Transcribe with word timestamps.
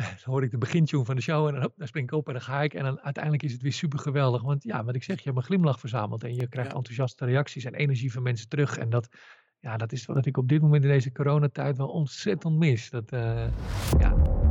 dan 0.00 0.02
hoor 0.24 0.42
ik 0.42 0.50
de 0.50 0.58
begintune 0.58 1.04
van 1.04 1.16
de 1.16 1.22
show 1.22 1.46
en 1.46 1.52
dan, 1.52 1.62
hop, 1.62 1.72
dan 1.76 1.86
spring 1.86 2.10
ik 2.10 2.18
op 2.18 2.26
en 2.26 2.32
dan 2.32 2.42
ga 2.42 2.62
ik. 2.62 2.74
En 2.74 2.84
dan 2.84 3.00
uiteindelijk 3.00 3.42
is 3.42 3.52
het 3.52 3.62
weer 3.62 3.72
super 3.72 3.98
geweldig. 3.98 4.42
Want 4.42 4.62
ja, 4.62 4.84
wat 4.84 4.94
ik 4.94 5.02
zeg, 5.02 5.16
je 5.16 5.24
hebt 5.24 5.36
een 5.36 5.42
glimlach 5.42 5.80
verzameld 5.80 6.24
en 6.24 6.34
je 6.34 6.48
krijgt 6.48 6.70
Ja. 6.70 6.76
enthousiaste 6.76 7.24
reacties 7.24 7.64
en 7.64 7.74
energie 7.74 8.12
van 8.12 8.22
mensen 8.22 8.48
terug. 8.48 8.78
En 8.78 8.90
dat, 8.90 9.08
ja, 9.58 9.76
dat 9.76 9.92
is 9.92 10.06
wat 10.06 10.26
ik 10.26 10.36
op 10.36 10.48
dit 10.48 10.60
moment 10.62 10.82
in 10.84 10.90
deze 10.90 11.12
coronatijd 11.12 11.76
wel 11.76 11.88
ontzettend 11.88 12.58
mis. 12.58 12.90
Dat, 12.90 13.12
eh, 13.12 13.46
ja. 13.98 14.41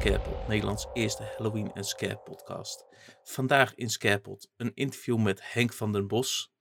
Scarepot, 0.00 0.48
Nederlands 0.48 0.86
eerste 0.92 1.22
Halloween 1.22 1.72
en 1.74 1.84
Scare 1.84 2.16
podcast. 2.16 2.84
Vandaag 3.22 3.74
in 3.74 3.90
Scarepot 3.90 4.50
een 4.56 4.74
interview 4.74 5.18
met 5.18 5.52
Henk 5.52 5.72
van 5.72 5.92
den 5.92 6.06
Bos. 6.06 6.52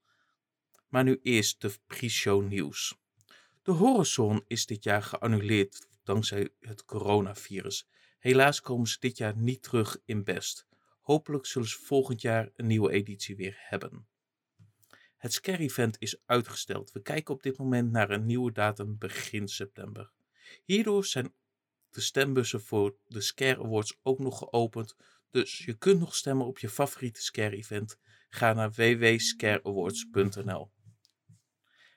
Maar 0.89 1.03
nu 1.03 1.19
eerst 1.21 1.61
de 1.61 1.71
pre-show 1.87 2.47
nieuws. 2.47 2.97
De 3.63 3.71
Horizon 3.71 4.43
is 4.47 4.65
dit 4.65 4.83
jaar 4.83 5.03
geannuleerd 5.03 5.87
dankzij 6.03 6.49
het 6.59 6.85
coronavirus. 6.85 7.87
Helaas 8.19 8.61
komen 8.61 8.87
ze 8.87 8.97
dit 8.99 9.17
jaar 9.17 9.37
niet 9.37 9.63
terug 9.63 9.97
in 10.05 10.23
Best. 10.23 10.67
Hopelijk 11.01 11.45
zullen 11.45 11.67
ze 11.67 11.79
volgend 11.79 12.21
jaar 12.21 12.49
een 12.55 12.67
nieuwe 12.67 12.91
editie 12.91 13.35
weer 13.35 13.55
hebben. 13.57 14.07
Het 15.17 15.33
Scare 15.33 15.57
Event 15.57 15.95
is 15.99 16.21
uitgesteld. 16.25 16.91
We 16.91 17.01
kijken 17.01 17.33
op 17.33 17.43
dit 17.43 17.57
moment 17.57 17.91
naar 17.91 18.09
een 18.09 18.25
nieuwe 18.25 18.51
datum 18.51 18.97
begin 18.97 19.47
september. 19.47 20.11
Hierdoor 20.63 21.05
zijn 21.05 21.33
de 21.95 22.01
stembussen 22.01 22.61
voor 22.61 22.95
de 23.07 23.21
Scare 23.21 23.63
Awards 23.63 23.99
ook 24.03 24.19
nog 24.19 24.37
geopend. 24.37 24.95
Dus 25.31 25.57
je 25.57 25.73
kunt 25.73 25.99
nog 25.99 26.15
stemmen 26.15 26.45
op 26.45 26.59
je 26.59 26.69
favoriete 26.69 27.21
Scare 27.21 27.55
event. 27.55 27.97
Ga 28.29 28.53
naar 28.53 28.71
www.scareawards.nl 28.71 30.71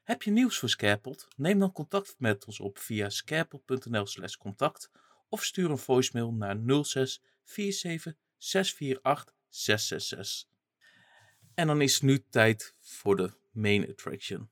Heb 0.02 0.22
je 0.22 0.30
nieuws 0.30 0.58
voor 0.58 0.68
Scarepot? 0.68 1.28
Neem 1.36 1.58
dan 1.58 1.72
contact 1.72 2.14
met 2.18 2.46
ons 2.46 2.60
op 2.60 2.78
via 2.78 3.08
scarepot.nl 3.08 4.06
slash 4.06 4.34
contact 4.34 4.90
of 5.28 5.44
stuur 5.44 5.70
een 5.70 5.78
voicemail 5.78 6.32
naar 6.32 6.84
06 6.84 7.22
47 7.44 8.14
648 8.36 9.34
666. 9.48 10.48
En 11.54 11.66
dan 11.66 11.80
is 11.80 11.94
het 11.94 12.02
nu 12.02 12.24
tijd 12.30 12.74
voor 12.80 13.16
de 13.16 13.32
main 13.50 13.88
attraction. 13.88 14.50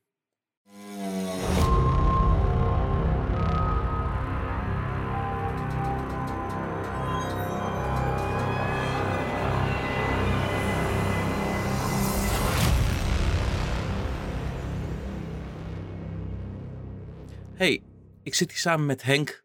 Hey, 17.57 17.83
ik 18.23 18.33
zit 18.35 18.49
hier 18.49 18.59
samen 18.59 18.85
met 18.85 19.03
Henk 19.03 19.43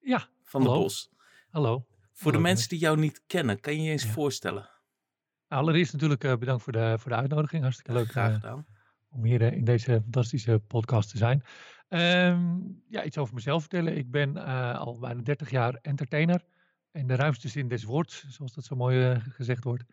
ja, 0.00 0.28
van 0.42 0.62
Hallo. 0.62 0.80
Bos. 0.80 1.10
hallo. 1.50 1.86
Voor 2.12 2.32
de 2.32 2.38
mensen 2.38 2.68
die 2.68 2.78
jou 2.78 2.98
niet 2.98 3.22
kennen, 3.26 3.60
kan 3.60 3.74
je 3.76 3.82
je 3.82 3.90
eens 3.90 4.02
Ja. 4.02 4.10
voorstellen? 4.10 4.70
Allereerst 5.48 5.92
natuurlijk 5.92 6.24
eh, 6.24 6.36
bedankt 6.36 6.62
voor 6.62 6.72
de, 6.72 6.96
voor 6.98 7.10
de 7.10 7.16
uitnodiging. 7.16 7.62
Hartstikke 7.62 7.92
leuk 7.92 8.08
Graag 8.10 8.28
eh, 8.28 8.34
gedaan. 8.34 8.66
om 9.08 9.24
hier 9.24 9.42
eh, 9.42 9.52
in 9.52 9.64
deze 9.64 9.92
fantastische 10.02 10.58
podcast 10.66 11.10
te 11.10 11.16
zijn. 11.16 11.42
Ehm, 11.88 12.56
ja, 12.88 13.04
iets 13.04 13.18
over 13.18 13.34
mezelf 13.34 13.60
vertellen. 13.60 13.96
Ik 13.96 14.10
ben 14.10 14.36
al 14.76 14.98
bijna 14.98 15.22
30 15.22 15.50
jaar 15.50 15.74
entertainer. 15.82 16.44
In 16.92 17.06
de 17.06 17.14
ruimste 17.16 17.48
zin 17.48 17.68
des 17.68 17.84
woords, 17.84 18.24
zoals 18.28 18.52
dat 18.54 18.64
zo 18.64 18.76
mooi 18.76 19.20
gezegd 19.20 19.64
wordt. 19.64 19.84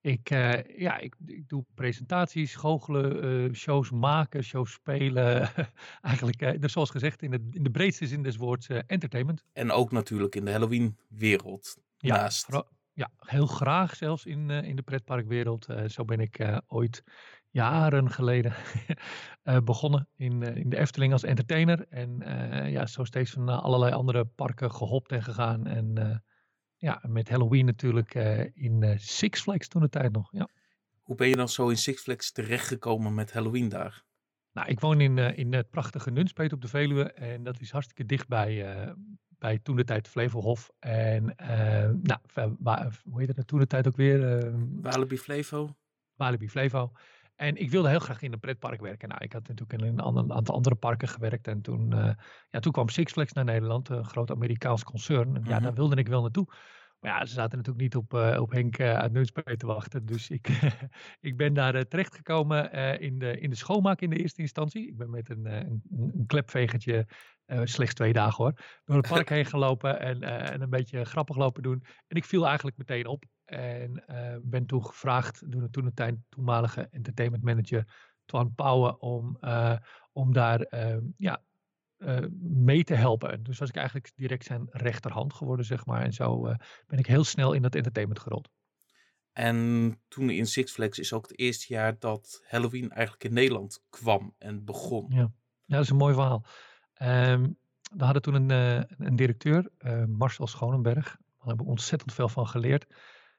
Ik, 0.00 0.30
eh, 0.30 0.78
ja, 0.78 0.98
ik, 0.98 1.14
ik 1.26 1.48
doe 1.48 1.64
presentaties, 1.74 2.54
goochelen, 2.54 3.22
eh, 3.22 3.54
shows 3.54 3.90
maken, 3.90 4.44
shows 4.44 4.72
spelen. 4.72 5.50
Eigenlijk, 6.02 6.42
eh, 6.42 6.60
dus 6.60 6.72
zoals 6.72 6.90
gezegd, 6.90 7.22
in 7.22 7.30
de, 7.30 7.48
in 7.50 7.62
de 7.62 7.70
breedste 7.70 8.06
zin 8.06 8.22
des 8.22 8.36
woords 8.36 8.66
entertainment. 8.66 9.44
En 9.52 9.70
ook 9.70 9.92
natuurlijk 9.92 10.34
in 10.34 10.44
de 10.44 10.50
Halloween-wereld. 10.50 11.76
Ja, 11.96 12.16
Naast. 12.16 12.48
ja, 12.92 13.10
heel 13.18 13.46
graag 13.46 13.96
zelfs 13.96 14.26
in, 14.26 14.50
in 14.50 14.76
de 14.76 14.82
pretparkwereld. 14.82 15.66
Zo 15.86 16.04
ben 16.04 16.20
ik 16.20 16.60
ooit 16.66 17.04
jaren 17.50 18.10
geleden 18.10 18.54
begonnen 19.64 20.08
in, 20.16 20.42
in 20.42 20.68
de 20.68 20.76
Efteling 20.76 21.12
als 21.12 21.22
entertainer. 21.22 21.86
En 21.88 22.18
ja, 22.70 22.86
zo 22.86 23.04
steeds 23.04 23.30
van 23.30 23.48
allerlei 23.48 23.92
andere 23.92 24.24
parken 24.24 24.72
gehopt 24.72 25.12
en 25.12 25.22
gegaan. 25.22 25.66
En 25.66 26.22
ja, 26.78 27.02
met 27.08 27.28
Halloween 27.28 27.64
natuurlijk 27.64 28.14
eh, 28.14 28.44
in 28.54 28.82
eh, 28.82 28.98
Six 28.98 29.40
Flags 29.40 29.68
toen 29.68 29.82
de 29.82 29.88
tijd 29.88 30.12
nog. 30.12 30.28
Ja. 30.32 30.48
Hoe 31.02 31.16
ben 31.16 31.28
je 31.28 31.36
dan 31.36 31.48
zo 31.48 31.68
in 31.68 31.76
Six 31.76 32.02
Flags 32.02 32.32
terechtgekomen 32.32 33.14
met 33.14 33.32
Halloween 33.32 33.68
daar? 33.68 34.04
Nou, 34.52 34.68
ik 34.68 34.80
woon 34.80 35.00
in, 35.00 35.18
eh, 35.18 35.38
in 35.38 35.52
het 35.54 35.70
prachtige 35.70 36.10
Nunspeet 36.10 36.52
op 36.52 36.60
de 36.60 36.68
Veluwe. 36.68 37.12
En 37.12 37.42
dat 37.44 37.60
is 37.60 37.70
hartstikke 37.70 38.04
dicht 38.06 38.28
bij, 38.28 38.94
bij 39.28 39.58
toen 39.58 39.76
de 39.76 39.84
tijd 39.84 40.08
Flevohof. 40.08 40.70
En 40.78 41.24
nou, 42.02 42.20
va- 42.26 42.54
wa- 42.58 42.90
hoe 43.04 43.20
heet 43.20 43.36
het 43.36 43.46
toen 43.46 43.58
de 43.58 43.66
tijd 43.66 43.86
ook 43.86 43.96
weer? 43.96 44.38
Eh, 44.38 44.54
Walibi 44.80 45.18
Flevo? 45.18 45.76
Walibi 46.14 46.48
Flevo. 46.48 46.92
En 47.38 47.56
ik 47.56 47.70
wilde 47.70 47.88
heel 47.88 47.98
graag 47.98 48.22
in 48.22 48.32
een 48.32 48.40
pretpark 48.40 48.80
werken. 48.80 49.08
Nou, 49.08 49.24
ik 49.24 49.32
had 49.32 49.48
natuurlijk 49.48 49.82
in 49.82 49.88
een 49.88 50.32
aantal 50.32 50.54
andere 50.54 50.74
parken 50.74 51.08
gewerkt. 51.08 51.46
En 51.46 51.60
toen, 51.60 51.92
eh, 51.92 52.12
ja, 52.50 52.60
toen 52.60 52.72
kwam 52.72 52.88
Six 52.88 53.12
Flags 53.12 53.32
naar 53.32 53.44
Nederland, 53.44 53.88
een 53.88 54.04
groot 54.04 54.30
Amerikaans 54.30 54.84
concern. 54.84 55.36
En 55.36 55.42
ja, 55.44 55.54
Mhm. 55.54 55.62
daar 55.62 55.74
wilde 55.74 55.96
ik 55.96 56.08
wel 56.08 56.20
naartoe. 56.22 56.46
Maar 57.00 57.10
ja, 57.10 57.24
ze 57.24 57.32
zaten 57.32 57.56
natuurlijk 57.56 57.84
niet 57.84 57.96
op, 57.96 58.14
eh, 58.14 58.40
op 58.40 58.50
Henk 58.50 58.78
eh, 58.78 58.94
uit 58.94 59.12
Nunspeet 59.12 59.58
te 59.58 59.66
wachten. 59.66 60.06
Dus 60.06 60.30
ik, 60.30 60.48
ik 61.28 61.36
ben 61.36 61.54
daar 61.54 61.74
eh, 61.74 61.80
terechtgekomen 61.80 62.72
eh, 62.72 63.00
in, 63.00 63.18
de, 63.18 63.40
in 63.40 63.50
de 63.50 63.56
schoonmaak 63.56 64.00
in 64.00 64.10
de 64.10 64.16
eerste 64.16 64.40
instantie. 64.40 64.88
Ik 64.88 64.96
ben 64.96 65.10
met 65.10 65.28
een, 65.28 65.46
een, 65.46 65.82
een 65.90 66.24
klepvegertje, 66.26 67.06
slechts 67.64 67.94
twee 67.94 68.12
dagen 68.12 68.44
hoor, 68.44 68.52
door 68.84 68.96
het 68.96 69.08
park 69.14 69.28
heen 69.28 69.44
gelopen 69.44 70.00
en, 70.00 70.20
en 70.22 70.60
een 70.60 70.70
beetje 70.70 71.04
grappig 71.04 71.36
lopen 71.36 71.62
doen. 71.62 71.84
En 72.06 72.16
ik 72.16 72.24
viel 72.24 72.46
eigenlijk 72.46 72.76
meteen 72.76 73.06
op. 73.06 73.24
En 73.44 74.04
ben 74.42 74.66
toen 74.66 74.86
gevraagd 74.86 75.52
door 75.52 75.60
de 75.60 75.70
toen 75.70 75.92
de 75.94 76.18
toenmalige 76.28 76.88
entertainment 76.90 77.42
manager 77.42 77.84
Twan 78.24 78.54
Pauwen 78.54 79.00
om, 79.00 79.38
om 80.12 80.32
daar 80.32 80.66
ja, 81.16 81.42
eh, 81.98 82.18
mee 82.40 82.84
te 82.84 82.94
helpen. 82.94 83.42
Dus 83.42 83.58
was 83.58 83.68
ik 83.68 83.76
eigenlijk 83.76 84.10
direct 84.14 84.44
zijn 84.44 84.66
rechterhand 84.70 85.34
geworden, 85.34 85.64
zeg 85.66 85.86
maar. 85.86 86.02
En 86.02 86.12
zo 86.12 86.46
eh, 86.46 86.56
ben 86.86 86.98
ik 86.98 87.06
heel 87.06 87.24
snel 87.24 87.52
in 87.52 87.62
dat 87.62 87.74
entertainment 87.74 88.20
gerold. 88.20 88.48
En 89.32 90.00
toen 90.08 90.30
in 90.30 90.46
Six 90.46 90.72
Flags 90.72 90.98
is 90.98 91.12
ook 91.12 91.28
het 91.28 91.38
eerste 91.38 91.72
jaar 91.72 91.98
dat 91.98 92.44
Halloween 92.48 92.90
eigenlijk 92.90 93.24
in 93.24 93.32
Nederland 93.32 93.84
kwam 93.88 94.34
en 94.38 94.64
begon. 94.64 95.06
Ja, 95.08 95.18
ja 95.64 95.74
dat 95.76 95.82
is 95.82 95.90
een 95.90 95.96
mooi 95.96 96.14
verhaal. 96.14 96.44
Ehm, 96.94 97.48
we 97.96 98.04
hadden 98.04 98.22
toen 98.22 98.34
een, 98.34 98.50
eh, 98.50 99.06
een 99.06 99.16
directeur, 99.16 99.70
Marcel 100.08 100.46
Schonenberg. 100.46 101.04
Daar 101.38 101.48
heb 101.48 101.60
ik 101.60 101.66
ontzettend 101.66 102.14
veel 102.14 102.28
van 102.28 102.46
geleerd. 102.46 102.86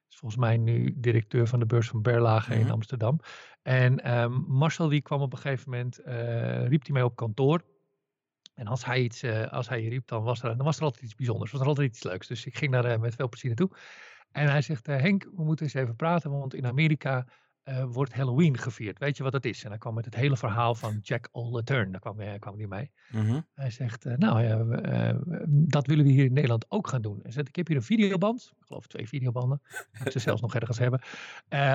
Is 0.09 0.15
volgens 0.17 0.41
mij 0.41 0.57
nu 0.57 0.93
directeur 0.97 1.47
van 1.47 1.59
de 1.59 1.65
beurs 1.65 1.87
van 1.87 2.01
Berlage 2.01 2.53
in 2.53 2.61
Mhm. 2.61 2.71
Amsterdam. 2.71 3.19
En 3.61 4.03
ehm, 4.03 4.31
Marcel 4.31 4.87
die 4.87 5.01
kwam 5.01 5.21
op 5.21 5.33
een 5.33 5.39
gegeven 5.39 5.69
moment, 5.71 5.95
riep 6.67 6.83
hij 6.83 6.93
mij 6.93 7.03
op 7.03 7.15
kantoor. 7.15 7.61
En 8.59 8.67
als 8.67 8.85
hij, 8.85 9.01
iets, 9.01 9.23
eh, 9.23 9.51
als 9.51 9.69
hij 9.69 9.87
riep, 9.87 10.07
dan 10.07 10.23
was, 10.23 10.43
er, 10.43 10.55
dan 10.57 10.65
was 10.65 10.77
er 10.77 10.83
altijd 10.83 11.03
iets 11.03 11.15
bijzonders. 11.15 11.51
Was 11.51 11.61
er 11.61 11.67
altijd 11.67 11.89
iets 11.89 12.03
leuks. 12.03 12.27
Dus 12.27 12.45
ik 12.45 12.57
ging 12.57 12.71
daar 12.71 12.85
eh, 12.85 12.99
met 12.99 13.15
veel 13.15 13.29
plezier 13.29 13.47
naartoe. 13.55 13.77
En 14.31 14.49
hij 14.49 14.61
zegt, 14.61 14.87
eh, 14.87 14.97
Henk, 14.99 15.23
we 15.35 15.43
moeten 15.43 15.65
eens 15.65 15.73
even 15.73 15.95
praten. 15.95 16.31
Want 16.31 16.53
in 16.53 16.65
Amerika 16.65 17.25
wordt 17.87 18.13
Halloween 18.13 18.57
gevierd. 18.57 18.99
Weet 18.99 19.17
je 19.17 19.23
wat 19.23 19.31
dat 19.31 19.45
is? 19.45 19.63
En 19.63 19.69
hij 19.69 19.77
kwam 19.77 19.93
met 19.93 20.05
het 20.05 20.15
hele 20.15 20.37
verhaal 20.37 20.75
van 20.75 20.99
Jack 21.01 21.29
O'Lantern. 21.31 21.91
Daar 21.91 21.99
kwam, 21.99 22.19
hij- 22.19 22.39
kwam 22.39 22.57
hij 22.57 22.67
mee. 22.67 22.91
Mhm. 23.11 23.41
Hij 23.53 23.69
zegt, 23.71 24.03
nou 24.03 24.43
ja, 24.43 24.57
dat 25.47 25.87
willen 25.87 26.05
we 26.05 26.11
hier 26.11 26.25
in 26.25 26.33
Nederland 26.33 26.65
ook 26.71 26.87
gaan 26.87 27.01
doen. 27.01 27.19
Hij 27.21 27.31
zegt, 27.31 27.47
ik 27.47 27.55
heb 27.55 27.67
hier 27.67 27.75
een 27.75 27.83
videoband. 27.83 28.51
Ik 28.59 28.65
geloof 28.65 28.87
twee 28.87 29.07
videobanden. 29.07 29.61
Moet 30.03 30.11
ze 30.11 30.19
zelfs 30.19 30.41
nog 30.41 30.55
ergens 30.55 30.77
hebben. 30.79 31.01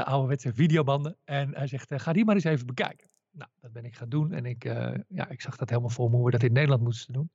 Ouderwetse 0.05 0.53
videobanden. 0.55 1.17
En 1.25 1.55
hij 1.57 1.67
zegt, 1.67 1.93
ga 2.03 2.13
die 2.13 2.25
maar 2.25 2.35
eens 2.35 2.45
even 2.45 2.67
bekijken. 2.67 3.09
Nou, 3.35 3.51
dat 3.61 3.73
ben 3.73 3.85
ik 3.85 3.97
gaan 3.97 4.09
doen. 4.09 4.33
En 4.33 4.47
ik, 4.47 4.65
eh, 4.65 4.95
ja, 5.09 5.29
ik 5.29 5.41
zag 5.41 5.57
dat 5.57 5.69
helemaal 5.69 5.91
voor 5.91 6.11
me 6.11 6.17
hoe 6.17 6.25
we 6.25 6.31
dat 6.31 6.43
in 6.43 6.53
Nederland 6.53 6.83
moesten 6.83 7.13
doen. 7.13 7.31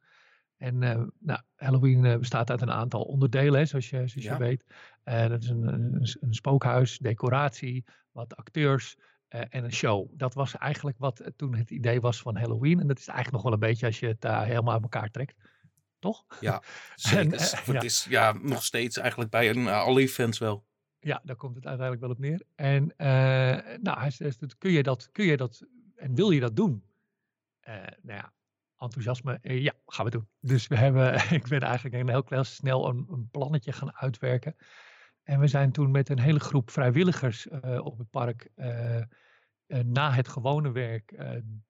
En 0.57 0.83
eh, 0.83 1.01
nou, 1.19 1.39
Halloween 1.55 2.05
eh, 2.05 2.17
bestaat 2.17 2.49
uit 2.49 2.61
een 2.61 2.71
aantal 2.71 3.01
onderdelen, 3.01 3.59
hè, 3.59 3.65
zoals 3.65 3.89
je, 3.89 4.07
zoals 4.07 4.13
Ja. 4.13 4.33
je 4.33 4.39
weet. 4.39 4.63
Dat 5.29 5.43
is 5.43 5.49
een, 5.49 5.67
een, 5.67 6.17
een 6.19 6.33
spookhuis, 6.33 6.97
decoratie, 6.97 7.85
wat 8.11 8.35
acteurs 8.35 8.97
en 9.27 9.63
een 9.63 9.73
show. 9.73 10.07
Dat 10.11 10.33
was 10.33 10.57
eigenlijk 10.57 10.97
wat 10.97 11.31
toen 11.35 11.55
het 11.55 11.71
idee 11.71 12.01
was 12.01 12.21
van 12.21 12.37
Halloween. 12.37 12.79
En 12.79 12.87
dat 12.87 12.99
is 12.99 13.07
eigenlijk 13.07 13.35
nog 13.35 13.43
wel 13.43 13.53
een 13.53 13.67
beetje 13.69 13.85
als 13.85 13.99
je 13.99 14.07
het 14.07 14.21
daar 14.21 14.45
helemaal 14.45 14.73
uit 14.73 14.81
elkaar 14.81 15.09
trekt. 15.09 15.35
Toch? 15.99 16.25
Ja, 16.39 16.63
zeker. 16.95 17.39
het 17.39 17.63
ja. 17.65 17.81
is 17.81 18.05
ja, 18.09 18.33
nog 18.41 18.63
steeds 18.63 18.97
eigenlijk 18.97 19.31
bij 19.31 19.49
een, 19.49 19.67
alle 19.67 20.01
events 20.01 20.37
wel. 20.37 20.65
Ja, 20.99 21.21
daar 21.23 21.35
komt 21.35 21.55
het 21.55 21.65
uiteindelijk 21.65 22.01
wel 22.07 22.15
op 22.15 22.19
neer. 22.19 22.43
En 22.55 22.83
uh, 22.83 23.77
nou, 23.81 23.99
hij 23.99 24.11
zegt, 24.11 24.57
kun 24.57 24.71
je 24.71 24.83
dat, 24.83 25.09
kun 25.11 25.25
je 25.25 25.37
dat 25.37 25.65
en 25.99 26.15
wil 26.15 26.29
je 26.29 26.39
dat 26.39 26.55
doen? 26.55 26.83
Uh, 27.67 27.75
nou 27.75 28.19
ja, 28.19 28.33
enthousiasme, 28.77 29.39
uh, 29.41 29.61
ja, 29.61 29.73
gaan 29.85 30.05
we 30.05 30.11
doen. 30.11 30.27
Dus 30.39 30.67
we 30.67 30.77
hebben, 30.77 31.13
ik 31.39 31.47
ben 31.47 31.61
eigenlijk 31.61 32.29
heel, 32.29 32.43
snel 32.43 32.89
een, 32.89 33.27
plannetje 33.31 33.71
gaan 33.71 33.95
uitwerken. 33.95 34.55
En 35.23 35.39
we 35.39 35.47
zijn 35.47 35.71
toen 35.71 35.91
met 35.91 36.09
een 36.09 36.19
hele 36.19 36.39
groep 36.39 36.71
vrijwilligers 36.71 37.47
op 37.79 37.97
het 37.97 38.09
park 38.09 38.51
na 39.67 40.11
het 40.11 40.27
gewone 40.27 40.71
werk 40.71 41.15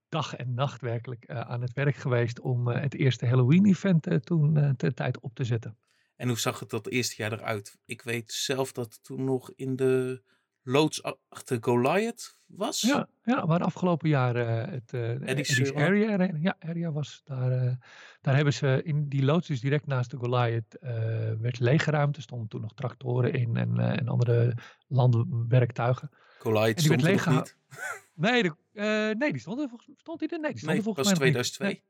dag 0.09 0.35
en 0.35 0.53
nacht 0.53 0.81
werkelijk 0.81 1.29
aan 1.29 1.61
het 1.61 1.73
werk 1.73 1.95
geweest 1.95 2.39
om 2.39 2.67
het 2.67 2.93
eerste 2.93 3.25
Halloween-event 3.25 4.25
toen 4.25 4.73
de 4.77 4.93
tijd 4.93 5.19
op 5.19 5.35
te 5.35 5.43
zetten. 5.43 5.77
En 6.15 6.27
hoe 6.27 6.39
zag 6.39 6.59
het 6.59 6.69
dat 6.69 6.87
eerste 6.87 7.21
jaar 7.21 7.33
eruit? 7.33 7.77
Ik 7.85 8.01
weet 8.01 8.31
zelf 8.31 8.71
dat 8.71 9.03
toen 9.03 9.23
nog 9.23 9.51
in 9.55 9.75
de 9.75 10.23
loods 10.69 11.03
achter 11.29 11.57
Goliath 11.61 12.35
was. 12.47 12.81
Ja, 12.81 13.09
ja 13.23 13.45
waar 13.45 13.63
afgelopen 13.63 14.09
jaar 14.09 14.35
uh, 14.35 14.71
het 14.71 14.93
uh, 14.93 15.29
Eddie's 15.29 15.73
area, 15.73 16.29
ja, 16.39 16.55
area 16.59 16.91
was. 16.91 17.21
Daar, 17.23 17.51
uh, 17.51 17.71
daar 18.21 18.35
hebben 18.35 18.53
ze 18.53 18.81
in 18.83 19.09
die 19.09 19.23
loods, 19.23 19.47
dus 19.47 19.61
direct 19.61 19.87
naast 19.87 20.11
de 20.11 20.17
Goliath, 20.17 20.77
werd 21.39 21.59
leeggeruimd. 21.59 22.15
Er 22.15 22.21
stonden 22.21 22.47
toen 22.47 22.61
nog 22.61 22.73
tractoren 22.73 23.33
in 23.33 23.57
en, 23.57 23.79
en 23.79 24.07
andere 24.07 24.57
landwerktuigen. 24.87 26.09
Goliath 26.39 26.81
stond 26.81 27.05
er 27.05 27.11
nog 27.11 27.27
niet? 27.29 27.57
Nee, 28.13 28.43
de, 28.43 29.15
nee, 29.17 29.31
die 29.31 29.41
stond 29.41 29.59
er, 29.59 29.69
stond 29.95 30.19
die 30.19 30.29
er? 30.29 30.39
Nee, 30.39 30.51
die 30.51 30.59
stond 30.59 30.73
nee, 30.73 30.83
volgens 30.83 31.07
mij 31.07 31.15
2002. 31.15 31.67
Nee. 31.67 31.83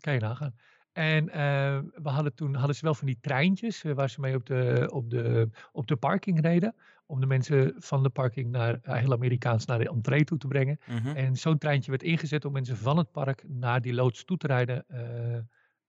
Kan 0.00 0.14
je 0.14 0.20
nagaan. 0.20 0.54
En 0.98 1.24
uh, 1.24 1.78
we 2.02 2.08
hadden 2.08 2.34
toen 2.34 2.54
hadden 2.54 2.76
ze 2.76 2.84
wel 2.84 2.94
van 2.94 3.06
die 3.06 3.18
treintjes 3.20 3.84
uh, 3.84 3.94
waar 3.94 4.10
ze 4.10 4.20
mee 4.20 4.34
op 4.34 4.46
de, 4.46 4.88
op, 4.92 5.10
de, 5.10 5.48
op 5.72 5.86
de 5.86 5.96
parking 5.96 6.40
reden. 6.40 6.74
Om 7.06 7.20
de 7.20 7.26
mensen 7.26 7.74
van 7.76 8.02
de 8.02 8.08
parking 8.08 8.50
naar 8.50 8.78
uh, 8.82 8.94
heel 8.94 9.12
Amerikaans 9.12 9.64
naar 9.64 9.78
de 9.78 9.88
entree 9.88 10.24
toe 10.24 10.38
te 10.38 10.46
brengen. 10.46 10.78
-hmm. 10.84 11.16
En 11.16 11.36
zo'n 11.36 11.58
treintje 11.58 11.90
werd 11.90 12.02
ingezet 12.02 12.44
om 12.44 12.52
mensen 12.52 12.76
van 12.76 12.96
het 12.96 13.10
park 13.12 13.44
naar 13.48 13.80
die 13.80 13.94
loods 13.94 14.24
toe 14.24 14.36
te 14.36 14.46
rijden. 14.46 14.84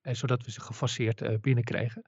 en 0.02 0.16
zodat 0.16 0.46
we 0.46 0.52
ze 0.52 0.62
gefaseerd 0.62 1.42
binnenkregen. 1.42 2.02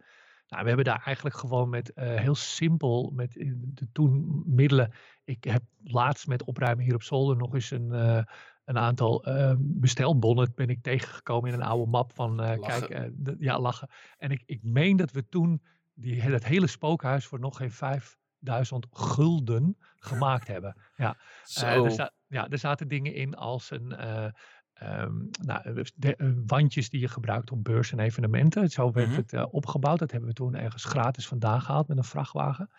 Nou, 0.47 0.61
we 0.61 0.67
hebben 0.67 0.85
daar 0.85 1.01
eigenlijk 1.05 1.35
gewoon 1.35 1.69
met 1.69 1.91
heel 1.95 2.35
simpel, 2.35 3.11
met 3.15 3.33
de 3.57 3.87
toen 3.91 4.43
middelen. 4.45 4.91
Ik 5.23 5.43
heb 5.43 5.63
laatst 5.83 6.27
met 6.27 6.43
opruimen 6.43 6.85
hier 6.85 6.95
op 6.95 7.03
zolder 7.03 7.37
nog 7.37 7.53
eens 7.53 7.71
een 7.71 8.25
een 8.65 8.77
aantal 8.77 9.27
uh, 9.27 9.53
bestelbonnen 9.57 10.51
ben 10.55 10.69
ik 10.69 10.81
tegengekomen 10.81 11.49
in 11.49 11.55
een 11.59 11.65
oude 11.65 11.91
map 11.91 12.13
van 12.13 12.41
uh, 12.41 12.59
kijk, 12.59 12.89
uh, 12.89 13.33
ja, 13.37 13.59
lachen. 13.59 13.89
En 14.17 14.31
ik, 14.31 14.43
ik 14.45 14.63
meen 14.63 14.97
dat 14.97 15.11
we 15.11 15.27
toen 15.27 15.61
die, 15.93 16.29
dat 16.29 16.43
hele 16.43 16.67
spookhuis 16.67 17.25
voor 17.25 17.39
nog 17.39 17.57
geen 17.57 17.71
5000 17.71 18.87
gulden 18.91 19.77
gemaakt 19.95 20.47
hebben. 20.55 20.81
Ja, 20.95 21.17
er, 21.61 21.91
za 21.91 22.11
ja, 22.27 22.49
er 22.49 22.57
zaten 22.57 22.87
dingen 22.87 23.13
in 23.13 23.35
als 23.35 23.71
een. 23.71 23.95
Um, 24.83 25.29
nou, 25.41 25.85
de, 25.95 26.41
wandjes 26.45 26.89
die 26.89 26.99
je 26.99 27.07
gebruikt 27.07 27.51
op 27.51 27.63
beurs 27.63 27.91
en 27.91 27.99
evenementen. 27.99 28.69
Zo 28.69 28.91
werd 28.91 29.07
mm 29.07 29.13
-hmm. 29.13 29.23
het 29.27 29.51
opgebouwd. 29.51 29.99
Dat 29.99 30.11
hebben 30.11 30.29
we 30.29 30.35
toen 30.35 30.55
ergens 30.55 30.83
gratis 30.83 31.27
vandaan 31.27 31.61
gehaald 31.61 31.87
met 31.87 31.97
een 31.97 32.03
vrachtwagen. 32.03 32.69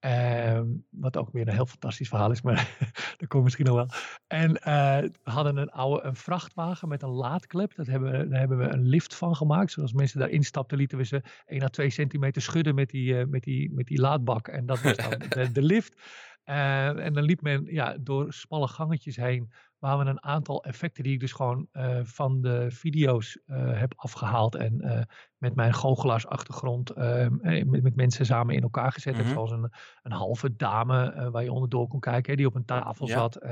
Uh, 0.00 0.60
wat 0.90 1.16
ook 1.16 1.32
weer 1.32 1.48
een 1.48 1.54
heel 1.54 1.66
fantastisch 1.66 2.08
verhaal 2.08 2.30
is, 2.30 2.42
maar 2.42 2.76
dat 3.18 3.28
komt 3.28 3.44
misschien 3.44 3.66
nog 3.66 3.74
wel. 3.74 3.88
En 4.26 4.50
uh, 4.50 5.10
we 5.22 5.30
hadden 5.30 5.56
een 5.56 5.70
oude 5.70 6.02
een 6.02 6.16
vrachtwagen 6.16 6.88
met 6.88 7.02
een 7.02 7.08
laadklep. 7.08 7.74
Dat 7.74 7.86
hebben 7.86 8.30
daar 8.30 8.38
hebben 8.38 8.58
we 8.58 8.72
een 8.72 8.86
lift 8.86 9.14
van 9.14 9.36
gemaakt. 9.36 9.72
Zoals 9.72 9.92
mensen 9.92 10.18
daarin 10.18 10.44
stapten, 10.44 10.78
lieten 10.78 10.98
we 10.98 11.04
ze 11.04 11.22
1 11.46 11.62
à 11.62 11.68
2 11.68 11.90
centimeter 11.90 12.42
schudden 12.42 12.74
met 12.74 12.90
die, 12.90 13.14
uh, 13.14 13.24
met 13.24 13.42
die, 13.42 13.72
met 13.72 13.86
die 13.86 14.00
laadbak. 14.00 14.48
En 14.48 14.66
dat 14.66 14.80
was 14.82 14.96
dan 14.96 15.10
de, 15.28 15.52
de 15.52 15.62
lift. 15.62 16.00
Uh, 16.44 17.04
en 17.04 17.12
dan 17.12 17.24
liep 17.24 17.40
men 17.42 17.64
ja, 17.64 17.96
door 18.00 18.32
smalle 18.32 18.68
gangetjes 18.68 19.16
heen 19.16 19.52
waar 19.78 19.98
we 19.98 20.04
een 20.04 20.22
aantal 20.22 20.64
effecten 20.64 21.02
die 21.02 21.12
ik 21.12 21.20
dus 21.20 21.32
gewoon 21.32 21.68
uh, 21.72 22.00
van 22.02 22.40
de 22.40 22.70
video's 22.70 23.38
uh, 23.46 23.78
heb 23.78 23.92
afgehaald 23.96 24.54
en 24.54 24.84
uh, 24.84 25.00
met 25.36 25.54
mijn 25.54 25.74
goochelaarsachtergrond 25.74 26.96
met, 26.96 27.82
met, 27.82 27.96
mensen 27.96 28.26
samen 28.26 28.54
in 28.54 28.62
elkaar 28.62 28.92
gezet 28.92 29.12
mm 29.12 29.18
-hmm. 29.18 29.28
heb. 29.28 29.36
Zoals 29.36 29.50
een, 29.50 29.72
een 30.02 30.12
halve 30.12 30.56
dame 30.56 31.30
waar 31.30 31.42
je 31.42 31.52
onderdoor 31.52 31.88
kon 31.88 32.00
kijken, 32.00 32.30
hè, 32.30 32.36
die 32.36 32.46
op 32.46 32.54
een 32.54 32.64
tafel 32.64 33.06
ja. 33.08 33.14
zat. 33.14 33.44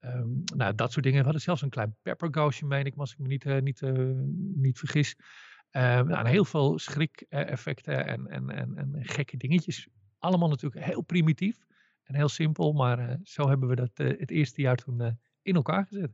Um, 0.00 0.42
nou, 0.56 0.74
dat 0.74 0.92
soort 0.92 1.04
dingen. 1.04 1.18
We 1.18 1.24
hadden 1.24 1.42
zelfs 1.42 1.62
een 1.62 1.68
klein 1.68 1.96
peppergoosje, 2.02 2.66
meen 2.66 2.84
ik, 2.84 2.94
als 2.96 3.12
ik 3.12 3.18
me 3.18 3.28
niet, 3.28 3.44
niet, 3.62 3.82
niet 4.54 4.78
vergis. 4.78 5.16
nou, 5.70 6.28
heel 6.28 6.44
veel 6.44 6.78
schrik-effecten 6.78 8.06
en, 8.06 8.26
en, 8.26 8.50
en, 8.50 8.76
en 8.76 8.96
gekke 9.00 9.36
dingetjes. 9.36 9.88
Allemaal 10.18 10.48
natuurlijk 10.48 10.84
heel 10.84 11.02
primitief 11.02 11.66
en 12.02 12.14
heel 12.14 12.28
simpel, 12.28 12.72
maar 12.72 13.18
zo 13.22 13.48
hebben 13.48 13.68
we 13.68 13.74
dat 13.74 13.90
het 13.94 14.30
eerste 14.30 14.60
jaar 14.60 14.76
toen 14.76 15.18
in 15.48 15.54
elkaar 15.54 15.86
gezet. 15.86 16.10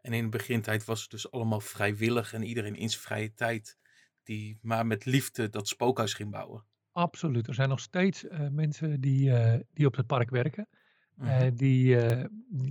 En 0.00 0.12
in 0.12 0.22
de 0.22 0.28
begintijd 0.28 0.84
was 0.84 1.00
het 1.00 1.10
dus 1.10 1.30
allemaal 1.30 1.60
vrijwillig 1.60 2.32
en 2.32 2.42
iedereen 2.42 2.76
in 2.76 2.88
zijn 2.90 3.02
vrije 3.02 3.34
tijd 3.34 3.78
die 4.22 4.58
maar 4.62 4.86
met 4.86 5.04
liefde 5.04 5.48
dat 5.48 5.68
spookhuis 5.68 6.14
ging 6.14 6.30
bouwen. 6.30 6.64
Absoluut. 6.92 7.46
Er 7.48 7.54
zijn 7.54 7.68
nog 7.68 7.80
steeds 7.80 8.24
uh, 8.24 8.48
mensen 8.48 9.00
die, 9.00 9.28
uh, 9.28 9.54
die 9.72 9.86
op 9.86 9.96
het 9.96 10.06
park 10.06 10.30
werken. 10.30 10.68
Mm 11.14 11.26
-hmm. 11.26 11.42
uh, 11.42 11.50
die, 11.54 11.98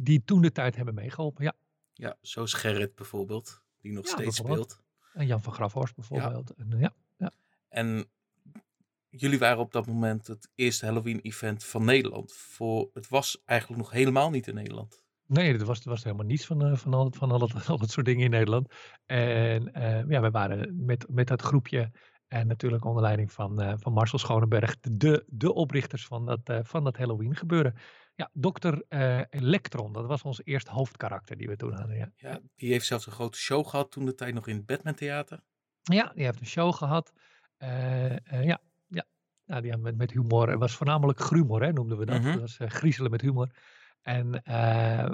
die 0.03 0.23
toen 0.25 0.41
de 0.41 0.51
tijd 0.51 0.75
hebben 0.75 0.93
meegeholpen. 0.93 1.43
Ja, 1.43 1.53
ja 1.93 2.17
zoals 2.21 2.53
Gerrit 2.53 2.95
bijvoorbeeld, 2.95 3.61
die 3.79 3.91
nog 3.91 4.05
ja, 4.05 4.11
steeds 4.11 4.35
speelt. 4.35 4.81
En 5.13 5.27
Jan 5.27 5.41
van 5.41 5.53
Grafhorst 5.53 5.95
bijvoorbeeld. 5.95 6.53
Ja. 6.57 6.63
En, 6.63 6.79
ja, 6.79 6.93
ja. 7.17 7.31
en 7.69 8.05
jullie 9.09 9.39
waren 9.39 9.59
op 9.59 9.71
dat 9.71 9.87
moment 9.87 10.27
het 10.27 10.49
eerste 10.55 10.85
Halloween-event 10.85 11.63
van 11.63 11.85
Nederland. 11.85 12.33
Voor, 12.33 12.89
het 12.93 13.07
was 13.09 13.41
eigenlijk 13.45 13.81
nog 13.81 13.91
helemaal 13.91 14.29
niet 14.29 14.47
in 14.47 14.55
Nederland. 14.55 15.02
Nee, 15.27 15.57
er 15.57 15.65
was, 15.65 15.83
was 15.83 16.03
helemaal 16.03 16.25
niets 16.25 16.45
van, 16.45 16.65
uh, 16.65 16.75
van, 16.75 16.93
al, 16.93 17.11
van 17.11 17.31
al, 17.31 17.39
het, 17.39 17.67
al 17.67 17.77
dat 17.77 17.91
soort 17.95 18.05
dingen 18.05 18.23
in 18.23 18.29
Nederland. 18.29 18.73
En 19.05 19.71
uh, 19.77 20.09
ja, 20.09 20.21
we 20.21 20.31
waren 20.31 20.85
met, 20.85 21.05
met 21.09 21.27
dat 21.27 21.41
groepje 21.41 21.91
en 22.27 22.47
natuurlijk 22.47 22.85
onder 22.85 23.01
leiding 23.01 23.31
van, 23.31 23.63
uh, 23.63 23.73
van 23.77 23.93
Marcel 23.93 24.17
Schonenberg 24.17 24.79
de, 24.79 25.23
de 25.27 25.53
oprichters 25.53 26.05
van 26.05 26.25
dat, 26.25 26.67
van 26.67 26.83
dat 26.83 26.97
Halloween 26.97 27.35
gebeuren. 27.35 27.75
Ja, 28.15 28.29
Dr. 28.33 28.77
Electron, 29.29 29.93
dat 29.93 30.05
was 30.05 30.23
ons 30.23 30.41
eerste 30.43 30.71
hoofdkarakter 30.71 31.37
die 31.37 31.47
we 31.47 31.55
toen 31.55 31.73
hadden. 31.73 31.97
Ja. 31.97 32.11
ja, 32.15 32.39
die 32.55 32.71
heeft 32.71 32.85
zelfs 32.85 33.05
een 33.05 33.11
grote 33.11 33.37
show 33.37 33.67
gehad 33.67 33.91
toen 33.91 34.05
de 34.05 34.15
tijd 34.15 34.33
nog 34.33 34.47
in 34.47 34.55
het 34.55 34.65
Batman 34.65 34.93
Theater. 34.93 35.39
Ja, 35.81 36.11
die 36.15 36.25
heeft 36.25 36.39
een 36.39 36.45
show 36.45 36.73
gehad. 36.73 37.13
ja, 37.57 38.61
ja. 38.87 39.05
Nou, 39.45 39.61
die 39.61 39.71
had 39.71 39.79
met, 39.79 39.97
met 39.97 40.11
humor. 40.11 40.49
Het 40.49 40.59
was 40.59 40.75
voornamelijk 40.75 41.19
grumor, 41.19 41.63
hè, 41.63 41.73
noemden 41.73 41.97
we 41.97 42.05
dat. 42.05 42.17
Mm 42.17 42.23
-hmm. 42.23 42.31
Dat 42.31 42.41
was 42.41 42.57
griezelen 42.71 43.11
met 43.11 43.21
humor. 43.21 43.49
En 44.03 44.41
uh, 44.47 45.11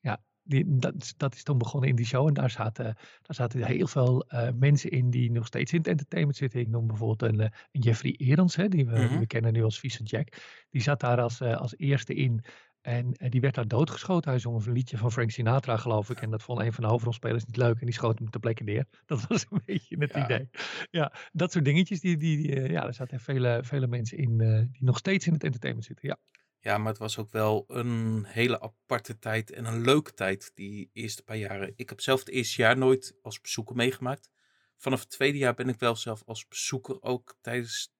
ja, 0.00 0.22
die, 0.42 0.64
dat, 0.76 1.14
dat, 1.16 1.34
is 1.34 1.42
toen 1.42 1.58
begonnen 1.58 1.88
in 1.88 1.96
die 1.96 2.06
show. 2.06 2.28
En 2.28 2.34
daar 2.34 2.50
zaten, 2.50 2.84
daar 3.22 3.34
zaten 3.34 3.64
heel 3.64 3.86
veel 3.86 4.24
uh, 4.28 4.48
mensen 4.54 4.90
in 4.90 5.10
die 5.10 5.30
nog 5.30 5.46
steeds 5.46 5.72
in 5.72 5.78
het 5.78 5.86
entertainment 5.86 6.36
zitten. 6.36 6.60
Ik 6.60 6.68
noem 6.68 6.86
bijvoorbeeld 6.86 7.32
een, 7.32 7.40
een 7.40 7.80
Jeffrey 7.80 8.14
Erens, 8.18 8.56
hè, 8.56 8.68
die 8.68 8.86
we, 8.86 8.98
mm 8.98 9.06
-hmm. 9.06 9.18
we 9.18 9.26
kennen 9.26 9.52
nu 9.52 9.62
als 9.62 9.78
Vieze 9.78 10.02
Jack. 10.02 10.28
Die 10.70 10.82
zat 10.82 11.00
daar 11.00 11.20
als, 11.20 11.40
uh, 11.40 11.56
als 11.56 11.74
eerste 11.76 12.14
in. 12.14 12.44
En 12.80 13.14
die 13.28 13.40
werd 13.40 13.54
daar 13.54 13.68
doodgeschoten. 13.68 14.30
Hij 14.30 14.38
zong 14.38 14.66
een 14.66 14.72
liedje 14.72 14.96
van 14.96 15.12
Frank 15.12 15.30
Sinatra, 15.30 15.76
geloof 15.76 16.10
ik. 16.10 16.20
En 16.20 16.30
dat 16.30 16.42
vond 16.42 16.60
een 16.60 16.72
van 16.72 16.84
de 16.84 16.90
hoofdrolspelers 16.90 17.44
niet 17.44 17.56
leuk. 17.56 17.78
En 17.80 17.86
die 17.86 17.94
schoot 17.94 18.18
hem 18.18 18.30
ter 18.30 18.40
plekke 18.40 18.62
neer. 18.62 18.86
Dat 19.06 19.26
was 19.26 19.46
een 19.50 19.60
beetje 19.64 19.96
het 19.98 20.12
ja. 20.12 20.24
idee. 20.24 20.48
Ja, 20.90 21.12
dat 21.32 21.52
soort 21.52 21.64
dingetjes. 21.64 22.00
Die, 22.00 22.16
die, 22.16 22.36
die 22.36 22.70
ja, 22.70 22.86
er 22.86 22.94
zaten 22.94 23.20
vele, 23.20 23.60
vele 23.64 23.86
mensen 23.86 24.18
in 24.18 24.38
die 24.72 24.84
nog 24.84 24.98
steeds 24.98 25.26
in 25.26 25.32
het 25.32 25.44
entertainment 25.44 25.86
zitten. 25.86 26.08
Ja. 26.08 26.16
Ja, 26.64 26.78
maar 26.78 26.88
het 26.88 26.98
was 26.98 27.18
ook 27.18 27.30
wel 27.30 27.64
een 27.68 28.24
hele 28.24 28.60
aparte 28.60 29.18
tijd 29.18 29.52
en 29.52 29.64
een 29.64 29.80
leuke 29.80 30.14
tijd, 30.14 30.50
die 30.54 30.90
eerste 30.92 31.22
paar 31.22 31.36
jaren. 31.36 31.72
Ik 31.76 31.88
heb 31.88 32.00
zelf 32.00 32.18
het 32.18 32.28
eerste 32.28 32.62
jaar 32.62 32.78
nooit 32.78 33.14
als 33.22 33.40
bezoeker 33.40 33.76
meegemaakt. 33.76 34.30
Vanaf 34.76 35.00
het 35.00 35.10
tweede 35.10 35.38
jaar 35.38 35.54
ben 35.54 35.68
ik 35.68 35.78
wel 35.78 35.96
zelf 35.96 36.22
als 36.26 36.48
bezoeker 36.48 37.02
ook 37.02 37.36
tijdens, 37.40 37.92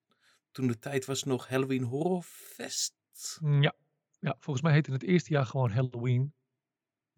toen 0.50 0.66
de 0.66 0.78
tijd 0.78 1.04
was 1.04 1.22
nog 1.22 1.48
Halloween 1.48 1.82
Horror 1.82 2.22
Fest. 2.22 2.94
Mm, 3.40 3.62
ja, 3.62 3.74
ja 4.20 4.36
volgens 4.38 4.64
mij 4.64 4.72
heette 4.72 4.92
het 4.92 5.02
eerste 5.02 5.32
jaar 5.32 5.46
gewoon 5.46 5.70
Halloween 5.70 6.34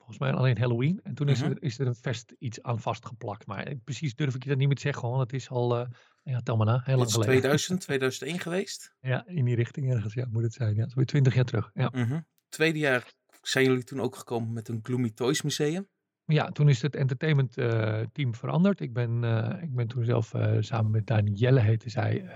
volgens 0.04 0.18
mij 0.18 0.32
alleen 0.32 0.58
Halloween. 0.58 1.00
En 1.02 1.14
toen 1.14 1.28
is, 1.28 1.40
-hmm. 1.40 1.50
er, 1.50 1.62
is 1.62 1.78
er 1.78 1.86
een 1.86 1.94
fest 1.94 2.34
iets 2.38 2.62
aan 2.62 2.80
vastgeplakt. 2.80 3.46
Maar 3.46 3.74
precies 3.84 4.14
durf 4.14 4.34
ik 4.34 4.42
je 4.42 4.48
dat 4.48 4.58
niet 4.58 4.66
meer 4.66 4.76
te 4.76 4.82
zeggen. 4.82 5.02
Gewoon, 5.02 5.20
het 5.20 5.32
is 5.32 5.50
al, 5.50 5.80
uh, 5.80 5.86
ja, 6.24 6.40
tel 6.40 6.56
maar 6.56 6.66
na, 6.66 6.80
heel 6.84 6.96
lang 6.96 7.10
geleden. 7.10 7.32
2000, 7.32 7.80
2001 7.80 8.38
geweest? 8.38 8.94
Ja, 9.00 9.26
in 9.26 9.44
die 9.44 9.54
richting 9.54 9.92
ergens, 9.92 10.14
ja, 10.14 10.26
moet 10.30 10.42
het 10.42 10.52
zijn. 10.52 10.74
Ja, 10.74 10.84
is 10.84 10.94
weer 10.94 11.06
20 11.06 11.34
jaar 11.34 11.44
terug. 11.44 11.70
Ja. 11.74 11.90
-hmm. 11.92 12.26
Tweede 12.48 12.78
jaar 12.78 13.12
zijn 13.42 13.64
jullie 13.64 13.84
toen 13.84 14.00
ook 14.00 14.16
gekomen 14.16 14.52
met 14.52 14.68
een 14.68 14.80
Gloomy 14.82 15.10
Toys 15.10 15.42
museum? 15.42 15.88
Ja, 16.26 16.50
toen 16.50 16.68
is 16.68 16.82
het 16.82 16.96
entertainment 16.96 17.58
uh, 17.58 18.00
team 18.12 18.34
veranderd. 18.34 18.80
Ik 18.80 18.92
ben, 18.92 19.22
uh, 19.22 19.62
ik 19.62 19.74
ben 19.74 19.88
toen 19.88 20.04
zelf 20.04 20.32
samen 20.60 20.90
met 20.90 21.06
Dani 21.06 21.30
Jelle, 21.30 21.60
heette 21.60 21.90
zij, 21.90 22.30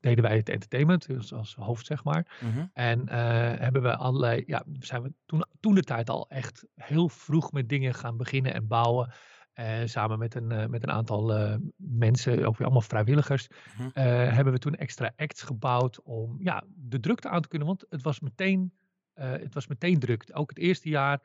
deden 0.00 0.24
wij 0.24 0.36
het 0.36 0.48
entertainment, 0.48 1.06
dus 1.06 1.32
als 1.32 1.54
hoofd 1.54 1.86
zeg 1.86 2.04
maar. 2.04 2.36
-hmm. 2.40 2.70
En 2.72 3.00
uh, 3.00 3.14
hebben 3.58 3.82
we 3.82 3.96
allerlei, 3.96 4.42
ja, 4.46 4.64
zijn 4.78 5.02
we 5.02 5.12
toen, 5.26 5.44
toen 5.60 5.74
de 5.74 5.82
tijd 5.82 6.10
al 6.10 6.28
echt 6.28 6.66
heel 6.74 7.08
vroeg 7.08 7.52
met 7.52 7.68
dingen 7.68 7.94
gaan 7.94 8.16
beginnen 8.16 8.54
en 8.54 8.66
bouwen. 8.66 9.12
Uh, 9.60 9.80
samen 9.84 10.18
met 10.18 10.34
een, 10.34 10.50
uh, 10.52 10.66
met 10.66 10.82
een 10.82 10.90
aantal 10.90 11.38
uh, 11.38 11.54
mensen, 11.76 12.32
ook 12.46 12.56
weer 12.56 12.66
allemaal 12.66 12.80
vrijwilligers, 12.88 13.48
Mhm. 13.78 13.88
hebben 14.34 14.52
we 14.52 14.58
toen 14.58 14.74
extra 14.74 15.12
acts 15.16 15.42
gebouwd 15.42 16.02
om 16.02 16.36
ja, 16.40 16.64
de 16.76 17.00
drukte 17.00 17.28
aan 17.28 17.42
te 17.42 17.48
kunnen. 17.48 17.68
Want 17.68 17.84
het 17.88 18.02
was 18.02 18.20
meteen, 18.20 18.72
het 19.14 19.54
was 19.54 19.66
meteen 19.66 19.98
druk. 19.98 20.24
Ook 20.32 20.48
het 20.48 20.58
eerste 20.58 20.88
jaar, 20.88 21.20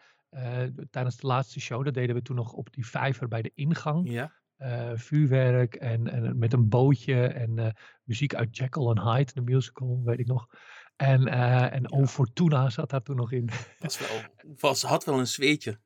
tijdens 0.90 1.18
de 1.18 1.28
laatste 1.28 1.60
show, 1.60 1.84
dat 1.86 1.94
deden 1.94 2.16
we 2.16 2.22
toen 2.22 2.36
nog 2.36 2.54
op 2.54 2.74
die 2.74 2.88
vijver 2.88 3.28
bij 3.28 3.42
de 3.42 3.52
ingang. 3.56 4.12
Ja. 4.12 4.32
vuurwerk 4.96 5.76
en, 5.76 6.08
en 6.08 6.38
met 6.38 6.54
een 6.54 6.70
bootje 6.70 7.28
en 7.28 7.76
muziek 8.04 8.36
uit 8.36 8.58
Jekyll 8.58 8.86
and 8.88 9.00
Hyde, 9.00 9.34
de 9.34 9.42
musical, 9.42 10.02
weet 10.04 10.20
ik 10.20 10.28
nog. 10.28 10.48
En, 10.96 11.28
en 11.28 11.82
Ja. 11.82 11.98
O 11.98 12.06
Fortuna 12.06 12.70
zat 12.70 12.90
daar 12.90 13.02
toen 13.02 13.16
nog 13.16 13.32
in. 13.32 13.50
Was 13.80 14.00
wel, 14.00 14.22
was, 14.60 14.82
had 14.84 15.04
wel 15.06 15.20
een 15.20 15.28
zweetje. 15.28 15.80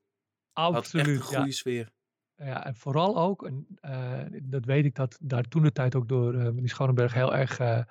Had 0.52 0.76
echt 0.76 0.94
een 0.94 1.00
Absoluut, 1.00 1.22
goede 1.22 1.46
ja. 1.46 1.52
sfeer. 1.52 1.96
Ja, 2.38 2.66
en 2.66 2.76
vooral 2.76 3.18
ook, 3.18 3.46
en, 3.46 3.68
eh, 3.82 4.22
dat 4.44 4.66
weet 4.66 4.86
ik 4.86 4.96
dat 4.96 5.18
daar 5.22 5.44
toen 5.44 5.64
de 5.64 5.72
tijd 5.72 5.96
ook 5.96 6.08
door 6.08 6.34
eh, 6.34 6.44
meneer 6.44 6.70
Schonenberg 6.70 7.14
heel 7.14 7.36
erg 7.36 7.60
eh, 7.60 7.82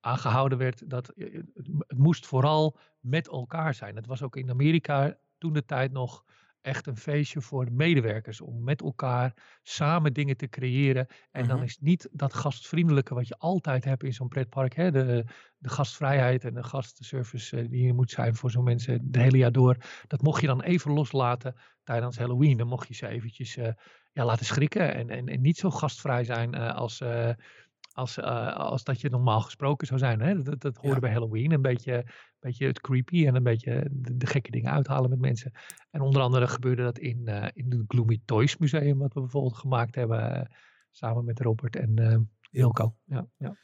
aangehouden 0.00 0.58
werd, 0.58 0.90
dat 0.90 1.12
het, 1.16 1.44
het 1.86 1.98
moest 1.98 2.26
vooral 2.26 2.78
met 3.00 3.28
elkaar 3.28 3.74
zijn. 3.74 3.96
Het 3.96 4.06
was 4.06 4.22
ook 4.22 4.36
in 4.36 4.50
Amerika 4.50 5.18
toen 5.38 5.52
de 5.52 5.64
tijd 5.64 5.92
nog 5.92 6.24
echt 6.66 6.86
een 6.86 6.96
feestje 6.96 7.40
voor 7.40 7.64
de 7.64 7.70
medewerkers 7.70 8.40
om 8.40 8.64
met 8.64 8.82
elkaar 8.82 9.58
samen 9.62 10.12
dingen 10.12 10.36
te 10.36 10.48
creëren. 10.48 11.06
En 11.30 11.46
dan 11.46 11.56
Mhm. 11.56 11.64
is 11.66 11.78
niet 11.80 12.08
dat 12.12 12.34
gastvriendelijke 12.34 13.14
wat 13.14 13.28
je 13.28 13.38
altijd 13.38 13.84
hebt 13.84 14.02
in 14.04 14.12
zo'n 14.12 14.28
pretpark, 14.28 14.74
hè, 14.74 14.90
de, 14.90 15.24
de 15.58 15.68
gastvrijheid 15.68 16.44
en 16.44 16.54
de 16.54 16.62
gastservice 16.62 17.56
eh, 17.60 17.68
die 17.68 17.88
er 17.88 17.94
moet 17.94 18.10
zijn 18.10 18.34
voor 18.34 18.50
zo'n 18.50 18.64
mensen 18.64 18.92
het 18.92 19.16
hele 19.16 19.36
jaar 19.36 19.52
door. 19.52 19.76
Dat 20.06 20.22
mocht 20.22 20.40
je 20.40 20.46
dan 20.46 20.62
even 20.62 20.92
loslaten 20.92 21.54
tijdens 21.84 22.18
Halloween. 22.18 22.56
Dan 22.56 22.66
mocht 22.68 22.88
je 22.88 22.94
ze 22.94 23.08
eventjes 23.08 23.56
eh, 23.56 23.72
ja, 24.12 24.24
laten 24.24 24.46
schrikken 24.46 24.94
en, 24.94 25.10
en, 25.10 25.26
en 25.26 25.40
niet 25.40 25.58
zo 25.58 25.70
gastvrij 25.70 26.24
zijn 26.24 26.54
eh, 26.54 26.74
als, 26.74 27.02
als, 27.92 28.20
als 28.20 28.84
dat 28.84 29.00
je 29.00 29.10
normaal 29.10 29.40
gesproken 29.40 29.86
zou 29.86 29.98
zijn. 29.98 30.20
Hè? 30.20 30.42
Dat, 30.42 30.60
dat 30.60 30.76
hoorde 30.76 30.94
Ja. 30.94 31.00
bij 31.00 31.12
Halloween. 31.12 31.52
Een 31.52 31.62
beetje, 31.62 32.06
beetje 32.46 32.66
het 32.66 32.80
creepy 32.80 33.26
en 33.26 33.34
een 33.34 33.42
beetje 33.42 33.88
de, 33.90 34.16
de 34.16 34.26
gekke 34.26 34.50
dingen 34.50 34.72
uithalen 34.72 35.10
met 35.10 35.18
mensen. 35.18 35.52
En 35.90 36.00
onder 36.00 36.22
andere 36.22 36.46
gebeurde 36.48 36.82
dat 36.82 36.98
in, 36.98 37.26
eh 37.28 37.48
in 37.54 37.70
het 37.70 37.84
Gloomy 37.88 38.20
Toys 38.24 38.56
Museum, 38.56 38.98
wat 38.98 39.14
we 39.14 39.20
bijvoorbeeld 39.20 39.56
gemaakt 39.56 39.94
hebben. 39.94 40.34
eh, 40.34 40.54
samen 40.90 41.24
met 41.24 41.40
Robert 41.40 41.76
en 41.76 41.98
eh 41.98 42.18
Wilco. 42.50 42.96
Ja, 43.04 43.26
ja. 43.36 43.56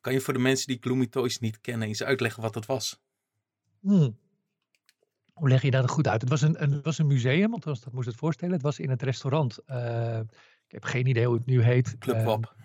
Kan 0.00 0.12
je 0.12 0.20
voor 0.20 0.34
de 0.34 0.38
mensen 0.40 0.66
die 0.66 0.78
Gloomy 0.80 1.06
Toys 1.06 1.38
niet 1.38 1.60
kennen 1.60 1.88
eens 1.88 2.02
uitleggen 2.02 2.42
wat 2.42 2.54
het 2.54 2.66
was? 2.66 3.00
Hmm. 3.80 4.18
Hoe 5.32 5.48
leg 5.48 5.62
je 5.62 5.70
dat 5.70 5.90
goed 5.90 6.08
uit? 6.08 6.20
Het 6.20 6.30
was 6.30 6.40
een, 6.42 6.62
een, 6.62 6.72
het 6.72 6.84
was 6.84 6.98
een 6.98 7.06
museum, 7.06 7.50
want 7.50 7.62
dat 7.64 7.92
moest 7.92 8.06
het 8.06 8.16
voorstellen. 8.16 8.54
Het 8.54 8.62
was 8.62 8.78
in 8.78 8.90
het 8.90 9.02
restaurant. 9.02 9.58
eh, 9.64 10.20
ik 10.66 10.74
heb 10.74 10.84
geen 10.84 11.06
idee 11.06 11.26
hoe 11.26 11.36
het 11.36 11.46
nu 11.46 11.62
heet. 11.62 11.98
Club 11.98 12.16
eh, 12.16 12.24
WAP. 12.24 12.56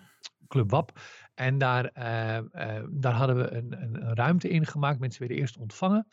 Club 0.48 0.70
WAP. 0.70 1.00
En 1.34 1.58
daar, 1.58 1.84
eh, 1.84 2.36
eh, 2.36 2.84
daar 2.90 3.12
hadden 3.12 3.36
we 3.36 3.50
een, 3.50 3.82
een, 3.82 4.06
een 4.06 4.14
ruimte 4.14 4.48
in 4.48 4.66
gemaakt. 4.66 4.98
Mensen 4.98 5.20
werden 5.20 5.38
eerst 5.38 5.56
ontvangen. 5.56 6.08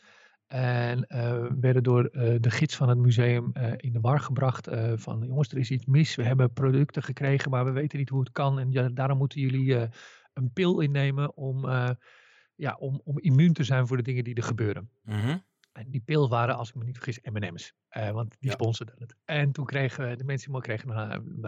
En 0.48 1.08
eh, 1.08 1.46
werden 1.60 1.84
door 1.84 2.10
de 2.40 2.50
gids 2.50 2.76
van 2.76 2.90
het 2.90 2.98
museum 2.98 3.52
in 3.78 3.94
de 3.94 4.00
war 4.00 4.20
gebracht. 4.20 4.68
van 4.96 5.24
jongens, 5.26 5.52
er 5.52 5.58
is 5.58 5.72
iets 5.72 5.86
mis. 5.86 6.16
We 6.16 6.24
hebben 6.24 6.54
producten 6.54 7.04
gekregen, 7.04 7.52
maar 7.52 7.66
we 7.66 7.72
weten 7.72 7.98
niet 8.00 8.10
hoe 8.10 8.20
het 8.20 8.32
kan. 8.32 8.60
En 8.60 8.72
ja, 8.72 8.90
daarom 8.90 9.18
moeten 9.18 9.42
jullie 9.42 9.90
een 10.34 10.52
pil 10.54 10.80
innemen 10.80 11.36
om, 11.38 11.66
ja, 12.56 12.76
om, 12.80 13.02
om 13.04 13.20
immuun 13.20 13.54
te 13.54 13.64
zijn 13.64 13.88
voor 13.88 13.98
de 13.98 14.04
dingen 14.04 14.24
die 14.24 14.36
er 14.36 14.44
gebeuren. 14.44 14.90
Mhm. 15.04 15.38
En 15.72 15.90
die 15.90 16.02
pil 16.02 16.30
waren, 16.30 16.58
als 16.58 16.70
ik 16.70 16.76
me 16.76 16.84
niet 16.84 16.98
vergis, 16.98 17.20
M&M's. 17.22 17.74
want 17.90 18.36
die 18.40 18.50
Ja. 18.50 18.56
sponsorden 18.56 18.96
het. 18.98 19.16
En 19.26 19.52
toen 19.52 19.66
kregen 19.66 20.18
de 20.18 20.24
mensen 20.24 20.62
kregen 20.62 20.90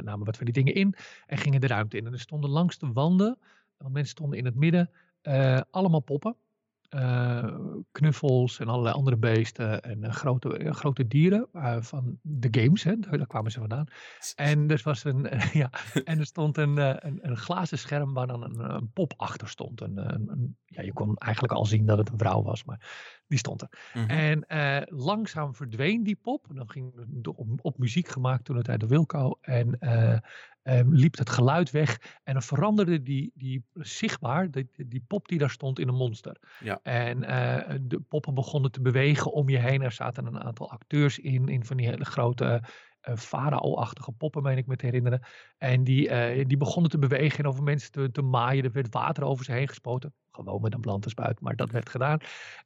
namen 0.04 0.26
wat 0.26 0.38
van 0.38 0.46
die 0.46 0.54
dingen 0.54 0.74
in. 0.74 0.96
En 1.26 1.38
gingen 1.38 1.62
de 1.62 1.68
ruimte 1.68 1.98
in. 1.98 2.06
En 2.06 2.14
er 2.14 2.20
stonden 2.20 2.50
langs 2.50 2.78
de 2.78 2.92
wanden, 2.92 3.40
want 3.84 3.96
mensen 3.96 4.12
stonden 4.12 4.40
in 4.40 4.46
het 4.46 4.56
midden, 4.56 4.90
eh, 5.22 5.62
allemaal 5.70 6.00
poppen. 6.00 6.36
eh, 6.90 7.58
knuffels 7.92 8.60
en 8.60 8.68
allerlei 8.68 8.96
andere 8.96 9.18
beesten 9.18 9.82
en 9.82 10.04
eh, 10.04 10.12
grote, 10.12 10.74
grote 10.74 11.08
dieren 11.08 11.48
van 11.80 12.20
de 12.22 12.48
games, 12.62 12.84
hè, 12.84 13.00
daar, 13.00 13.28
kwamen 13.28 13.52
ze 13.52 13.60
vandaan. 13.60 13.86
En 14.36 14.70
er, 14.70 14.82
was 14.84 15.04
een, 15.04 15.28
ja, 15.62 15.70
en 16.04 16.20
er 16.20 16.26
stond 16.26 16.58
een, 16.58 16.78
een, 16.78 17.20
een 17.22 17.38
glazen 17.38 17.78
scherm 17.78 18.14
waar 18.14 18.28
dan 18.28 18.44
een, 18.44 18.76
een 18.76 18.92
pop 18.92 19.14
achter 19.18 19.50
stond. 19.50 19.82
Een, 19.82 19.98
een, 19.98 20.58
ja, 20.66 20.82
je 20.82 20.94
kon 20.94 21.18
eigenlijk 21.18 21.54
al 21.54 21.66
zien 21.66 21.86
dat 21.86 21.98
het 21.98 22.10
een 22.10 22.18
vrouw 22.18 22.44
was, 22.44 22.64
maar 22.64 23.22
die 23.28 23.38
stond 23.38 23.62
er. 23.62 23.70
Mhm. 23.94 24.10
En 24.10 24.46
langzaam 24.90 25.56
verdween 25.56 26.04
die 26.04 26.20
pop. 26.22 26.46
Dan 26.54 26.70
ging 26.70 26.94
het 26.96 27.28
op, 27.28 27.48
op 27.62 27.78
muziek 27.78 28.08
gemaakt 28.08 28.46
toen 28.46 28.58
het 28.58 28.70
uit 28.70 28.80
de 28.80 28.88
Wilco. 28.88 29.38
En 29.42 29.78
eh, 30.64 30.80
liep 30.90 31.18
het 31.18 31.30
geluid 31.30 31.72
weg. 31.72 32.20
En 32.24 32.34
dan 32.34 32.42
veranderde 32.42 33.02
die, 33.02 33.32
die 33.36 33.66
zichtbaar, 33.74 34.52
die, 34.52 34.70
die 34.88 35.04
pop 35.08 35.28
die 35.28 35.38
daar 35.38 35.50
stond, 35.50 35.80
in 35.80 35.88
een 35.88 35.96
monster. 35.96 36.38
Ja. 36.60 36.80
En 36.82 37.24
eh, 37.24 37.76
de 37.82 38.00
poppen 38.00 38.34
begonnen 38.34 38.72
te 38.72 38.82
bewegen 38.82 39.32
om 39.32 39.50
je 39.50 39.58
heen. 39.58 39.82
Er 39.82 39.92
zaten 39.92 40.26
een 40.26 40.44
aantal 40.44 40.72
acteurs 40.72 41.20
in, 41.20 41.48
in 41.48 41.66
van 41.66 41.78
die 41.78 41.88
hele 41.88 42.06
grote 42.06 42.64
eh 43.02 43.16
farao-achtige 43.16 44.12
poppen, 44.12 44.44
meen 44.44 44.58
ik 44.58 44.66
me 44.68 44.76
te 44.76 44.86
herinneren. 44.86 45.22
En 45.58 45.84
die, 45.84 46.10
eh, 46.10 46.46
die 46.48 46.58
begonnen 46.58 46.92
te 46.92 46.98
bewegen 46.98 47.40
en 47.40 47.50
over 47.50 47.64
mensen 47.64 47.92
te, 47.92 48.12
te 48.12 48.22
maaien. 48.22 48.64
Er 48.64 48.72
werd 48.72 48.94
water 48.94 49.24
over 49.24 49.46
ze 49.46 49.52
heen 49.52 49.68
gespoten. 49.68 50.14
Gewoon 50.32 50.62
met 50.62 50.74
een 50.74 50.80
plantenspuit, 50.80 51.40
maar 51.40 51.56
dat 51.56 51.72
werd 51.72 51.90
gedaan. 51.90 52.20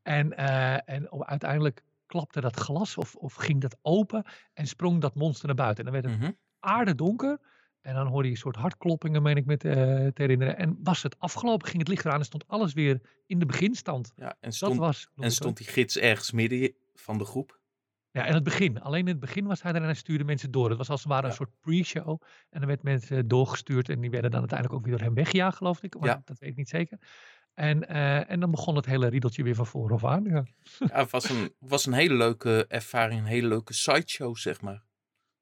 En, 0.03 0.37
en 0.85 1.25
uiteindelijk 1.25 1.83
klapte 2.05 2.41
dat 2.41 2.55
glas 2.55 2.97
of, 2.97 3.15
of 3.15 3.33
ging 3.33 3.61
dat 3.61 3.77
open 3.81 4.23
en 4.53 4.67
sprong 4.67 5.01
dat 5.01 5.15
monster 5.15 5.47
naar 5.47 5.55
buiten. 5.55 5.85
En 5.85 5.91
dan 5.91 6.01
werd 6.01 6.13
het 6.13 6.23
Mhm. 6.23 6.31
aardedonker. 6.59 7.39
En 7.87 7.93
dan 7.93 8.07
hoorde 8.07 8.27
je 8.27 8.33
een 8.33 8.39
soort 8.39 8.55
hartkloppingen, 8.55 9.21
meen 9.21 9.35
ik 9.37 9.45
me 9.45 9.57
te, 9.57 9.69
eh, 9.69 9.75
te 10.07 10.21
herinneren. 10.21 10.57
En 10.57 10.77
was 10.83 11.03
het 11.03 11.19
afgelopen, 11.19 11.67
ging 11.67 11.79
het 11.79 11.87
licht 11.87 12.05
eraan 12.05 12.19
en 12.19 12.25
stond 12.25 12.47
alles 12.47 12.73
weer 12.73 13.01
in 13.25 13.39
de 13.39 13.45
beginstand. 13.45 14.11
Ja, 14.15 14.29
en 14.29 14.35
Dat 14.39 14.53
stond, 14.53 14.77
was 14.77 15.07
en 15.15 15.31
stond 15.31 15.57
die 15.57 15.67
gids 15.67 15.97
ergens 15.97 16.31
midden 16.31 16.73
van 16.95 17.17
de 17.17 17.25
groep? 17.25 17.59
ja, 18.11 18.25
in 18.25 18.33
het 18.33 18.43
begin. 18.43 18.81
Alleen 18.81 18.99
in 18.99 19.07
het 19.07 19.19
begin 19.19 19.45
was 19.45 19.61
hij 19.61 19.71
er 19.71 19.77
en 19.77 19.83
hij 19.83 19.93
stuurde 19.93 20.23
mensen 20.23 20.51
door. 20.51 20.69
Het 20.69 20.77
was 20.77 20.89
als 20.89 20.99
het 20.99 21.09
ware 21.09 21.21
Ja. 21.23 21.27
een 21.29 21.35
soort 21.35 21.59
pre-show. 21.59 22.21
En 22.49 22.59
dan 22.59 22.67
werd 22.67 22.83
mensen 22.83 23.27
doorgestuurd 23.27 23.89
en 23.89 23.99
die 24.01 24.09
werden 24.09 24.31
dan 24.31 24.39
uiteindelijk 24.39 24.79
ook 24.79 24.85
weer 24.87 24.97
door 24.97 25.05
hem 25.05 25.15
weggejaagd, 25.15 25.57
geloof 25.57 25.83
ik. 25.83 25.99
Maar 25.99 26.09
Ja. 26.09 26.21
dat 26.25 26.39
weet 26.39 26.49
ik 26.49 26.55
niet 26.55 26.69
zeker. 26.69 26.97
En, 27.53 27.87
eh, 27.87 28.29
en 28.31 28.39
dan 28.39 28.51
begon 28.51 28.75
het 28.75 28.85
hele 28.85 29.07
riedeltje 29.07 29.43
weer 29.43 29.55
van 29.55 29.65
vooraf 29.65 30.05
aan. 30.05 30.23
Ja. 30.23 30.45
Ja, 30.79 30.99
het 30.99 31.11
was 31.11 31.29
een, 31.29 31.53
was 31.59 31.85
een 31.85 31.93
hele 31.93 32.13
leuke 32.13 32.65
ervaring, 32.67 33.19
een 33.19 33.25
hele 33.25 33.47
leuke 33.47 33.73
sideshow, 33.73 34.35
zeg 34.35 34.61
maar. 34.61 34.85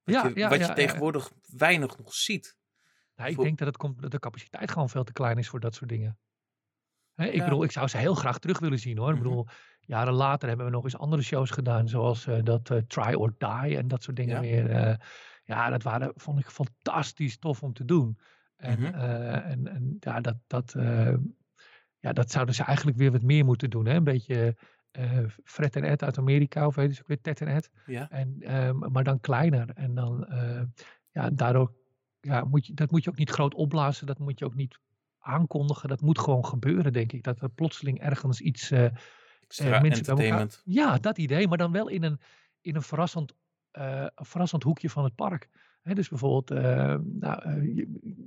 Wat 0.05 0.15
Ja, 0.15 0.27
je, 0.27 0.39
ja, 0.39 0.49
wat 0.49 0.59
ja, 0.59 0.67
je 0.67 0.73
tegenwoordig 0.73 1.31
weinig 1.55 1.97
nog 1.97 2.13
ziet. 2.13 2.57
Nou, 3.15 3.29
ik 3.29 3.35
Voor- 3.35 3.43
denk 3.43 3.57
dat, 3.57 3.67
het 3.67 3.77
komt, 3.77 4.01
dat 4.01 4.11
de 4.11 4.19
capaciteit 4.19 4.71
gewoon 4.71 4.89
veel 4.89 5.03
te 5.03 5.13
klein 5.13 5.37
is 5.37 5.49
voor 5.49 5.59
dat 5.59 5.75
soort 5.75 5.89
dingen. 5.89 6.17
Hè, 7.13 7.25
ik 7.25 7.43
bedoel, 7.43 7.63
ik 7.63 7.71
zou 7.71 7.87
ze 7.87 7.97
heel 7.97 8.13
graag 8.15 8.39
terug 8.39 8.59
willen 8.59 8.79
zien 8.79 8.97
hoor. 8.97 9.09
Ik 9.09 9.15
Mhm. 9.15 9.23
bedoel, 9.23 9.47
jaren 9.79 10.13
later 10.13 10.47
hebben 10.47 10.65
we 10.65 10.71
nog 10.71 10.83
eens 10.83 10.97
andere 10.97 11.21
shows 11.21 11.49
gedaan, 11.49 11.87
zoals 11.87 12.27
eh, 12.27 12.43
dat 12.43 12.69
eh, 12.69 12.77
Try 12.77 13.13
or 13.13 13.33
Die 13.37 13.77
en 13.77 13.87
dat 13.87 14.03
soort 14.03 14.15
dingen 14.15 14.35
Ja. 14.35 14.41
meer. 14.41 14.69
eh, 14.71 14.95
ja, 15.43 15.69
dat 15.69 15.83
waren, 15.83 16.11
vond 16.15 16.39
ik 16.39 16.49
fantastisch 16.49 17.37
tof 17.37 17.63
om 17.63 17.73
te 17.73 17.85
doen. 17.85 18.19
En, 18.55 18.79
Mhm. 18.79 18.93
en, 18.93 19.67
en 19.67 19.97
ja, 19.99 20.21
dat, 20.21 20.37
dat, 20.47 20.73
ja, 21.99 22.13
dat 22.13 22.31
zouden 22.31 22.55
ze 22.55 22.63
eigenlijk 22.63 22.97
weer 22.97 23.11
wat 23.11 23.21
meer 23.21 23.45
moeten 23.45 23.69
doen. 23.69 23.85
Hè? 23.85 23.93
Een 23.93 24.03
beetje 24.03 24.57
Fred 25.43 25.75
en 25.75 25.83
Ed 25.83 26.03
uit 26.03 26.17
Amerika, 26.17 26.67
of 26.67 26.75
weet 26.75 26.95
je 26.95 27.01
ook 27.01 27.07
weer, 27.07 27.21
Ted 27.21 27.41
en 27.41 27.47
Ed. 27.47 27.69
Ja, 27.85 28.09
En, 28.09 28.35
ehm, 28.39 28.77
maar 28.91 29.03
dan 29.03 29.19
kleiner. 29.19 29.69
En 29.75 29.95
dan, 29.95 30.25
eh, 30.27 30.61
ja, 31.11 31.29
daardoor 31.29 31.73
ja, 32.21 32.43
moet 32.43 32.65
je, 32.65 32.73
dat 32.73 32.91
moet 32.91 33.03
je 33.03 33.09
ook 33.09 33.17
niet 33.17 33.29
groot 33.29 33.53
opblazen. 33.53 34.07
Dat 34.07 34.19
moet 34.19 34.39
je 34.39 34.45
ook 34.45 34.55
niet 34.55 34.79
aankondigen. 35.19 35.89
Dat 35.89 36.01
moet 36.01 36.19
gewoon 36.19 36.45
gebeuren, 36.45 36.93
denk 36.93 37.11
ik. 37.11 37.23
Dat 37.23 37.41
er 37.41 37.49
plotseling 37.49 37.99
ergens 37.99 38.41
iets. 38.41 38.71
extra 39.41 39.65
mensen 39.81 40.05
bij 40.15 40.25
elkaar- 40.25 40.39
ja, 40.63 40.97
dat 40.97 41.17
idee. 41.17 41.47
Maar 41.47 41.57
dan 41.57 41.71
wel 41.71 41.87
in 41.87 42.03
een, 42.03 42.19
in 42.61 42.75
een, 42.75 42.81
verrassend, 42.81 43.33
een 43.71 44.11
verrassend 44.15 44.63
hoekje 44.63 44.89
van 44.89 45.03
het 45.03 45.15
park. 45.15 45.49
Dus 45.93 46.09
bijvoorbeeld, 46.09 46.51
eh, 46.51 46.95
nou, 47.03 47.41
eh, 47.41 47.85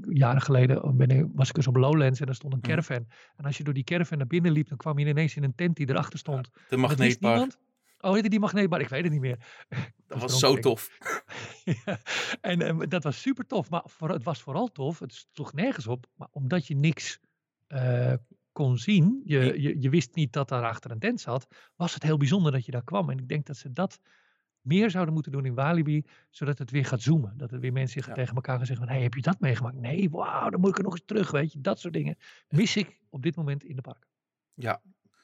jaren 0.08 0.40
geleden 0.42 0.96
ben 0.96 1.08
ik, 1.08 1.26
was 1.34 1.48
ik 1.48 1.56
eens 1.56 1.66
op 1.66 1.76
Lowlands 1.76 2.20
en 2.20 2.28
er 2.28 2.34
stond 2.34 2.52
een 2.52 2.58
Mhm. 2.58 2.68
caravan. 2.68 3.06
En 3.36 3.44
als 3.44 3.56
je 3.56 3.64
door 3.64 3.74
die 3.74 3.84
caravan 3.84 4.18
naar 4.18 4.26
binnen 4.26 4.52
liep, 4.52 4.68
dan 4.68 4.76
kwam 4.76 4.98
je 4.98 5.06
ineens 5.06 5.36
in 5.36 5.42
een 5.44 5.54
tent 5.54 5.76
die 5.76 5.88
erachter 5.88 6.18
stond. 6.18 6.50
De 6.68 6.76
magneetbar. 6.76 7.48
Oh, 8.00 8.12
heette 8.12 8.28
die 8.28 8.40
magneetbar? 8.40 8.80
Ik 8.80 8.88
weet 8.88 9.02
het 9.02 9.12
niet 9.12 9.20
meer. 9.20 9.38
dat 10.06 10.20
was 10.20 10.38
zo 10.38 10.56
tof. 10.56 10.88
Ja, 11.84 11.98
en 12.40 12.60
eh, 12.60 12.88
dat 12.88 13.02
was 13.02 13.20
super 13.20 13.46
tof. 13.46 13.70
Maar 13.70 13.82
voor, 13.84 14.10
het 14.10 14.22
was 14.22 14.42
vooral 14.42 14.68
tof. 14.68 14.98
Het 14.98 15.26
sloeg 15.32 15.52
nergens 15.52 15.86
op. 15.86 16.06
Maar 16.14 16.28
omdat 16.30 16.66
je 16.66 16.74
niks 16.76 17.20
kon 18.52 18.78
zien. 18.78 19.20
Je, 19.24 19.60
je, 19.60 19.80
je 19.80 19.90
wist 19.90 20.14
niet 20.14 20.32
dat 20.32 20.48
daar 20.48 20.64
achter 20.64 20.90
een 20.90 20.98
tent 20.98 21.20
zat. 21.20 21.46
Was 21.76 21.94
het 21.94 22.02
heel 22.02 22.16
bijzonder 22.16 22.52
dat 22.52 22.64
je 22.64 22.70
daar 22.72 22.84
kwam. 22.84 23.10
En 23.10 23.18
ik 23.18 23.28
denk 23.28 23.46
dat 23.46 23.56
ze 23.56 23.72
dat 23.72 24.00
meer 24.60 24.90
zouden 24.90 25.14
moeten 25.14 25.32
doen 25.32 25.44
in 25.46 25.54
Walibi. 25.54 26.04
Zodat 26.30 26.58
het 26.58 26.70
weer 26.70 26.84
gaat 26.84 27.00
zoomen. 27.00 27.36
Dat 27.36 27.52
er 27.52 27.60
weer 27.60 27.72
mensen 27.72 28.02
Ja. 28.06 28.12
tegen 28.14 28.34
elkaar 28.34 28.56
gaan 28.56 28.66
zeggen 28.66 28.84
van... 28.86 28.94
Hey, 28.94 29.04
heb 29.04 29.14
je 29.14 29.22
dat 29.22 29.40
meegemaakt? 29.40 29.76
Nee, 29.76 30.10
wauw, 30.10 30.50
dan 30.50 30.60
moet 30.60 30.70
ik 30.70 30.78
er 30.78 30.82
nog 30.84 30.92
eens 30.92 31.02
terug. 31.06 31.30
Weet 31.30 31.52
je, 31.52 31.60
dat 31.60 31.80
soort 31.80 31.94
dingen. 31.94 32.16
Mis 32.48 32.76
ik 32.76 33.00
op 33.10 33.22
dit 33.22 33.36
moment 33.36 33.64
in 33.64 33.76
de 33.76 33.82
park. 33.82 34.06
Ja, 34.54 34.82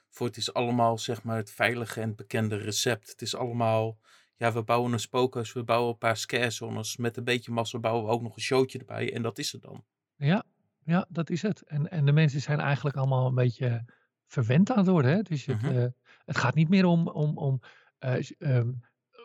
voor 0.09 0.26
het 0.26 0.37
is 0.37 0.55
allemaal 0.55 0.99
zeg 0.99 1.23
maar 1.23 1.37
het 1.37 1.50
veilige 1.50 2.00
en 2.00 2.14
bekende 2.14 2.57
recept. 2.57 3.11
Het 3.11 3.23
is 3.23 3.35
allemaal, 3.37 3.99
ja, 4.37 4.53
we 4.53 4.62
bouwen 4.62 4.93
een 4.93 5.00
spookhuis, 5.00 5.53
we 5.53 5.64
bouwen 5.64 5.91
een 5.93 5.99
paar 5.99 6.17
scarezones. 6.17 6.97
Met 6.97 7.17
een 7.17 7.25
beetje 7.25 7.53
massa 7.53 7.79
bouwen 7.79 8.05
we 8.05 8.11
ook 8.11 8.23
nog 8.23 8.37
een 8.37 8.43
showtje 8.43 8.79
erbij 8.79 9.12
en 9.14 9.23
dat 9.23 9.38
is 9.38 9.53
het 9.53 9.62
dan. 9.62 9.85
Ja, 10.17 10.45
ja, 10.85 11.07
dat 11.09 11.31
is 11.31 11.43
het. 11.43 11.62
En, 11.62 11.91
en 11.91 12.05
de 12.05 12.12
mensen 12.12 12.41
zijn 12.41 12.61
eigenlijk 12.61 12.97
allemaal 12.97 13.26
een 13.26 13.35
beetje 13.35 13.85
verwend 14.26 14.71
aan 14.71 14.79
het 14.79 14.87
worden. 14.87 15.11
Hè? 15.11 15.23
Dus 15.23 15.47
het, 15.47 15.62
Mhm. 15.62 15.76
eh, 15.76 15.87
het 16.25 16.37
gaat 16.37 16.55
niet 16.55 16.69
meer 16.69 16.85
om, 16.85 17.09
om, 17.09 17.38
om 17.38 17.61
eh, 17.99 18.31
ehm, 18.38 18.71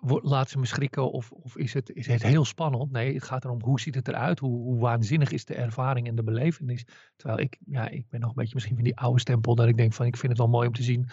laat 0.01 0.49
ze 0.49 0.59
me 0.59 0.65
schrikken 0.65 1.11
of, 1.11 1.31
of 1.31 1.57
is, 1.57 1.73
het, 1.73 1.89
is 1.89 2.07
het 2.07 2.23
heel 2.23 2.45
spannend. 2.45 2.91
Nee, 2.91 3.13
het 3.13 3.23
gaat 3.23 3.45
erom 3.45 3.61
hoe 3.63 3.79
ziet 3.79 3.95
het 3.95 4.07
eruit, 4.07 4.39
hoe, 4.39 4.61
hoe 4.61 4.79
waanzinnig 4.79 5.31
is 5.31 5.45
de 5.45 5.55
ervaring 5.55 6.07
en 6.07 6.15
de 6.15 6.23
belevenis. 6.23 6.85
Terwijl 7.15 7.39
ik, 7.39 7.57
ja, 7.65 7.89
ik 7.89 8.09
ben 8.09 8.19
nog 8.19 8.29
een 8.29 8.35
beetje 8.35 8.53
misschien 8.53 8.75
van 8.75 8.83
die 8.83 8.97
oude 8.97 9.19
stempel 9.19 9.55
dat 9.55 9.67
ik 9.67 9.77
denk 9.77 9.93
van 9.93 10.05
ik 10.05 10.17
vind 10.17 10.31
het 10.31 10.41
wel 10.41 10.49
mooi 10.49 10.67
om 10.67 10.73
te 10.73 10.83
zien 10.83 11.09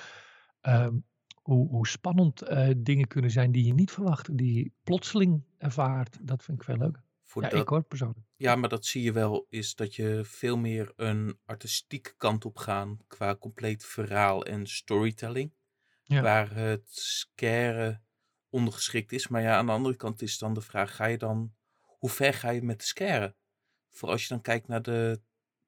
ehm, 0.60 0.94
hoe, 1.42 1.68
hoe 1.68 1.86
spannend 1.86 2.42
eh, 2.42 2.70
dingen 2.76 3.06
kunnen 3.06 3.30
zijn 3.30 3.52
die 3.52 3.66
je 3.66 3.74
niet 3.74 3.90
verwacht, 3.90 4.36
die 4.36 4.54
je 4.54 4.70
plotseling 4.82 5.44
ervaart. 5.58 6.18
Dat 6.22 6.42
vind 6.42 6.58
ik 6.58 6.64
veel 6.64 6.76
leuk. 6.76 7.04
Voor 7.22 7.42
Ja, 7.42 7.48
dat, 7.48 7.60
ik 7.60 7.68
hoor 7.68 7.82
persoonlijk. 7.82 8.26
Ja, 8.36 8.56
maar 8.56 8.68
dat 8.68 8.86
zie 8.86 9.02
je 9.02 9.12
wel, 9.12 9.46
is 9.48 9.74
dat 9.74 9.94
je 9.94 10.20
veel 10.24 10.56
meer 10.56 10.92
een 10.96 11.38
artistieke 11.44 12.14
kant 12.16 12.44
op 12.44 12.56
gaan 12.56 12.98
qua 13.06 13.36
compleet 13.36 13.84
verhaal 13.84 14.44
en 14.44 14.66
storytelling. 14.66 15.54
Ja. 16.02 16.22
Waar 16.22 16.54
het 16.54 16.88
scaren 16.88 18.05
ondergeschikt 18.56 19.12
is. 19.12 19.28
Maar 19.28 19.42
ja, 19.42 19.56
aan 19.56 19.66
de 19.66 19.72
andere 19.72 19.96
kant 19.96 20.22
is 20.22 20.38
dan 20.38 20.54
de 20.54 20.60
vraag, 20.60 20.96
ga 20.96 21.04
je 21.04 21.18
dan, 21.18 21.54
hoe 21.80 22.10
ver 22.10 22.34
ga 22.34 22.50
je 22.50 22.62
met 22.62 22.78
de 22.78 22.86
scaren? 22.86 23.36
Voor 23.90 24.08
als 24.08 24.22
je 24.22 24.28
dan 24.28 24.40
kijkt 24.40 24.68
naar 24.68 24.82
de 24.82 25.20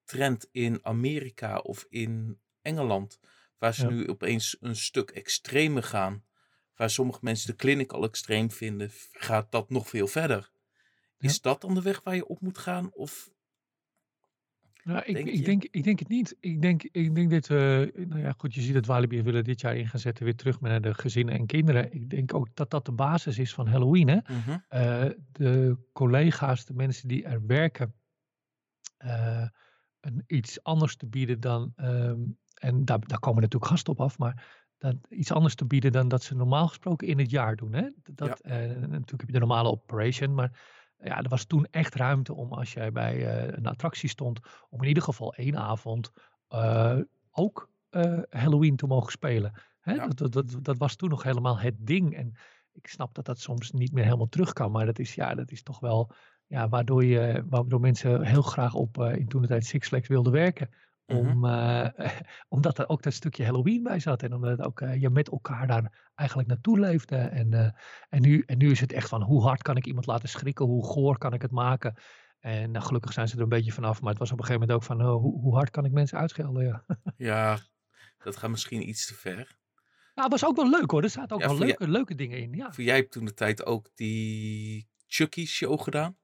trend 0.04 0.48
in 0.50 0.78
Amerika 0.82 1.58
of 1.58 1.86
in 1.88 2.40
Engeland, 2.62 3.18
waar 3.58 3.74
ze 3.74 3.82
Ja. 3.82 3.90
nu 3.90 4.08
opeens 4.08 4.56
een 4.60 4.76
stuk 4.76 5.10
extremer 5.10 5.82
gaan, 5.82 6.24
waar 6.76 6.90
sommige 6.90 7.18
mensen 7.22 7.50
de 7.50 7.56
clinic 7.56 7.92
al 7.92 8.04
extreem 8.04 8.50
vinden, 8.50 8.90
gaat 9.12 9.52
dat 9.52 9.70
nog 9.70 9.88
veel 9.88 10.06
verder. 10.06 10.50
Ja. 11.18 11.28
Is 11.28 11.40
dat 11.40 11.60
dan 11.60 11.74
de 11.74 11.82
weg 11.82 12.00
waar 12.02 12.14
je 12.14 12.26
op 12.26 12.40
moet 12.40 12.58
gaan? 12.58 12.92
Of 12.92 13.30
Nou, 14.88 15.02
ik, 15.04 15.14
Denk 15.14 15.28
ik, 15.28 15.44
denk, 15.44 15.64
ik 15.70 15.84
denk 15.84 15.98
het 15.98 16.08
niet. 16.08 16.36
Ik 16.40 16.62
denk, 16.62 16.82
ik 16.82 17.14
denk 17.14 17.30
dat, 17.30 17.50
eh 17.50 17.56
nou 18.06 18.18
ja, 18.18 18.34
goed, 18.36 18.54
je 18.54 18.60
ziet 18.60 18.74
dat 18.74 18.86
Walibi 18.86 19.22
willen 19.22 19.44
dit 19.44 19.60
jaar 19.60 19.76
in 19.76 19.88
gaan 19.88 20.00
zetten 20.00 20.24
weer 20.24 20.36
terug 20.36 20.60
met 20.60 20.82
de 20.82 20.94
gezinnen 20.94 21.34
en 21.34 21.46
kinderen. 21.46 21.92
Ik 21.92 22.10
denk 22.10 22.34
ook 22.34 22.48
dat 22.54 22.70
dat 22.70 22.84
de 22.84 22.92
basis 22.92 23.38
is 23.38 23.54
van 23.54 23.66
Halloween. 23.66 24.08
Hè? 24.08 24.16
Mhm. 24.16 24.58
Eh, 24.68 25.04
de 25.32 25.76
collega's, 25.92 26.64
de 26.64 26.74
mensen 26.74 27.08
die 27.08 27.24
er 27.24 27.46
werken, 27.46 27.94
eh, 28.96 29.48
een, 30.00 30.24
iets 30.26 30.62
anders 30.62 30.96
te 30.96 31.06
bieden 31.06 31.40
dan, 31.40 31.72
ehm, 31.76 32.20
en 32.54 32.84
daar, 32.84 33.00
daar 33.06 33.20
komen 33.20 33.42
natuurlijk 33.42 33.70
gasten 33.70 33.92
op 33.92 34.00
af, 34.00 34.18
maar 34.18 34.66
dat, 34.78 34.96
iets 35.08 35.32
anders 35.32 35.54
te 35.54 35.64
bieden 35.64 35.92
dan 35.92 36.08
dat 36.08 36.22
ze 36.22 36.34
normaal 36.34 36.68
gesproken 36.68 37.08
in 37.08 37.18
het 37.18 37.30
jaar 37.30 37.56
doen. 37.56 37.72
Hè? 37.72 37.88
Dat, 38.14 38.40
eh, 38.40 38.56
natuurlijk 38.66 39.10
heb 39.10 39.26
je 39.26 39.32
de 39.32 39.38
normale 39.38 39.70
operation, 39.70 40.34
maar 40.34 40.77
ja, 41.02 41.18
er 41.22 41.28
was 41.28 41.44
toen 41.44 41.66
echt 41.70 41.94
ruimte 41.94 42.34
om 42.34 42.52
als 42.52 42.72
jij 42.72 42.92
bij 42.92 43.26
eh, 43.26 43.56
een 43.56 43.66
attractie 43.66 44.08
stond, 44.08 44.40
om 44.68 44.82
in 44.82 44.88
ieder 44.88 45.02
geval 45.02 45.34
één 45.34 45.56
avond 45.56 46.12
eh, 46.48 46.98
ook 47.30 47.70
eh, 47.90 48.18
Halloween 48.30 48.76
te 48.76 48.86
mogen 48.86 49.12
spelen. 49.12 49.62
Hè? 49.80 49.94
Ja. 49.94 50.08
Dat, 50.08 50.32
dat, 50.32 50.58
dat, 50.62 50.78
was 50.78 50.96
toen 50.96 51.08
nog 51.08 51.22
helemaal 51.22 51.58
het 51.58 51.74
ding. 51.78 52.16
En 52.16 52.32
ik 52.72 52.86
snap 52.86 53.14
dat 53.14 53.24
dat 53.24 53.40
soms 53.40 53.70
niet 53.70 53.92
meer 53.92 54.04
helemaal 54.04 54.28
terug 54.28 54.52
kan, 54.52 54.70
maar 54.70 54.86
dat 54.86 54.98
is, 54.98 55.14
ja, 55.14 55.34
dat 55.34 55.50
is 55.50 55.62
toch 55.62 55.80
wel 55.80 56.10
ja, 56.46 56.68
waardoor, 56.68 57.04
je, 57.04 57.44
waardoor 57.48 57.80
mensen 57.80 58.22
heel 58.22 58.42
graag 58.42 58.74
op 58.74 58.98
in 58.98 59.28
toen 59.28 59.42
de 59.42 59.48
tijd 59.48 59.64
Six 59.64 59.88
Flags 59.88 60.08
wilden 60.08 60.32
werken. 60.32 60.70
Mhm. 61.08 61.18
Om, 61.18 61.44
eh, 61.44 61.88
omdat 62.54 62.78
er 62.78 62.88
ook 62.88 63.02
dat 63.02 63.12
stukje 63.12 63.44
Halloween 63.44 63.82
bij 63.82 64.00
zat 64.00 64.22
en 64.22 64.34
omdat 64.34 64.50
het 64.50 64.66
ook, 64.66 64.80
eh, 64.80 65.00
je 65.00 65.10
met 65.10 65.30
elkaar 65.30 65.66
daar 65.66 66.10
eigenlijk 66.14 66.48
naartoe 66.48 66.78
leefde. 66.78 67.16
En, 67.16 67.52
eh, 67.52 67.70
en, 68.08 68.22
nu, 68.22 68.42
en 68.46 68.58
nu 68.58 68.70
is 68.70 68.80
het 68.80 68.92
echt 68.92 69.08
van 69.08 69.22
hoe 69.22 69.42
hard 69.42 69.62
kan 69.62 69.76
ik 69.76 69.86
iemand 69.86 70.06
laten 70.06 70.28
schrikken, 70.28 70.66
hoe 70.66 70.84
goor 70.84 71.18
kan 71.18 71.32
ik 71.32 71.42
het 71.42 71.50
maken. 71.50 71.94
En 72.38 72.70
nou, 72.70 72.84
gelukkig 72.84 73.12
zijn 73.12 73.28
ze 73.28 73.36
er 73.36 73.42
een 73.42 73.48
beetje 73.48 73.72
vanaf, 73.72 74.00
maar 74.00 74.10
het 74.10 74.18
was 74.18 74.32
op 74.32 74.38
een 74.38 74.44
gegeven 74.44 74.68
moment 74.68 74.78
ook 74.78 74.96
van 74.96 75.06
oh, 75.06 75.22
hoe, 75.22 75.40
hoe 75.40 75.54
hard 75.54 75.70
kan 75.70 75.84
ik 75.84 75.92
mensen 75.92 76.18
uitschelden. 76.18 76.64
Ja. 76.64 76.84
ja, 77.32 77.58
dat 78.18 78.36
gaat 78.36 78.50
misschien 78.50 78.88
iets 78.88 79.06
te 79.06 79.14
ver. 79.14 79.56
Nou, 80.14 80.30
het 80.30 80.40
was 80.40 80.50
ook 80.50 80.56
wel 80.56 80.70
leuk 80.70 80.90
hoor, 80.90 81.02
er 81.02 81.10
zaten 81.10 81.36
ook 81.36 81.42
Ja, 81.42 81.48
wel 81.48 81.58
leuke, 81.58 81.88
leuke 81.88 82.14
dingen 82.14 82.38
in. 82.38 82.52
Ja. 82.52 82.72
Voor 82.72 82.84
jij 82.84 82.96
hebt 82.96 83.12
toen 83.12 83.24
de 83.24 83.34
tijd 83.34 83.66
ook 83.66 83.90
die 83.94 84.88
Chucky 85.06 85.46
show 85.46 85.80
gedaan 85.80 86.16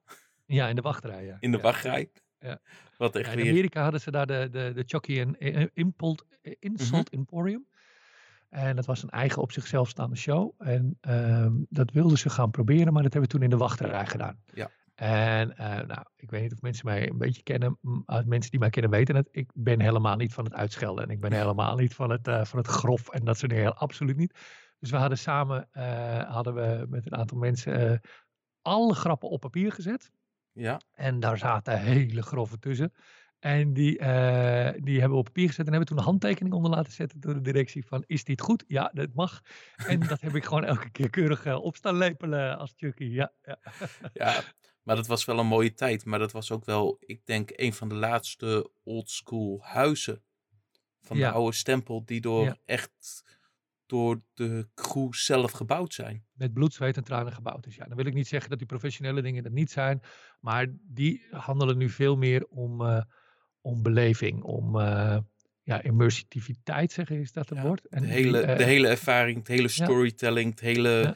ja, 0.45 0.67
in 0.67 0.75
de 0.75 0.81
wachtrij. 0.81 1.25
Ja. 1.25 1.37
in 1.39 1.51
de 1.51 1.57
ja. 1.57 1.63
wachtrij. 1.63 2.11
Ja. 2.39 2.59
Wat 2.97 3.15
echt 3.15 3.33
Ja, 3.33 3.39
in. 3.39 3.49
Amerika 3.49 3.81
hadden 3.81 4.01
ze 4.01 4.11
daar 4.11 4.27
de, 4.27 4.47
de, 4.51 4.71
de 4.75 4.83
Chucky 4.85 5.19
en 5.19 5.37
eh, 5.37 5.65
Impult, 5.73 6.25
eh, 6.41 6.53
Insult 6.59 7.09
Emporium. 7.09 7.65
En 8.49 8.75
dat 8.75 8.85
was 8.85 9.03
een 9.03 9.09
eigen 9.09 9.41
op 9.41 9.51
zichzelf 9.51 9.89
staande 9.89 10.15
show. 10.15 10.51
En 10.57 10.97
ehm, 11.01 11.53
dat 11.69 11.91
wilden 11.91 12.17
ze 12.17 12.29
gaan 12.29 12.51
proberen, 12.51 12.93
maar 12.93 13.03
dat 13.03 13.13
hebben 13.13 13.31
we 13.31 13.37
toen 13.37 13.43
in 13.43 13.49
de 13.49 13.57
wachtrij 13.57 14.05
gedaan. 14.05 14.39
Ja. 14.53 14.69
En 14.95 15.57
eh, 15.57 15.87
nou, 15.87 16.05
ik 16.15 16.29
weet 16.29 16.41
niet 16.41 16.53
of 16.53 16.61
mensen 16.61 16.85
mij 16.85 17.09
een 17.09 17.17
beetje 17.17 17.43
kennen. 17.43 17.79
Uit 18.05 18.25
mensen 18.25 18.51
die 18.51 18.59
mij 18.59 18.69
kennen 18.69 18.91
weten 18.91 19.15
het. 19.15 19.27
Ik 19.31 19.49
ben 19.53 19.81
helemaal 19.81 20.15
niet 20.15 20.33
van 20.33 20.43
het 20.43 20.53
uitschelden. 20.53 21.03
En 21.03 21.09
ik 21.09 21.19
ben 21.19 21.33
helemaal 21.33 21.75
niet 21.75 21.93
van 21.93 22.09
het, 22.09 22.27
eh, 22.27 22.45
van 22.45 22.59
het 22.59 22.67
grof 22.67 23.09
en 23.09 23.25
dat 23.25 23.37
soort 23.37 23.51
dingen. 23.51 23.77
Absoluut 23.77 24.17
niet. 24.17 24.39
Dus 24.79 24.91
we 24.91 24.97
hadden 24.97 25.17
samen, 25.17 25.67
eh, 25.71 26.33
hadden 26.33 26.53
we 26.53 26.85
met 26.89 27.05
een 27.05 27.15
aantal 27.15 27.37
mensen 27.37 27.91
eh, 27.91 27.97
alle 28.61 28.93
grappen 28.93 29.29
op 29.29 29.39
papier 29.39 29.71
gezet. 29.71 30.11
Ja, 30.55 30.81
En 30.93 31.19
daar 31.19 31.37
zaten 31.37 31.79
hele 31.79 32.21
grove 32.21 32.59
tussen. 32.59 32.93
En 33.39 33.73
die, 33.73 33.97
eh, 33.99 34.73
die 34.83 34.93
hebben 34.99 35.09
we 35.11 35.15
op 35.17 35.23
papier 35.25 35.47
gezet 35.47 35.65
en 35.65 35.71
hebben 35.71 35.89
toen 35.89 35.97
een 35.97 36.03
handtekening 36.03 36.53
onder 36.53 36.71
laten 36.71 36.91
zetten 36.91 37.19
door 37.19 37.33
de 37.33 37.41
directie 37.41 37.85
van 37.85 38.03
is 38.07 38.23
dit 38.23 38.41
goed? 38.41 38.63
Ja, 38.67 38.91
dat 38.93 39.13
mag. 39.13 39.41
En 39.75 39.99
dat 39.99 40.21
heb 40.21 40.35
ik 40.35 40.43
gewoon 40.45 40.63
elke 40.63 40.89
keer 40.89 41.09
keurig 41.09 41.55
op 41.55 41.75
staan 41.75 41.97
lepelen 41.97 42.57
als 42.57 42.73
Chucky. 42.77 43.03
Ja, 43.03 43.33
ja. 43.43 43.59
ja, 44.13 44.43
maar 44.83 44.95
dat 44.95 45.07
was 45.07 45.25
wel 45.25 45.39
een 45.39 45.47
mooie 45.47 45.73
tijd. 45.73 46.05
Maar 46.05 46.19
dat 46.19 46.31
was 46.31 46.51
ook 46.51 46.65
wel, 46.65 46.97
ik 46.99 47.25
denk, 47.25 47.51
een 47.55 47.73
van 47.73 47.89
de 47.89 47.95
laatste 47.95 48.71
oldschool 48.83 49.59
huizen 49.63 50.23
van 51.01 51.17
Ja. 51.17 51.29
de 51.29 51.35
oude 51.35 51.55
stempel 51.55 52.05
die 52.05 52.21
door 52.21 52.43
Ja. 52.43 52.57
echt 52.65 53.23
door 53.85 54.21
de 54.33 54.67
crew 54.73 55.13
zelf 55.13 55.51
gebouwd 55.51 55.93
zijn. 55.93 56.25
met 56.33 56.53
bloed, 56.53 56.73
zweet 56.73 56.97
en 56.97 57.03
tranen 57.03 57.33
gebouwd. 57.33 57.63
Dus 57.63 57.75
ja, 57.75 57.85
dan 57.85 57.97
wil 57.97 58.05
ik 58.05 58.13
niet 58.13 58.27
zeggen 58.27 58.49
dat 58.49 58.57
die 58.57 58.67
professionele 58.67 59.21
dingen 59.21 59.43
dat 59.43 59.51
niet 59.51 59.71
zijn. 59.71 60.01
Maar 60.39 60.67
die 60.81 61.27
handelen 61.31 61.77
nu 61.77 61.89
veel 61.89 62.15
meer 62.15 62.45
om, 62.47 62.81
eh, 62.81 63.01
om 63.61 63.83
beleving, 63.83 64.43
om 64.43 64.79
eh 64.79 65.17
ja, 65.65 65.81
immersiviteit, 65.81 66.91
zeggen 66.91 67.19
is 67.19 67.31
dat 67.31 67.49
een 67.49 67.57
Ja, 67.57 67.63
woord? 67.63 67.87
En 67.87 68.01
De 68.01 68.07
hele, 68.07 68.39
eh, 68.39 68.57
de 68.57 68.63
hele 68.63 68.87
ervaring, 68.87 69.37
het 69.37 69.47
hele 69.47 69.67
storytelling, 69.67 70.49
het 70.49 70.59
hele 70.59 71.15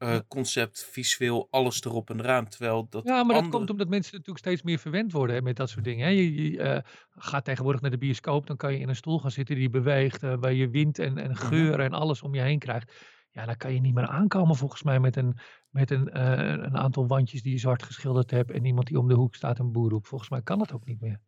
Eh, 0.00 0.18
concept, 0.28 0.84
visueel, 0.90 1.48
alles 1.50 1.84
erop 1.84 2.10
en 2.10 2.20
eraan. 2.20 2.48
Terwijl 2.48 2.86
dat 2.90 3.04
Ja, 3.04 3.24
maar 3.24 3.40
dat 3.40 3.48
komt 3.48 3.70
omdat 3.70 3.88
mensen 3.88 4.12
natuurlijk 4.12 4.46
steeds 4.46 4.62
meer 4.62 4.78
verwend 4.78 5.12
worden 5.12 5.36
hè, 5.36 5.42
met 5.42 5.56
dat 5.56 5.68
soort 5.68 5.84
dingen. 5.84 6.06
Hè. 6.06 6.12
Je, 6.12 6.34
je 6.34 6.58
eh, 6.58 6.82
gaat 7.10 7.44
tegenwoordig 7.44 7.80
naar 7.80 7.90
de 7.90 7.98
bioscoop, 7.98 8.46
dan 8.46 8.56
kan 8.56 8.72
je 8.72 8.78
in 8.78 8.88
een 8.88 8.96
stoel 8.96 9.18
gaan 9.18 9.30
zitten 9.30 9.56
die 9.56 9.70
beweegt, 9.70 10.22
eh, 10.22 10.34
waar 10.40 10.52
je 10.52 10.68
wind 10.68 10.98
en, 10.98 11.18
en 11.18 11.36
geur 11.36 11.80
en 11.80 11.92
alles 11.92 12.22
om 12.22 12.34
je 12.34 12.40
heen 12.40 12.58
krijgt. 12.58 12.92
Ja, 13.30 13.46
dan 13.46 13.56
kan 13.56 13.74
je 13.74 13.80
niet 13.80 13.94
meer 13.94 14.06
aankomen 14.06 14.56
volgens 14.56 14.82
mij 14.82 15.00
met 15.00 15.16
een, 15.16 15.38
met 15.68 15.90
een, 15.90 16.20
een 16.64 16.76
aantal 16.76 17.06
wandjes 17.06 17.42
die 17.42 17.52
je 17.52 17.58
zwart 17.58 17.82
geschilderd 17.82 18.30
hebt 18.30 18.50
en 18.50 18.64
iemand 18.64 18.86
die 18.86 18.98
om 18.98 19.08
de 19.08 19.14
hoek 19.14 19.34
staat 19.34 19.58
en 19.58 19.72
boer 19.72 19.90
roept. 19.90 20.08
Volgens 20.08 20.30
mij 20.30 20.42
kan 20.42 20.58
dat 20.58 20.72
ook 20.72 20.84
niet 20.84 21.00
meer. 21.00 21.20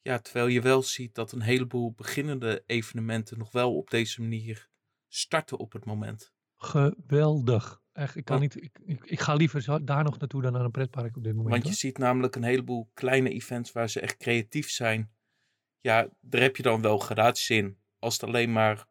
Ja, 0.00 0.18
terwijl 0.18 0.46
je 0.46 0.60
wel 0.60 0.82
ziet 0.82 1.14
dat 1.14 1.32
een 1.32 1.40
heleboel 1.40 1.92
beginnende 1.92 2.62
evenementen 2.66 3.38
nog 3.38 3.52
wel 3.52 3.76
op 3.76 3.90
deze 3.90 4.20
manier 4.20 4.68
starten 5.08 5.58
op 5.58 5.72
het 5.72 5.84
moment. 5.84 6.32
Geweldig. 6.62 7.80
Echt, 7.92 8.16
ik, 8.16 8.24
kan 8.24 8.40
niet, 8.40 8.62
ik, 8.62 8.78
ik, 8.84 9.04
ik 9.04 9.20
ga 9.20 9.34
liever 9.34 9.84
daar 9.84 10.04
nog 10.04 10.18
naartoe 10.18 10.42
dan 10.42 10.52
naar 10.52 10.64
een 10.64 10.70
pretpark 10.70 11.16
op 11.16 11.24
dit 11.24 11.34
moment. 11.34 11.50
Want 11.50 11.62
je 11.62 11.68
hoor. 11.68 11.78
ziet 11.78 11.98
namelijk 11.98 12.36
een 12.36 12.42
heleboel 12.42 12.90
kleine 12.94 13.30
events 13.30 13.72
waar 13.72 13.88
ze 13.88 14.00
echt 14.00 14.16
creatief 14.16 14.70
zijn. 14.70 15.12
Ja, 15.80 16.08
daar 16.20 16.40
heb 16.40 16.56
je 16.56 16.62
dan 16.62 16.82
wel 16.82 16.98
gradaties 16.98 17.50
in. 17.50 17.78
Als 17.98 18.14
het 18.14 18.22
alleen 18.22 18.52
maar 18.52 18.86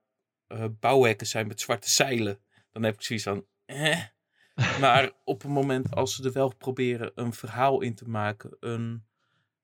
eh, 0.48 0.66
bouwhekken 0.80 1.28
zijn 1.28 1.48
met 1.48 1.62
zwarte 1.62 1.90
zeilen, 1.90 2.40
dan 2.72 2.84
heb 2.84 2.94
ik 2.94 3.02
zoiets 3.02 3.26
van. 3.26 3.46
Eh. 3.66 4.02
Maar 4.80 5.12
op 5.24 5.42
het 5.42 5.52
moment 5.52 5.96
als 5.96 6.16
ze 6.16 6.24
er 6.24 6.32
wel 6.32 6.56
proberen 6.56 7.12
een 7.16 7.34
verhaal 7.34 7.82
in 7.82 7.96
te 7.96 8.10
maken, 8.10 8.58
een 8.60 9.06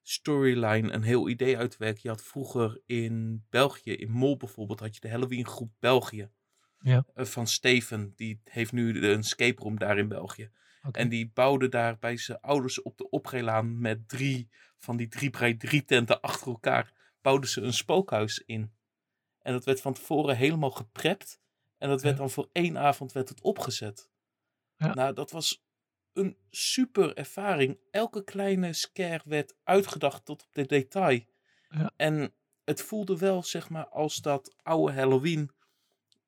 storyline, 0.02 0.92
een 0.92 1.04
heel 1.04 1.30
idee 1.30 1.58
uit 1.58 1.72
te 1.72 1.78
werken. 1.80 2.00
Je 2.04 2.10
had 2.10 2.24
vroeger 2.24 2.82
in 2.86 3.46
België, 3.50 3.94
in 3.94 4.12
Mol 4.12 4.38
bijvoorbeeld, 4.38 4.80
had 4.80 4.96
je 4.96 5.02
de 5.02 5.10
Halloween 5.10 5.46
groep 5.46 5.72
België. 5.80 6.30
Ja. 6.80 7.06
Eh, 7.14 7.26
van 7.26 7.48
Steven, 7.48 8.14
die 8.16 8.42
heeft 8.44 8.72
nu 8.72 9.08
een 9.08 9.20
escape 9.20 9.62
room 9.62 9.80
daar 9.80 9.98
in 9.98 10.08
België. 10.08 10.52
En 10.92 11.10
die 11.10 11.32
bouwde 11.34 11.70
daar 11.70 11.98
bij 11.98 12.18
zijn 12.18 12.40
ouders 12.42 12.82
op 12.82 12.98
de 12.98 13.10
oprijlaan 13.10 13.80
met 13.80 14.10
drie 14.10 14.50
van 14.78 14.98
die 14.98 15.08
drie 15.08 15.30
bij 15.30 15.54
drie 15.54 15.86
tenten 15.86 16.22
achter 16.22 16.48
elkaar. 16.48 16.94
Bouwden 17.22 17.50
ze 17.50 17.62
een 17.62 17.74
spookhuis 17.74 18.40
in. 18.46 18.74
En 19.42 19.54
dat 19.54 19.66
werd 19.66 19.82
van 19.82 19.94
tevoren 19.94 20.36
helemaal 20.36 20.72
geprept. 20.72 21.40
En 21.78 21.90
dat 21.90 22.02
werd 22.02 22.16
Ja. 22.16 22.22
dan 22.22 22.30
voor 22.30 22.50
één 22.52 22.78
avond 22.78 23.12
werd 23.12 23.30
het 23.30 23.42
opgezet. 23.42 24.10
Ja. 24.78 24.94
Nou, 24.94 25.14
dat 25.14 25.32
was 25.32 25.66
een 26.14 26.38
super 26.50 27.14
ervaring. 27.16 27.80
Elke 27.92 28.24
kleine 28.24 28.74
scare 28.74 29.22
werd 29.26 29.56
uitgedacht 29.64 30.26
tot 30.26 30.44
op 30.44 30.50
de 30.54 30.66
detail. 30.66 31.22
Ja. 31.70 31.92
En 31.96 32.34
het 32.64 32.82
voelde 32.82 33.18
wel, 33.18 33.44
zeg 33.44 33.70
maar, 33.70 33.88
als 33.88 34.22
dat 34.22 34.56
oude 34.64 34.94
Halloween. 34.94 35.52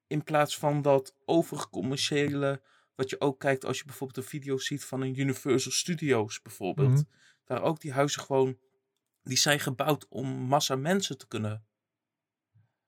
In 0.09 0.23
plaats 0.23 0.57
van 0.57 0.81
dat 0.81 1.15
overcommerciële 1.25 2.61
wat 2.95 3.09
je 3.09 3.21
ook 3.21 3.39
kijkt 3.39 3.65
als 3.65 3.77
je 3.77 3.85
bijvoorbeeld 3.85 4.17
een 4.25 4.31
video 4.31 4.57
ziet 4.57 4.85
van 4.85 5.01
een 5.01 5.19
Universal 5.19 5.71
Studios 5.71 6.41
bijvoorbeeld. 6.41 6.89
Mhm. 6.91 7.03
Waar 7.45 7.61
ook 7.61 7.79
die 7.79 7.91
huizen 7.91 8.21
gewoon, 8.21 8.57
die 9.23 9.37
zijn 9.37 9.59
gebouwd 9.59 10.07
om 10.09 10.27
massa 10.27 10.75
mensen 10.75 11.17
te 11.17 11.27
kunnen. 11.27 11.63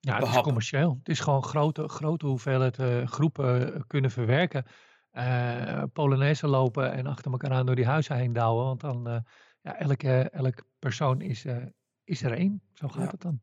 Ja, 0.00 0.18
het 0.18 0.28
is 0.28 0.40
commercieel. 0.40 0.96
Het 0.98 1.08
is 1.08 1.20
gewoon 1.20 1.44
grote, 1.44 1.88
grote 1.88 2.26
hoeveelheid 2.26 2.78
eh, 2.78 3.06
groepen 3.06 3.74
eh, 3.74 3.80
kunnen 3.86 4.10
verwerken. 4.10 4.64
Eh 5.10 5.82
Polonaise 5.92 6.46
lopen 6.46 6.92
en 6.92 7.06
achter 7.06 7.32
elkaar 7.32 7.50
aan 7.50 7.66
door 7.66 7.74
die 7.74 7.86
huizen 7.86 8.16
heen 8.16 8.32
douwen. 8.32 8.64
Want 8.64 8.80
dan, 8.80 9.08
eh 9.08 9.20
ja, 9.60 9.78
elke, 9.78 10.30
elke 10.30 10.64
persoon 10.78 11.20
is, 11.20 11.44
is 12.04 12.22
er 12.22 12.32
één. 12.32 12.62
Zo 12.72 12.88
gaat 12.88 13.02
Ja. 13.02 13.10
het 13.10 13.20
dan. 13.20 13.40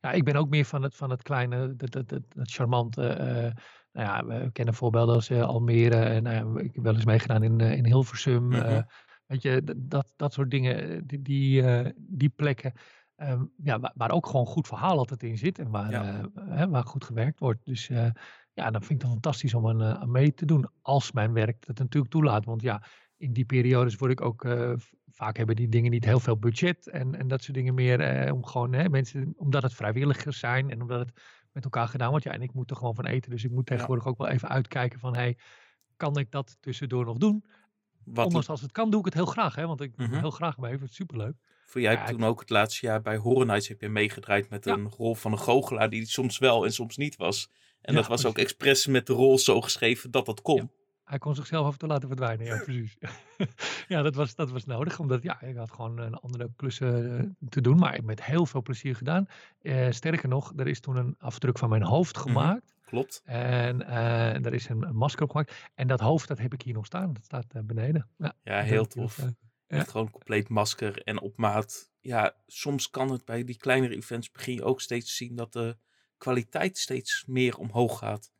Ja. 0.00 0.12
ik 0.12 0.24
ben 0.24 0.36
ook 0.36 0.48
meer 0.48 0.64
van 0.64 0.82
het, 0.82 0.96
van 0.96 1.10
het 1.10 1.22
kleine, 1.22 1.76
dat, 1.76 1.90
dat, 1.90 2.08
dat, 2.08 2.22
dat 2.28 2.50
charmante. 2.50 3.06
eh, 3.06 3.52
nou 3.92 4.08
ja, 4.08 4.24
we 4.24 4.52
kennen 4.52 4.74
voorbeelden 4.74 5.14
als 5.14 5.30
eh, 5.30 5.42
Almere. 5.42 5.96
En 5.96 6.24
ja, 6.24 6.60
ik 6.60 6.74
heb 6.74 6.84
wel 6.84 6.94
eens 6.94 7.04
meegedaan 7.04 7.42
in, 7.42 7.60
in 7.60 7.86
Hilversum. 7.86 8.46
Mhm. 8.48 8.82
weet 9.26 9.42
je, 9.42 9.62
dat, 9.76 10.12
dat 10.16 10.32
soort 10.32 10.50
dingen, 10.50 11.06
die, 11.06 11.22
die, 11.22 11.62
die 11.96 12.28
plekken. 12.28 12.72
ehm, 13.16 13.44
ja, 13.56 13.80
waar, 13.80 13.92
waar 13.94 14.10
ook 14.10 14.26
gewoon 14.26 14.46
goed 14.46 14.66
verhaal 14.66 14.98
altijd 14.98 15.22
in 15.22 15.38
zit 15.38 15.58
en 15.58 15.70
waar, 15.70 15.90
Ja. 15.90 16.30
hè, 16.40 16.68
waar 16.68 16.84
goed 16.84 17.04
gewerkt 17.04 17.38
wordt. 17.38 17.64
Dus 17.64 17.86
ja, 18.52 18.70
dan 18.70 18.80
vind 18.82 18.90
ik 18.90 19.00
het 19.00 19.10
fantastisch 19.10 19.54
om 19.54 19.68
aan, 19.68 19.82
aan 19.82 20.10
mee 20.10 20.34
te 20.34 20.44
doen. 20.46 20.68
Als 20.82 21.12
mijn 21.12 21.32
werk 21.32 21.66
dat 21.66 21.78
natuurlijk 21.78 22.12
toelaat. 22.12 22.44
Want 22.44 22.62
ja, 22.62 22.82
in 23.16 23.32
die 23.32 23.44
periodes 23.44 23.94
word 23.96 24.10
ik 24.12 24.20
ook. 24.20 24.44
Vaak 25.16 25.36
hebben 25.36 25.56
die 25.56 25.68
dingen 25.68 25.90
niet 25.90 26.04
heel 26.04 26.20
veel 26.20 26.36
budget 26.38 26.88
en, 26.88 27.14
en 27.14 27.28
dat 27.28 27.42
soort 27.42 27.56
dingen 27.56 27.74
meer. 27.74 28.00
eh, 28.00 28.32
om 28.34 28.44
gewoon 28.46 28.72
hè, 28.72 28.88
mensen, 28.88 29.32
omdat 29.36 29.62
het 29.62 29.74
vrijwilligers 29.74 30.38
zijn 30.38 30.70
en 30.70 30.80
omdat 30.82 30.98
het 30.98 31.12
met 31.52 31.64
elkaar 31.64 31.88
gedaan 31.88 32.10
wordt. 32.10 32.24
Ja, 32.24 32.32
en 32.32 32.42
ik 32.42 32.52
moet 32.52 32.70
er 32.70 32.76
gewoon 32.76 32.94
van 32.94 33.06
eten. 33.06 33.30
Dus 33.30 33.44
ik 33.44 33.50
moet 33.50 33.66
tegenwoordig 33.66 34.06
ook 34.06 34.18
wel 34.18 34.28
even 34.28 34.48
uitkijken 34.48 34.98
van 34.98 35.14
hey, 35.16 35.38
kan 35.96 36.16
ik 36.18 36.30
dat 36.30 36.56
tussendoor 36.60 37.04
nog 37.04 37.16
doen? 37.18 37.44
Wat 38.04 38.26
Ondanks 38.26 38.48
als 38.48 38.60
het 38.60 38.72
kan, 38.72 38.90
doe 38.90 38.98
ik 38.98 39.04
het 39.04 39.14
heel 39.14 39.26
graag. 39.26 39.54
Hè, 39.54 39.66
want 39.66 39.80
ik 39.80 39.96
doe 39.96 40.06
Mhm. 40.06 40.18
heel 40.18 40.30
graag 40.30 40.56
mee. 40.58 40.72
Ik 40.72 40.76
vind 40.78 40.88
het 40.90 40.98
superleuk. 40.98 41.34
voor 41.66 41.80
jij 41.80 41.90
Ja, 41.92 41.96
hebt 41.98 42.10
ik- 42.10 42.16
toen 42.18 42.26
ook 42.26 42.40
het 42.40 42.50
laatste 42.50 42.86
jaar 42.86 43.02
bij 43.02 43.16
Horror 43.16 43.46
Nights 43.46 43.68
heb 43.68 43.80
je 43.80 43.88
meegedraaid 43.88 44.50
met 44.50 44.64
Ja. 44.64 44.72
een 44.72 44.88
rol 44.88 45.14
van 45.14 45.32
een 45.32 45.38
goochelaar 45.38 45.90
die 45.90 46.06
soms 46.06 46.38
wel 46.38 46.64
en 46.64 46.72
soms 46.72 46.96
niet 46.96 47.16
was. 47.16 47.50
En 47.80 47.94
dat 47.94 48.06
was 48.06 48.24
ook 48.26 48.38
expres 48.38 48.86
met 48.86 49.06
de 49.06 49.12
rol 49.12 49.38
zo 49.38 49.60
geschreven 49.60 50.10
dat 50.10 50.26
dat 50.26 50.42
kon. 50.42 50.70
Hij 51.06 51.18
kon 51.18 51.34
zichzelf 51.34 51.66
af 51.66 51.72
en 51.72 51.78
toe 51.78 51.88
laten 51.88 52.08
verdwijnen, 52.08 52.46
ja, 52.46 52.56
precies. 52.64 52.96
ja, 53.88 54.02
dat 54.02 54.14
was, 54.14 54.34
dat 54.34 54.50
was 54.50 54.64
nodig, 54.64 54.98
omdat 54.98 55.22
ja, 55.22 55.40
ik 55.42 55.56
had 55.56 55.70
gewoon 55.72 55.98
een 55.98 56.14
andere 56.14 56.50
klussen 56.56 57.18
eh, 57.18 57.48
te 57.48 57.60
doen, 57.60 57.78
maar 57.78 58.04
met 58.04 58.24
heel 58.24 58.46
veel 58.46 58.62
plezier 58.62 58.96
gedaan. 58.96 59.26
Eh, 59.60 59.90
sterker 59.90 60.28
nog, 60.28 60.52
er 60.56 60.66
is 60.66 60.80
toen 60.80 60.96
een 60.96 61.14
afdruk 61.18 61.58
van 61.58 61.68
mijn 61.68 61.82
hoofd 61.82 62.16
Mhm. 62.16 62.24
gemaakt 62.26 62.74
Klopt. 62.84 63.22
en 63.24 63.82
eh, 63.86 64.44
er 64.46 64.54
is 64.54 64.68
een, 64.68 64.82
een 64.82 64.96
masker 64.96 65.22
op 65.22 65.30
gemaakt. 65.30 65.54
En 65.74 65.86
dat 65.86 66.00
hoofd, 66.00 66.28
dat 66.28 66.38
heb 66.38 66.52
ik 66.52 66.62
hier 66.62 66.74
nog 66.74 66.86
staan, 66.86 67.12
dat 67.12 67.24
staat 67.24 67.54
eh, 67.54 67.62
beneden. 67.62 68.08
Ja, 68.16 68.34
Ja, 68.42 68.60
heel 68.60 68.84
ik 68.84 68.94
nog, 68.94 69.14
tof. 69.14 69.18
eh. 69.24 69.78
Echt 69.78 69.90
gewoon 69.90 70.10
compleet 70.10 70.48
masker 70.48 71.02
en 71.02 71.20
op 71.20 71.36
maat. 71.36 71.90
Ja, 72.00 72.34
soms 72.46 72.90
kan 72.90 73.10
het 73.10 73.24
bij 73.24 73.44
die 73.44 73.56
kleinere 73.56 73.94
events 73.96 74.30
begin 74.30 74.54
je 74.54 74.64
ook 74.64 74.80
steeds 74.80 75.16
zien 75.16 75.36
dat 75.36 75.52
de 75.52 75.76
kwaliteit 76.18 76.78
steeds 76.78 77.24
meer 77.26 77.56
omhoog 77.58 77.98
gaat. 77.98 78.32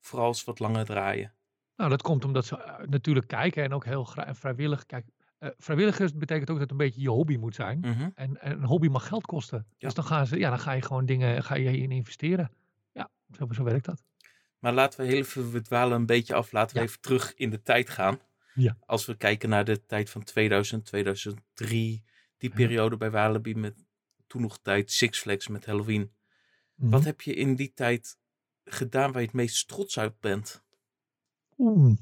Vooral 0.00 0.26
als 0.26 0.44
wat 0.44 0.58
langer 0.58 0.84
draaien. 0.84 1.34
Nou, 1.76 1.90
dat 1.90 2.02
komt 2.02 2.24
omdat 2.24 2.46
ze 2.46 2.56
eh, 2.56 2.86
natuurlijk 2.86 3.26
kijken 3.26 3.62
en 3.62 3.72
ook 3.72 3.84
heel 3.84 4.04
graag 4.04 4.38
vrijwillig. 4.38 4.86
Kijk, 4.86 5.06
eh, 5.38 5.48
vrijwilligers 5.58 6.14
betekent 6.14 6.50
ook 6.50 6.58
dat 6.58 6.70
het 6.70 6.70
een 6.70 6.86
beetje 6.86 7.00
je 7.00 7.08
hobby 7.08 7.36
moet 7.36 7.54
zijn. 7.54 7.78
Mhm. 7.80 8.08
En, 8.14 8.40
en 8.40 8.52
een 8.52 8.64
hobby 8.64 8.88
mag 8.88 9.06
geld 9.06 9.26
kosten. 9.26 9.58
Ja. 9.68 9.74
Dus 9.78 9.94
dan, 9.94 10.04
gaan 10.04 10.26
ze, 10.26 10.38
ja, 10.38 10.48
dan 10.48 10.58
ga 10.58 10.72
je 10.72 10.82
gewoon 10.82 11.06
dingen 11.06 11.44
ga 11.44 11.54
je 11.54 11.76
in 11.76 11.90
investeren. 11.90 12.50
Ja, 12.92 13.10
zo, 13.36 13.46
zo 13.50 13.64
werkt 13.64 13.84
dat. 13.84 14.04
Maar 14.58 14.72
laten 14.72 15.00
we 15.00 15.06
heel 15.06 15.16
even, 15.16 15.50
we 15.50 15.60
dwalen 15.60 15.96
een 15.96 16.06
beetje 16.06 16.34
af. 16.34 16.52
Laten 16.52 16.76
we 16.76 16.82
even 16.82 17.00
terug 17.00 17.34
in 17.34 17.50
de 17.50 17.62
tijd 17.62 17.90
gaan. 17.90 18.18
Ja. 18.54 18.76
Als 18.86 19.06
we 19.06 19.16
kijken 19.16 19.48
naar 19.48 19.64
de 19.64 19.86
tijd 19.86 20.10
van 20.10 20.22
2000, 20.22 20.84
2003. 20.84 22.04
Die 22.38 22.50
periode 22.50 22.96
bij 22.96 23.10
Walibi 23.10 23.54
met 23.54 23.84
toen 24.26 24.42
nog 24.42 24.58
tijd 24.58 24.90
Six 24.90 25.18
Flags 25.18 25.48
met 25.48 25.66
Halloween. 25.66 26.12
Mhm. 26.74 26.90
Wat 26.90 27.04
heb 27.04 27.20
je 27.20 27.34
in 27.34 27.54
die 27.54 27.72
tijd 27.74 28.18
gedaan 28.64 29.12
waar 29.12 29.20
je 29.20 29.26
het 29.26 29.36
meest 29.36 29.68
trots 29.68 29.98
uit 29.98 30.20
bent? 30.20 30.64
Oeh, 31.62 31.96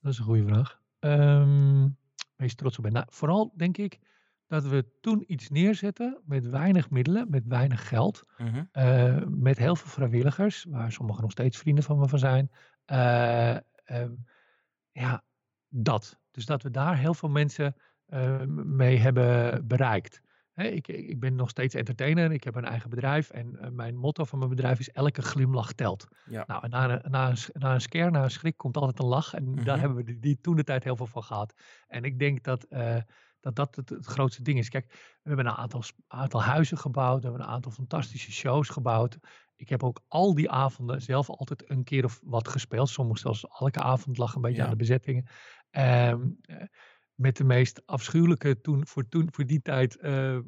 dat 0.00 0.12
is 0.12 0.18
een 0.18 0.24
goede 0.24 0.44
vraag. 0.44 0.80
Ehm 0.98 1.88
meest 2.40 2.56
trots 2.56 2.76
op 2.76 2.82
ben. 2.82 2.92
Nou, 2.92 3.06
vooral 3.08 3.52
denk 3.56 3.76
ik 3.76 3.98
dat 4.46 4.64
we 4.64 4.86
toen 5.00 5.24
iets 5.26 5.48
neerzetten 5.48 6.20
met 6.24 6.48
weinig 6.48 6.90
middelen, 6.90 7.26
met 7.30 7.46
weinig 7.46 7.88
geld. 7.88 8.24
Mhm. 8.38 8.64
eh, 8.72 9.24
met 9.26 9.58
heel 9.58 9.76
veel 9.76 9.90
vrijwilligers, 9.90 10.64
waar 10.68 10.92
sommigen 10.92 11.22
nog 11.22 11.30
steeds 11.30 11.58
vrienden 11.58 11.84
van 11.84 11.98
me 11.98 12.08
van 12.08 12.18
zijn. 12.18 12.50
Eh, 12.84 13.56
ehm, 13.84 14.12
ja, 14.92 15.24
dat. 15.68 16.18
Dus 16.30 16.46
dat 16.46 16.62
we 16.62 16.70
daar 16.70 16.98
heel 16.98 17.14
veel 17.14 17.28
mensen 17.28 17.74
eh, 18.06 18.42
mee 18.64 18.98
hebben 18.98 19.66
bereikt. 19.66 20.22
Hè, 20.60 20.66
ik, 20.66 20.88
ik 20.88 21.20
ben 21.20 21.34
nog 21.34 21.48
steeds 21.50 21.74
entertainer, 21.74 22.32
ik 22.32 22.44
heb 22.44 22.54
een 22.54 22.64
eigen 22.64 22.90
bedrijf 22.90 23.30
en 23.30 23.56
eh, 23.60 23.70
mijn 23.70 23.96
motto 23.96 24.24
van 24.24 24.38
mijn 24.38 24.50
bedrijf 24.50 24.78
is 24.78 24.90
elke 24.90 25.22
glimlach 25.22 25.72
telt. 25.72 26.06
Ja. 26.24 26.44
Nou, 26.46 26.62
en 26.64 26.70
na, 26.70 26.90
een- 26.90 27.10
na, 27.10 27.28
een, 27.30 27.36
na 27.52 27.74
een 27.74 27.80
scare, 27.80 28.10
na 28.10 28.22
een 28.22 28.30
schrik 28.30 28.56
komt 28.56 28.76
altijd 28.76 28.98
een 28.98 29.06
lach 29.06 29.34
en 29.34 29.54
daar 29.54 29.64
Mhm. 29.64 29.78
hebben 29.78 29.96
we 29.96 30.04
die, 30.04 30.18
die 30.18 30.38
toen 30.40 30.56
de 30.56 30.64
tijd 30.64 30.84
heel 30.84 30.96
veel 30.96 31.06
van 31.06 31.22
gehad. 31.22 31.54
En 31.88 32.04
ik 32.04 32.18
denk 32.18 32.42
dat 32.44 32.64
eh, 32.64 32.96
dat, 33.40 33.56
dat 33.56 33.76
het, 33.76 33.88
het 33.88 34.06
grootste 34.06 34.42
ding 34.42 34.58
is. 34.58 34.68
Kijk, 34.68 34.86
we 35.22 35.28
hebben 35.28 35.46
een 35.46 35.52
aantal, 35.56 35.82
aantal 36.06 36.42
huizen 36.42 36.78
gebouwd, 36.78 37.22
we 37.22 37.28
hebben 37.28 37.46
een 37.46 37.52
aantal 37.52 37.72
fantastische 37.72 38.32
shows 38.32 38.68
gebouwd. 38.68 39.18
Ik 39.56 39.68
heb 39.68 39.82
ook 39.82 40.00
al 40.08 40.34
die 40.34 40.50
avonden 40.50 41.02
zelf 41.02 41.30
altijd 41.30 41.70
een 41.70 41.84
keer 41.84 42.04
of 42.04 42.20
wat 42.24 42.48
gespeeld. 42.48 42.88
Soms 42.88 43.20
zelfs 43.20 43.46
elke 43.58 43.80
avond 43.80 44.18
lag 44.18 44.34
een 44.34 44.40
beetje 44.40 44.56
Ja. 44.58 44.64
aan 44.64 44.70
de 44.70 44.76
bezettingen. 44.76 45.26
Eh, 45.70 46.14
met 47.20 47.36
de 47.36 47.44
meest 47.44 47.82
afschuwelijke, 47.86 48.60
toen, 48.60 48.86
voor, 48.86 49.08
toen, 49.08 49.28
voor 49.30 49.46
die 49.46 49.62
tijd, 49.62 49.96
eh, 49.96 50.34
eh, 50.36 50.42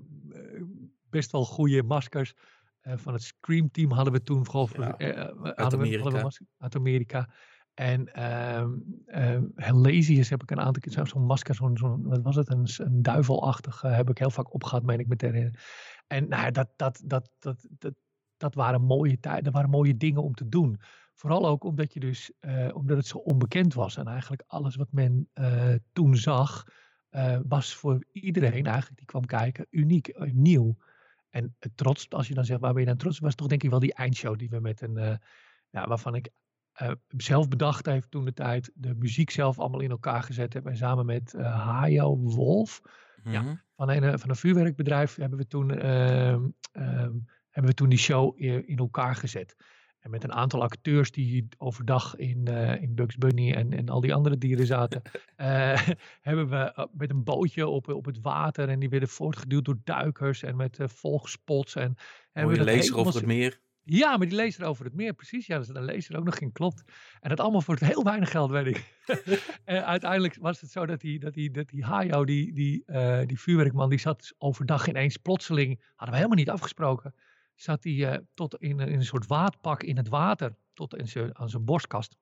best 1.10 1.32
wel 1.32 1.44
goede 1.44 1.82
maskers. 1.82 2.34
Eh, 2.80 2.96
van 2.96 3.12
het 3.12 3.22
Scream 3.22 3.70
Team 3.70 3.90
hadden 3.90 4.12
we 4.12 4.22
toen 4.22 4.50
geloof 4.50 4.70
ik. 4.74 4.78
Ja, 4.78 4.96
eh, 4.96 5.08
eh, 5.08 5.16
hadden 5.16 5.78
we- 5.78 5.84
Amerika. 5.84 6.02
hadden 6.02 6.22
we 6.30 6.46
uit 6.58 6.76
Amerika. 6.76 7.28
En 7.74 8.12
ehm 8.14 8.70
Helasius 9.54 10.28
heb 10.30 10.42
ik 10.42 10.50
een 10.50 10.60
aantal 10.60 10.82
keer, 10.82 10.92
zo- 10.92 11.04
zo'n 11.04 11.26
masker, 11.26 11.54
zo'n, 11.54 11.76
zo'n, 11.76 12.02
wat 12.02 12.22
was 12.22 12.36
het, 12.36 12.50
een, 12.50 12.66
een 12.76 13.02
duivelachtig, 13.02 13.80
heb 13.80 14.10
ik 14.10 14.18
heel 14.18 14.30
vaak 14.30 14.54
opgehad, 14.54 14.82
meen 14.82 14.98
ik 14.98 15.06
me 15.06 15.16
te 15.16 15.26
herinneren. 15.26 15.58
En 16.06 16.28
nou, 16.28 16.42
ja, 16.42 16.50
dat, 16.50 16.68
dat, 16.76 17.02
dat, 17.04 17.30
dat, 17.38 17.66
dat, 17.78 17.94
dat 18.36 18.54
waren 18.54 18.82
mooie 18.82 19.20
tijden, 19.20 19.44
dat 19.44 19.52
waren 19.52 19.70
mooie 19.70 19.96
dingen 19.96 20.22
om 20.22 20.34
te 20.34 20.48
doen. 20.48 20.80
Vooral 21.14 21.46
ook 21.48 21.64
omdat 21.64 21.92
je 21.92 22.00
dus, 22.00 22.30
eh, 22.40 22.68
omdat 22.72 22.96
het 22.96 23.06
zo 23.06 23.18
onbekend 23.18 23.74
was. 23.74 23.96
En 23.96 24.06
eigenlijk 24.06 24.42
alles 24.46 24.76
wat 24.76 24.92
men 24.92 25.28
eh, 25.32 25.74
toen 25.92 26.16
zag, 26.16 26.66
eh, 27.08 27.38
was 27.46 27.74
voor 27.74 28.04
iedereen 28.12 28.66
eigenlijk 28.66 28.96
die 28.96 29.06
kwam 29.06 29.26
kijken 29.26 29.66
uniek, 29.70 30.32
nieuw. 30.32 30.76
En 31.30 31.56
het 31.58 31.76
trots, 31.76 32.10
als 32.10 32.28
je 32.28 32.34
dan 32.34 32.44
zegt, 32.44 32.60
waar 32.60 32.72
ben 32.72 32.82
je 32.82 32.88
dan 32.88 32.96
trots? 32.96 33.16
op, 33.16 33.24
Was 33.24 33.34
toch 33.34 33.46
denk 33.46 33.62
ik 33.62 33.70
wel 33.70 33.78
die 33.78 33.94
eindshow 33.94 34.38
die 34.38 34.48
we 34.48 34.60
met 34.60 34.80
een, 34.80 35.18
ja, 35.70 35.86
waarvan 35.86 36.14
ik 36.14 36.28
zelf 37.16 37.48
bedacht 37.48 37.86
heeft 37.86 38.10
toen 38.10 38.24
de 38.24 38.32
tijd, 38.32 38.70
de 38.74 38.94
muziek 38.94 39.30
zelf 39.30 39.58
allemaal 39.58 39.80
in 39.80 39.90
elkaar 39.90 40.22
gezet 40.22 40.52
heb. 40.52 40.66
En 40.66 40.76
samen 40.76 41.06
met 41.06 41.32
Hajo 41.32 42.16
Wolf 42.16 42.80
Ja. 43.24 43.42
Mhm. 43.42 43.54
van 43.76 43.88
een, 43.88 44.18
van 44.18 44.28
een 44.28 44.36
vuurwerkbedrijf 44.36 45.14
hebben 45.16 45.38
we 45.38 45.46
toen, 45.46 45.70
ehm, 45.70 46.48
ehm, 46.72 47.12
hebben 47.50 47.70
we 47.70 47.74
toen 47.74 47.88
die 47.88 47.98
show 47.98 48.40
in 48.42 48.76
elkaar 48.76 49.14
gezet. 49.14 49.56
En 50.02 50.10
met 50.10 50.24
een 50.24 50.32
aantal 50.32 50.62
acteurs 50.62 51.10
die 51.10 51.48
overdag 51.58 52.16
in, 52.16 52.46
eh, 52.46 52.82
in 52.82 52.94
Bugs 52.94 53.16
Bunny 53.16 53.52
en, 53.52 53.72
en 53.72 53.88
al 53.88 54.00
die 54.00 54.14
andere 54.14 54.38
dieren 54.38 54.66
zaten, 54.66 55.02
eh, 55.36 55.88
hebben 56.20 56.48
we 56.48 56.56
eh, 56.56 56.84
met 56.92 57.10
een 57.10 57.24
bootje 57.24 57.68
op, 57.68 57.88
op 57.88 58.04
het 58.04 58.20
water 58.20 58.68
en 58.68 58.78
die 58.78 58.88
werden 58.88 59.08
voortgeduwd 59.08 59.64
door 59.64 59.78
duikers 59.84 60.42
en 60.42 60.56
met 60.56 60.78
eh, 60.78 60.88
volgspots. 60.88 61.74
En 61.74 61.96
hebben 62.32 62.54
Mooie 62.54 62.64
lezer 62.64 62.96
over 62.96 63.14
het 63.14 63.26
meer. 63.26 63.60
ja, 63.82 64.16
maar 64.16 64.28
die 64.28 64.36
laser 64.36 64.64
over 64.64 64.84
het 64.84 64.94
meer, 64.94 65.12
precies. 65.12 65.46
Ja, 65.46 65.56
dat 65.56 65.68
is 65.68 65.74
een 65.74 65.84
laser 65.84 66.16
ook 66.16 66.24
nog 66.24 66.38
in, 66.38 66.52
klopt. 66.52 66.82
En 67.20 67.28
dat 67.28 67.40
allemaal 67.40 67.60
voor 67.60 67.74
het 67.74 67.84
heel 67.84 68.04
weinig 68.04 68.30
geld, 68.30 68.50
weet 68.50 68.66
ik. 68.66 68.94
en 69.64 69.86
uiteindelijk 69.86 70.36
was 70.40 70.60
het 70.60 70.70
zo 70.70 70.86
dat 70.86 71.00
die, 71.00 71.18
dat 71.18 71.34
die, 71.34 71.50
dat 71.50 71.68
die 71.68 71.84
Hajo, 71.84 72.24
die, 72.24 72.52
die, 72.52 72.84
die 73.26 73.40
vuurwerkman, 73.40 73.90
die 73.90 73.98
zat 73.98 74.34
overdag 74.38 74.88
ineens 74.88 75.16
plotseling, 75.16 75.80
hadden 75.88 76.08
we 76.08 76.16
helemaal 76.16 76.38
niet 76.38 76.50
afgesproken, 76.50 77.14
zat 77.62 77.84
hij 77.84 78.12
eh, 78.12 78.18
tot 78.34 78.56
in, 78.56 78.80
een- 78.80 78.88
in 78.88 78.94
een 78.98 79.04
soort 79.04 79.26
waadpak 79.26 79.82
in 79.82 79.96
het 79.96 80.08
water, 80.08 80.54
tot 80.74 80.96
in 80.96 81.08
zijn, 81.08 81.38
aan 81.38 81.48
zijn 81.48 81.64
borstkast. 81.64 82.16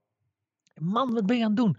Man, 0.80 1.12
wat 1.12 1.26
ben 1.26 1.36
je 1.36 1.42
aan 1.42 1.48
het 1.50 1.56
doen? 1.58 1.76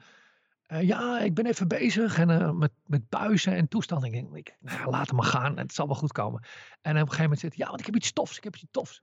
"Eh, 0.65 0.82
ja, 0.82 1.19
ik 1.19 1.34
ben 1.34 1.45
even 1.45 1.67
bezig 1.67 2.17
en, 2.17 2.30
eh, 2.30 2.52
met, 2.52 2.71
met 2.86 3.10
buizen 3.10 3.54
en 3.56 3.67
toestanden. 3.67 4.13
Ik 4.13 4.32
denk, 4.34 4.56
nou, 4.60 4.89
laat 4.89 5.08
hem 5.08 5.15
maar 5.15 5.26
gaan, 5.26 5.58
het 5.58 5.74
zal 5.74 5.88
wel 5.88 5.95
goed 5.95 6.12
komen. 6.12 6.41
En 6.82 6.91
op 6.91 6.95
een 6.95 7.00
gegeven 7.02 7.21
moment 7.24 7.39
zegt 7.39 7.54
hij, 7.56 7.63
ja, 7.63 7.69
want 7.69 7.80
ik 7.80 7.86
heb 7.86 7.95
iets 7.95 8.12
tofs, 8.13 8.38
ik 8.38 8.43
heb 8.43 8.56
iets 8.56 8.65
tofs. 8.71 9.02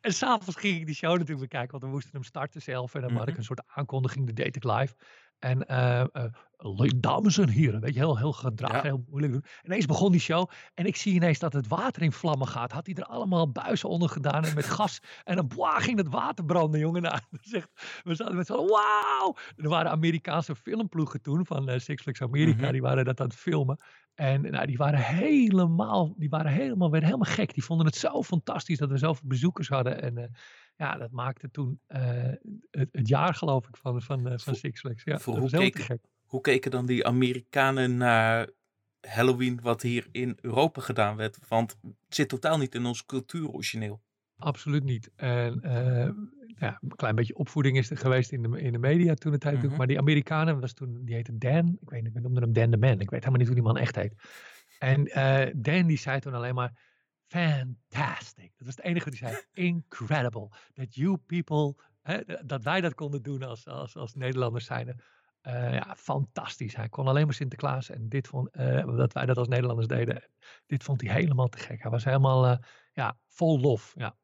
En 0.00 0.12
s'avonds 0.20 0.56
ging 0.60 0.78
ik 0.80 0.86
die 0.86 0.94
show 0.94 1.10
natuurlijk 1.12 1.40
bekijken, 1.40 1.70
want 1.70 1.82
we 1.82 1.88
moesten 1.88 2.12
hem 2.12 2.22
starten 2.24 2.62
zelf. 2.62 2.94
En 2.94 3.00
dan 3.00 3.10
had 3.12 3.22
ik 3.22 3.28
Mhm. 3.28 3.38
een 3.38 3.44
soort 3.44 3.62
aankondiging, 3.66 4.26
dat 4.26 4.36
deed 4.36 4.56
ik 4.56 4.64
live. 4.64 4.94
En 5.44 5.58
le- 6.56 7.00
dames 7.00 7.38
en 7.38 7.48
heren, 7.48 7.80
weet 7.80 7.92
je, 7.94 7.98
heel, 7.98 8.18
heel 8.18 8.32
gedragen, 8.32 8.76
Ja. 8.76 8.82
heel 8.82 9.04
moeilijk 9.08 9.32
doen. 9.32 9.44
Ineens 9.64 9.86
begon 9.86 10.10
die 10.12 10.20
show 10.20 10.50
en 10.74 10.86
ik 10.86 10.96
zie 10.96 11.14
ineens 11.14 11.38
dat 11.38 11.52
het 11.52 11.68
water 11.68 12.02
in 12.02 12.12
vlammen 12.12 12.46
gaat. 12.48 12.72
Had 12.72 12.86
hij 12.86 12.94
er 12.94 13.04
allemaal 13.04 13.50
buizen 13.52 13.88
onder 13.88 14.08
gedaan 14.08 14.44
en 14.44 14.54
met 14.54 14.64
gas. 14.66 14.98
En 15.24 15.36
dan 15.36 15.48
boah, 15.48 15.76
ging 15.80 15.98
het 15.98 16.08
water 16.08 16.44
branden, 16.44 16.80
jongen. 16.80 17.02
Nou, 17.02 17.18
we 18.04 18.14
zaten 18.14 18.36
met 18.36 18.46
z'n 18.46 18.52
allen, 18.52 18.68
wauw! 18.70 19.36
Er 19.56 19.68
waren 19.68 19.90
Amerikaanse 19.90 20.54
filmploegen 20.56 21.22
toen 21.22 21.46
van 21.46 21.68
eh, 21.68 21.78
Six 21.78 22.02
Flags 22.02 22.22
America, 22.22 22.62
Mhm. 22.62 22.72
die 22.72 22.82
waren 22.82 23.04
dat 23.04 23.20
aan 23.20 23.26
het 23.26 23.36
filmen. 23.36 23.78
En 24.14 24.40
nou, 24.42 24.66
die 24.66 24.76
waren 24.76 24.98
helemaal, 25.00 26.14
die 26.16 26.28
waren 26.28 26.52
helemaal, 26.52 26.90
werden 26.90 27.08
helemaal 27.08 27.32
gek. 27.34 27.54
Die 27.54 27.64
vonden 27.64 27.86
het 27.86 27.96
zo 27.96 28.22
fantastisch 28.22 28.78
dat 28.78 28.90
we 28.90 28.98
zoveel 28.98 29.28
bezoekers 29.28 29.68
hadden. 29.68 30.02
En 30.02 30.34
ja, 30.76 30.96
dat 30.96 31.10
maakte 31.10 31.50
toen 31.50 31.80
eh, 31.86 32.32
het, 32.70 32.88
het 32.92 33.08
jaar, 33.08 33.34
geloof 33.34 33.68
ik, 33.68 33.76
van, 33.76 34.02
van, 34.02 34.28
eh, 34.28 34.38
van 34.38 34.54
Six 34.54 34.80
Flags. 34.80 35.04
Ja, 35.04 35.18
voor 35.18 35.34
dat 35.34 35.50
hoe 35.50 35.60
keken- 35.60 35.84
gek. 35.84 36.02
Hoe 36.24 36.40
keken 36.40 36.70
dan 36.70 36.86
die 36.86 37.06
Amerikanen 37.06 37.96
naar 37.96 38.48
Halloween 39.00 39.60
wat 39.62 39.82
hier 39.82 40.06
in 40.12 40.38
Europa 40.40 40.80
gedaan 40.80 41.16
werd? 41.16 41.38
Want 41.48 41.76
het 41.82 41.94
zit 42.08 42.28
totaal 42.28 42.58
niet 42.58 42.74
in 42.74 42.86
ons 42.86 43.04
cultuur 43.06 43.48
origineel. 43.48 44.02
Absoluut 44.36 44.84
niet. 44.84 45.10
En 45.16 45.60
eh, 45.62 46.10
ja, 46.58 46.78
een 46.80 46.96
klein 46.96 47.14
beetje 47.14 47.36
opvoeding 47.36 47.76
is 47.76 47.90
er 47.90 47.96
geweest 47.96 48.32
in 48.32 48.42
de, 48.42 48.60
in 48.60 48.72
de 48.72 48.78
media 48.78 49.14
toen 49.14 49.32
de 49.32 49.38
tijd. 49.38 49.62
Mhm. 49.62 49.76
Maar 49.76 49.86
die 49.86 49.98
Amerikanen, 49.98 50.60
was 50.60 50.72
toen, 50.72 51.04
die 51.04 51.14
heette 51.14 51.38
Dan. 51.38 51.78
Ik 51.80 51.90
weet 51.90 52.02
niet, 52.02 52.12
we 52.12 52.20
noemden 52.20 52.42
hem 52.42 52.52
Dan 52.52 52.70
the 52.70 52.76
Man. 52.76 53.00
Ik 53.00 53.10
weet 53.10 53.24
helemaal 53.24 53.36
niet 53.38 53.46
hoe 53.46 53.54
die 53.56 53.64
man 53.64 53.76
echt 53.78 53.96
heet. 53.96 54.14
En 54.78 55.04
Dan 55.56 55.86
die 55.86 55.98
zei 55.98 56.20
toen 56.20 56.34
alleen 56.34 56.54
maar, 56.54 56.93
fantastic. 57.26 58.52
Dat 58.56 58.66
was 58.66 58.76
het 58.76 58.84
enige 58.84 59.08
hij 59.08 59.18
zei. 59.18 59.42
Incredible. 59.68 60.48
That 60.74 60.94
you 60.94 61.16
people, 61.16 61.74
hè, 62.02 62.20
dat 62.46 62.62
wij 62.62 62.80
dat 62.80 62.94
konden 62.94 63.22
doen 63.22 63.42
als, 63.42 63.66
als, 63.66 63.96
als 63.96 64.14
Nederlanders 64.14 64.64
zijnde. 64.64 64.96
Eh, 65.40 65.72
ja, 65.72 65.94
fantastisch. 65.96 66.76
Hij 66.76 66.88
kon 66.88 67.06
alleen 67.06 67.24
maar 67.24 67.34
Sinterklaas. 67.34 67.90
En 67.90 68.08
dit 68.08 68.28
vond, 68.28 68.50
eh, 68.50 68.96
dat 68.96 69.12
wij 69.12 69.26
dat 69.26 69.38
als 69.38 69.48
Nederlanders 69.48 69.88
deden. 69.88 70.28
Dit 70.66 70.82
vond 70.82 71.00
hij 71.00 71.12
helemaal 71.12 71.48
te 71.48 71.58
gek. 71.58 71.82
Hij 71.82 71.90
was 71.90 72.04
helemaal, 72.04 72.46
eh, 72.46 72.58
ja, 72.92 73.18
vol 73.28 73.60
lof. 73.60 73.94
Ja. 73.96 74.16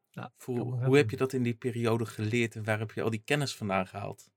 Hoe 0.43 0.97
heb 0.97 1.09
je 1.09 1.17
dat 1.17 1.33
in 1.33 1.43
die 1.43 1.55
periode 1.55 2.05
geleerd 2.05 2.55
en 2.55 2.63
waar 2.63 2.79
heb 2.79 2.91
je 2.91 3.01
al 3.01 3.09
die 3.09 3.23
kennis 3.25 3.55
vandaan 3.55 3.87
gehaald? 3.87 4.29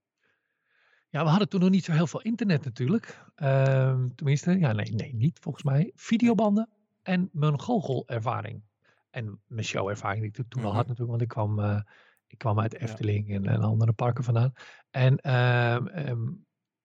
Ja, 1.08 1.22
we 1.22 1.28
hadden 1.28 1.48
toen 1.48 1.60
nog 1.60 1.70
niet 1.70 1.84
zo 1.84 1.92
heel 1.92 2.06
veel 2.06 2.20
internet 2.22 2.64
natuurlijk. 2.64 3.24
Ehm, 3.34 4.08
tenminste, 4.14 4.58
ja, 4.58 4.72
nee, 4.72 4.94
nee, 4.94 5.14
niet 5.14 5.38
volgens 5.38 5.64
mij. 5.64 5.92
Videobanden 5.94 6.68
en 7.04 7.28
mijn 7.32 7.60
goochelervaring. 7.60 8.62
En 9.10 9.40
mijn 9.46 9.64
showervaring 9.64 10.20
die 10.32 10.44
ik 10.44 10.50
toen- 10.50 10.62
al 10.62 10.68
Mhm. 10.68 10.76
had 10.76 10.86
natuurlijk, 10.86 11.10
want 11.10 11.22
ik 11.22 11.28
kwam, 11.28 11.58
eh, 11.60 11.80
ik 12.26 12.38
kwam 12.38 12.60
uit 12.60 12.72
Ja. 12.72 12.78
Efteling 12.78 13.30
en, 13.34 13.46
en 13.46 13.60
andere 13.62 13.92
parken 13.92 14.24
vandaan. 14.24 14.52
En 14.90 15.16
ehm, 15.16 15.86
ehm, 15.86 16.28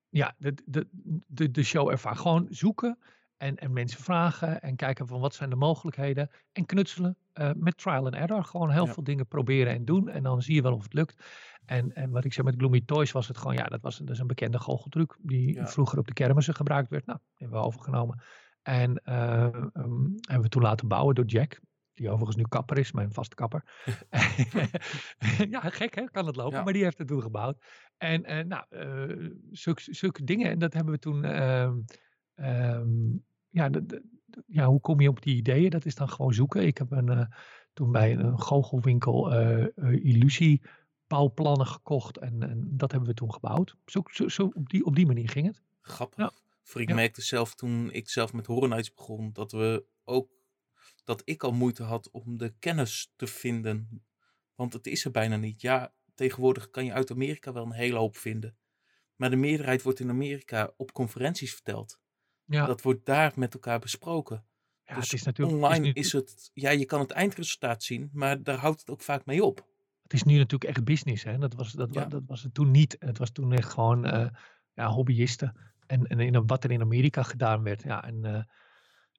ja, 0.09 0.35
de, 0.37 0.53
de, 0.65 0.87
de, 1.27 1.51
de 1.51 1.63
showervaring. 1.63 2.21
Gewoon 2.21 2.47
zoeken 2.49 2.97
en, 3.37 3.55
en 3.57 3.73
mensen 3.73 4.03
vragen 4.03 4.61
en 4.61 4.75
kijken 4.75 5.07
van 5.07 5.19
wat 5.19 5.33
zijn 5.35 5.49
de 5.49 5.55
mogelijkheden. 5.55 6.29
En 6.51 6.65
knutselen 6.65 7.17
eh, 7.33 7.51
met 7.55 7.77
trial 7.77 8.05
and 8.05 8.15
error. 8.15 8.43
Gewoon 8.43 8.71
heel 8.71 8.85
Ja. 8.85 8.93
veel 8.93 9.03
dingen 9.03 9.27
proberen 9.27 9.73
en 9.73 9.85
doen. 9.85 10.09
En 10.09 10.23
dan 10.23 10.41
zie 10.41 10.55
je 10.55 10.61
wel 10.61 10.73
of 10.73 10.83
het 10.83 10.93
lukt. 10.93 11.23
En, 11.65 11.93
en 11.95 12.11
wat 12.11 12.25
ik 12.25 12.33
zei 12.33 12.45
met 12.47 12.55
Gloomy 12.57 12.81
Toys 12.81 13.11
was 13.11 13.27
het 13.27 13.37
gewoon, 13.37 13.55
ja, 13.55 13.65
dat 13.65 13.81
was 13.81 13.97
dat 13.97 14.09
is 14.09 14.19
een 14.19 14.27
bekende 14.27 14.59
goocheltruc 14.59 15.17
die 15.19 15.53
Ja. 15.53 15.67
vroeger 15.67 15.99
op 15.99 16.07
de 16.07 16.13
kermissen 16.13 16.55
gebruikt 16.55 16.89
werd. 16.89 17.05
Nou, 17.05 17.19
die 17.19 17.29
hebben 17.37 17.59
we 17.59 17.65
overgenomen. 17.65 18.21
En 18.61 18.95
eh, 19.03 19.43
ehm, 19.45 20.03
hebben 20.21 20.41
we 20.41 20.49
toen 20.49 20.61
laten 20.61 20.87
bouwen 20.87 21.15
door 21.15 21.25
Jack, 21.25 21.59
die 21.93 22.09
overigens 22.09 22.35
nu 22.35 22.43
kapper 22.43 22.77
is, 22.77 22.91
mijn 22.91 23.13
vaste 23.13 23.35
kapper. 23.35 23.63
ja, 25.49 25.59
gek 25.61 25.95
hè, 25.95 26.03
kan 26.05 26.25
het 26.25 26.35
lopen, 26.35 26.57
Ja. 26.57 26.63
maar 26.63 26.73
die 26.73 26.83
heeft 26.83 26.97
het 26.97 27.07
toen 27.07 27.21
gebouwd. 27.21 27.63
En 27.97 28.23
eh, 28.23 28.45
nou, 28.45 28.63
eh, 28.69 29.29
zulke, 29.51 29.81
zulke 29.93 30.23
dingen, 30.23 30.49
en 30.49 30.59
dat 30.59 30.73
hebben 30.73 30.93
we 30.93 30.99
toen, 30.99 31.23
ehm, 31.23 31.77
ehm, 32.35 32.89
ja, 33.49 33.69
de- 33.69 33.85
de- 33.85 34.03
de- 34.25 34.43
ja, 34.47 34.65
hoe 34.65 34.79
kom 34.79 34.99
je 34.99 35.09
op 35.09 35.21
die 35.21 35.35
ideeën? 35.35 35.69
Dat 35.69 35.85
is 35.85 35.95
dan 35.95 36.09
gewoon 36.09 36.33
zoeken. 36.33 36.65
Ik 36.65 36.77
heb 36.77 36.91
een, 36.91 37.27
toen 37.73 37.91
bij 37.91 38.17
een 38.17 38.39
goochelwinkel 38.39 39.33
eh 39.33 39.61
eh, 39.63 40.05
illusie 40.05 40.61
bouwplannen 41.07 41.67
gekocht 41.67 42.17
en, 42.17 42.43
en 42.49 42.67
dat 42.77 42.91
hebben 42.91 43.09
we 43.09 43.15
toen 43.15 43.33
gebouwd. 43.33 43.75
Zo, 43.85 44.01
zo, 44.11 44.27
zo 44.27 44.51
op, 44.53 44.69
die, 44.69 44.85
op 44.85 44.95
die 44.95 45.05
manier 45.05 45.29
ging 45.29 45.47
het. 45.47 45.61
Grappig. 45.81 46.17
Ja. 46.17 46.31
Voor 46.69 46.81
ik 46.81 46.89
Ja. 46.89 46.95
merkte 46.95 47.21
zelf 47.21 47.55
toen 47.55 47.91
ik 47.91 48.09
zelf 48.09 48.33
met 48.33 48.45
Horror 48.45 48.69
Nights 48.69 48.93
begon, 48.93 49.33
dat 49.33 49.51
we 49.51 49.85
ook 50.03 50.29
dat 51.03 51.21
ik 51.25 51.43
al 51.43 51.51
moeite 51.51 51.83
had 51.83 52.09
om 52.11 52.37
de 52.37 52.53
kennis 52.59 53.13
te 53.15 53.27
vinden. 53.27 54.03
Want 54.55 54.73
het 54.73 54.87
is 54.87 55.05
er 55.05 55.11
bijna 55.11 55.35
niet. 55.35 55.61
Ja, 55.61 55.93
tegenwoordig 56.15 56.69
kan 56.69 56.85
je 56.85 56.93
uit 56.93 57.11
Amerika 57.11 57.51
wel 57.53 57.65
een 57.65 57.71
hele 57.71 57.97
hoop 57.97 58.17
vinden. 58.17 58.57
Maar 59.15 59.29
de 59.29 59.35
meerderheid 59.35 59.81
wordt 59.81 59.99
in 59.99 60.09
Amerika 60.09 60.73
op 60.77 60.91
conferenties 60.91 61.53
verteld. 61.53 61.99
Ja, 62.45 62.65
Dat 62.65 62.81
wordt 62.81 63.05
daar 63.05 63.31
met 63.35 63.53
elkaar 63.53 63.79
besproken. 63.79 64.45
ja 64.83 64.95
dus 64.95 65.03
het 65.03 65.13
is 65.13 65.23
natuurlijk 65.23 65.57
het 65.57 65.65
is 65.65 65.69
Online 65.77 65.93
nu- 65.93 66.01
is 66.01 66.11
het, 66.11 66.51
ja, 66.53 66.69
je 66.69 66.85
kan 66.85 66.99
het 66.99 67.11
eindresultaat 67.11 67.83
zien, 67.83 68.09
maar 68.13 68.43
daar 68.43 68.57
houdt 68.57 68.79
het 68.79 68.89
ook 68.89 69.01
vaak 69.01 69.25
mee 69.25 69.43
op. 69.43 69.67
Het 70.03 70.13
is 70.13 70.23
nu 70.23 70.37
natuurlijk 70.37 70.75
echt 70.75 70.83
business. 70.83 71.23
Hè? 71.23 71.37
Dat, 71.37 71.53
was, 71.53 71.71
dat, 71.71 71.93
Ja. 71.93 72.05
dat 72.05 72.23
was 72.25 72.43
het 72.43 72.53
toen 72.53 72.71
niet. 72.71 72.95
Het 72.99 73.17
was 73.17 73.31
toen 73.31 73.51
echt 73.53 73.69
gewoon 73.73 74.05
eh, 74.05 74.29
ja, 74.73 74.87
hobbyisten. 74.87 75.67
En, 75.89 76.07
en 76.07 76.19
in, 76.19 76.47
wat 76.47 76.63
er 76.63 76.71
in 76.71 76.81
Amerika 76.81 77.23
gedaan 77.23 77.63
werd. 77.63 77.83
Ja, 77.83 78.03
en, 78.03 78.25
eh, 78.25 78.41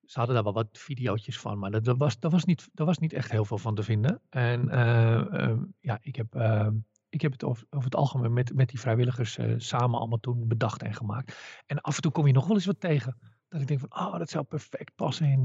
ze 0.04 0.18
hadden 0.18 0.34
daar 0.34 0.44
wel 0.44 0.52
wat 0.52 0.68
videootjes 0.72 1.38
van. 1.38 1.58
Maar 1.58 1.70
dat, 1.70 1.84
dat, 1.84 1.96
was, 1.98 2.18
dat, 2.18 2.32
was 2.32 2.44
niet, 2.44 2.68
dat 2.72 2.86
was 2.86 2.98
niet 2.98 3.12
echt 3.12 3.30
heel 3.30 3.44
veel 3.44 3.58
van 3.58 3.74
te 3.74 3.82
vinden. 3.82 4.20
En 4.28 4.68
eh, 4.68 5.42
ehm, 5.42 5.62
ja, 5.80 5.98
ik 6.02 6.16
heb, 6.16 6.34
ehm, 6.34 6.74
ik 7.08 7.20
heb 7.20 7.32
het 7.32 7.44
over, 7.44 7.66
over 7.70 7.84
het 7.84 7.94
algemeen 7.94 8.32
met, 8.32 8.54
met 8.54 8.68
die 8.68 8.80
vrijwilligers 8.80 9.38
eh, 9.38 9.54
samen 9.56 9.98
allemaal 9.98 10.20
toen 10.20 10.48
bedacht 10.48 10.82
en 10.82 10.94
gemaakt. 10.94 11.62
En 11.66 11.80
af 11.80 11.96
en 11.96 12.02
toe 12.02 12.12
kom 12.12 12.26
je 12.26 12.32
nog 12.32 12.46
wel 12.46 12.56
eens 12.56 12.66
wat 12.66 12.80
tegen. 12.80 13.18
Dat 13.48 13.60
ik 13.60 13.66
denk 13.66 13.80
van, 13.80 13.94
oh, 13.94 14.18
dat 14.18 14.30
zou 14.30 14.44
perfect 14.44 14.94
passen 14.94 15.26
in... 15.26 15.40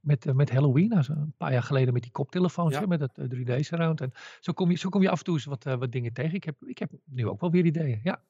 met, 0.00 0.34
met 0.34 0.50
Halloween, 0.50 0.88
nou, 0.88 1.04
een 1.08 1.34
paar 1.36 1.52
jaar 1.52 1.62
geleden 1.62 1.92
met 1.92 2.02
die 2.02 2.12
koptelefoons, 2.12 2.72
Ja. 2.72 2.80
hè, 2.80 2.86
met 2.86 3.00
het 3.00 3.18
eh, 3.18 3.58
3D-surround. 3.58 4.00
En 4.00 4.12
zo 4.40 4.52
kom, 4.52 4.70
je, 4.70 4.76
zo 4.76 4.88
kom 4.88 5.02
je 5.02 5.10
af 5.10 5.18
en 5.18 5.24
toe 5.24 5.34
eens 5.34 5.44
wat, 5.44 5.64
wat 5.64 5.92
dingen 5.92 6.12
tegen. 6.12 6.34
Ik 6.34 6.44
heb, 6.44 6.64
ik 6.64 6.78
heb 6.78 6.90
nu 7.04 7.28
ook 7.28 7.40
wel 7.40 7.50
weer 7.50 7.64
ideeën. 7.64 8.00
Ja. 8.02 8.22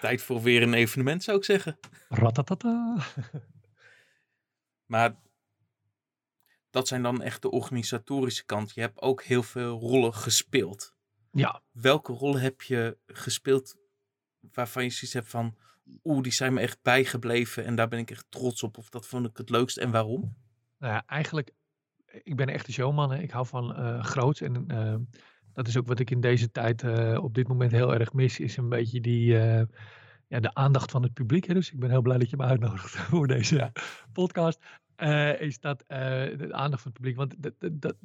Tijd 0.00 0.22
voor 0.22 0.42
weer 0.42 0.62
een 0.62 0.74
evenement, 0.74 1.22
zou 1.22 1.36
ik 1.38 1.44
zeggen. 1.44 1.78
Ratatata. 2.08 2.96
Maar 4.86 5.16
dat 6.70 6.88
zijn 6.88 7.02
dan 7.02 7.22
echt 7.22 7.42
de 7.42 7.50
organisatorische 7.50 8.44
kant. 8.44 8.74
Je 8.74 8.80
hebt 8.80 9.00
ook 9.00 9.22
heel 9.22 9.42
veel 9.42 9.78
rollen 9.78 10.14
gespeeld. 10.14 10.94
Ja, 11.30 11.62
Welke 11.70 12.12
rollen 12.12 12.40
heb 12.40 12.62
je 12.62 12.98
gespeeld 13.06 13.76
waarvan 14.40 14.84
je 14.84 14.90
zoiets 14.90 15.12
hebt 15.12 15.28
van... 15.28 15.56
Oeh, 16.04 16.22
die 16.22 16.32
zijn 16.32 16.52
me 16.52 16.60
echt 16.60 16.82
bijgebleven 16.82 17.64
en 17.64 17.74
daar 17.74 17.88
ben 17.88 17.98
ik 17.98 18.10
echt 18.10 18.26
trots 18.28 18.62
op. 18.62 18.78
Of 18.78 18.88
dat 18.88 19.06
vond 19.06 19.26
ik 19.26 19.36
het 19.36 19.50
leukst 19.50 19.76
en 19.76 19.90
waarom? 19.90 20.36
nou 20.78 20.92
ja, 20.92 21.02
eigenlijk, 21.06 21.52
ik 22.06 22.36
ben 22.36 22.48
een 22.48 22.54
echte 22.54 22.72
showman. 22.72 23.10
Hè. 23.10 23.18
Ik 23.18 23.30
hou 23.30 23.46
van 23.46 23.76
eh 23.76 24.04
groots. 24.04 24.40
En 24.40 24.64
eh, 24.68 24.94
dat 25.56 25.68
is 25.68 25.76
ook 25.76 25.86
wat 25.86 25.98
ik 25.98 26.10
in 26.10 26.20
deze 26.20 26.50
tijd 26.50 26.82
eh, 26.82 27.18
op 27.22 27.34
dit 27.34 27.48
moment 27.48 27.72
heel 27.72 27.94
erg 27.94 28.12
mis. 28.12 28.40
Is 28.40 28.56
een 28.56 28.68
beetje 28.68 29.00
die, 29.00 29.38
eh, 29.38 29.62
ja, 30.26 30.40
de 30.40 30.54
aandacht 30.54 30.90
van 30.90 31.02
het 31.02 31.12
publiek. 31.12 31.46
Hè. 31.46 31.54
Dus 31.54 31.72
ik 31.72 31.78
ben 31.78 31.90
heel 31.90 32.02
blij 32.02 32.18
dat 32.18 32.30
je 32.30 32.36
me 32.36 32.44
uitnodigt 32.44 32.90
voor 33.10 33.26
deze 33.26 33.72
podcast. 34.12 34.64
eh, 34.96 35.40
is 35.40 35.60
dat 35.60 35.84
de 35.88 36.48
aandacht 36.50 36.82
van 36.82 36.90
het 36.92 37.00
publiek. 37.00 37.16
Want 37.16 37.34
dat, 37.38 37.54
dat, 37.72 37.96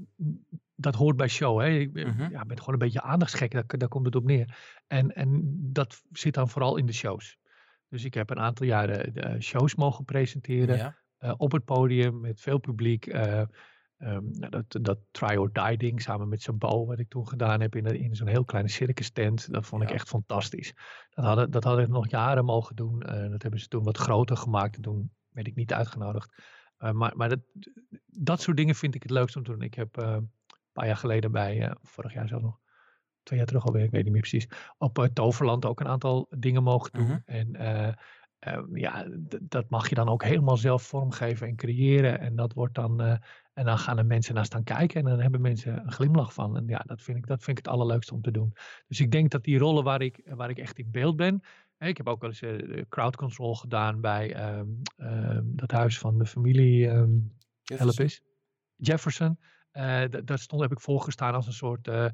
dat, 0.76 0.96
hoort 0.96 1.18
bij 1.18 1.28
show. 1.28 1.60
Hè. 1.60 1.68
Ik 1.68 1.94
ben, 1.94 2.08
Mhm. 2.08 2.32
ja, 2.32 2.46
ben 2.46 2.58
gewoon 2.58 2.74
een 2.74 2.80
beetje 2.80 3.02
aandachtsgek. 3.02 3.52
Daar, 3.52 3.64
daar 3.68 3.88
komt 3.90 4.06
het 4.06 4.16
op 4.16 4.24
neer. 4.26 4.58
En, 4.88 5.16
en 5.16 5.58
dat 5.74 6.04
zit 6.12 6.34
dan 6.34 6.50
vooral 6.50 6.78
in 6.78 6.86
de 6.86 6.94
shows. 6.94 7.38
Dus 7.90 8.04
ik 8.04 8.14
heb 8.14 8.30
een 8.30 8.40
aantal 8.40 8.66
jaren 8.66 9.14
de 9.14 9.42
shows 9.42 9.76
mogen 9.76 10.06
presenteren 10.06 10.78
Ja, 10.78 11.34
op 11.38 11.52
het 11.52 11.66
podium 11.66 12.20
met 12.20 12.42
veel 12.42 12.58
publiek. 12.58 13.06
Eh, 14.02 14.14
ehm, 14.16 14.24
nou, 14.32 14.50
dat, 14.50 14.66
dat 14.86 15.00
try 15.12 15.36
or 15.36 15.50
die 15.54 15.78
ding 15.78 16.02
samen 16.02 16.30
met 16.30 16.42
Sabo, 16.42 16.86
wat 16.86 17.00
ik 17.00 17.10
toen 17.10 17.28
gedaan 17.28 17.62
heb 17.62 17.76
in, 17.76 17.86
in 17.86 18.16
zo'n 18.16 18.28
heel 18.28 18.46
kleine 18.46 18.70
circus 18.70 19.12
tent. 19.12 19.52
Dat 19.52 19.66
vond 19.66 19.82
ik 19.84 19.90
Ja. 19.90 19.96
echt 19.96 20.08
fantastisch. 20.08 20.74
Dat 21.10 21.26
hadden, 21.26 21.52
dat 21.52 21.64
hadden 21.64 21.86
we 21.86 21.92
nog 21.92 22.10
jaren 22.10 22.46
mogen 22.46 22.76
doen. 22.76 23.02
eh, 23.02 23.30
dat 23.30 23.42
hebben 23.42 23.60
ze 23.60 23.68
toen 23.68 23.84
wat 23.84 23.98
groter 23.98 24.38
gemaakt 24.38 24.76
en 24.76 24.82
toen 24.82 25.12
werd 25.30 25.48
ik 25.48 25.56
niet 25.56 25.74
uitgenodigd. 25.74 26.44
Eh, 26.78 26.92
maar 26.92 27.16
maar 27.16 27.30
dat, 27.30 27.40
dat 28.06 28.42
soort 28.42 28.58
dingen 28.58 28.76
vind 28.76 28.96
ik 28.96 29.04
het 29.04 29.12
leukst 29.12 29.36
om 29.36 29.44
te 29.44 29.52
doen. 29.52 29.62
Ik 29.62 29.74
heb 29.74 29.98
eh, 29.98 30.10
een 30.12 30.32
paar 30.72 30.86
jaar 30.86 30.98
geleden 30.98 31.32
bij, 31.32 31.76
vorig 31.82 32.14
jaar 32.14 32.28
zelf 32.28 32.42
nog, 32.42 32.60
twee 33.24 33.38
jaar 33.40 33.48
terug 33.48 33.66
alweer, 33.66 33.84
ik 33.84 33.92
weet 33.92 34.04
niet 34.04 34.12
meer 34.12 34.22
precies, 34.22 34.48
op 34.78 35.10
Toverland 35.14 35.66
ook 35.66 35.80
een 35.80 35.88
aantal 35.88 36.28
dingen 36.30 36.64
mogen 36.64 36.92
doen. 36.92 37.08
Mhm. 37.08 37.20
En 37.26 37.56
eh, 37.56 37.94
Ehm, 38.42 38.78
ja, 38.78 39.08
dat 39.42 39.70
mag 39.70 39.90
je 39.90 39.96
dan 39.96 40.10
ook 40.10 40.24
helemaal 40.24 40.58
zelf 40.58 40.84
vormgeven 40.84 41.48
en 41.48 41.56
creëren. 41.56 42.20
En 42.20 42.36
dat 42.36 42.54
wordt 42.54 42.76
dan. 42.76 43.20
En 43.54 43.66
dan 43.66 43.78
gaan 43.78 43.98
er 43.98 44.06
mensen 44.06 44.36
naar 44.36 44.46
staan 44.46 44.64
kijken. 44.64 45.00
En 45.00 45.10
dan 45.10 45.20
hebben 45.20 45.42
mensen 45.42 45.78
een 45.78 45.92
glimlach 45.92 46.34
van. 46.34 46.58
En 46.58 46.68
ja, 46.68 46.84
dat 46.86 47.02
vind 47.02 47.18
ik, 47.18 47.28
dat 47.28 47.44
vind 47.44 47.58
ik 47.58 47.66
het 47.66 47.74
allerleukste 47.74 48.14
om 48.14 48.22
te 48.22 48.32
doen. 48.32 48.54
Dus 48.88 49.00
ik 49.00 49.12
denk 49.12 49.32
dat 49.32 49.44
die 49.44 49.58
rollen 49.58 49.84
waar 49.84 50.02
ik, 50.02 50.22
waar 50.26 50.50
ik 50.50 50.58
echt 50.58 50.80
in 50.80 50.92
beeld 50.92 51.16
ben. 51.16 51.42
Ik 51.78 51.98
heb 51.98 52.08
ook 52.08 52.22
wel 52.22 52.30
eens 52.30 52.42
eh, 52.42 52.82
crowd 52.90 53.16
control 53.16 53.56
gedaan 53.56 54.02
bij 54.02 54.34
ehm, 54.34 54.68
ehm, 54.98 55.44
dat 55.46 55.72
huis 55.72 56.00
van 56.00 56.18
de 56.18 56.26
familie. 56.26 56.90
ehm, 56.90 57.10
Jefferson. 57.62 58.10
Jefferson. 58.76 59.40
Eh, 59.72 60.04
daar 60.24 60.40
stond, 60.40 60.62
heb 60.62 60.72
ik 60.72 60.80
voorgestaan 60.80 61.34
als 61.34 61.48
een 61.48 61.54
soort 61.54 61.88
eh, 61.88 62.06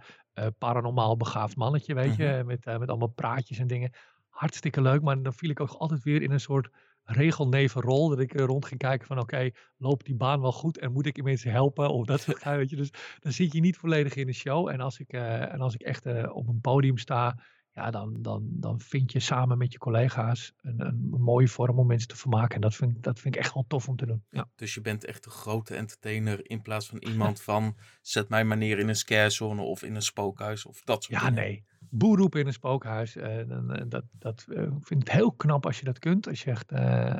paranormaal 0.57 1.17
begaafd 1.17 1.55
mannetje, 1.55 1.93
weet 1.93 2.15
je. 2.15 2.27
Mhm. 2.37 2.45
Met, 2.45 2.65
met 2.65 2.89
allemaal 2.89 3.07
praatjes 3.07 3.57
en 3.59 3.67
dingen. 3.67 3.91
hartstikke 4.29 4.81
leuk. 4.81 5.01
Maar 5.01 5.21
dan 5.21 5.33
viel 5.33 5.49
ik 5.49 5.59
ook 5.59 5.69
altijd 5.69 6.03
weer 6.03 6.21
in 6.21 6.31
een 6.31 6.39
soort 6.39 6.69
regelnevenrol. 7.07 8.09
Dat 8.09 8.19
ik 8.19 8.33
eh, 8.33 8.45
rond 8.45 8.65
ging 8.65 8.79
kijken 8.79 9.07
van 9.07 9.19
oké, 9.19 9.49
loopt 9.77 10.05
die 10.05 10.15
baan 10.15 10.41
wel 10.41 10.51
goed 10.51 10.77
en 10.77 10.91
moet 10.91 11.05
ik 11.05 11.23
mensen 11.23 11.51
helpen? 11.51 11.89
Of 11.89 12.05
dat 12.05 12.21
soort 12.21 12.43
weet 12.55 12.69
je. 12.69 12.75
Dus 12.75 12.91
dan 13.19 13.31
zit 13.31 13.53
je 13.53 13.59
niet 13.59 13.77
volledig 13.77 14.15
in 14.15 14.25
de 14.25 14.33
show. 14.33 14.67
En 14.67 14.79
als 14.79 14.99
ik, 14.99 15.13
eh, 15.13 15.53
en 15.53 15.61
als 15.61 15.73
ik 15.73 15.81
echt 15.81 16.05
eh, 16.05 16.35
op 16.35 16.47
een 16.47 16.61
podium 16.61 16.97
sta, 16.97 17.39
ja, 17.71 17.91
dan, 17.91 18.21
dan, 18.21 18.47
dan 18.49 18.79
vind 18.79 19.11
je 19.11 19.19
samen 19.19 19.57
met 19.57 19.71
je 19.71 19.77
collega's 19.77 20.53
een, 20.61 20.79
een 20.79 21.09
mooie 21.09 21.47
vorm 21.47 21.79
om 21.79 21.87
mensen 21.87 22.07
te 22.07 22.15
vermaken. 22.15 22.55
En 22.55 22.61
dat 22.61 22.75
vind, 22.75 23.03
dat 23.03 23.19
vind 23.19 23.35
ik 23.35 23.41
echt 23.41 23.53
wel 23.53 23.65
tof 23.67 23.87
om 23.87 23.95
te 23.95 24.05
doen. 24.05 24.23
Ja. 24.29 24.49
Dus 24.55 24.73
je 24.73 24.81
bent 24.81 25.05
echt 25.05 25.25
een 25.25 25.31
grote 25.31 25.75
entertainer 25.75 26.49
in 26.49 26.61
plaats 26.61 26.87
van 26.87 26.97
iemand 27.11 27.41
van 27.41 27.75
zet 28.01 28.29
mij 28.29 28.43
maar 28.43 28.57
neer 28.57 28.79
in 28.79 28.87
een 28.87 28.95
scarezone 28.95 29.61
of 29.61 29.83
in 29.83 29.95
een 29.95 30.01
spookhuis 30.01 30.65
of 30.65 30.81
dat 30.81 31.03
soort 31.03 31.19
ja, 31.21 31.29
dingen. 31.29 31.43
nee. 31.43 31.65
Boer 31.89 32.17
roepen 32.17 32.39
in 32.39 32.47
een 32.47 32.53
spookhuis. 32.53 33.15
eh, 33.15 33.39
eh, 33.39 33.81
dat 33.87 34.03
dat 34.11 34.45
eh, 34.49 34.63
ik 34.63 34.85
vind 34.87 34.99
het 35.03 35.11
heel 35.11 35.31
knap 35.31 35.65
als 35.65 35.79
je 35.79 35.85
dat 35.85 35.99
kunt. 35.99 36.27
Als 36.27 36.43
je, 36.43 36.51
echt, 36.51 36.71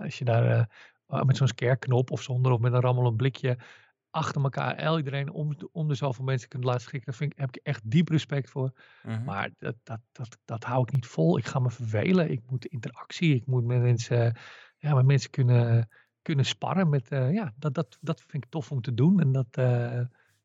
als 0.02 0.18
je 0.18 0.26
daar 0.26 0.70
eh, 1.08 1.22
met 1.22 1.38
zo'n 1.38 1.48
scare-knop 1.48 2.12
of 2.12 2.22
zonder 2.22 2.52
of 2.52 2.60
met 2.60 2.74
een 2.74 2.82
rammelend 2.82 3.18
blikje 3.18 3.58
achter 4.10 4.44
elkaar 4.44 4.76
el 4.76 4.98
iedereen 4.98 5.32
om, 5.32 5.56
om 5.72 5.88
de 5.88 5.96
zoveel 5.96 6.26
mensen 6.26 6.50
kunt 6.50 6.64
laten 6.64 6.82
schrikken. 6.82 7.10
Daar 7.10 7.20
vind 7.20 7.32
ik, 7.32 7.40
heb 7.40 7.56
ik 7.56 7.60
echt 7.64 7.82
diep 7.92 8.10
respect 8.10 8.50
voor. 8.50 8.72
Mhm. 9.04 9.24
Maar 9.24 9.50
dat, 9.58 9.76
dat, 9.84 10.00
dat, 10.12 10.38
dat 10.46 10.64
hou 10.64 10.82
ik 10.82 10.92
niet 10.92 11.06
vol. 11.06 11.38
Ik 11.38 11.46
ga 11.46 11.60
me 11.60 11.70
vervelen. 11.70 12.32
Ik 12.32 12.42
moet 12.50 12.66
interactie. 12.66 13.36
Ik 13.36 13.46
moet 13.46 13.66
met 13.66 13.82
mensen, 13.82 14.38
ja, 14.78 14.94
met 14.96 15.06
mensen 15.06 15.30
kunnen, 15.30 15.90
kunnen 16.22 16.46
sparren. 16.46 16.90
Met, 16.90 17.08
ja, 17.10 17.54
dat, 17.58 17.74
dat, 17.74 17.98
dat 18.02 18.22
vind 18.28 18.44
ik 18.44 18.50
tof 18.50 18.72
om 18.72 18.82
te 18.82 18.94
doen. 18.94 19.20
En 19.20 19.32
dat, 19.32 19.48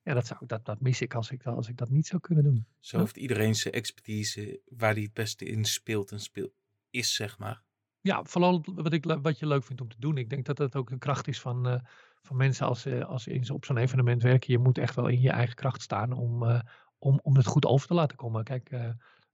ja, 0.03 0.15
dat, 0.15 0.27
zou, 0.27 0.47
dat, 0.47 0.65
dat 0.65 0.81
mis 0.81 1.01
ik 1.01 1.15
als 1.15 1.31
ik, 1.31 1.47
als 1.47 1.69
ik 1.69 1.77
dat 1.77 1.91
niet 1.91 2.07
zou 2.07 2.21
kunnen 2.21 2.45
doen. 2.45 2.67
Zo 2.81 2.97
Ja. 2.97 3.03
heeft 3.03 3.17
iedereen 3.17 3.55
zijn 3.55 3.75
expertise 3.75 4.61
waar 4.69 4.93
hij 4.93 5.03
het 5.03 5.12
beste 5.12 5.45
in 5.45 5.65
speelt 5.65 6.12
en 6.12 6.21
speelt, 6.21 6.53
is 6.91 7.15
zeg 7.15 7.38
maar. 7.38 7.62
Ja, 8.01 8.25
vooral 8.25 8.65
wat, 8.65 8.93
ik, 8.93 9.05
wat 9.23 9.38
je 9.38 9.47
leuk 9.47 9.65
vindt 9.65 9.83
om 9.83 9.88
te 9.88 10.01
doen. 10.01 10.17
Ik 10.19 10.31
denk 10.31 10.45
dat 10.45 10.57
dat 10.57 10.77
ook 10.77 10.88
de 10.91 10.99
kracht 10.99 11.29
is 11.29 11.41
van, 11.41 11.69
eh, 11.69 11.81
van 12.23 12.37
mensen 12.37 12.67
als, 12.67 12.81
ze 12.81 13.05
als 13.05 13.23
ze 13.23 13.55
op 13.55 13.65
zo'n 13.65 13.77
evenement 13.77 14.23
werken. 14.23 14.53
Je 14.53 14.59
moet 14.59 14.79
echt 14.79 14.95
wel 14.95 15.09
in 15.09 15.21
je 15.21 15.31
eigen 15.31 15.55
kracht 15.55 15.83
staan 15.83 16.12
om, 16.12 16.43
eh, 16.43 16.61
om, 16.99 17.21
om 17.23 17.37
het 17.37 17.47
goed 17.47 17.67
over 17.67 17.87
te 17.87 17.95
laten 17.95 18.17
komen. 18.17 18.45
Kijk, 18.45 18.71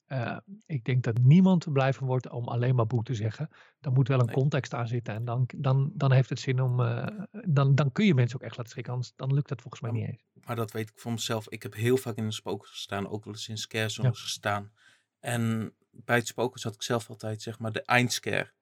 eh, 0.09 0.37
ik 0.67 0.85
denk 0.85 1.03
dat 1.03 1.19
niemand 1.19 1.61
te 1.61 1.71
blij 1.71 1.93
van 1.93 2.07
wordt 2.07 2.29
om 2.31 2.49
alleen 2.49 2.75
maar 2.75 2.87
boek 2.87 3.05
te 3.05 3.15
zeggen. 3.15 3.49
Daar 3.81 3.93
moet 3.93 4.09
wel 4.09 4.19
een 4.21 4.27
Nee. 4.27 4.35
context 4.35 4.75
aan 4.75 4.89
zitten. 4.89 5.15
En 5.15 5.25
dan, 5.25 5.49
dan, 5.57 5.91
dan 5.95 6.13
heeft 6.13 6.29
het 6.29 6.41
zin 6.41 6.61
om. 6.63 6.81
eh, 6.81 7.07
dan, 7.47 7.75
dan 7.75 7.93
kun 7.93 8.05
je 8.07 8.15
mensen 8.15 8.37
ook 8.37 8.45
echt 8.47 8.57
laten 8.57 8.71
schrikken. 8.73 8.93
Anders 8.93 9.13
dan 9.17 9.35
lukt 9.35 9.49
dat 9.49 9.61
volgens 9.61 9.83
mij 9.83 9.91
niet 9.93 10.07
eens. 10.09 10.25
Maar 10.47 10.57
dat 10.57 10.71
weet 10.73 10.89
ik 10.91 10.99
van 10.99 11.13
mezelf. 11.13 11.49
Ik 11.49 11.63
heb 11.63 11.75
heel 11.75 11.97
vaak 11.97 12.17
in 12.17 12.25
een 12.25 12.33
spook 12.33 12.67
gestaan, 12.67 13.09
ook 13.09 13.25
wel 13.25 13.33
eens 13.35 13.49
in 13.49 13.59
scarezones 13.59 14.21
gestaan. 14.23 14.73
En 15.21 15.75
bij 15.91 16.17
het 16.17 16.27
spoken 16.27 16.61
zat 16.61 16.75
ik 16.75 16.83
zelf 16.83 17.09
altijd, 17.11 17.43
zeg 17.43 17.59
maar, 17.59 17.73
de 17.73 17.83
eindscare. 17.83 18.53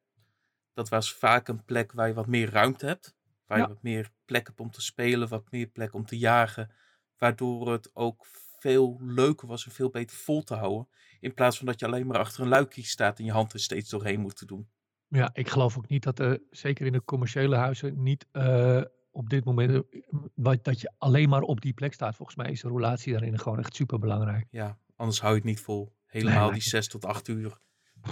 Dat 0.72 0.88
was 0.88 1.14
vaak 1.14 1.48
een 1.48 1.64
plek 1.64 1.92
waar 1.92 2.08
je 2.08 2.14
wat 2.14 2.26
meer 2.26 2.50
ruimte 2.50 2.86
hebt. 2.86 3.14
Waar 3.46 3.58
Ja. 3.58 3.64
je 3.64 3.70
wat 3.72 3.82
meer 3.82 4.10
plek 4.24 4.46
hebt 4.46 4.60
om 4.60 4.70
te 4.70 4.80
spelen, 4.80 5.28
wat 5.28 5.50
meer 5.50 5.66
plek 5.66 5.94
om 5.94 6.04
te 6.06 6.18
jagen. 6.18 6.70
Waardoor 7.16 7.72
het 7.72 7.90
ook 7.94 8.26
veel 8.58 8.96
leuker 9.00 9.48
was 9.48 9.64
en 9.66 9.72
veel 9.72 9.90
beter 9.90 10.16
vol 10.16 10.42
te 10.42 10.54
houden. 10.54 10.88
In 11.20 11.34
plaats 11.34 11.56
van 11.58 11.66
dat 11.66 11.80
je 11.80 11.86
alleen 11.86 12.06
maar 12.06 12.18
achter 12.18 12.42
een 12.42 12.48
luikje 12.48 12.82
staat 12.82 13.18
en 13.18 13.24
je 13.24 13.32
hand 13.32 13.52
er 13.52 13.60
steeds 13.60 13.90
doorheen 13.90 14.20
moet 14.20 14.48
doen. 14.48 14.68
Ja, 15.08 15.30
ik 15.32 15.48
geloof 15.48 15.76
ook 15.78 15.88
niet 15.88 16.02
dat 16.02 16.18
er, 16.18 16.40
zeker 16.50 16.86
in 16.86 16.92
de 16.92 17.04
commerciële 17.04 17.56
huizen, 17.56 18.02
niet 18.02 18.26
eh, 18.32 18.82
op 19.10 19.28
dit 19.28 19.44
moment, 19.44 19.70
eh, 19.70 20.00
wat- 20.34 20.64
dat 20.64 20.80
je 20.80 20.92
alleen 20.98 21.28
maar 21.28 21.42
op 21.42 21.60
die 21.60 21.72
plek 21.72 21.92
staat. 21.92 22.16
Volgens 22.16 22.36
mij 22.36 22.50
is 22.50 22.60
de 22.60 22.68
roulatie 22.68 23.12
daarin 23.12 23.38
gewoon 23.38 23.58
echt 23.58 23.74
super 23.74 23.98
belangrijk. 23.98 24.46
Ja, 24.50 24.78
anders 24.96 25.20
hou 25.20 25.32
je 25.32 25.38
het 25.38 25.48
niet 25.48 25.60
vol. 25.60 25.94
Helemaal 26.06 26.52
die 26.52 26.62
zes 26.62 26.88
tot 26.88 27.04
acht 27.04 27.28
uur. 27.28 27.58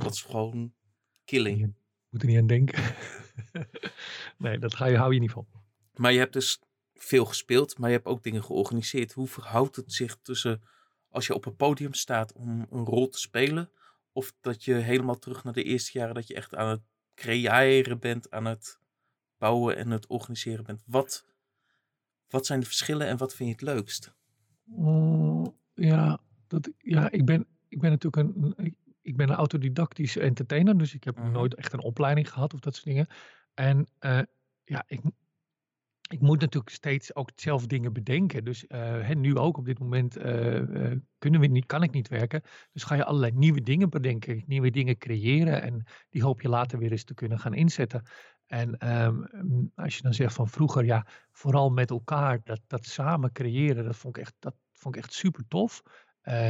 Dat 0.03 0.13
is 0.13 0.23
gewoon 0.23 0.75
killing. 1.25 1.59
Je 1.59 1.73
moet 2.11 2.23
er 2.23 2.29
niet 2.29 2.39
aan 2.39 2.47
denken. 2.47 2.83
nee, 4.39 4.59
dat 4.59 4.75
ga 4.75 4.87
je, 4.87 4.97
hou 4.97 5.15
je 5.15 5.21
niet 5.21 5.31
vol. 5.31 5.47
Maar 5.95 6.13
je 6.13 6.19
hebt 6.19 6.33
dus 6.33 6.61
veel 6.95 7.25
gespeeld, 7.25 7.79
maar 7.79 7.91
je 7.91 7.97
hebt 7.97 8.09
ook 8.09 8.23
dingen 8.23 8.45
georganiseerd. 8.45 9.13
Hoe 9.13 9.27
verhoudt 9.27 9.77
het 9.77 9.93
zich 9.93 10.17
tussen 10.23 10.63
als 11.09 11.27
je 11.27 11.35
op 11.35 11.47
een 11.47 11.57
podium 11.57 11.95
staat 11.95 12.33
om 12.33 12.67
een 12.71 12.85
rol 12.85 13.09
te 13.09 13.19
spelen, 13.19 13.71
of 14.13 14.33
dat 14.41 14.65
je 14.65 14.75
helemaal 14.75 15.19
terug 15.19 15.45
naar 15.45 15.53
de 15.53 15.63
eerste 15.63 15.99
jaren 15.99 16.15
dat 16.15 16.27
je 16.27 16.35
echt 16.35 16.55
aan 16.55 16.69
het 16.69 16.83
creëren 17.15 17.99
bent, 17.99 18.31
aan 18.31 18.45
het 18.45 18.79
bouwen 19.39 19.77
en 19.77 19.91
het 19.91 20.07
organiseren 20.07 20.65
bent? 20.65 20.83
Wat, 20.87 21.25
wat 22.29 22.47
zijn 22.47 22.61
de 22.61 22.67
verschillen 22.67 23.07
en 23.07 23.17
wat 23.17 23.35
vind 23.35 23.49
je 23.49 23.55
het 23.55 23.75
leukst? 23.77 24.15
Mm, 24.65 25.57
ja, 25.75 26.21
dat, 26.47 26.71
ja 26.79 27.11
ik, 27.11 27.25
ben, 27.25 27.47
ik 27.69 27.81
ben 27.81 27.91
natuurlijk 27.91 28.37
een, 28.37 28.77
ik 29.03 29.17
ben 29.17 29.29
een 29.29 29.35
autodidactische 29.37 30.21
entertainer, 30.21 30.79
dus 30.79 30.95
ik 30.95 31.05
heb 31.05 31.17
Mhm. 31.19 31.33
nooit 31.33 31.55
echt 31.55 31.73
een 31.73 31.83
opleiding 31.83 32.33
gehad 32.33 32.55
of 32.55 32.61
dat 32.61 32.75
soort 32.75 32.87
dingen. 32.87 33.07
En 33.55 33.87
eh, 33.99 34.21
ja, 34.65 34.85
ik, 34.87 35.01
ik 36.11 36.21
moet 36.21 36.41
natuurlijk 36.41 36.75
steeds 36.75 37.15
ook 37.15 37.31
zelf 37.35 37.67
dingen 37.67 37.93
bedenken. 37.93 38.45
Dus 38.45 38.67
eh, 38.67 38.81
hè, 38.81 39.15
nu 39.15 39.37
ook 39.37 39.57
op 39.57 39.65
dit 39.65 39.79
moment 39.79 40.17
eh, 40.17 40.91
eh, 40.91 40.99
kunnen 41.19 41.41
we 41.41 41.47
niet, 41.47 41.67
kan 41.67 41.83
ik 41.83 41.91
niet 41.93 42.09
werken. 42.09 42.43
Dus 42.73 42.85
ga 42.85 42.95
je 42.95 43.05
allerlei 43.05 43.33
nieuwe 43.35 43.63
dingen 43.63 43.91
bedenken, 43.91 44.43
nieuwe 44.47 44.71
dingen 44.71 44.99
creëren. 44.99 45.63
En 45.63 45.85
die 46.09 46.23
hoop 46.23 46.41
je 46.41 46.49
later 46.49 46.79
weer 46.79 46.91
eens 46.91 47.05
te 47.05 47.15
kunnen 47.15 47.39
gaan 47.39 47.55
inzetten. 47.55 48.03
En 48.47 48.79
ehm, 48.79 49.23
als 49.75 49.97
je 49.97 50.03
dan 50.03 50.15
zegt 50.15 50.35
van 50.35 50.49
vroeger, 50.49 50.85
ja, 50.85 51.07
vooral 51.33 51.71
met 51.71 51.91
elkaar, 51.91 52.41
dat, 52.45 52.61
dat 52.67 52.85
samen 52.85 53.33
creëren, 53.33 53.85
dat 53.85 53.97
vond 53.97 54.17
ik 54.17 54.23
echt, 54.23 54.35
dat 54.39 54.55
vond 54.73 54.97
ik 54.97 55.03
echt 55.03 55.13
super 55.13 55.45
tof. 55.49 55.83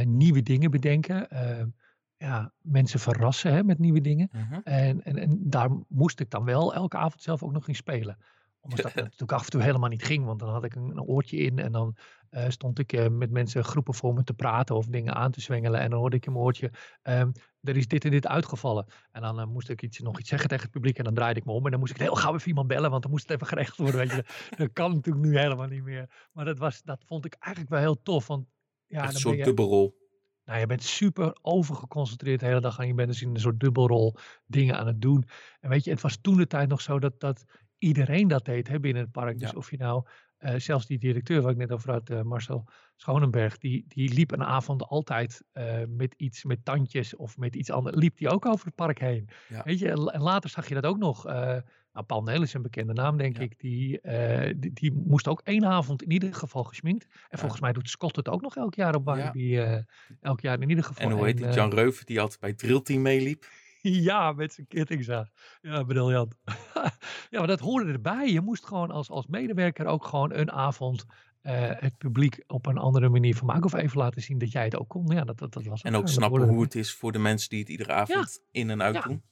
Nieuwe 0.03 0.41
dingen 0.41 0.71
bedenken. 0.71 1.27
ja, 2.17 2.53
mensen 2.61 2.99
verrassen 2.99 3.53
hè, 3.53 3.63
met 3.63 3.79
nieuwe 3.79 4.01
dingen. 4.01 4.29
En, 4.63 5.03
en, 5.03 5.17
en 5.17 5.39
daar 5.49 5.69
moest 5.87 6.19
ik 6.19 6.29
dan 6.29 6.43
wel 6.43 6.73
elke 6.73 6.97
avond 6.97 7.21
zelf 7.21 7.43
ook 7.43 7.51
nog 7.51 7.67
in 7.67 7.75
spelen. 7.75 8.17
Ondanks 8.65 8.83
dat 8.83 8.93
het 8.93 9.03
natuurlijk 9.11 9.31
af 9.31 9.45
en 9.45 9.51
toe 9.51 9.61
helemaal 9.61 9.89
niet 9.89 10.03
ging, 10.03 10.25
want 10.25 10.39
dan 10.39 10.49
had 10.49 10.63
ik 10.63 10.75
een, 10.75 10.89
een 10.89 11.01
oortje 11.01 11.37
in 11.37 11.59
en 11.59 11.71
dan 11.71 11.95
eh, 12.29 12.49
stond 12.49 12.79
ik 12.79 12.93
eh, 12.93 13.07
met 13.07 13.31
mensen 13.31 13.63
groepen 13.63 13.93
voor 13.93 14.13
me 14.13 14.23
te 14.23 14.33
praten 14.33 14.75
of 14.75 14.85
dingen 14.85 15.15
aan 15.15 15.31
te 15.31 15.41
zwengelen. 15.41 15.79
En 15.79 15.89
dan 15.89 15.99
hoorde 15.99 16.15
ik 16.15 16.25
in 16.25 16.31
mijn 16.31 16.43
oortje, 16.43 16.71
ehm, 17.01 17.31
er 17.61 17.77
is 17.77 17.87
dit 17.87 18.05
en 18.05 18.11
dit 18.11 18.27
uitgevallen. 18.27 18.85
En 19.11 19.21
dan 19.21 19.39
eh, 19.39 19.45
moest 19.45 19.69
ik 19.69 19.81
iets, 19.81 19.99
nog 19.99 20.19
iets 20.19 20.29
zeggen 20.29 20.49
tegen 20.49 20.63
het 20.63 20.73
publiek 20.73 20.97
en 20.97 21.03
dan 21.03 21.13
draaide 21.13 21.39
ik 21.39 21.45
me 21.45 21.51
om. 21.51 21.65
En 21.65 21.71
dan 21.71 21.79
moest 21.79 21.91
ik 21.91 21.99
heel 21.99 22.15
gauw 22.15 22.33
even 22.33 22.47
iemand 22.47 22.67
bellen, 22.67 22.89
want 22.89 23.01
dan 23.01 23.11
moest 23.11 23.23
het 23.23 23.31
even 23.31 23.47
geregeld 23.47 23.77
worden. 23.77 23.99
Weet 23.99 24.11
je. 24.11 24.25
Dat 24.63 24.73
kan 24.73 24.93
natuurlijk 24.93 25.25
nu 25.25 25.37
helemaal 25.37 25.67
niet 25.67 25.83
meer. 25.83 26.27
Maar 26.31 26.45
dat, 26.45 26.57
was, 26.57 26.81
dat 26.81 27.03
vond 27.05 27.25
ik 27.25 27.35
eigenlijk 27.39 27.73
wel 27.73 27.81
heel 27.81 28.01
tof, 28.01 28.27
want 28.27 28.47
ja, 28.87 29.03
Echt 29.03 29.25
een 29.25 29.37
je, 29.37 29.43
dubbelrol. 29.43 29.97
nou, 30.45 30.59
je 30.59 30.65
bent 30.65 30.83
super 30.83 31.37
overgeconcentreerd 31.41 32.39
de 32.39 32.45
hele 32.45 32.61
dag 32.61 32.79
en 32.79 32.87
je 32.87 32.93
bent 32.93 33.07
dus 33.07 33.21
in 33.21 33.29
een 33.29 33.39
soort 33.39 33.59
dubbelrol 33.59 34.15
dingen 34.45 34.77
aan 34.77 34.87
het 34.87 35.01
doen. 35.01 35.27
En 35.59 35.69
weet 35.69 35.83
je, 35.83 35.91
het 35.91 36.01
was 36.01 36.17
toen 36.21 36.37
de 36.37 36.47
tijd 36.47 36.69
nog 36.69 36.81
zo 36.81 36.99
dat, 36.99 37.19
dat 37.19 37.45
iedereen 37.77 38.27
dat 38.27 38.45
deed 38.45 38.67
hè, 38.67 38.79
binnen 38.79 39.01
het 39.03 39.11
park. 39.11 39.39
Dus 39.39 39.49
Ja. 39.51 39.57
of 39.57 39.71
je 39.71 39.77
nou, 39.77 40.05
eh, 40.37 40.55
zelfs 40.57 40.85
die 40.85 40.97
directeur 40.97 41.41
waar 41.41 41.51
ik 41.51 41.57
net 41.57 41.71
over 41.71 41.91
had, 41.91 42.09
eh, 42.09 42.21
Marcel 42.21 42.67
Schonenberg, 42.95 43.57
die, 43.57 43.85
die 43.87 44.13
liep 44.13 44.31
een 44.31 44.43
avond 44.43 44.83
altijd 44.83 45.43
eh, 45.51 45.77
met 45.87 46.13
iets, 46.17 46.43
met 46.43 46.65
tandjes 46.65 47.15
of 47.15 47.37
met 47.37 47.55
iets 47.55 47.71
anders, 47.71 47.95
liep 47.95 48.17
die 48.17 48.29
ook 48.29 48.45
over 48.45 48.65
het 48.65 48.75
park 48.75 48.99
heen. 48.99 49.29
Ja. 49.49 49.61
Weet 49.63 49.79
je, 49.79 49.89
en 50.11 50.21
later 50.21 50.49
zag 50.49 50.67
je 50.67 50.73
dat 50.73 50.85
ook 50.85 50.97
nog. 50.97 51.23
nou, 51.23 52.07
Paul 52.07 52.23
Neel 52.23 52.41
is 52.41 52.53
een 52.53 52.61
bekende 52.61 52.93
naam, 52.93 53.17
denk 53.17 53.37
Ja. 53.37 53.43
ik. 53.43 53.59
Die, 53.59 53.99
die, 54.57 54.73
die 54.73 54.91
moest 54.93 55.27
ook 55.27 55.41
één 55.43 55.65
avond 55.65 56.03
in 56.03 56.11
ieder 56.11 56.33
geval 56.33 56.63
gesminkt. 56.63 57.07
En 57.29 57.39
volgens 57.39 57.61
mij 57.61 57.71
doet 57.73 57.89
Scott 57.89 58.15
het 58.15 58.29
ook 58.29 58.41
nog 58.41 58.55
elk 58.55 58.75
jaar 58.75 58.95
op 58.95 59.07
eh, 59.07 59.77
elk 60.21 60.39
jaar 60.41 60.61
in 60.61 60.69
ieder 60.69 60.83
geval. 60.83 61.05
En 61.09 61.11
hoe 61.15 61.25
heet 61.25 61.37
die? 61.37 61.47
Jan 61.49 61.73
Reuven, 61.73 62.05
die 62.05 62.21
altijd 62.21 62.39
bij 62.39 62.49
het 62.49 62.57
drillteam 62.57 63.01
meeliep. 63.01 63.45
ja, 64.09 64.31
met 64.31 64.53
zijn 64.53 64.67
kettingzaag. 64.67 65.29
Ja, 65.61 65.83
briljant. 65.83 66.35
ja, 67.31 67.39
maar 67.39 67.47
dat 67.47 67.59
hoorde 67.59 67.91
erbij. 67.91 68.31
Je 68.31 68.41
moest 68.41 68.65
gewoon 68.65 68.91
als, 68.91 69.09
als 69.09 69.27
medewerker 69.27 69.85
ook 69.85 70.05
gewoon 70.05 70.33
een 70.33 70.51
avond 70.51 71.05
eh, 71.41 71.71
het 71.75 71.97
publiek 71.97 72.43
op 72.47 72.65
een 72.65 72.77
andere 72.77 73.09
manier 73.09 73.35
vermaken. 73.35 73.63
Of 73.63 73.73
even 73.73 73.97
laten 73.97 74.21
zien 74.21 74.37
dat 74.37 74.51
jij 74.51 74.63
het 74.63 74.77
ook 74.77 74.89
kon. 74.89 75.07
Ja, 75.07 75.23
dat, 75.23 75.37
dat, 75.37 75.53
dat 75.53 75.63
was 75.63 75.81
En 75.81 75.95
ook 75.95 76.07
snappen 76.07 76.47
hoe 76.47 76.63
het 76.63 76.75
is 76.75 76.93
voor 76.93 77.11
de 77.11 77.19
mensen 77.19 77.49
die 77.49 77.59
het 77.59 77.69
iedere 77.69 77.93
avond 77.93 78.39
in 78.51 78.69
en 78.69 78.81
uit 78.81 78.95
Ja. 78.95 79.01
doen. 79.01 79.23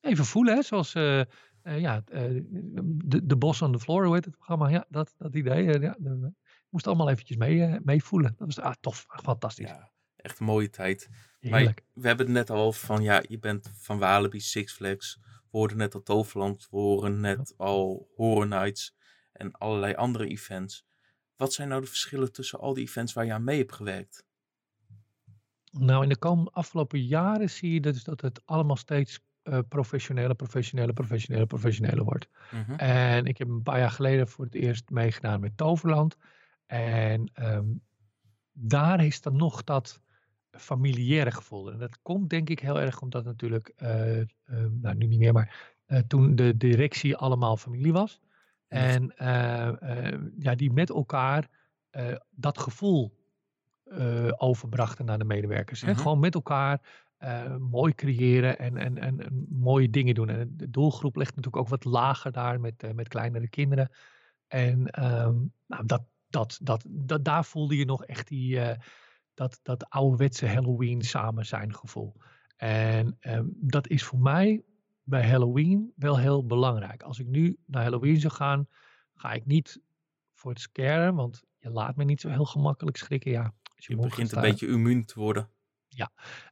Even 0.00 0.24
voelen, 0.24 0.54
hè. 0.54 0.62
Zoals 0.62 0.94
eh, 0.94 1.20
eh, 1.20 1.26
ja, 1.62 2.02
de, 2.04 3.26
de 3.26 3.36
Bos 3.36 3.62
on 3.62 3.72
the 3.72 3.78
Floor, 3.78 4.04
hoe 4.04 4.14
heet 4.14 4.24
het 4.24 4.36
programma? 4.36 4.68
Ja, 4.68 4.84
dat, 4.88 5.14
dat 5.18 5.34
idee. 5.34 5.80
ja, 5.80 5.96
moest 6.68 6.86
allemaal 6.86 7.10
eventjes 7.10 7.36
mee, 7.36 7.78
mee 7.82 8.04
voelen. 8.04 8.34
Dat 8.36 8.46
was 8.46 8.60
ah, 8.60 8.74
tof, 8.80 9.06
fantastisch. 9.08 9.68
Ja, 9.68 9.90
echt 10.16 10.40
een 10.40 10.46
mooie 10.46 10.70
tijd. 10.70 11.08
Maar 11.40 11.74
we 11.92 12.06
hebben 12.06 12.26
het 12.26 12.34
net 12.34 12.50
al 12.50 12.64
over 12.64 12.86
van, 12.86 13.02
ja, 13.02 13.22
je 13.28 13.38
bent 13.38 13.70
van 13.74 13.98
Walibi, 13.98 14.40
Six 14.40 14.72
Flags. 14.72 15.18
We 15.22 15.58
hoorden 15.58 15.76
net 15.76 15.94
al 15.94 16.02
Toverland, 16.02 16.68
we 16.70 16.76
horen 16.76 17.20
net 17.20 17.54
al 17.56 18.08
Horror 18.14 18.46
Nights 18.46 18.96
en 19.32 19.52
allerlei 19.52 19.94
andere 19.94 20.26
events. 20.26 20.86
Wat 21.36 21.52
zijn 21.52 21.68
nou 21.68 21.80
de 21.80 21.86
verschillen 21.86 22.32
tussen 22.32 22.58
al 22.58 22.74
die 22.74 22.84
events 22.84 23.12
waar 23.12 23.24
je 23.24 23.32
aan 23.32 23.44
mee 23.44 23.58
hebt 23.58 23.72
gewerkt? 23.72 24.24
Nou, 25.70 26.02
in 26.02 26.08
de 26.08 26.16
komende 26.16 26.50
afgelopen 26.50 27.04
jaren 27.04 27.50
zie 27.50 27.72
je 27.72 27.80
dus 27.80 28.04
dat 28.04 28.20
het 28.20 28.42
allemaal 28.44 28.76
steeds 28.76 29.20
eh 29.42 29.58
professioneler, 29.68 30.34
professioneler, 30.34 30.94
professioneler, 30.94 31.46
professioneler 31.46 32.04
wordt. 32.04 32.28
Mhm. 32.50 32.72
En 32.72 33.26
ik 33.26 33.38
heb 33.38 33.48
een 33.48 33.62
paar 33.62 33.78
jaar 33.78 33.90
geleden 33.90 34.28
voor 34.28 34.44
het 34.44 34.54
eerst 34.54 34.90
meegedaan 34.90 35.40
met 35.40 35.56
Toverland. 35.56 36.16
En 36.66 37.30
ehm, 37.32 37.66
daar 38.52 39.04
is 39.04 39.20
dan 39.20 39.36
nog 39.36 39.64
dat 39.64 40.00
familiaire 40.60 41.30
gevoel. 41.30 41.72
En 41.72 41.78
dat 41.78 41.98
komt 42.02 42.30
denk 42.30 42.48
ik 42.48 42.60
heel 42.60 42.80
erg 42.80 43.00
omdat 43.00 43.24
natuurlijk, 43.24 43.72
eh, 43.76 44.20
eh, 44.20 44.26
nou 44.70 44.94
nu 44.94 45.06
niet 45.06 45.18
meer, 45.18 45.32
maar 45.32 45.74
eh, 45.86 45.98
toen 45.98 46.36
de 46.36 46.56
directie 46.56 47.16
allemaal 47.16 47.56
familie 47.56 47.92
was. 47.92 48.20
En 48.68 49.12
ja, 50.38 50.54
die 50.54 50.72
met 50.72 50.90
elkaar 50.90 51.48
dat 52.30 52.58
gevoel 52.58 53.18
overbrachten 54.36 55.04
naar 55.04 55.18
de 55.18 55.24
medewerkers. 55.24 55.80
Hè? 55.80 55.90
Mhm. 55.90 56.00
Gewoon 56.00 56.18
met 56.18 56.34
elkaar 56.34 56.80
mooi 57.58 57.94
creëren 57.94 58.58
en, 58.58 58.76
en, 58.76 58.98
en, 58.98 59.20
en 59.20 59.46
mooie 59.48 59.90
dingen 59.90 60.14
doen. 60.14 60.28
En 60.28 60.56
de 60.56 60.70
doelgroep 60.70 61.16
ligt 61.16 61.36
natuurlijk 61.36 61.62
ook 61.62 61.68
wat 61.68 61.84
lager 61.84 62.32
daar 62.32 62.60
met, 62.60 62.94
met 62.94 63.08
kleinere 63.08 63.48
kinderen. 63.48 63.90
En 64.48 64.86
ehm, 64.86 65.34
nou, 65.66 65.86
dat, 65.86 66.02
dat, 66.28 66.58
dat, 66.62 66.84
dat, 66.88 67.24
daar 67.24 67.44
voelde 67.44 67.76
je 67.76 67.84
nog 67.84 68.04
echt 68.04 68.28
die, 68.28 68.58
dat, 69.40 69.60
dat 69.62 69.88
ouderwetse 69.88 70.46
Halloween 70.46 71.02
samen 71.02 71.46
zijn 71.46 71.74
gevoel. 71.74 72.14
En 72.56 73.16
ehm, 73.20 73.46
dat 73.50 73.88
is 73.88 74.04
voor 74.04 74.18
mij 74.18 74.62
bij 75.02 75.28
Halloween 75.28 75.92
wel 75.96 76.18
heel 76.18 76.46
belangrijk. 76.46 77.02
Als 77.02 77.18
ik 77.18 77.26
nu 77.26 77.58
naar 77.66 77.82
Halloween 77.82 78.20
zou 78.20 78.32
gaan, 78.32 78.68
ga 79.14 79.32
ik 79.32 79.46
niet 79.46 79.80
voor 80.34 80.50
het 80.50 80.60
scaren, 80.60 81.14
want 81.14 81.42
je 81.58 81.70
laat 81.70 81.96
me 81.96 82.04
niet 82.04 82.20
zo 82.20 82.28
heel 82.28 82.44
gemakkelijk 82.44 82.96
schrikken. 82.96 83.30
Ja, 83.30 83.54
als 83.76 83.86
Je 83.86 83.96
begint 83.96 84.32
een 84.32 84.40
beetje 84.40 84.66
immuun 84.66 85.04
te 85.04 85.20
worden. 85.20 85.48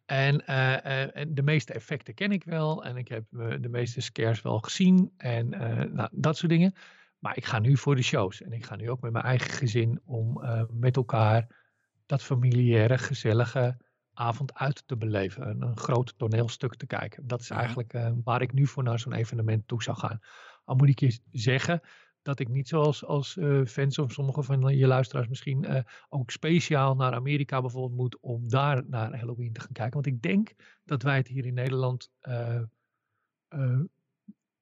en, 0.06 0.46
eh, 0.46 1.02
eh, 1.02 1.16
en 1.16 1.34
de 1.34 1.42
meeste 1.42 1.72
effecten 1.72 2.14
ken 2.14 2.32
ik 2.32 2.44
wel. 2.44 2.84
En 2.84 2.96
ik 2.96 3.08
heb 3.08 3.24
eh, 3.32 3.54
de 3.60 3.68
meeste 3.68 4.00
scares 4.00 4.42
wel 4.42 4.58
gezien. 4.58 5.12
En 5.16 5.48
nou, 5.94 6.08
dat 6.12 6.36
soort 6.36 6.50
dingen. 6.50 6.74
Maar 7.18 7.36
ik 7.36 7.44
ga 7.44 7.58
nu 7.58 7.76
voor 7.76 7.96
de 7.96 8.02
shows. 8.02 8.42
En 8.42 8.52
ik 8.52 8.64
ga 8.64 8.76
nu 8.76 8.90
ook 8.90 9.00
met 9.00 9.12
mijn 9.12 9.24
eigen 9.24 9.50
gezin 9.50 10.00
om 10.04 10.42
met 10.70 10.96
elkaar 10.96 11.67
dat 12.08 12.22
familiaire, 12.22 12.98
gezellige 12.98 13.76
avond 14.18 14.54
uit 14.54 14.82
te 14.86 14.96
beleven. 14.96 15.48
Een, 15.48 15.62
een 15.62 15.76
groot 15.76 16.14
toneelstuk 16.16 16.74
te 16.74 16.86
kijken. 16.86 17.26
Dat 17.26 17.40
is 17.40 17.50
eigenlijk 17.50 17.92
eh, 17.92 18.12
waar 18.24 18.42
ik 18.42 18.52
nu 18.52 18.66
voor 18.66 18.82
naar 18.82 18.98
zo'n 18.98 19.12
evenement 19.12 19.68
toe 19.68 19.82
zou 19.82 19.96
gaan. 19.96 20.20
Al 20.64 20.76
moet 20.76 20.88
ik 20.88 21.00
je 21.00 21.20
zeggen 21.30 21.80
dat 22.22 22.38
ik 22.38 22.48
niet 22.48 22.68
zoals 22.68 23.04
als, 23.04 23.36
eh, 23.36 23.64
fans 23.64 23.98
of 23.98 24.12
sommige 24.12 24.42
van 24.42 24.76
je 24.76 24.86
luisteraars 24.86 25.28
misschien 25.28 25.64
eh, 25.64 25.82
ook 26.08 26.30
speciaal 26.30 26.94
naar 26.94 27.14
Amerika 27.14 27.60
bijvoorbeeld 27.60 28.00
moet 28.00 28.20
om 28.20 28.48
daar 28.48 28.84
naar 28.88 29.18
Halloween 29.18 29.52
te 29.52 29.60
gaan 29.60 29.72
kijken. 29.72 29.94
Want 29.94 30.06
ik 30.06 30.22
denk 30.22 30.54
dat 30.84 31.02
wij 31.02 31.16
het 31.16 31.28
hier 31.28 31.46
in 31.46 31.54
Nederland 31.54 32.10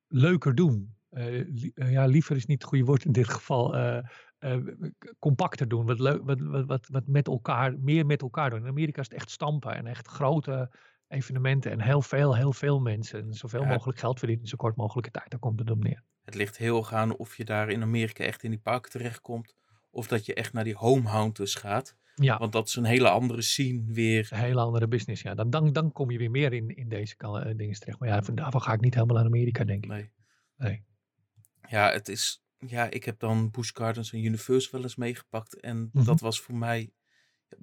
leuker 0.09 0.55
doen. 0.55 0.95
Ja, 1.75 2.05
liever 2.05 2.37
is 2.37 2.47
niet 2.47 2.61
het 2.61 2.69
goede 2.71 2.85
woord 2.85 3.05
in 3.05 3.13
dit 3.13 3.29
geval. 3.29 3.75
Eh, 4.47 4.89
compacter 5.19 5.69
doen. 5.69 5.87
Wat, 5.87 5.99
leuk, 5.99 6.21
wat, 6.25 6.41
wat, 6.67 6.87
wat, 6.91 7.07
met 7.07 7.27
elkaar, 7.27 7.79
meer 7.79 8.07
met 8.07 8.23
elkaar 8.23 8.51
doen. 8.51 8.59
In 8.61 8.67
Amerika 8.69 9.01
is 9.01 9.09
het 9.09 9.17
echt 9.17 9.31
stampen 9.31 9.75
en 9.75 9.87
echt 9.87 10.07
grote 10.07 10.71
evenementen 11.09 11.71
en 11.71 11.81
heel 11.81 12.03
veel, 12.03 12.37
heel 12.37 12.53
veel 12.53 12.81
mensen. 12.81 13.23
En 13.23 13.35
zoveel 13.35 13.63
Ja. 13.63 13.69
mogelijk 13.69 13.99
geld 13.99 14.19
verdienen 14.19 14.45
in 14.45 14.51
zo 14.51 14.57
kort 14.57 14.77
mogelijke 14.77 15.11
tijd. 15.11 15.31
Daar 15.31 15.41
komt 15.41 15.59
het 15.59 15.71
op 15.71 15.83
neer. 15.83 16.03
Het 16.25 16.35
ligt 16.35 16.57
heel 16.57 16.79
erg 16.79 16.93
aan 16.93 17.17
of 17.17 17.37
je 17.37 17.45
daar 17.45 17.69
in 17.71 17.83
Amerika 17.83 18.25
echt 18.25 18.43
in 18.43 18.51
die 18.51 18.61
parken 18.61 18.91
terechtkomt. 18.91 19.55
Of 19.91 20.07
dat 20.07 20.27
je 20.27 20.35
echt 20.35 20.53
naar 20.53 20.65
die 20.65 20.77
homehounters 20.77 21.55
gaat. 21.55 21.97
Ja, 22.15 22.39
Want 22.39 22.53
dat 22.53 22.67
is 22.67 22.77
een 22.77 22.85
hele 22.85 23.09
andere 23.09 23.43
scene 23.43 23.83
weer. 23.87 24.29
een 24.31 24.39
hele 24.39 24.61
andere 24.61 24.89
business. 24.89 25.23
Ja. 25.23 25.35
Dan, 25.35 25.51
dan, 25.51 25.73
dan 25.73 25.93
kom 25.93 26.11
je 26.11 26.19
weer 26.19 26.31
meer 26.31 26.53
in, 26.53 26.77
in 26.77 26.89
deze 26.89 27.15
eh, 27.19 27.57
dingen 27.57 27.79
terecht. 27.79 27.99
Maar 27.99 28.09
ja, 28.09 28.23
van 28.23 28.35
daarvan 28.35 28.63
ga 28.63 28.73
ik 28.73 28.81
niet 28.81 28.95
helemaal 28.95 29.17
naar 29.17 29.25
Amerika, 29.25 29.65
denk 29.65 29.85
ik. 29.85 29.91
Nee. 29.91 30.11
Nee. 30.57 30.85
Ja, 31.69 31.91
het 31.91 32.09
is. 32.09 32.46
Ja, 32.71 32.91
ik 32.91 33.05
heb 33.05 33.19
dan 33.19 33.51
Busch 33.51 33.71
Gardens 33.75 34.13
en 34.13 34.25
Universal 34.25 34.73
wel 34.73 34.83
eens 34.83 34.97
meegepakt. 34.97 35.61
En 35.61 35.91
Mhm. 35.93 36.05
dat 36.05 36.21
was 36.21 36.41
voor 36.41 36.55
mij. 36.55 36.91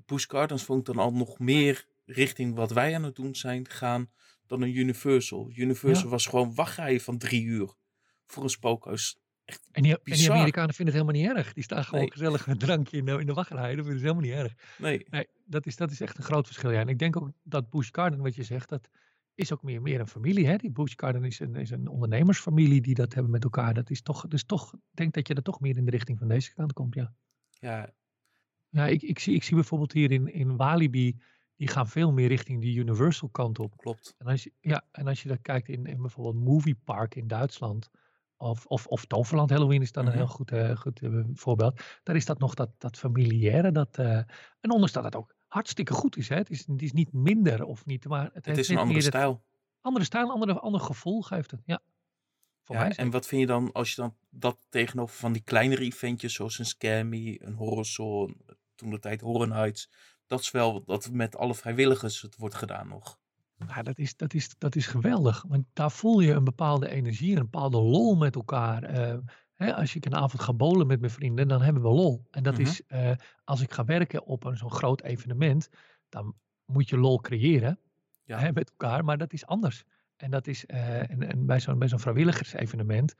Busch 0.06 0.30
Gardens 0.30 0.64
vond 0.64 0.80
ik 0.80 0.86
dan 0.95 1.04
al 1.04 1.14
nog 1.14 1.39
meer 1.39 1.86
richting 2.06 2.56
wat 2.56 2.72
wij 2.72 2.95
aan 2.95 3.04
het 3.04 3.16
doen 3.16 3.36
zijn 3.36 3.70
gaan 3.70 4.12
dan 4.47 4.62
een 4.62 4.76
Universal. 4.78 5.51
Universal 5.56 6.10
was 6.10 6.26
gewoon 6.26 6.56
wachtrij 6.56 6.99
van 6.99 7.18
drie 7.18 7.43
uur 7.43 7.74
voor 8.28 8.43
een 8.43 8.49
spookhuis. 8.49 9.18
Echt 9.45 9.68
En 9.72 9.82
die, 9.84 9.91
en 10.04 10.14
die. 10.16 10.32
Amerikanen 10.32 10.74
vinden 10.76 10.95
het 10.95 11.04
helemaal 11.04 11.28
niet 11.28 11.38
erg. 11.38 11.54
Die 11.54 11.64
staan 11.64 11.84
gewoon 11.84 11.99
Nee. 12.01 12.12
gezellig 12.12 12.47
met 12.47 12.62
een 12.62 12.68
drankje 12.68 12.97
in 12.97 13.06
de, 13.06 13.12
in 13.12 13.26
de 13.26 13.34
wachtrij. 13.34 13.76
Dat 13.76 13.86
vinden 13.86 13.99
ze 13.99 14.06
helemaal 14.08 14.22
niet 14.30 14.34
erg. 14.34 14.54
Nee, 14.78 15.06
Nee, 15.10 15.28
dat 15.45 15.66
is, 15.66 15.76
dat 15.76 15.91
is 15.91 16.01
echt 16.01 16.18
een 16.18 16.24
groot 16.24 16.45
verschil. 16.45 16.72
Ja. 16.72 16.80
En 16.80 16.88
ik 16.88 16.99
denk 16.99 17.18
ook 17.18 17.32
dat 17.43 17.70
Busch 17.70 17.89
Garden, 17.91 18.20
wat 18.22 18.36
je 18.36 18.43
zegt, 18.43 18.70
dat 18.70 18.89
is 19.36 19.54
ook 19.54 19.64
meer, 19.64 19.82
meer 19.82 20.00
een 20.00 20.08
familie. 20.08 20.48
Hè? 20.48 20.56
Die 20.56 20.72
Busch 20.72 20.94
Garden 20.96 21.24
is 21.24 21.40
een, 21.40 21.56
is 21.56 21.70
een 21.70 21.88
ondernemersfamilie 21.88 22.82
die 22.82 22.96
dat 22.96 23.14
hebben 23.14 23.32
met 23.32 23.44
elkaar. 23.44 23.74
Dat 23.74 23.90
is 23.90 24.02
toch, 24.02 24.28
dus 24.28 24.44
toch, 24.44 24.74
ik 24.74 24.80
denk 24.92 25.14
dat 25.14 25.28
je 25.28 25.34
er 25.34 25.42
toch 25.44 25.60
meer 25.60 25.78
in 25.78 25.86
de 25.86 25.92
richting 25.92 26.18
van 26.20 26.28
deze 26.28 26.54
kant 26.54 26.74
komt. 26.74 26.96
Ja, 26.96 27.14
ja, 27.50 27.94
ja 28.70 28.86
ik, 28.86 29.02
ik, 29.02 29.20
zie, 29.20 29.36
ik 29.36 29.44
zie 29.44 29.56
bijvoorbeeld 29.56 29.92
hier 29.92 30.12
in, 30.12 30.34
in 30.34 30.56
Walibi, 30.56 31.22
die 31.56 31.68
gaan 31.68 31.88
veel 31.88 32.12
meer 32.12 32.28
richting 32.28 32.62
die 32.62 32.78
Universal 32.78 33.30
kant 33.30 33.60
op. 33.60 33.78
klopt. 33.78 34.16
En 34.18 34.28
als 34.28 34.44
je, 34.44 34.52
ja, 34.60 34.88
en 34.92 35.08
als 35.08 35.22
je 35.24 35.30
dat 35.30 35.42
kijkt 35.42 35.68
in, 35.70 35.86
in 35.86 36.02
bijvoorbeeld 36.02 36.46
Movie 36.46 36.76
Park 36.84 37.16
in 37.16 37.28
Duitsland. 37.28 37.90
Of, 38.38 38.66
of, 38.66 38.88
of 38.88 39.06
Toverland 39.06 39.50
Halloween 39.50 39.82
is 39.82 39.92
dan 39.92 40.04
Mhm. 40.04 40.12
een 40.14 40.18
heel 40.20 40.28
goed, 40.28 40.52
eh, 40.52 40.76
goed 40.76 41.02
eh, 41.02 41.20
voorbeeld. 41.34 41.82
Daar 42.04 42.16
is 42.16 42.26
dat 42.26 42.40
nog 42.40 42.54
dat, 42.54 42.70
dat 42.78 42.98
familiaire. 42.98 43.72
Dat, 43.72 43.98
eh, 43.98 44.18
en 44.60 44.72
ondanks 44.72 44.92
dat 44.92 45.04
het 45.04 45.16
ook 45.16 45.33
hartstikke 45.54 45.93
goed 45.93 46.18
is. 46.18 46.30
Hè? 46.30 46.36
Het, 46.36 46.49
is 46.49 46.68
het 46.68 46.82
is 46.82 46.91
niet 46.91 47.14
minder 47.14 47.64
of 47.64 47.86
niet. 47.86 48.06
Maar 48.08 48.30
het, 48.34 48.58
is 48.58 48.70
een 48.70 48.78
andere 48.78 48.99
het- 48.99 49.08
stijl. 49.08 49.43
andere 49.82 50.06
stijl, 50.06 50.32
ander, 50.32 50.60
ander 50.60 50.82
gevoel 50.82 51.22
geeft 51.22 51.51
het. 51.51 51.62
Ja. 51.66 51.82
Voor 52.64 52.76
Ja, 52.76 52.82
mij 52.82 52.95
en 52.95 53.10
wat 53.10 53.28
vind 53.28 53.41
je 53.41 53.47
dan 53.47 53.72
als 53.72 53.89
je 53.89 54.01
dan 54.01 54.16
dat 54.30 54.58
tegenover 54.70 55.16
van 55.16 55.34
die 55.34 55.41
kleinere 55.41 55.82
eventjes 55.84 56.34
zoals 56.34 56.60
een 56.60 56.66
Scammy, 56.66 57.39
een 57.41 57.54
Horrorson, 57.54 58.38
toen 58.76 58.89
de 58.89 58.99
tijd 58.99 59.22
Horror 59.22 59.47
Nights. 59.47 59.89
Dat 60.28 60.39
is 60.39 60.51
wel 60.51 60.84
dat 60.86 61.12
met 61.12 61.36
alle 61.38 61.56
vrijwilligers 61.56 62.22
het 62.22 62.36
wordt 62.36 62.56
gedaan 62.56 62.88
nog. 62.88 63.20
Ja, 63.68 63.82
dat, 63.84 63.97
is, 63.97 64.16
dat, 64.16 64.34
is, 64.34 64.49
dat 64.58 64.76
is 64.76 64.88
geweldig. 64.88 65.45
Want 65.47 65.66
daar 65.74 65.91
voel 65.91 66.20
je 66.20 66.32
een 66.32 66.43
bepaalde 66.43 66.89
energie, 66.89 67.36
een 67.36 67.41
bepaalde 67.41 67.78
lol 67.78 68.16
met 68.16 68.36
elkaar. 68.36 68.84
Eh, 68.84 69.18
hè, 69.56 69.76
als 69.76 69.95
ik 69.95 70.06
een 70.06 70.16
avond 70.16 70.41
ga 70.41 70.54
bowlen 70.54 70.88
met 70.88 70.99
mijn 70.99 71.12
vrienden, 71.12 71.47
dan 71.47 71.62
hebben 71.62 71.82
we 71.82 71.88
lol. 71.89 72.28
En 72.32 72.43
dat 72.43 72.54
Mhm. 72.54 72.62
is, 72.62 72.82
eh, 72.88 73.12
als 73.43 73.62
ik 73.62 73.72
ga 73.74 73.86
werken 73.86 74.26
op 74.26 74.43
een 74.43 74.58
zo'n 74.58 74.72
groot 74.72 75.01
evenement, 75.01 75.70
dan 76.10 76.36
moet 76.66 76.89
je 76.89 76.97
lol 76.97 77.20
creëren 77.22 77.80
Ja. 78.24 78.39
hè, 78.39 78.51
met 78.51 78.70
elkaar. 78.70 79.04
Maar 79.04 79.18
dat 79.18 79.34
is 79.34 79.45
anders. 79.45 79.84
En, 80.16 80.32
dat 80.32 80.47
is, 80.47 80.66
eh, 80.66 81.10
en, 81.10 81.24
en 81.32 81.45
bij 81.45 81.60
zo'n 81.60 81.80
bij 81.80 81.88
zo'n 81.88 81.99
vrijwilligersevenement, 81.99 83.16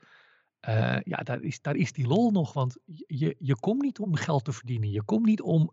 eh, 0.60 1.00
ja, 1.02 1.16
daar 1.16 1.40
is, 1.40 1.60
daar 1.60 1.76
is 1.76 1.92
die 1.92 2.06
lol 2.06 2.30
nog. 2.30 2.52
Want 2.52 2.78
je, 3.06 3.36
je 3.38 3.54
komt 3.60 3.82
niet 3.82 3.98
om 3.98 4.14
geld 4.14 4.44
te 4.44 4.52
verdienen. 4.52 4.90
Je 4.90 5.02
komt 5.04 5.26
niet 5.26 5.40
om, 5.42 5.70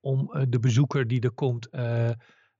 om 0.00 0.30
de 0.48 0.58
bezoeker 0.60 1.06
die 1.06 1.20
er 1.20 1.32
komt 1.32 1.68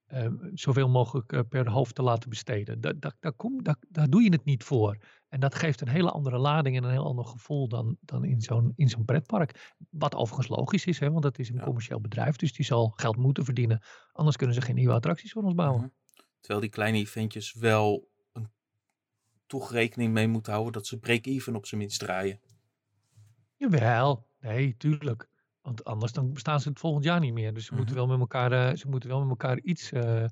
eh, 0.08 0.24
eh, 0.24 0.32
zoveel 0.54 0.88
mogelijk 0.88 1.32
eh, 1.32 1.40
per 1.48 1.68
hoofd 1.70 1.94
te 1.94 2.02
laten 2.02 2.28
besteden. 2.28 2.80
Daar, 2.80 3.32
kom, 3.36 3.62
doe 4.08 4.22
je 4.22 4.30
het 4.32 4.44
niet 4.44 4.64
voor. 4.64 4.96
En 5.28 5.40
dat 5.40 5.54
geeft 5.54 5.80
een 5.80 5.88
hele 5.88 6.10
andere 6.10 6.38
lading 6.38 6.76
en 6.76 6.84
een 6.84 6.90
heel 6.90 7.06
ander 7.06 7.24
gevoel 7.24 7.68
dan, 7.68 7.96
dan 8.00 8.24
in 8.24 8.40
zo'n 8.40 8.72
in 8.76 8.88
zo'n 8.88 9.04
pretpark. 9.04 9.74
Wat 9.90 10.14
overigens 10.14 10.48
logisch 10.48 10.86
is, 10.86 10.98
hè, 10.98 11.10
want 11.10 11.22
dat 11.22 11.38
is 11.38 11.48
een 11.48 11.56
Ja. 11.56 11.64
commercieel 11.64 12.00
bedrijf, 12.00 12.36
dus 12.36 12.52
die 12.52 12.64
zal 12.64 12.88
geld 12.88 13.16
moeten 13.16 13.44
verdienen. 13.44 13.82
Anders 14.12 14.36
kunnen 14.36 14.54
ze 14.54 14.60
geen 14.62 14.74
nieuwe 14.74 14.94
attracties 14.94 15.32
voor 15.32 15.42
ons 15.42 15.54
bouwen. 15.54 15.80
Mhm. 15.80 15.88
Terwijl 16.40 16.60
die 16.60 16.70
kleine 16.70 16.98
eventjes 16.98 17.52
wel 17.52 18.08
een, 18.32 18.50
toch 19.46 19.72
rekening 19.72 20.12
mee 20.12 20.28
moeten 20.28 20.52
houden 20.52 20.72
dat 20.72 20.86
ze 20.86 20.98
break-even 20.98 21.56
op 21.56 21.66
zijn 21.66 21.80
minst 21.80 21.98
draaien. 21.98 22.40
Jawel, 23.56 24.26
nee, 24.40 24.76
tuurlijk. 24.76 25.28
Want 25.68 25.84
anders 25.84 26.12
dan 26.12 26.32
bestaan 26.32 26.60
ze 26.60 26.68
het 26.68 26.78
volgend 26.78 27.04
jaar 27.04 27.20
niet 27.20 27.32
meer. 27.32 27.54
Dus 27.54 27.66
ze, 27.66 27.74
moeten, 27.74 27.94
Mhm. 27.94 28.06
wel 28.06 28.16
met 28.16 28.20
elkaar, 28.20 28.52
eh, 28.52 28.76
ze 28.76 28.88
moeten 28.88 29.08
wel 29.08 29.20
met 29.20 29.28
elkaar 29.28 29.58
iets 29.58 29.92
eh, 29.92 30.24
eh, 30.24 30.28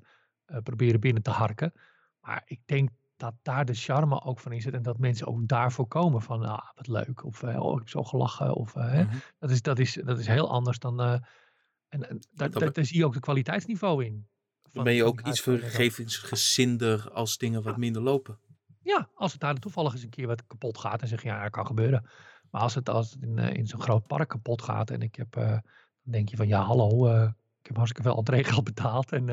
proberen 0.63 0.99
binnen 0.99 1.23
te 1.23 1.29
harken. 1.29 1.73
Maar 2.21 2.41
ik 2.45 2.59
denk 2.65 2.89
dat 3.15 3.33
daar 3.41 3.65
de 3.65 3.73
charme 3.73 4.21
ook 4.21 4.39
van 4.39 4.51
in 4.51 4.61
zit. 4.61 4.73
En 4.73 4.81
dat 4.81 4.97
mensen 4.97 5.27
ook 5.27 5.47
daarvoor 5.47 5.87
komen 5.87 6.21
van, 6.21 6.43
ah, 6.45 6.69
wat 6.75 6.87
leuk. 6.87 7.23
Of, 7.23 7.43
oh, 7.43 7.71
ik 7.71 7.79
heb 7.79 7.89
zo 7.89 8.03
gelachen. 8.03 8.53
Of. 8.53 8.75
Mhm. 8.75 9.07
dat, 9.39 9.51
is, 9.51 9.61
dat, 9.61 9.79
is, 9.79 9.93
dat 9.93 10.19
is 10.19 10.27
heel 10.27 10.49
anders 10.49 10.79
dan... 10.79 11.01
en, 11.01 12.09
en 12.09 12.19
daar, 12.31 12.71
zie 12.85 12.97
je 12.97 13.05
ook 13.05 13.13
de 13.13 13.19
kwaliteitsniveau 13.19 14.05
in. 14.05 14.27
Dan 14.71 14.83
ben 14.83 14.93
je 14.93 15.03
ook 15.03 15.27
iets 15.27 15.41
vergevingsgezinder 15.41 17.11
als 17.11 17.37
dingen 17.37 17.63
wat 17.63 17.77
minder 17.77 18.01
lopen. 18.01 18.39
Ja, 18.81 19.09
als 19.13 19.31
het 19.31 19.41
daar 19.41 19.55
toevallig 19.55 19.93
eens 19.93 20.03
een 20.03 20.09
keer 20.09 20.27
wat 20.27 20.47
kapot 20.47 20.77
gaat, 20.77 20.99
dan 20.99 21.07
zeg 21.09 21.21
je 21.21 21.27
ja, 21.27 21.41
dat 21.41 21.51
kan 21.51 21.65
gebeuren. 21.65 22.09
Maar 22.51 22.61
als 22.61 22.75
het, 22.75 22.89
als 22.89 23.11
het 23.11 23.21
in, 23.23 23.37
eh, 23.39 23.53
in 23.53 23.67
zo'n 23.67 23.81
groot 23.81 24.07
park 24.07 24.29
kapot 24.29 24.61
gaat 24.61 24.89
en 24.91 25.01
ik 25.01 25.15
heb, 25.15 25.35
eh, 25.35 25.49
dan 25.51 25.61
denk 26.03 26.29
je 26.29 26.35
van 26.37 26.47
ja, 26.47 26.61
hallo, 26.61 27.07
eh, 27.07 27.21
ik 27.59 27.67
heb 27.67 27.75
hartstikke 27.75 28.09
veel 28.09 28.17
entreegeld 28.17 28.63
betaald 28.63 29.11
en 29.11 29.29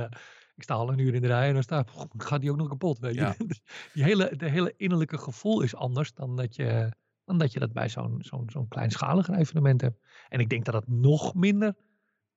ik 0.57 0.63
sta 0.63 0.75
al 0.75 0.93
een 0.93 0.99
uur 0.99 1.15
in 1.15 1.21
de 1.21 1.27
rij 1.27 1.49
en 1.49 1.55
dan 1.55 1.63
staat, 1.63 1.91
"Goh, 1.95 2.11
gaat 2.17 2.41
die 2.41 2.51
ook 2.51 2.57
nog 2.57 2.69
kapot, 2.69 2.99
weet 2.99 3.15
je. 3.15 3.21
Ja. 3.21 3.35
Dus 3.47 3.63
die 3.93 4.05
hele, 4.05 4.37
de 4.37 4.49
hele 4.49 4.75
innerlijke 4.77 5.19
gevoel 5.19 5.61
is 5.61 5.75
anders 5.75 6.13
dan 6.15 6.37
dat 6.37 6.57
je, 6.57 6.93
dan 7.25 7.39
dat, 7.39 7.53
je 7.53 7.59
dat 7.59 7.73
bij 7.73 7.89
zo'n 7.89 8.17
zo'n 8.19 8.51
zo'n 8.51 8.69
kleinschaliger 8.69 9.35
evenement 9.35 9.81
hebt. 9.81 10.01
En 10.29 10.41
ik 10.41 10.49
denk 10.49 10.65
dat 10.65 10.75
het 10.75 10.89
nog 10.89 11.35
minder, 11.35 11.75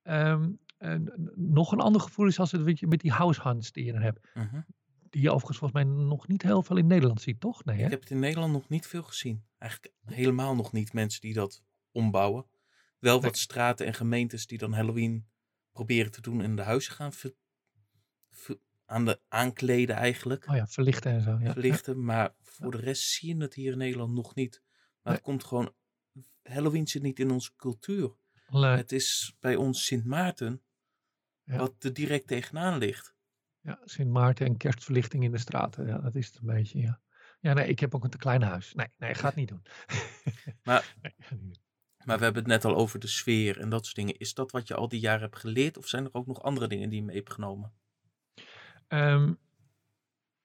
ehm, 0.01 0.49
eh, 0.77 0.91
n- 0.93 1.31
nog 1.35 1.71
een 1.71 1.79
ander 1.79 2.01
gevoel 2.01 2.27
is 2.27 2.39
als 2.39 2.51
het 2.51 2.79
je, 2.79 2.87
met 2.87 2.99
die 2.99 3.11
house 3.11 3.41
hunts 3.41 3.71
die 3.71 3.85
je 3.85 3.91
dan 3.91 4.01
hebt. 4.01 4.29
Mhm. 4.33 4.61
Die 5.17 5.25
je 5.25 5.31
overigens 5.31 5.57
volgens 5.59 5.83
mij 5.83 5.93
nog 6.05 6.27
niet 6.27 6.41
heel 6.41 6.63
veel 6.63 6.77
in 6.77 6.87
Nederland 6.87 7.21
ziet, 7.21 7.39
toch? 7.39 7.65
Nee, 7.65 7.77
hè? 7.77 7.83
Ik 7.85 7.89
heb 7.91 7.99
het 7.99 8.09
in 8.09 8.19
Nederland 8.19 8.53
nog 8.53 8.69
niet 8.69 8.87
veel 8.87 9.03
gezien. 9.03 9.45
Eigenlijk 9.57 9.93
helemaal 10.05 10.55
nog 10.55 10.71
niet 10.71 10.93
mensen 10.93 11.21
die 11.21 11.33
dat 11.33 11.63
ombouwen. 11.91 12.45
Wel 12.99 13.13
Nee. 13.19 13.21
wat 13.29 13.37
straten 13.37 13.85
en 13.85 13.93
gemeentes 13.93 14.47
die 14.47 14.57
dan 14.57 14.73
Halloween 14.73 15.27
proberen 15.71 16.11
te 16.11 16.21
doen 16.21 16.41
en 16.41 16.55
de 16.55 16.61
huizen 16.61 16.93
gaan 16.93 17.13
ver- 17.13 17.35
ver- 18.29 18.59
aan 18.85 19.05
de 19.05 19.21
aankleden 19.27 19.95
eigenlijk. 19.95 20.47
Oh 20.49 20.55
ja, 20.55 20.67
verlichten 20.67 21.11
en 21.11 21.21
zo. 21.21 21.37
Ja. 21.39 21.51
Verlichten. 21.51 22.03
Maar 22.11 22.35
voor 22.41 22.71
de 22.71 22.77
rest 22.77 23.03
zie 23.09 23.35
je 23.35 23.41
het 23.41 23.53
hier 23.53 23.71
in 23.71 23.77
Nederland 23.77 24.13
nog 24.13 24.35
niet. 24.35 24.61
Maar 25.01 25.13
het 25.13 25.21
komt 25.21 25.43
gewoon... 25.43 25.73
Halloween 26.43 26.87
zit 26.87 27.01
niet 27.01 27.19
in 27.19 27.31
onze 27.31 27.55
cultuur. 27.55 28.15
Nee, 28.49 28.63
Het 28.65 28.91
is 28.91 29.35
bij 29.39 29.55
ons 29.55 29.85
Sint 29.85 30.05
Maarten. 30.05 30.61
Ja. 31.43 31.57
Wat 31.57 31.83
er 31.83 31.93
direct 31.93 32.27
tegenaan 32.27 32.77
ligt. 32.77 33.15
Ja, 33.67 33.79
Sint 33.83 34.11
Maarten 34.11 34.45
en 34.45 34.57
kerstverlichting 34.57 35.23
in 35.23 35.31
de 35.31 35.37
straten. 35.37 35.87
Ja, 35.87 35.97
dat 35.97 36.15
is 36.15 36.27
het 36.27 36.35
een 36.35 36.45
beetje, 36.45 36.79
ja. 36.79 36.99
Ja, 37.39 37.53
nee, 37.53 37.67
ik 37.67 37.79
heb 37.79 37.95
ook 37.95 38.03
een 38.03 38.09
te 38.09 38.17
klein 38.17 38.41
huis. 38.41 38.73
Nee, 38.73 38.87
nee, 38.97 39.13
ga 39.15 39.25
het 39.27 39.35
niet 39.35 39.47
doen. 39.47 39.61
Maar- 40.63 40.95
Nee, 41.01 41.13
ga 41.19 41.29
het 41.29 41.41
niet 41.41 41.53
doen. 41.53 41.65
Maar 42.05 42.17
we 42.17 42.23
hebben 42.23 42.43
het 42.43 42.51
net 42.51 42.65
al 42.65 42.75
over 42.75 42.99
de 42.99 43.07
sfeer 43.07 43.59
en 43.59 43.69
dat 43.69 43.83
soort 43.83 43.95
dingen. 43.95 44.17
Is 44.17 44.33
dat 44.33 44.51
wat 44.51 44.67
je 44.67 44.75
al 44.75 44.87
die 44.87 44.99
jaren 44.99 45.21
hebt 45.21 45.37
geleerd? 45.39 45.77
Of 45.77 45.87
zijn 45.87 46.03
er 46.05 46.13
ook 46.13 46.27
nog 46.27 46.41
andere 46.43 46.67
dingen 46.67 46.89
die 46.89 46.99
je 46.99 47.05
mee 47.05 47.15
hebt 47.15 47.33
genomen? 47.33 47.73
Ehm, 48.87 49.33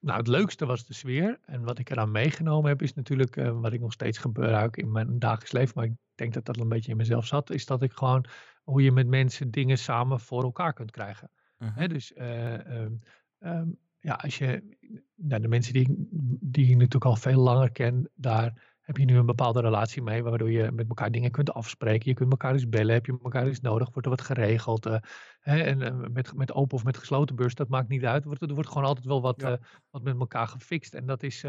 nou, 0.01 0.19
het 0.19 0.27
leukste 0.27 0.67
was 0.67 0.87
de 0.87 0.95
sfeer. 0.95 1.39
En 1.45 1.63
wat 1.65 1.79
ik 1.79 1.91
eraan 1.91 2.11
meegenomen 2.11 2.69
heb, 2.71 2.83
is 2.83 2.95
natuurlijk 2.95 3.37
eh, 3.37 3.61
wat 3.61 3.73
ik 3.73 3.81
nog 3.81 3.93
steeds 3.93 4.19
gebruik 4.19 4.77
in 4.77 4.93
mijn 4.93 5.19
dagelijks 5.19 5.53
leven. 5.53 5.73
Maar 5.77 5.85
ik 5.85 5.97
denk 6.15 6.35
dat 6.35 6.45
dat 6.45 6.59
een 6.61 6.69
beetje 6.69 6.91
in 6.91 6.97
mezelf 6.97 7.27
zat. 7.27 7.51
Is 7.51 7.67
dat 7.67 7.83
ik 7.83 7.93
gewoon 7.93 8.25
hoe 8.63 8.83
je 8.83 8.93
met 8.93 9.07
mensen 9.07 9.51
dingen 9.51 9.79
samen 9.79 10.21
voor 10.21 10.43
elkaar 10.43 10.73
kunt 10.73 10.91
krijgen. 10.91 11.31
Mhm. 11.63 11.89
Dus 11.89 12.13
eh, 12.13 12.67
ehm, 12.83 12.93
ehm, 13.39 13.69
ja, 14.01 14.15
als 14.15 14.39
je, 14.39 14.77
nou, 15.15 15.43
de 15.43 15.49
mensen 15.49 15.73
die, 15.73 15.83
ik- 15.83 15.97
die 16.41 16.65
ik 16.67 16.73
natuurlijk 16.73 17.05
al 17.05 17.17
veel 17.17 17.41
langer 17.41 17.71
ken, 17.73 18.11
daar 18.15 18.71
heb 18.81 18.97
je 18.97 19.05
nu 19.05 19.17
een 19.17 19.27
bepaalde 19.27 19.61
relatie 19.61 20.03
mee, 20.03 20.23
waardoor 20.23 20.51
je 20.51 20.71
met 20.73 20.89
elkaar 20.89 21.11
dingen 21.11 21.31
kunt 21.31 21.53
afspreken. 21.53 22.09
Je 22.09 22.15
kunt 22.15 22.31
elkaar 22.31 22.53
eens 22.53 22.69
bellen, 22.69 22.95
heb 22.95 23.07
je 23.07 23.19
elkaar 23.23 23.47
eens 23.47 23.61
nodig, 23.61 23.89
wordt 23.93 24.05
er 24.07 24.15
wat 24.15 24.21
geregeld. 24.21 24.87
eh, 24.87 24.97
hè, 25.41 25.61
en 25.63 25.83
eh, 25.83 26.09
met, 26.13 26.35
met 26.35 26.53
open 26.53 26.77
of 26.77 26.85
met 26.85 26.97
gesloten 26.97 27.37
beurs, 27.37 27.55
dat 27.55 27.69
maakt 27.69 27.89
niet 27.89 28.05
uit. 28.05 28.23
Er 28.23 28.27
wordt, 28.29 28.43
er 28.43 28.55
wordt 28.55 28.69
gewoon 28.69 28.85
altijd 28.87 29.07
wel 29.07 29.21
wat, 29.23 29.41
Ja. 29.41 29.59
wat 29.91 30.03
met 30.03 30.19
elkaar 30.19 30.49
gefixt. 30.49 30.95
En 30.95 31.07
dat 31.07 31.23
is, 31.23 31.45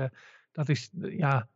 dat 0.51 0.69
is 0.69 0.89
ja, 0.93 1.49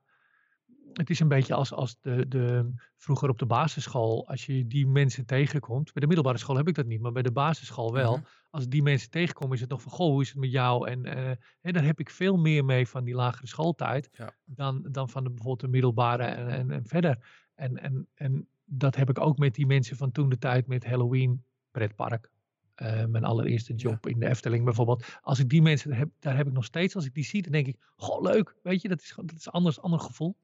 het 0.94 1.10
is 1.10 1.20
een 1.20 1.28
beetje 1.28 1.54
als, 1.54 1.74
als 1.74 1.98
de, 2.02 2.28
de, 2.28 2.74
vroeger 2.96 3.30
op 3.30 3.40
de 3.40 3.46
basisschool, 3.46 4.28
als 4.28 4.46
je 4.46 4.68
die 4.68 4.88
mensen 4.88 5.26
tegenkomt. 5.26 5.94
Bij 5.94 6.02
de 6.02 6.08
middelbare 6.08 6.38
school 6.38 6.56
heb 6.56 6.68
ik 6.68 6.76
dat 6.76 6.86
niet, 6.86 7.02
maar 7.02 7.12
bij 7.12 7.22
de 7.22 7.32
basisschool 7.32 7.94
wel. 7.94 8.16
Mhm. 8.16 8.26
Als 8.50 8.68
die 8.68 8.82
mensen 8.82 9.10
tegenkomen, 9.10 9.56
is 9.56 9.62
het 9.62 9.70
nog 9.70 9.82
van, 9.82 9.92
goh, 9.92 10.12
hoe 10.12 10.22
is 10.22 10.30
het 10.30 10.38
met 10.38 10.52
jou? 10.52 10.90
En 10.90 11.06
eh, 11.06 11.32
hè, 11.62 11.72
daar 11.72 11.84
heb 11.84 12.00
ik 12.00 12.10
veel 12.10 12.38
meer 12.38 12.66
mee 12.66 12.88
van 12.88 13.04
die 13.04 13.16
lagere 13.16 13.48
schooltijd 13.48 14.10
Ja. 14.12 14.34
dan, 14.46 14.88
dan 14.92 15.10
van 15.10 15.24
de, 15.24 15.30
bijvoorbeeld 15.30 15.60
de 15.60 15.68
middelbare 15.68 16.24
en, 16.24 16.48
en, 16.48 16.72
en 16.72 16.86
verder. 16.86 17.46
En, 17.56 17.78
en, 17.78 18.08
en 18.14 18.48
dat 18.66 18.96
heb 18.96 19.10
ik 19.10 19.20
ook 19.20 19.38
met 19.38 19.56
die 19.56 19.66
mensen 19.66 19.98
van 19.98 20.12
toen 20.12 20.30
de 20.30 20.38
tijd 20.38 20.68
met 20.68 20.86
Halloween 20.86 21.44
pretpark. 21.72 22.32
Eh, 22.76 23.06
mijn 23.06 23.24
allereerste 23.24 23.74
job 23.76 24.08
in 24.08 24.20
de 24.20 24.28
Efteling 24.28 24.64
bijvoorbeeld. 24.64 25.18
Als 25.22 25.40
ik 25.40 25.50
die 25.50 25.62
mensen 25.62 25.94
heb, 25.94 26.10
daar 26.20 26.38
heb 26.38 26.48
ik 26.48 26.54
nog 26.54 26.66
steeds, 26.66 26.96
als 26.96 27.06
ik 27.06 27.14
die 27.14 27.24
zie, 27.24 27.42
dan 27.42 27.52
denk 27.52 27.68
ik, 27.68 27.78
goh, 27.96 28.22
leuk. 28.22 28.56
Weet 28.64 28.82
je, 28.82 28.88
dat 28.88 29.02
is, 29.02 29.14
dat 29.16 29.38
is 29.38 29.50
anders, 29.50 29.80
ander 29.82 30.00
gevoel. 30.00 30.36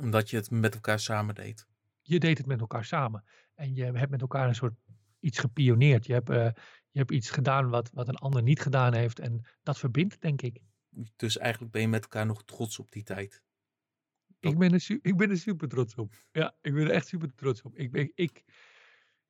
Omdat 0.00 0.30
je 0.30 0.36
het 0.36 0.50
met 0.50 0.74
elkaar 0.74 1.00
samen 1.00 1.34
deed. 1.34 1.66
je 2.02 2.18
deed 2.18 2.38
het 2.38 2.46
met 2.46 2.60
elkaar 2.60 2.84
samen. 2.84 3.24
En 3.54 3.74
je 3.74 3.84
hebt 3.84 4.10
met 4.10 4.20
elkaar 4.20 4.48
een 4.48 4.54
soort 4.54 4.74
iets 5.20 5.38
gepioneerd. 5.38 6.06
Je 6.06 6.12
hebt, 6.12 6.30
eh, 6.30 6.50
je 6.90 6.98
hebt 6.98 7.10
iets 7.10 7.30
gedaan 7.30 7.68
wat, 7.68 7.90
wat 7.92 8.08
een 8.08 8.16
ander 8.16 8.42
niet 8.42 8.60
gedaan 8.60 8.94
heeft. 8.94 9.18
En 9.18 9.44
dat 9.62 9.78
verbindt, 9.78 10.20
denk 10.20 10.42
ik. 10.42 10.60
Dus 11.16 11.38
eigenlijk 11.38 11.72
ben 11.72 11.80
je 11.80 11.88
met 11.88 12.02
elkaar 12.02 12.26
nog 12.26 12.44
trots 12.44 12.78
op 12.78 12.92
die 12.92 13.02
tijd. 13.02 13.42
Dat- 14.40 14.52
Ik 14.52 14.58
ben, 14.58 14.72
er 14.72 14.98
ik 15.02 15.16
ben 15.16 15.30
er 15.30 15.38
super 15.38 15.68
trots 15.68 15.94
op. 15.94 16.14
Ja, 16.32 16.54
ik 16.60 16.74
ben 16.74 16.82
er 16.84 16.90
echt 16.90 17.06
super 17.06 17.34
trots 17.34 17.62
op. 17.62 17.76
Ik, 17.76 17.90
ben, 17.92 18.12
ik, 18.14 18.44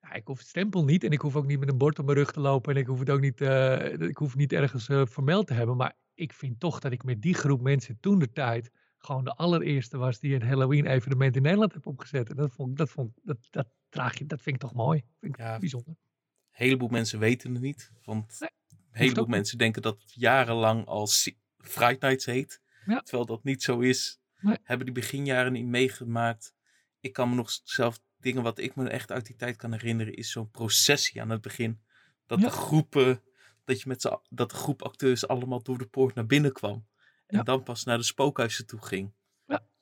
ja, 0.00 0.12
ik 0.12 0.26
hoef 0.26 0.38
het 0.38 0.46
stempel 0.48 0.84
niet. 0.84 1.04
En 1.04 1.10
ik 1.10 1.20
hoef 1.20 1.36
ook 1.36 1.46
niet 1.46 1.58
met 1.58 1.68
een 1.68 1.78
bord 1.78 1.98
op 1.98 2.04
mijn 2.04 2.16
rug 2.18 2.32
te 2.32 2.40
lopen. 2.40 2.74
En 2.74 2.80
ik 2.80 2.86
hoef 2.86 2.98
het 2.98 3.10
ook 3.10 3.20
niet, 3.20 3.40
eh, 3.40 3.92
ik 3.92 4.16
hoef 4.16 4.36
niet 4.36 4.52
ergens 4.52 4.88
eh, 4.88 5.06
vermeld 5.06 5.46
te 5.46 5.54
hebben. 5.54 5.76
Maar 5.76 5.96
ik 6.14 6.32
vind 6.32 6.60
toch 6.60 6.80
dat 6.80 6.92
ik 6.92 7.04
met 7.04 7.22
die 7.22 7.34
groep 7.34 7.60
mensen 7.60 8.00
toen 8.00 8.18
de 8.18 8.32
tijd 8.32 8.70
gewoon 8.98 9.24
de 9.24 9.34
allereerste 9.34 9.96
was 9.98 10.18
die 10.20 10.34
een 10.34 10.42
Halloween 10.42 10.86
evenement 10.86 11.36
in 11.36 11.42
Nederland 11.42 11.72
heb 11.72 11.86
opgezet. 11.86 12.28
En 12.30 12.36
dat 12.36 12.52
vond, 12.52 12.76
dat 12.76 12.90
vond, 12.90 13.12
dat, 13.22 13.38
dat 13.50 13.68
draag 13.88 14.18
je, 14.18 14.26
dat 14.26 14.42
vind 14.42 14.54
ik 14.56 14.60
toch 14.62 14.74
mooi. 14.74 15.04
Vind 15.20 15.34
ik 15.34 15.40
Ja. 15.40 15.58
bijzonder. 15.58 15.88
Een 15.90 16.64
heleboel 16.64 16.88
mensen 16.88 17.18
weten 17.18 17.52
het 17.52 17.62
niet. 17.62 17.92
Want 18.04 18.36
Nee, 18.40 18.50
een 18.70 18.98
heleboel 18.98 19.26
mensen 19.26 19.58
denken 19.58 19.82
dat 19.82 20.00
het 20.00 20.12
jarenlang 20.14 20.86
al 20.86 21.06
Si- 21.06 21.38
Fright 21.58 22.00
Nights 22.00 22.24
heet. 22.24 22.60
Ja. 22.86 23.00
Terwijl 23.00 23.26
dat 23.26 23.44
niet 23.44 23.62
zo 23.62 23.78
is. 23.78 24.20
Nee. 24.40 24.56
Hebben 24.62 24.86
die 24.86 24.94
beginjaren 24.94 25.52
niet 25.52 25.66
meegemaakt. 25.66 26.54
Ik 27.00 27.12
kan 27.12 27.28
me 27.28 27.34
nog 27.34 27.50
zelf 27.64 28.00
dingen 28.18 28.42
wat 28.42 28.58
ik 28.58 28.76
me 28.76 28.88
echt 28.88 29.10
uit 29.12 29.26
die 29.26 29.36
tijd 29.36 29.56
kan 29.56 29.72
herinneren. 29.72 30.14
Is 30.14 30.30
zo'n 30.30 30.50
processie 30.50 31.20
aan 31.20 31.30
het 31.30 31.40
begin. 31.40 31.80
Dat 32.26 32.40
Ja. 32.40 32.44
de 32.46 32.52
groepen. 32.52 33.22
Dat, 33.64 33.80
je 33.80 33.88
met 33.88 34.02
dat 34.28 34.50
de 34.50 34.56
groep 34.56 34.82
acteurs 34.82 35.28
allemaal 35.28 35.62
door 35.62 35.78
de 35.78 35.86
poort 35.86 36.14
naar 36.14 36.26
binnen 36.26 36.52
kwam. 36.52 36.86
En 37.28 37.36
Ja. 37.36 37.42
dan 37.42 37.62
pas 37.62 37.84
naar 37.84 37.96
de 37.98 38.04
spookhuizen 38.04 38.66
toe 38.66 38.82
ging. 38.82 39.12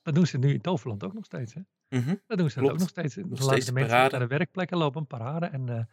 Dat 0.02 0.14
doen 0.14 0.26
ze 0.26 0.38
nu 0.38 0.52
in 0.52 0.60
Toverland 0.60 1.04
ook 1.04 1.14
nog 1.14 1.24
steeds. 1.24 1.54
Hè? 1.54 1.60
Mhm. 1.88 2.14
Dat 2.26 2.38
doen 2.38 2.50
ze 2.50 2.60
ook 2.60 2.78
nog 2.78 2.88
steeds. 2.88 3.16
Nog 3.16 3.40
laten 3.40 3.66
de 3.66 3.72
mensen 3.72 3.96
naar 3.96 4.18
de 4.18 4.26
werkplekken 4.26 4.76
lopen, 4.76 5.00
een 5.00 5.06
parade. 5.06 5.46
En, 5.46 5.68
eh, 5.68 5.84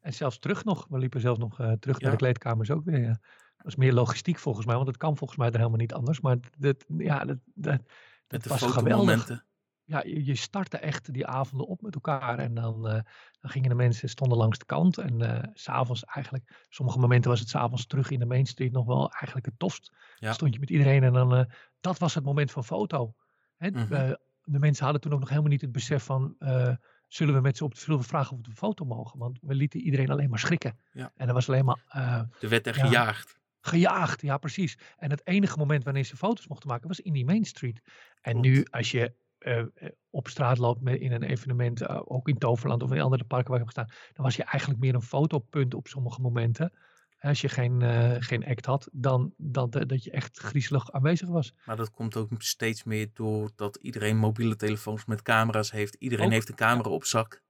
en 0.00 0.14
zelfs 0.14 0.38
terug 0.38 0.64
nog. 0.64 0.86
We 0.88 0.98
liepen 0.98 1.20
zelfs 1.20 1.38
nog 1.38 1.60
eh, 1.60 1.72
terug 1.72 2.00
naar 2.00 2.10
Ja. 2.10 2.16
de 2.16 2.22
kleedkamers 2.22 2.70
ook 2.70 2.84
weer. 2.84 3.00
Ja. 3.00 3.20
Dat 3.56 3.66
is 3.66 3.76
meer 3.76 3.92
logistiek 3.92 4.38
volgens 4.38 4.66
mij, 4.66 4.74
want 4.74 4.86
het 4.86 4.96
kan 4.96 5.16
volgens 5.16 5.38
mij 5.38 5.48
er 5.48 5.56
helemaal 5.56 5.78
niet 5.78 5.92
anders. 5.92 6.20
Maar 6.20 6.36
dat, 6.58 6.84
ja, 6.98 7.24
dat, 7.24 7.38
dat, 7.54 7.80
dat 8.26 8.44
was 8.44 8.62
geweldig. 8.62 9.44
Ja, 9.88 10.02
je, 10.04 10.34
startte 10.34 10.76
echt 10.78 11.12
die 11.12 11.26
avonden 11.26 11.66
op 11.66 11.82
met 11.82 11.94
elkaar. 11.94 12.38
En 12.38 12.54
dan, 12.54 12.88
eh, 12.88 13.00
dan 13.40 13.50
gingen 13.50 13.68
de 13.68 13.74
mensen, 13.74 14.08
stonden 14.08 14.38
langs 14.38 14.58
de 14.58 14.64
kant. 14.64 14.98
En 14.98 15.50
s 15.54 15.62
s'avonds 15.62 16.04
eigenlijk, 16.04 16.66
sommige 16.68 16.98
momenten 16.98 17.30
was 17.30 17.40
het 17.40 17.48
s'avonds 17.48 17.86
terug 17.86 18.10
in 18.10 18.18
de 18.18 18.26
Main 18.26 18.46
Street 18.46 18.72
nog 18.72 18.86
wel 18.86 19.10
eigenlijk 19.10 19.46
het 19.46 19.58
tofst. 19.58 19.96
Ja. 20.16 20.32
Stond 20.32 20.54
je 20.54 20.60
met 20.60 20.70
iedereen 20.70 21.02
en 21.02 21.12
dan, 21.12 21.34
eh, 21.34 21.44
dat 21.80 21.98
was 21.98 22.14
het 22.14 22.24
moment 22.24 22.50
van 22.50 22.64
foto. 22.64 23.14
Hè, 23.56 23.70
Mhm. 23.70 24.14
de 24.42 24.58
mensen 24.58 24.84
hadden 24.84 25.02
toen 25.02 25.12
ook 25.12 25.20
nog 25.20 25.28
helemaal 25.28 25.50
niet 25.50 25.60
het 25.60 25.72
besef 25.72 26.04
van, 26.04 26.36
zullen 27.08 27.34
we 27.34 27.40
met 27.40 27.56
ze 27.56 27.64
op 27.64 27.76
zullen 27.76 28.00
we 28.00 28.06
vragen 28.06 28.30
of 28.32 28.36
we 28.36 28.42
de 28.48 28.54
foto 28.56 28.84
mogen? 28.84 29.18
Want 29.18 29.38
we 29.42 29.54
lieten 29.54 29.80
iedereen 29.80 30.10
alleen 30.10 30.30
maar 30.30 30.38
schrikken. 30.38 30.78
Ja. 30.92 31.12
En 31.16 31.28
er 31.28 31.34
was 31.34 31.48
alleen 31.48 31.64
maar 31.64 31.84
Er 32.38 32.48
werd 32.48 32.66
er 32.66 32.76
Ja. 32.76 32.84
gejaagd. 32.86 33.38
gejaagd, 33.60 34.20
ja 34.22 34.38
precies. 34.38 34.78
En 34.96 35.10
het 35.10 35.26
enige 35.26 35.58
moment 35.58 35.84
wanneer 35.84 36.04
ze 36.04 36.16
foto's 36.16 36.46
mochten 36.48 36.68
maken 36.68 36.88
was 36.88 37.00
in 37.00 37.12
die 37.12 37.24
Main 37.24 37.44
Street. 37.44 37.80
En 38.20 38.40
nu 38.40 38.64
als 38.70 38.90
je 38.90 39.14
eh, 39.38 39.58
eh, 39.58 39.66
op 40.10 40.28
straat 40.28 40.58
loopt 40.58 40.80
met, 40.80 41.00
in 41.00 41.12
een 41.12 41.22
evenement, 41.22 41.80
eh, 41.80 42.00
ook 42.04 42.28
in 42.28 42.38
Toverland 42.38 42.82
of 42.82 42.92
in 42.92 43.00
andere 43.00 43.24
parken 43.24 43.50
waar 43.50 43.60
ik 43.60 43.66
heb 43.66 43.74
gestaan, 43.74 44.12
dan 44.12 44.24
was 44.24 44.36
je 44.36 44.44
eigenlijk 44.44 44.80
meer 44.80 44.94
een 44.94 45.02
fotopunt 45.02 45.74
op 45.74 45.88
sommige 45.88 46.20
momenten. 46.20 46.72
Als 47.20 47.40
je 47.40 47.48
geen, 47.48 47.82
geen 48.22 48.46
act 48.46 48.66
had, 48.66 48.88
dan, 48.92 49.34
dan 49.36 49.70
dat 49.70 50.04
je 50.04 50.10
echt 50.10 50.38
griezelig 50.38 50.92
aanwezig 50.92 51.28
was. 51.28 51.54
Maar 51.64 51.76
dat 51.76 51.90
komt 51.90 52.16
ook 52.16 52.30
steeds 52.38 52.84
meer 52.84 53.10
doordat 53.12 53.76
iedereen 53.76 54.16
mobiele 54.16 54.56
telefoons 54.56 55.04
met 55.04 55.22
camera's 55.22 55.70
heeft. 55.70 55.94
Iedereen 55.94 56.26
Ook, 56.26 56.32
heeft 56.32 56.48
een 56.48 56.54
camera 56.54 56.90
op 56.90 57.04
zak. 57.04 57.44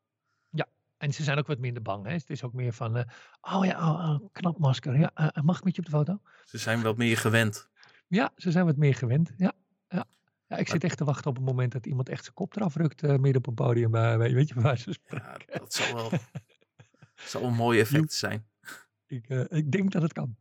En 0.97 1.12
ze 1.12 1.22
zijn 1.22 1.39
ook 1.39 1.47
wat 1.47 1.59
minder 1.59 1.82
bang. 1.82 2.07
Hè? 2.07 2.12
Het 2.12 2.30
is 2.30 2.43
ook 2.43 2.53
meer 2.53 2.72
van, 2.72 2.97
oh 3.41 3.64
ja, 3.64 3.91
oh, 3.91 4.11
oh, 4.11 4.28
knap 4.32 4.59
masker. 4.59 4.99
Ja, 4.99 5.32
mag 5.43 5.59
ik 5.59 5.64
met 5.64 5.74
je 5.74 5.80
op 5.80 5.87
de 5.87 5.97
foto? 5.97 6.20
Ze 6.45 6.59
zijn 6.59 6.82
wel 6.82 6.95
meer 6.95 7.16
gewend. 7.16 7.68
Ja, 8.09 8.32
ze 8.37 8.51
zijn 8.51 8.64
wat 8.64 8.76
meer 8.76 8.95
gewend. 8.95 9.32
Ja, 9.37 9.53
ja. 10.47 10.57
ik 10.57 10.68
zit 10.68 10.84
echt 10.84 10.97
te 10.97 11.05
wachten 11.05 11.30
op 11.30 11.36
het 11.36 11.44
moment 11.44 11.72
dat 11.72 11.86
iemand 11.86 12.09
echt 12.09 12.22
zijn 12.22 12.34
kop 12.34 12.57
eraf 12.57 12.74
rukt 12.76 13.03
eh, 13.03 13.09
midden 13.11 13.36
op 13.36 13.47
een 13.47 13.55
podium. 13.55 13.94
eh, 13.94 14.16
weet, 14.16 14.32
weet 14.32 14.49
je, 14.49 14.61
waar 14.61 14.78
ze 14.78 14.99
Ja, 15.09 15.36
dat 15.47 15.74
zal 15.74 15.94
wel 15.94 16.11
zal 17.30 17.42
een 17.42 17.55
mooi 17.55 17.80
effect 17.80 18.12
zijn. 18.12 18.47
Ik, 19.07 19.28
eh, 19.28 19.44
ik 19.49 19.72
denk 19.72 19.92
dat 19.92 20.03
het 20.03 20.12
kan. 20.12 20.36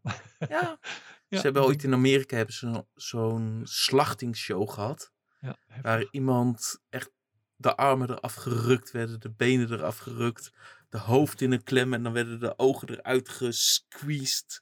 Ja. 0.49 0.80
Ja, 1.28 1.38
ze 1.38 1.43
hebben 1.43 1.64
ooit 1.64 1.84
in 1.84 1.93
Amerika 1.93 2.36
hebben 2.36 2.56
ze 2.56 2.72
zo- 2.74 2.88
zo'n 2.95 3.62
slachtingsshow 3.64 4.70
gehad. 4.70 5.12
Ja. 5.39 5.58
Waar 5.82 6.06
iemand 6.12 6.82
echt 6.89 7.12
de 7.56 7.76
armen 7.76 8.10
eraf 8.10 8.34
gerukt 8.34 8.91
werden, 8.91 9.20
de 9.20 9.30
benen 9.32 9.72
eraf 9.72 9.97
gerukt, 9.97 10.51
de 10.89 10.97
hoofd 10.97 11.41
in 11.41 11.51
een 11.51 11.64
klem 11.64 11.93
en 11.93 12.03
dan 12.03 12.14
werden 12.14 12.39
de 12.39 12.58
ogen 12.58 12.89
eruit 12.89 13.30
gesqueezed. 13.30 14.62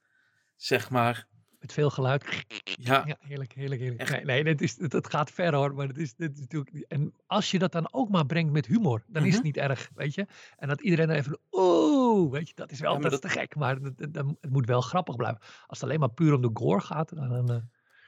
Zeg 0.56 0.90
maar. 0.90 1.28
Met 1.64 1.74
veel 1.74 1.90
geluid. 1.90 2.46
Ja, 2.64 3.04
Ja, 3.06 3.18
heerlijk, 3.20 3.54
heerlijk, 3.54 3.82
heerlijk. 3.82 4.02
Echt. 4.02 4.12
Nee, 4.12 4.24
nee 4.24 4.44
dat, 4.44 4.62
is, 4.62 4.76
dat, 4.76 5.10
gaat 5.10 5.32
ver 5.32 5.54
hoor. 5.56 5.74
Maar 5.74 5.88
dat 5.88 5.98
is, 5.98 6.16
dat 6.16 6.32
is 6.34 6.40
natuurlijk. 6.40 6.86
En 6.88 7.14
als 7.28 7.52
je 7.52 7.60
dat 7.60 7.72
dan 7.72 7.94
ook 7.94 8.10
maar 8.10 8.26
brengt 8.26 8.52
met 8.52 8.66
humor, 8.66 9.04
dan 9.08 9.22
is 9.22 9.28
Mhm. 9.28 9.36
het 9.36 9.44
niet 9.44 9.58
erg, 9.58 9.90
weet 9.96 10.14
je. 10.14 10.28
En 10.58 10.68
dat 10.68 10.82
iedereen 10.82 11.08
dan 11.08 11.16
even. 11.16 11.40
Oeh, 11.52 12.32
weet 12.32 12.48
je, 12.48 12.56
dat 12.56 12.72
is 12.72 12.80
wel 12.80 12.94
Ja, 13.02 13.10
dat 13.10 13.22
te 13.22 13.30
gek. 13.30 13.56
Maar 13.56 13.76
het 13.76 14.50
moet 14.50 14.66
wel 14.66 14.82
grappig 14.82 15.16
blijven. 15.16 15.42
Als 15.42 15.80
het 15.80 15.84
alleen 15.84 16.00
maar 16.00 16.12
puur 16.14 16.34
om 16.34 16.42
de 16.42 16.50
gore 16.54 16.82
gaat, 16.82 17.16
dan. 17.16 17.50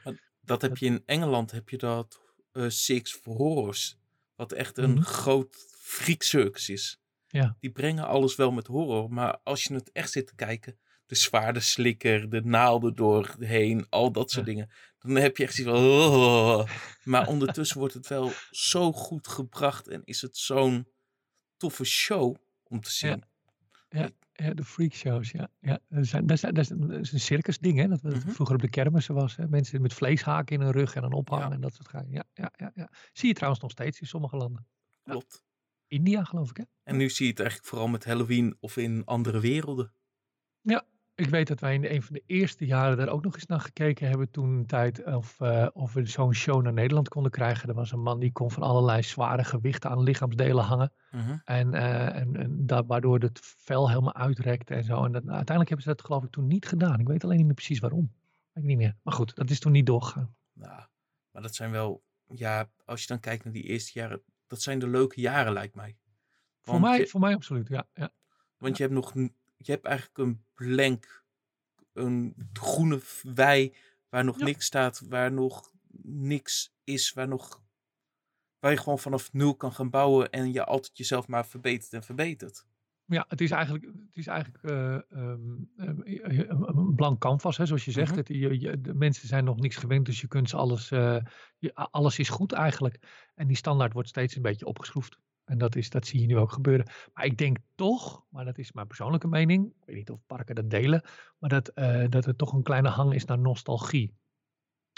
eh, 0.04 0.14
dat 0.42 0.62
heb 0.62 0.78
je 0.78 0.86
in 0.86 1.04
Engeland, 1.06 1.52
heb 1.52 1.70
je 1.70 1.78
dat 1.78 2.22
eh, 2.52 2.66
Six 2.68 3.14
for 3.14 3.36
Horrors. 3.36 3.98
Wat 4.36 4.52
echt 4.52 4.78
een 4.78 4.92
Mhm. 4.94 5.02
groot 5.02 5.56
freak 5.82 6.22
circus 6.24 6.70
is. 6.70 7.00
Ja. 7.28 7.56
Die 7.60 7.72
brengen 7.72 8.08
alles 8.08 8.36
wel 8.36 8.52
met 8.52 8.68
horror, 8.68 9.10
maar 9.14 9.38
als 9.44 9.64
je 9.64 9.74
het 9.74 9.92
echt 9.92 10.12
zit 10.12 10.28
te 10.28 10.36
kijken, 10.36 10.78
de 11.06 11.16
zwaardeslikker, 11.16 12.30
de 12.30 12.42
naalden 12.42 12.96
doorheen, 12.96 13.86
al 13.90 14.12
dat 14.12 14.32
soort 14.32 14.46
Ja. 14.46 14.52
dingen, 14.54 14.70
dan 15.00 15.16
heb 15.16 15.38
je 15.38 15.44
echt 15.44 15.54
zoiets 15.54 15.74
van, 15.74 15.84
"Oh." 15.86 16.70
maar 17.04 17.28
ondertussen 17.34 17.78
wordt 17.80 17.94
het 17.94 18.08
wel 18.08 18.32
zo 18.52 18.92
goed 18.92 19.28
gebracht 19.28 19.88
en 19.88 20.02
is 20.04 20.22
het 20.22 20.38
zo'n 20.38 20.88
toffe 21.58 21.84
show 21.84 22.36
om 22.64 22.82
te 22.82 22.92
zien. 22.92 23.24
Ja. 23.90 24.00
ja, 24.02 24.10
ja, 24.34 24.54
de 24.54 24.64
freakshows, 24.64 25.32
ja. 25.32 25.50
ja. 25.60 25.80
Dat, 25.90 26.06
zijn, 26.06 26.26
dat, 26.26 26.40
zijn, 26.40 26.54
dat, 26.54 26.72
is, 26.90 27.12
een 27.12 27.20
circus 27.20 27.58
ding, 27.58 27.78
hè. 27.80 27.88
Dat 27.88 28.02
Mhm. 28.02 28.20
vroeger 28.30 28.56
op 28.56 28.62
de 28.62 28.70
kermissen 28.70 29.16
was. 29.16 29.36
Hè. 29.36 29.48
Mensen 29.48 29.82
met 29.82 29.94
vleeshaken 29.94 30.56
in 30.56 30.62
hun 30.62 30.72
rug 30.72 30.96
en 30.96 31.02
dan 31.02 31.14
ophangen 31.14 31.48
Ja. 31.48 31.54
en 31.54 31.62
dat 31.62 31.74
soort 31.74 31.92
dingen. 31.92 32.12
Ja, 32.12 32.24
ja, 32.34 32.52
ja, 32.58 32.72
ja. 32.76 32.90
Zie 33.14 33.28
je 33.28 33.34
trouwens 33.34 33.62
nog 33.62 33.72
steeds 33.72 34.00
in 34.00 34.08
sommige 34.08 34.38
landen. 34.38 34.68
Ja. 35.04 35.12
Klopt. 35.12 35.44
India, 35.88 36.24
geloof 36.24 36.50
ik, 36.50 36.58
hè. 36.58 36.64
En 36.84 36.98
nu 36.98 37.10
zie 37.10 37.26
je 37.26 37.32
het 37.32 37.40
eigenlijk 37.40 37.70
vooral 37.70 37.88
met 37.88 38.06
Halloween 38.06 38.58
of 38.60 38.78
in 38.78 39.02
andere 39.06 39.40
werelden. 39.40 39.94
Ik 41.16 41.30
weet 41.30 41.48
dat 41.48 41.60
wij 41.60 41.74
in 41.74 41.86
een 41.86 42.02
van 42.04 42.14
de 42.16 42.24
eerste 42.26 42.66
jaren 42.66 42.98
daar 42.98 43.08
ook 43.10 43.24
nog 43.24 43.34
eens 43.36 43.46
naar 43.46 43.60
gekeken 43.60 44.08
hebben 44.08 44.32
toen 44.32 44.50
een 44.50 44.66
tijd 44.66 45.06
of, 45.06 45.40
eh, 45.40 45.68
of 45.74 45.94
we 45.94 46.06
zo'n 46.06 46.34
show 46.34 46.62
naar 46.62 46.74
Nederland 46.74 47.08
konden 47.10 47.32
krijgen. 47.32 47.70
Er 47.70 47.76
was 47.76 47.92
een 47.92 48.02
man 48.02 48.20
die 48.20 48.32
kon 48.32 48.52
van 48.52 48.64
allerlei 48.64 49.04
zware 49.04 49.44
gewichten 49.44 49.90
aan 49.90 50.04
lichaamsdelen 50.04 50.64
hangen. 50.64 50.94
Mhm. 51.12 51.38
En, 51.44 51.74
eh, 51.74 52.16
en, 52.16 52.36
en 52.36 52.66
da- 52.66 52.86
waardoor 52.86 53.20
het 53.20 53.40
vel 53.44 53.90
helemaal 53.90 54.14
uitrekte 54.16 54.74
en 54.74 54.84
zo. 54.84 55.04
En 55.06 55.12
dat, 55.12 55.22
uiteindelijk 55.28 55.70
hebben 55.70 55.82
ze 55.88 55.94
dat 55.96 56.02
geloof 56.06 56.24
ik 56.24 56.32
toen 56.32 56.48
niet 56.48 56.66
gedaan. 56.68 57.00
Ik 57.00 57.08
weet 57.08 57.24
alleen 57.24 57.38
niet 57.38 57.46
meer 57.46 57.56
precies 57.56 57.80
waarom. 57.80 58.12
Weet 58.54 58.64
ik 58.64 58.70
niet 58.70 58.78
meer. 58.78 58.96
Maar 59.04 59.14
goed, 59.14 59.36
dat 59.36 59.50
is 59.50 59.60
toen 59.60 59.72
niet 59.72 59.86
doorgegaan. 59.86 60.36
Nou, 60.54 60.82
maar 61.32 61.42
dat 61.42 61.56
zijn 61.56 61.72
wel, 61.72 62.04
ja, 62.28 62.70
als 62.86 63.02
je 63.02 63.08
dan 63.08 63.20
kijkt 63.20 63.44
naar 63.44 63.54
die 63.54 63.64
eerste 63.64 64.00
jaren, 64.00 64.22
dat 64.48 64.62
zijn 64.62 64.80
de 64.80 64.88
leuke 64.88 65.22
jaren 65.22 65.54
lijkt 65.54 65.76
mij. 65.76 65.98
Voor 66.62 66.80
mij, 66.80 66.98
je- 67.00 67.08
voor 67.08 67.20
mij 67.20 67.34
absoluut, 67.36 67.68
ja. 67.68 67.88
ja. 67.94 68.10
Want 68.58 68.78
je 68.78 68.84
hebt 68.84 68.96
nog, 68.96 69.14
je 69.58 69.72
hebt 69.72 69.86
eigenlijk 69.86 70.18
een 70.18 70.44
blank, 70.54 71.24
een 71.94 72.36
groene 72.54 73.02
wei 73.22 73.76
waar 74.10 74.24
nog 74.24 74.40
Ja. 74.40 74.46
niks 74.46 74.66
staat, 74.66 75.02
waar 75.08 75.32
nog 75.32 75.72
niks 76.02 76.74
is, 76.84 77.14
waar 77.14 77.28
nog, 77.28 77.64
waar 78.60 78.72
je 78.72 78.78
gewoon 78.78 79.00
vanaf 79.00 79.34
nul 79.34 79.56
kan 79.56 79.72
gaan 79.74 79.90
bouwen 79.90 80.30
en 80.32 80.52
je 80.54 80.66
altijd 80.66 80.98
jezelf 80.98 81.28
maar 81.28 81.46
verbetert 81.46 81.94
en 81.94 82.04
verbetert. 82.04 82.66
Ja, 83.08 83.26
het 83.28 83.42
is 83.42 83.52
eigenlijk, 83.52 83.84
het 83.86 84.18
is 84.18 84.28
eigenlijk 84.28 84.64
eh, 84.64 84.94
ehm, 84.96 85.56
ehm, 85.78 86.00
een 86.78 86.96
blank 86.96 87.20
canvas, 87.20 87.58
hè, 87.58 87.66
zoals 87.66 87.86
je 87.86 87.92
zegt. 87.92 88.16
Het, 88.16 88.28
je, 88.28 88.60
je- 88.60 88.82
de 88.82 88.94
mensen 88.94 89.28
zijn 89.28 89.44
nog 89.44 89.58
niks 89.60 89.76
gewend, 89.76 90.06
dus 90.06 90.22
je 90.22 90.28
kunt 90.28 90.50
ze 90.50 90.56
alles, 90.58 90.92
eh, 90.92 91.18
je, 91.58 91.76
alles 91.76 92.20
is 92.20 92.30
goed 92.30 92.52
eigenlijk. 92.52 93.28
En 93.36 93.48
die 93.48 93.58
standaard 93.58 93.94
wordt 93.94 94.10
steeds 94.10 94.36
een 94.36 94.42
beetje 94.42 94.66
opgeschroefd. 94.66 95.18
En 95.46 95.58
dat, 95.58 95.76
is, 95.76 95.90
dat 95.90 96.08
zie 96.08 96.20
je 96.22 96.26
nu 96.28 96.38
ook 96.38 96.52
gebeuren. 96.52 96.88
Maar 97.14 97.26
ik 97.26 97.38
denk 97.38 97.58
toch, 97.76 98.26
maar 98.30 98.46
dat 98.46 98.58
is 98.58 98.72
mijn 98.72 98.88
persoonlijke 98.88 99.28
mening, 99.28 99.66
ik 99.68 99.86
weet 99.86 99.96
niet 99.96 100.10
of 100.10 100.20
parken 100.28 100.56
dat 100.56 100.70
delen, 100.70 101.04
maar 101.38 101.50
dat, 101.50 101.68
eh, 101.68 102.06
dat 102.10 102.26
er 102.26 102.36
toch 102.36 102.54
een 102.54 102.64
kleine 102.64 102.90
hang 102.90 103.14
is 103.14 103.26
naar 103.26 103.40
nostalgie. 103.40 104.14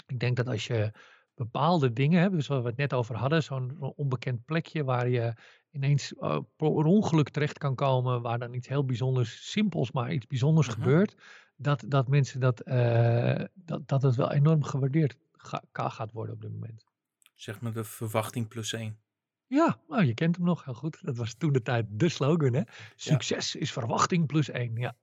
Ik 0.06 0.18
denk 0.18 0.36
dat 0.36 0.48
als 0.48 0.66
je 0.66 0.92
bepaalde 1.34 1.92
dingen 1.92 2.20
hebt, 2.20 2.34
dus 2.34 2.46
waar 2.46 2.62
we 2.62 2.68
het 2.68 2.76
net 2.76 2.92
over 2.94 3.16
hadden, 3.16 3.42
zo'n 3.42 3.78
onbekend 3.96 4.44
plekje 4.44 4.84
waar 4.84 5.08
je 5.08 5.32
ineens 5.70 6.14
eh, 6.14 6.38
per 6.56 6.68
ongeluk 6.68 7.28
terecht 7.28 7.58
kan 7.58 7.74
komen, 7.74 8.22
waar 8.22 8.38
dan 8.38 8.54
iets 8.54 8.68
heel 8.68 8.84
bijzonders, 8.84 9.50
simpels, 9.50 9.92
maar 9.92 10.12
iets 10.12 10.26
bijzonders 10.26 10.66
Mhm. 10.68 10.76
gebeurt, 10.76 11.16
dat, 11.56 11.84
dat 11.88 12.08
mensen 12.08 12.40
dat, 12.40 12.60
eh, 12.60 13.44
dat, 13.54 13.88
dat 13.88 14.02
het 14.02 14.14
wel 14.14 14.32
enorm 14.32 14.62
gewaardeerd 14.62 15.16
ga- 15.32 15.64
gaat 15.72 16.12
worden 16.12 16.34
op 16.34 16.40
dit 16.40 16.52
moment. 16.52 16.84
Zeg 17.34 17.60
maar 17.60 17.72
de 17.72 17.84
verwachting 17.84 18.48
plus 18.48 18.72
één. 18.72 18.98
Ja, 19.48 19.78
nou, 19.88 20.04
je 20.04 20.14
kent 20.14 20.36
hem 20.36 20.44
nog 20.44 20.64
heel 20.64 20.74
goed. 20.74 20.98
Dat 21.02 21.16
was 21.16 21.34
toen 21.34 21.52
de 21.52 21.62
tijd 21.62 21.86
de 21.88 22.08
slogan, 22.08 22.52
hè? 22.54 22.62
Succes 22.96 23.54
is 23.54 23.72
verwachting 23.72 24.26
plus 24.26 24.50
één. 24.50 24.76
Ja. 24.76 24.96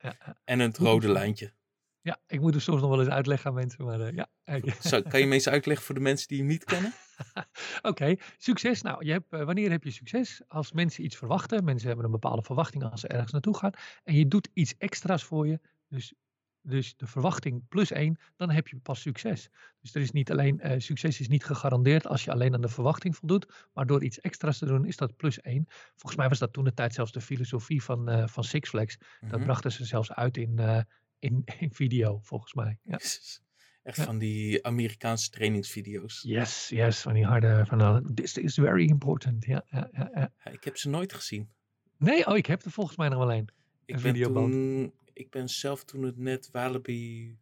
En 0.43 0.59
het 0.59 0.77
rode 0.77 1.11
lijntje. 1.11 1.53
ja, 2.01 2.17
ik 2.27 2.39
moet 2.39 2.51
hem 2.51 2.61
soms 2.61 2.81
nog 2.81 2.89
wel 2.89 2.99
eens 2.99 3.09
uitleggen 3.09 3.49
aan 3.49 3.55
mensen, 3.55 3.85
maar 3.85 3.99
eh, 4.01 4.13
ja. 4.15 4.27
Zou- 4.79 5.01
kan 5.01 5.19
je 5.19 5.25
hem 5.25 5.33
eens 5.33 5.47
uitleggen 5.49 5.85
voor 5.85 5.95
de 5.95 6.01
mensen 6.01 6.27
die 6.27 6.37
hem 6.37 6.47
niet 6.47 6.63
kennen? 6.63 6.93
Oké, 7.81 8.15
succes. 8.37 8.81
Nou, 8.81 9.05
je 9.05 9.11
hebt, 9.11 9.33
eh, 9.33 9.43
wanneer 9.43 9.71
heb 9.71 9.83
je 9.83 9.91
succes? 9.91 10.41
Als 10.47 10.71
mensen 10.71 11.03
iets 11.03 11.15
verwachten, 11.15 11.63
mensen 11.63 11.87
hebben 11.87 12.05
een 12.05 12.11
bepaalde 12.11 12.41
verwachting 12.43 12.83
als 12.83 13.01
ze 13.01 13.07
ergens 13.07 13.31
naartoe 13.31 13.57
gaan, 13.57 13.71
en 14.03 14.15
je 14.15 14.27
doet 14.27 14.49
iets 14.53 14.73
extra's 14.77 15.23
voor 15.23 15.47
je, 15.47 15.59
dus, 15.87 16.13
dus 16.67 16.95
de 16.97 17.07
verwachting 17.07 17.67
plus 17.67 17.91
één, 17.91 18.17
dan 18.35 18.49
heb 18.49 18.67
je 18.67 18.77
pas 18.77 19.01
succes. 19.01 19.49
Dus 19.81 19.95
er 19.95 20.01
is 20.01 20.11
niet 20.11 20.31
alleen, 20.31 20.59
eh, 20.59 20.79
succes 20.79 21.19
is 21.19 21.27
niet 21.27 21.43
gegarandeerd 21.45 22.07
als 22.07 22.23
je 22.23 22.31
alleen 22.31 22.53
aan 22.53 22.61
de 22.61 22.67
verwachting 22.69 23.15
voldoet, 23.15 23.67
maar 23.73 23.85
door 23.85 24.03
iets 24.03 24.19
extra's 24.19 24.57
te 24.57 24.65
doen 24.65 24.85
is 24.85 24.97
dat 24.97 25.15
plus 25.15 25.41
één. 25.41 25.65
Volgens 25.95 26.15
mij 26.15 26.29
was 26.29 26.39
dat 26.39 26.53
toen 26.53 26.63
de 26.63 26.73
tijd 26.73 26.93
zelfs 26.93 27.11
de 27.11 27.21
filosofie 27.21 27.83
van, 27.83 28.09
eh, 28.09 28.27
van 28.27 28.43
Six 28.43 28.69
Flags. 28.69 28.97
Dat 29.21 29.29
Mhm. 29.31 29.43
brachten 29.43 29.71
ze 29.71 29.85
zelfs 29.85 30.11
uit 30.13 30.37
in, 30.37 30.59
eh, 30.59 30.79
in, 31.19 31.41
in 31.59 31.71
video, 31.73 32.19
volgens 32.23 32.53
mij. 32.53 32.77
Ja. 32.83 32.99
Echt 33.83 33.97
Ja. 33.97 34.03
van 34.03 34.17
die 34.17 34.65
Amerikaanse 34.65 35.29
trainingsvideo's. 35.29 36.21
Yes, 36.21 36.69
yes, 36.69 37.01
van 37.01 37.13
die 37.13 37.25
harde, 37.25 37.65
van 37.65 37.81
uh, 37.81 37.97
this 38.13 38.37
is 38.37 38.53
very 38.53 38.85
important. 38.87 39.45
Ja, 39.45 39.65
ja, 39.69 39.89
ja, 39.91 40.31
ik 40.51 40.63
heb 40.63 40.77
ze 40.77 40.89
nooit 40.89 41.13
gezien. 41.13 41.49
Nee, 41.97 42.27
oh, 42.27 42.37
ik 42.37 42.45
heb 42.45 42.63
er 42.65 42.71
volgens 42.71 42.97
mij 42.97 43.09
nog 43.09 43.17
wel 43.17 43.33
een. 43.33 43.49
Ik 43.85 43.95
Een 43.95 44.01
ben, 44.01 44.21
toen, 44.33 44.93
ik 45.15 45.29
ben 45.29 45.49
zelf 45.49 45.83
toen 45.83 46.03
het 46.03 46.17
net 46.17 46.49
Walibi 46.51 47.37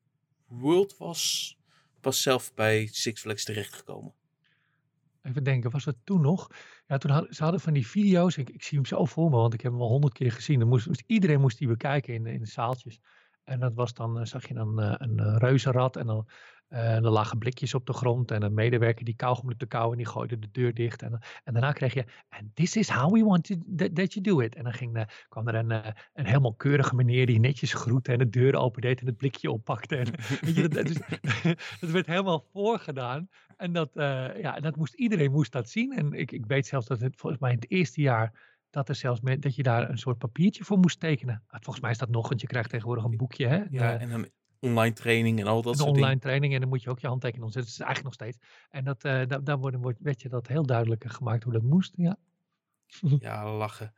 World 0.48 0.98
was, 0.98 1.58
pas 2.02 2.22
zelf 2.22 2.54
bij 2.54 2.88
Six 2.92 3.22
Flags 3.22 3.44
terechtgekomen. 3.44 4.14
Even 5.22 5.44
denken, 5.44 5.72
was 5.72 5.84
dat 5.84 5.96
toen 6.04 6.22
nog? 6.22 6.48
Ja, 6.88 6.98
toen 6.98 7.28
ze 7.30 7.44
hadden 7.44 7.62
van 7.62 7.74
die 7.74 7.88
video's. 7.88 8.38
Ik, 8.38 8.50
ik 8.50 8.64
zie 8.64 8.78
hem 8.78 8.88
zo 8.88 9.06
voor 9.06 9.30
me, 9.30 9.36
want 9.36 9.54
ik 9.54 9.62
heb 9.62 9.72
hem 9.72 9.82
al 9.82 9.88
honderd 9.88 10.14
keer 10.14 10.32
gezien. 10.32 10.60
Dan 10.60 10.68
moest- 10.68 11.04
iedereen 11.08 11.42
moest 11.42 11.58
die 11.58 11.68
bekijken 11.68 12.14
in, 12.14 12.26
in 12.26 12.40
de 12.40 12.46
zaaltjes. 12.46 13.00
En 13.44 13.60
dat 13.60 13.74
was 13.74 13.94
dan, 13.94 14.20
eh, 14.20 14.26
zag 14.26 14.48
je 14.48 14.54
dan 14.54 14.82
eh, 14.82 14.94
een 14.98 15.20
eh, 15.20 15.36
reuzenrad 15.38 15.96
en 15.96 16.06
dan, 16.06 16.28
eh, 16.74 16.96
er 16.96 17.10
lagen 17.10 17.38
blikjes 17.38 17.74
op 17.74 17.86
de 17.86 17.94
grond. 17.94 18.32
En 18.32 18.44
een 18.44 18.54
medewerker 18.54 19.06
die 19.06 19.16
kauwgom 19.16 19.50
liep 19.50 19.58
te 19.58 19.66
kauwen 19.66 19.92
en 19.92 19.98
die 19.98 20.12
gooide 20.12 20.40
de 20.40 20.52
deur 20.52 20.74
dicht. 20.74 21.02
En, 21.02 21.20
en 21.44 21.54
daarna 21.54 21.72
kreeg 21.72 21.94
je, 21.94 22.06
and 22.30 22.56
this 22.56 22.76
is 22.76 22.90
how 22.90 23.14
we 23.14 23.24
want 23.24 23.44
to, 23.44 23.56
that, 23.76 23.96
that 23.96 24.14
you 24.14 24.26
do 24.26 24.40
it. 24.40 24.56
En 24.56 24.64
dan 24.64 24.74
ging, 24.74 24.96
eh, 24.96 25.04
kwam 25.30 25.48
er 25.48 25.56
een, 25.56 25.72
eh, 25.72 25.92
een 26.14 26.26
helemaal 26.26 26.54
keurige 26.54 26.96
meneer 26.96 27.26
die 27.26 27.40
netjes 27.40 27.74
groette 27.74 28.12
en 28.12 28.18
de 28.18 28.30
deur 28.30 28.56
opendeed 28.56 29.00
en 29.00 29.06
het 29.06 29.18
blikje 29.18 29.52
oppakte. 29.52 29.96
En, 29.96 30.06
weet 30.42 30.56
je, 30.56 30.68
dat, 31.80 31.90
werd 31.92 32.06
helemaal 32.06 32.46
voorgedaan. 32.52 33.30
En 33.58 33.74
dat, 33.74 33.90
ja, 33.94 34.60
dat 34.60 34.76
moest, 34.76 34.94
iedereen 34.94 35.32
moest 35.32 35.52
dat 35.52 35.70
zien. 35.70 35.92
En 35.92 36.14
ik, 36.14 36.32
ik 36.32 36.46
weet 36.46 36.68
zelfs 36.68 36.88
dat 36.88 37.02
het 37.02 37.16
volgens 37.18 37.42
mij 37.42 37.52
in 37.52 37.60
het 37.60 37.72
eerste 37.72 38.02
jaar 38.02 38.54
dat 38.70 38.90
er 38.90 38.96
zelfs 38.96 39.22
met, 39.22 39.42
dat 39.42 39.56
je 39.56 39.64
daar 39.64 39.90
een 39.90 39.98
soort 39.98 40.18
papiertje 40.18 40.64
voor 40.64 40.78
moest 40.78 41.00
tekenen. 41.00 41.44
Ah, 41.48 41.60
Volgens 41.62 41.84
mij 41.84 41.92
is 41.92 41.98
dat 41.98 42.10
nog, 42.10 42.30
want 42.30 42.42
je 42.42 42.48
krijgt 42.48 42.70
tegenwoordig 42.70 43.04
een 43.04 43.18
boekje. 43.18 43.48
Hè? 43.48 43.64
Ja, 43.70 44.00
en 44.00 44.10
dan 44.10 44.28
online 44.64 44.94
training 44.94 45.40
en 45.40 45.48
al 45.48 45.62
dat 45.62 45.72
een 45.74 45.78
soort 45.78 45.90
online 45.90 46.06
dingen. 46.08 46.22
training 46.22 46.54
en 46.54 46.60
dan 46.60 46.70
moet 46.70 46.84
je 46.84 46.90
ook 46.90 47.00
je 47.00 47.08
handtekening 47.08 47.46
ontzetten. 47.46 47.72
Dat 47.72 47.82
is 47.82 47.86
eigenlijk 47.88 48.20
nog 48.20 48.30
steeds. 48.30 48.48
En 48.70 48.84
dat, 48.84 49.04
eh 49.04 49.28
daar, 49.28 49.44
daar 49.44 49.58
wordt, 49.58 49.78
wordt, 49.78 50.00
werd 50.02 50.22
je 50.22 50.30
dat 50.30 50.48
heel 50.48 50.66
duidelijk 50.66 51.04
gemaakt 51.08 51.44
hoe 51.44 51.54
dat 51.54 51.64
moest. 51.64 51.94
Ja, 51.96 52.18
Ja, 53.20 53.56
lachen. 53.56 53.94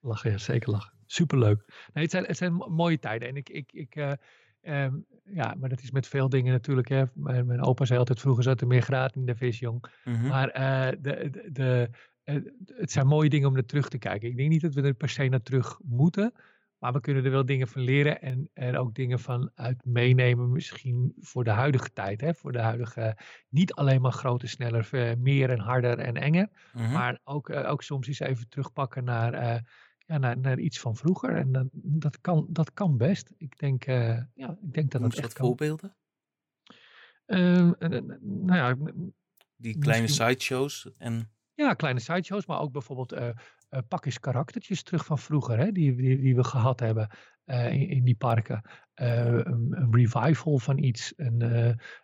lachen, 0.00 0.30
ja, 0.30 0.38
zeker 0.38 0.70
lachen. 0.70 0.92
Superleuk. 1.06 1.64
Nee, 1.92 2.02
het 2.02 2.12
zijn, 2.12 2.24
het 2.24 2.36
zijn 2.36 2.52
mo- 2.52 2.68
mooie 2.68 2.98
tijden. 2.98 3.28
En 3.28 3.36
ik, 3.36 3.48
ik, 3.48 3.72
ik 3.72 3.96
eh, 3.96 4.12
ehm, 4.60 4.94
ja, 5.24 5.54
maar 5.58 5.68
dat 5.68 5.82
is 5.82 5.90
met 5.90 6.06
veel 6.08 6.28
dingen 6.28 6.52
natuurlijk. 6.52 6.88
Hè. 6.88 7.04
Mijn, 7.14 7.46
mijn 7.46 7.62
opa 7.62 7.84
zei 7.84 7.98
altijd, 7.98 8.20
vroeger 8.20 8.42
zat 8.42 8.60
er 8.60 8.66
meer 8.66 8.82
graad 8.82 9.14
in 9.16 9.26
de 9.26 9.34
vis, 9.36 9.58
jong. 9.58 9.84
Mhm. 10.04 10.26
Maar 10.26 10.48
eh, 10.48 10.96
de, 11.00 11.30
de, 11.30 11.48
de, 11.52 11.90
het 12.74 12.90
zijn 12.92 13.06
mooie 13.06 13.28
dingen 13.28 13.48
om 13.48 13.54
naar 13.54 13.64
terug 13.64 13.88
te 13.88 13.98
kijken. 13.98 14.28
Ik 14.28 14.36
denk 14.36 14.48
niet 14.50 14.60
dat 14.60 14.74
we 14.74 14.82
er 14.82 14.94
per 14.94 15.08
se 15.08 15.24
naar 15.28 15.42
terug 15.42 15.78
moeten. 15.82 16.32
Maar 16.80 16.92
we 16.92 17.00
kunnen 17.00 17.24
er 17.24 17.30
wel 17.30 17.44
dingen 17.46 17.68
van 17.68 17.82
leren 17.82 18.20
en 18.20 18.50
er 18.52 18.78
ook 18.78 18.94
dingen 18.94 19.18
van 19.18 19.50
uit 19.54 19.84
meenemen. 19.84 20.52
Misschien 20.52 21.12
voor 21.20 21.44
de 21.44 21.50
huidige 21.50 21.92
tijd. 21.92 22.20
Hè? 22.20 22.34
Voor 22.34 22.52
de 22.52 22.60
huidige, 22.60 23.16
niet 23.48 23.72
alleen 23.74 24.00
maar 24.00 24.12
groter, 24.12 24.48
sneller, 24.48 24.88
eh, 24.92 25.16
meer 25.16 25.50
en 25.50 25.58
harder 25.58 25.98
en 25.98 26.14
enger. 26.16 26.48
Mhm. 26.72 26.92
Maar 26.92 27.20
ook, 27.24 27.48
eh, 27.48 27.70
ook 27.70 27.82
soms 27.82 28.06
eens 28.06 28.18
even 28.20 28.48
terugpakken 28.48 29.04
naar, 29.04 29.32
eh, 29.34 29.60
ja, 29.98 30.18
naar, 30.18 30.38
naar 30.38 30.58
iets 30.58 30.80
van 30.80 30.96
vroeger. 30.96 31.36
En 31.36 31.52
dat, 31.52 31.66
dat, 31.72 32.20
kan, 32.20 32.46
dat 32.50 32.72
kan 32.72 32.96
best. 32.96 33.32
Ik 33.36 33.58
denk, 33.58 33.84
eh, 33.84 34.22
ja, 34.34 34.56
ik 34.62 34.72
denk 34.72 34.90
dat 34.90 35.00
Noem 35.00 35.10
dat 35.10 35.18
echt 35.18 35.22
wat 35.28 35.32
kan. 35.32 35.46
voorbeelden. 35.46 35.96
Ehm, 37.26 37.72
eh, 37.78 37.96
eh, 37.96 38.04
nou 38.20 38.54
ja, 38.56 38.92
Die 39.56 39.78
kleine 39.78 40.02
Misschien- 40.02 40.26
sideshows. 40.28 40.90
En 40.98 41.30
Ja, 41.54 41.74
kleine 41.74 42.00
sideshows, 42.00 42.46
maar 42.46 42.60
ook 42.60 42.72
bijvoorbeeld 42.72 43.12
eh, 43.70 43.80
pak 43.88 44.04
eens 44.04 44.20
karaktertjes 44.20 44.82
terug 44.82 45.04
van 45.04 45.18
vroeger, 45.18 45.58
hè, 45.58 45.72
die, 45.72 45.94
die, 45.94 46.20
die 46.20 46.36
we 46.36 46.44
gehad 46.44 46.80
hebben 46.80 47.08
eh, 47.44 47.72
in, 47.72 47.88
in 47.88 48.04
die 48.04 48.16
parken. 48.16 48.62
Eh, 48.94 49.24
een, 49.24 49.68
een 49.70 49.94
revival 49.94 50.58
van 50.58 50.78
iets, 50.78 51.12
een, 51.16 51.40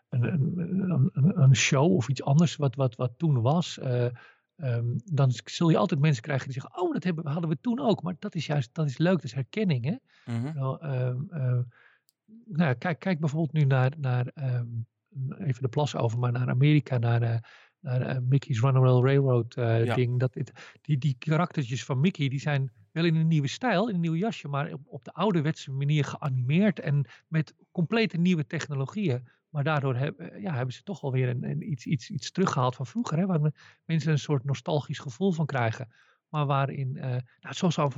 een, 0.09 1.11
een, 1.13 1.57
show 1.57 1.93
of 1.93 2.09
iets 2.09 2.23
anders 2.23 2.57
wat, 2.57 2.75
wat, 2.75 2.95
wat 2.95 3.13
toen 3.17 3.41
was. 3.41 3.79
Eh, 3.79 4.07
ehm, 4.57 4.87
dan 5.05 5.31
zul 5.45 5.69
je 5.69 5.77
altijd 5.77 6.01
mensen 6.01 6.23
krijgen 6.23 6.45
die 6.45 6.61
zeggen, 6.61 6.81
oh, 6.81 6.93
dat 6.93 7.05
hebben, 7.05 7.27
hadden 7.27 7.51
we 7.51 7.61
toen 7.61 7.81
ook. 7.81 8.03
Maar 8.03 8.15
dat 8.19 8.35
is 8.35 8.47
juist, 8.47 8.75
dat 8.75 8.87
is 8.87 8.99
leuk, 8.99 9.15
dat 9.15 9.25
is 9.25 9.35
herkenning. 9.35 9.85
Hè? 9.85 9.97
mhm. 10.33 10.47
Ehm, 10.47 11.17
eh, 11.31 11.59
nou, 12.45 12.69
ja, 12.69 12.75
kijk, 12.75 12.99
kijk 12.99 13.21
bijvoorbeeld 13.21 13.53
nu 13.53 13.65
naar, 13.65 13.93
naar 13.99 14.27
ehm, 14.27 14.67
even 15.39 15.63
de 15.63 15.69
plas 15.69 15.97
over, 15.97 16.19
maar 16.19 16.33
naar 16.33 16.49
Amerika, 16.49 16.99
naar, 16.99 17.23
eh, 17.81 18.19
Mickey's 18.19 18.61
Runaway 18.61 19.03
Railroad 19.03 19.57
eh, 19.57 19.85
Ja. 19.85 19.95
ding. 19.95 20.19
Dat 20.21 20.35
het, 20.35 20.53
die, 20.83 20.99
die 20.99 21.17
karaktertjes 21.19 21.85
van 21.85 22.01
Mickey, 22.01 22.29
die 22.29 22.41
zijn 22.41 22.73
wel 22.93 23.05
in 23.05 23.15
een 23.15 23.27
nieuwe 23.29 23.49
stijl, 23.49 23.89
in 23.89 23.95
een 23.95 24.01
nieuw 24.01 24.15
jasje, 24.15 24.49
maar 24.49 24.73
op, 24.73 24.81
op 24.87 25.05
de 25.05 25.13
ouderwetse 25.13 25.73
manier 25.73 26.05
geanimeerd 26.05 26.81
en 26.81 27.07
met 27.29 27.55
complete 27.73 28.17
nieuwe 28.17 28.47
technologieën. 28.47 29.29
Maar 29.49 29.65
daardoor 29.65 29.97
heb, 29.97 30.19
eh, 30.19 30.43
ja, 30.43 30.55
hebben 30.55 30.75
ze 30.75 30.83
toch 30.83 31.03
alweer 31.03 31.29
een, 31.29 31.45
een, 31.45 31.71
iets, 31.71 31.85
iets, 31.87 32.11
iets 32.11 32.31
teruggehaald 32.31 32.75
van 32.77 32.87
vroeger, 32.87 33.19
hè, 33.19 33.27
waar 33.27 33.41
me- 33.41 33.53
mensen 33.85 34.13
een 34.13 34.19
soort 34.19 34.45
nostalgisch 34.45 34.99
gevoel 34.99 35.33
van 35.33 35.47
krijgen. 35.47 35.93
maar 36.29 36.47
waarin, 36.47 36.97
uh, 36.97 37.03
nou, 37.41 37.55
zo 37.55 37.71
zou 37.71 37.93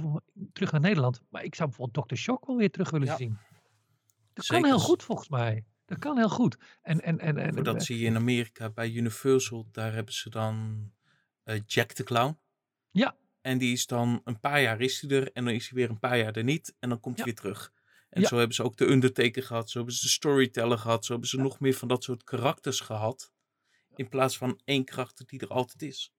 terug 0.53 0.72
naar 0.72 0.81
Nederland, 0.81 1.22
maar 1.29 1.45
ik 1.45 1.55
zou 1.55 1.68
bijvoorbeeld 1.68 2.09
Dr. 2.09 2.14
Shock 2.14 2.47
wel 2.47 2.57
weer 2.57 2.70
terug 2.70 2.91
willen 2.91 3.07
Ja. 3.07 3.16
zien. 3.16 3.39
Dat 4.33 4.45
Zeker. 4.45 4.62
kan 4.62 4.70
heel 4.72 4.81
goed 4.81 5.03
volgens 5.03 5.29
mij. 5.29 5.64
Dat 5.89 5.99
kan 5.99 6.16
heel 6.16 6.28
goed. 6.28 6.57
En, 6.82 7.01
en, 7.01 7.18
en, 7.18 7.36
en, 7.39 7.62
dat 7.62 7.74
eh, 7.76 7.80
zie 7.80 7.99
je 7.99 8.07
in 8.07 8.16
Amerika 8.16 8.70
bij 8.70 8.91
Universal. 8.91 9.68
Daar 9.72 9.93
hebben 9.93 10.14
ze 10.14 10.30
dan 10.30 10.86
eh, 11.43 11.61
Jack 11.66 11.93
the 11.93 12.03
Clown. 12.03 12.39
Ja. 12.91 13.16
En 13.41 13.59
die 13.59 13.72
is 13.72 13.86
dan 13.86 14.20
een 14.24 14.41
paar 14.41 14.62
jaar 14.62 14.80
is 14.80 15.01
hij 15.01 15.11
er. 15.11 15.32
En 15.32 15.45
dan 15.45 15.55
is 15.55 15.68
hij 15.68 15.78
weer 15.78 15.91
een 15.91 15.99
paar 15.99 16.18
jaar 16.18 16.36
er 16.36 16.45
niet. 16.45 16.74
En 16.78 16.89
dan 16.89 17.01
komt 17.01 17.16
hij 17.18 17.26
Ja. 17.26 17.32
weer 17.32 17.41
terug. 17.43 17.72
En 18.11 18.20
Ja. 18.20 18.28
zo 18.28 18.36
hebben 18.36 18.55
ze 18.55 18.62
ook 18.62 18.76
de 18.76 18.86
Undertaker 18.86 19.43
gehad. 19.43 19.70
Zo 19.70 19.76
hebben 19.78 19.97
ze 19.97 20.03
de 20.03 20.09
Storyteller 20.09 20.78
gehad. 20.78 21.05
Zo 21.05 21.12
hebben 21.12 21.30
ze 21.30 21.36
Ja. 21.36 21.43
nog 21.43 21.61
meer 21.61 21.74
van 21.74 21.89
dat 21.89 22.05
soort 22.05 22.24
karakters 22.24 22.80
gehad. 22.80 23.32
In 23.97 24.09
plaats 24.09 24.39
van 24.39 24.61
één 24.64 24.84
karakter 24.84 25.26
die 25.26 25.41
er 25.41 25.49
altijd 25.49 25.82
is. 25.82 26.12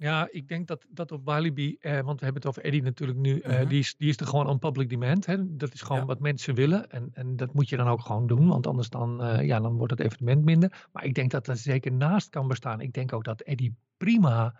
Ja, 0.00 0.28
ik 0.30 0.48
denk 0.48 0.66
dat, 0.66 0.84
dat 0.88 1.12
op 1.12 1.24
Walibi, 1.24 1.76
eh, 1.80 1.92
want 2.00 2.18
we 2.18 2.24
hebben 2.24 2.42
het 2.42 2.46
over 2.46 2.62
Eddie 2.64 2.82
natuurlijk 2.82 3.18
nu, 3.18 3.38
eh, 3.40 3.58
Mhm. 3.60 3.68
die, 3.68 3.78
is, 3.78 3.94
die 3.96 4.08
is 4.08 4.16
er 4.16 4.26
gewoon 4.26 4.46
on 4.46 4.58
public 4.58 4.88
demand. 4.88 5.26
Hè? 5.26 5.56
Dat 5.56 5.74
is 5.74 5.80
gewoon 5.80 6.00
Ja. 6.00 6.06
wat 6.06 6.20
mensen 6.20 6.54
willen 6.54 6.90
en, 6.90 7.08
en 7.12 7.36
dat 7.36 7.54
moet 7.54 7.68
je 7.68 7.76
dan 7.76 7.88
ook 7.88 8.00
gewoon 8.00 8.26
doen, 8.26 8.48
want 8.48 8.66
anders 8.66 8.88
dan, 8.88 9.22
eh, 9.22 9.46
ja, 9.46 9.60
dan 9.60 9.76
wordt 9.76 9.92
het 9.92 10.00
evenement 10.00 10.44
minder. 10.44 10.86
Maar 10.92 11.04
ik 11.04 11.14
denk 11.14 11.30
dat 11.30 11.44
dat 11.46 11.58
zeker 11.58 11.92
naast 11.92 12.28
kan 12.28 12.48
bestaan. 12.48 12.80
Ik 12.80 12.92
denk 12.92 13.12
ook 13.12 13.24
dat 13.24 13.40
Eddie 13.40 13.74
prima 13.96 14.54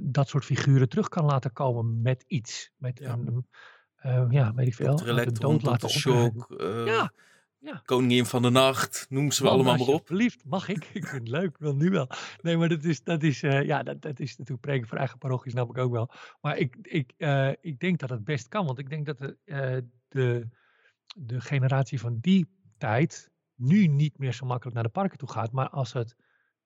dat 0.00 0.28
soort 0.28 0.44
figuren 0.44 0.88
terug 0.88 1.08
kan 1.08 1.24
laten 1.24 1.52
komen 1.52 2.02
met 2.02 2.24
iets. 2.26 2.70
Met 2.76 2.98
Ja. 2.98 3.12
een, 3.12 3.46
eh, 3.96 4.26
ja, 4.30 4.54
weet 4.54 4.66
ik 4.66 4.74
veel, 4.74 4.94
Dr. 4.94 5.66
laten. 5.66 5.90
Shock, 5.90 6.54
Ja, 6.86 7.12
ja. 7.64 7.82
Koningin 7.84 8.26
van 8.26 8.42
de 8.42 8.50
Nacht. 8.50 9.06
Noem 9.08 9.30
ze 9.30 9.42
Man, 9.42 9.52
allemaal 9.52 9.76
maar 9.76 9.86
op. 9.86 9.92
alsjeblieft, 10.00 10.44
mag 10.44 10.68
ik? 10.68 10.84
Ik 10.92 11.06
vind 11.06 11.20
het 11.20 11.28
leuk, 11.28 11.58
wil 11.58 11.74
nu 11.76 11.90
wel. 11.90 12.08
Nee, 12.42 12.56
maar 12.56 12.68
dat 12.68 12.84
is, 12.84 13.02
dat 13.02 13.22
is, 13.22 13.42
eh, 13.42 13.62
ja, 13.62 13.82
dat, 13.82 14.02
dat 14.02 14.20
is 14.20 14.30
natuurlijk 14.30 14.66
preken 14.66 14.88
voor 14.88 14.98
eigen 14.98 15.18
parochie, 15.18 15.50
snap 15.50 15.70
ik 15.70 15.78
ook 15.78 15.92
wel. 15.92 16.10
Maar 16.40 16.58
ik, 16.58 16.76
ik, 16.82 17.12
eh, 17.16 17.50
ik 17.60 17.80
denk 17.80 17.98
dat 17.98 18.10
het 18.10 18.24
best 18.24 18.48
kan, 18.48 18.66
want 18.66 18.78
ik 18.78 18.88
denk 18.90 19.06
dat 19.06 19.18
de, 19.18 19.36
eh, 19.44 19.76
de, 20.08 20.48
de 21.16 21.40
generatie 21.40 22.00
van 22.00 22.18
die 22.20 22.46
tijd 22.78 23.30
nu 23.54 23.86
niet 23.86 24.18
meer 24.18 24.32
zo 24.32 24.46
makkelijk 24.46 24.74
naar 24.74 24.84
de 24.84 24.90
parken 24.90 25.18
toe 25.18 25.30
gaat. 25.30 25.52
Maar 25.52 25.68
als, 25.68 25.92
het, 25.92 26.16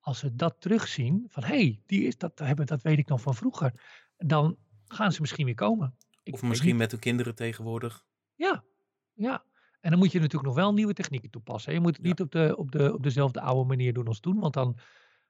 als 0.01 0.19
ze 0.19 0.35
dat 0.35 0.61
terugzien, 0.61 1.25
van 1.29 1.43
hé, 1.43 1.49
hey, 1.49 1.81
die 1.87 2.03
is 2.03 2.17
dat, 2.17 2.39
hebben, 2.39 2.67
dat 2.67 2.83
weet 2.83 2.99
ik 2.99 3.09
nog 3.09 3.21
van 3.21 3.35
vroeger, 3.35 3.73
dan 4.17 4.57
gaan 4.87 5.13
ze 5.13 5.21
misschien 5.21 5.45
weer 5.45 5.55
komen. 5.55 5.97
Ik 6.23 6.35
Of 6.35 6.43
misschien 6.43 6.71
niet. 6.71 6.79
met 6.79 6.91
hun 6.91 7.01
kinderen 7.01 7.35
tegenwoordig. 7.35 8.05
Ja, 8.35 8.65
ja. 9.13 9.45
En 9.81 9.91
dan 9.91 9.99
moet 9.99 10.13
je 10.13 10.19
natuurlijk 10.21 10.47
nog 10.47 10.55
wel 10.57 10.73
nieuwe 10.73 10.93
technieken 10.93 11.31
toepassen. 11.31 11.73
Je 11.73 11.81
moet 11.81 11.97
het 11.97 12.05
Ja. 12.05 12.09
niet 12.09 12.21
op, 12.21 12.31
de, 12.33 12.55
op, 12.57 12.73
de, 12.73 12.95
op 12.95 13.03
dezelfde 13.03 13.41
oude 13.41 13.69
manier 13.69 13.93
doen 13.93 14.07
als 14.07 14.21
toen, 14.21 14.39
want 14.41 14.55
dan 14.55 14.77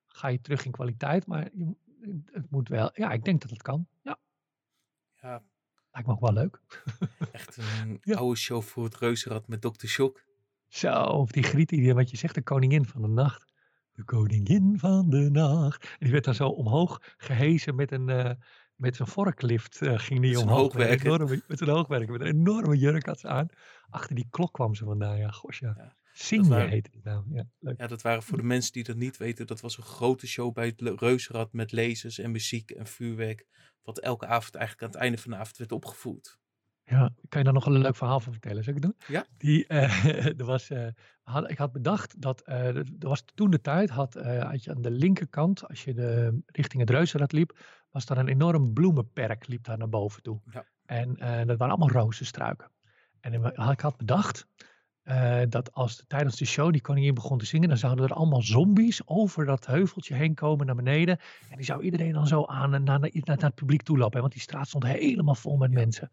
ga 0.06 0.28
je 0.28 0.40
terug 0.40 0.64
in 0.64 0.70
kwaliteit. 0.70 1.26
Maar 1.26 1.48
je, 1.54 1.74
het 2.32 2.50
moet 2.50 2.68
wel, 2.68 2.90
ja, 2.92 3.10
ik 3.12 3.24
denk 3.24 3.40
dat 3.40 3.50
het 3.50 3.62
kan. 3.62 3.86
Ja, 4.02 4.18
Ja, 5.22 5.42
lijkt 5.92 6.08
me 6.08 6.14
ook 6.14 6.20
wel 6.20 6.32
leuk. 6.32 6.60
echt 7.32 7.56
een 7.56 7.98
Ja. 8.00 8.16
oude 8.16 8.36
show 8.38 8.62
voor 8.62 8.84
het 8.84 8.96
reuzenrad 8.96 9.48
met 9.48 9.60
Dr. 9.60 9.86
Shock. 9.86 10.24
Zo, 10.68 10.92
of 11.02 11.30
die 11.30 11.42
Griet, 11.42 11.68
die, 11.68 11.94
wat 11.94 12.10
je 12.10 12.16
zegt, 12.16 12.34
de 12.34 12.42
koningin 12.42 12.84
van 12.84 13.02
de 13.02 13.08
nacht. 13.08 13.52
De 13.92 14.04
koningin 14.04 14.78
van 14.78 15.10
de 15.10 15.30
nacht. 15.30 15.82
En 15.82 15.96
die 15.98 16.10
werd 16.12 16.24
dan 16.24 16.34
zo 16.34 16.48
omhoog 16.48 17.14
gehezen 17.16 17.74
met 17.74 17.92
een, 17.92 18.08
eh, 18.08 18.30
met 18.74 18.96
zo'n 18.96 19.06
vorklift. 19.06 19.82
eh, 19.82 19.98
ging 19.98 20.20
die 20.20 20.38
omhoog. 20.40 20.74
Met 20.74 20.80
een 20.82 20.88
hoogwerker. 20.88 21.06
enorme, 21.06 21.42
met 21.46 21.58
zo'n 21.58 21.68
hoogwerker. 21.68 22.12
Met 22.12 22.20
een 22.20 22.26
enorme 22.26 22.76
jurk 22.76 23.06
had 23.06 23.20
ze 23.20 23.28
aan. 23.28 23.48
Achter 23.90 24.14
die 24.14 24.26
klok 24.30 24.52
kwam 24.52 24.74
ze 24.74 24.84
vandaan. 24.84 25.18
Ja, 25.18 25.30
gosh 25.30 25.60
ja. 25.60 25.94
Ja, 26.12 26.42
waren- 26.42 26.68
heette 26.68 26.90
die 26.90 27.00
naam. 27.04 27.24
Ja, 27.28 27.44
leuk. 27.58 27.80
Ja, 27.80 27.86
dat 27.86 28.02
waren 28.02 28.22
voor 28.22 28.36
de 28.36 28.44
mensen 28.44 28.72
die 28.72 28.84
dat 28.84 28.96
niet 28.96 29.16
weten. 29.16 29.46
Dat 29.46 29.60
was 29.60 29.76
een 29.76 29.82
grote 29.82 30.26
show 30.26 30.52
bij 30.52 30.66
het 30.66 31.00
Reuzenrad 31.00 31.52
met 31.52 31.72
lasers 31.72 32.18
en 32.18 32.30
muziek 32.30 32.70
en 32.70 32.86
vuurwerk. 32.86 33.46
Wat 33.82 33.98
elke 33.98 34.26
avond 34.26 34.54
eigenlijk 34.54 34.84
aan 34.84 34.90
het 34.90 35.00
einde 35.00 35.18
van 35.18 35.30
de 35.30 35.36
avond 35.36 35.56
werd 35.56 35.72
opgevoerd. 35.72 36.38
Ja, 36.84 37.10
kan 37.28 37.38
je 37.38 37.44
daar 37.44 37.52
nog 37.52 37.66
een 37.66 37.78
leuk 37.78 37.96
verhaal 37.96 38.20
van 38.20 38.32
vertellen? 38.32 38.64
Zal 38.64 38.74
ik 38.74 38.82
het 38.82 38.92
doen? 38.92 39.16
Ja. 39.16 39.26
Die, 39.36 39.66
eh, 39.66 40.26
er 40.40 40.44
was, 40.44 40.70
eh, 40.70 40.86
had, 41.22 41.50
ik 41.50 41.58
had 41.58 41.72
bedacht 41.72 42.20
dat 42.20 42.40
eh, 42.40 42.76
er 42.76 42.86
was 42.98 43.24
toen 43.34 43.50
de 43.50 43.60
tijd, 43.60 43.90
had, 43.90 44.14
had 44.14 44.64
je 44.64 44.70
aan 44.70 44.82
de 44.82 44.90
linkerkant, 44.90 45.68
als 45.68 45.84
je 45.84 45.94
de, 45.94 46.40
richting 46.46 46.80
het 46.80 46.90
Reuzenrad 46.90 47.32
liep, 47.32 47.58
was 47.90 48.06
daar 48.06 48.18
een 48.18 48.28
enorm 48.28 48.72
bloemenperk, 48.72 49.46
liep 49.46 49.64
daar 49.64 49.78
naar 49.78 49.88
boven 49.88 50.22
toe. 50.22 50.40
Ja. 50.50 50.64
En 50.84 51.08
dat 51.46 51.58
waren 51.58 51.76
allemaal 51.76 52.02
rozenstruiken. 52.02 52.70
En 53.32 53.70
ik 53.70 53.80
had- 53.80 53.96
bedacht 53.96 54.46
eh, 55.02 55.40
dat 55.48 55.72
als 55.72 55.96
de, 55.96 56.04
tijdens 56.06 56.36
de 56.36 56.44
show 56.46 56.72
die 56.72 56.80
koningin 56.80 57.14
begon 57.14 57.38
te 57.38 57.46
zingen, 57.46 57.68
dan 57.68 57.78
zouden 57.78 58.04
er 58.04 58.12
allemaal 58.14 58.42
zombies 58.42 59.06
over 59.06 59.44
dat 59.44 59.66
heuveltje 59.66 60.14
heen 60.14 60.34
komen 60.34 60.66
naar 60.66 60.74
beneden. 60.74 61.18
En 61.50 61.56
die 61.56 61.64
zou 61.64 61.82
iedereen 61.82 62.12
dan 62.12 62.26
zo 62.26 62.44
aan 62.44 62.74
en 62.74 62.82
naar, 62.82 63.00
naar, 63.00 63.10
naar 63.24 63.36
het 63.38 63.54
publiek 63.54 63.82
toe 63.82 63.98
lopen. 63.98 64.14
hè, 64.14 64.20
Want 64.20 64.32
die 64.32 64.42
straat 64.42 64.68
stond 64.68 64.84
helemaal 64.84 65.34
vol 65.34 65.56
met 65.56 65.72
mensen. 65.72 66.10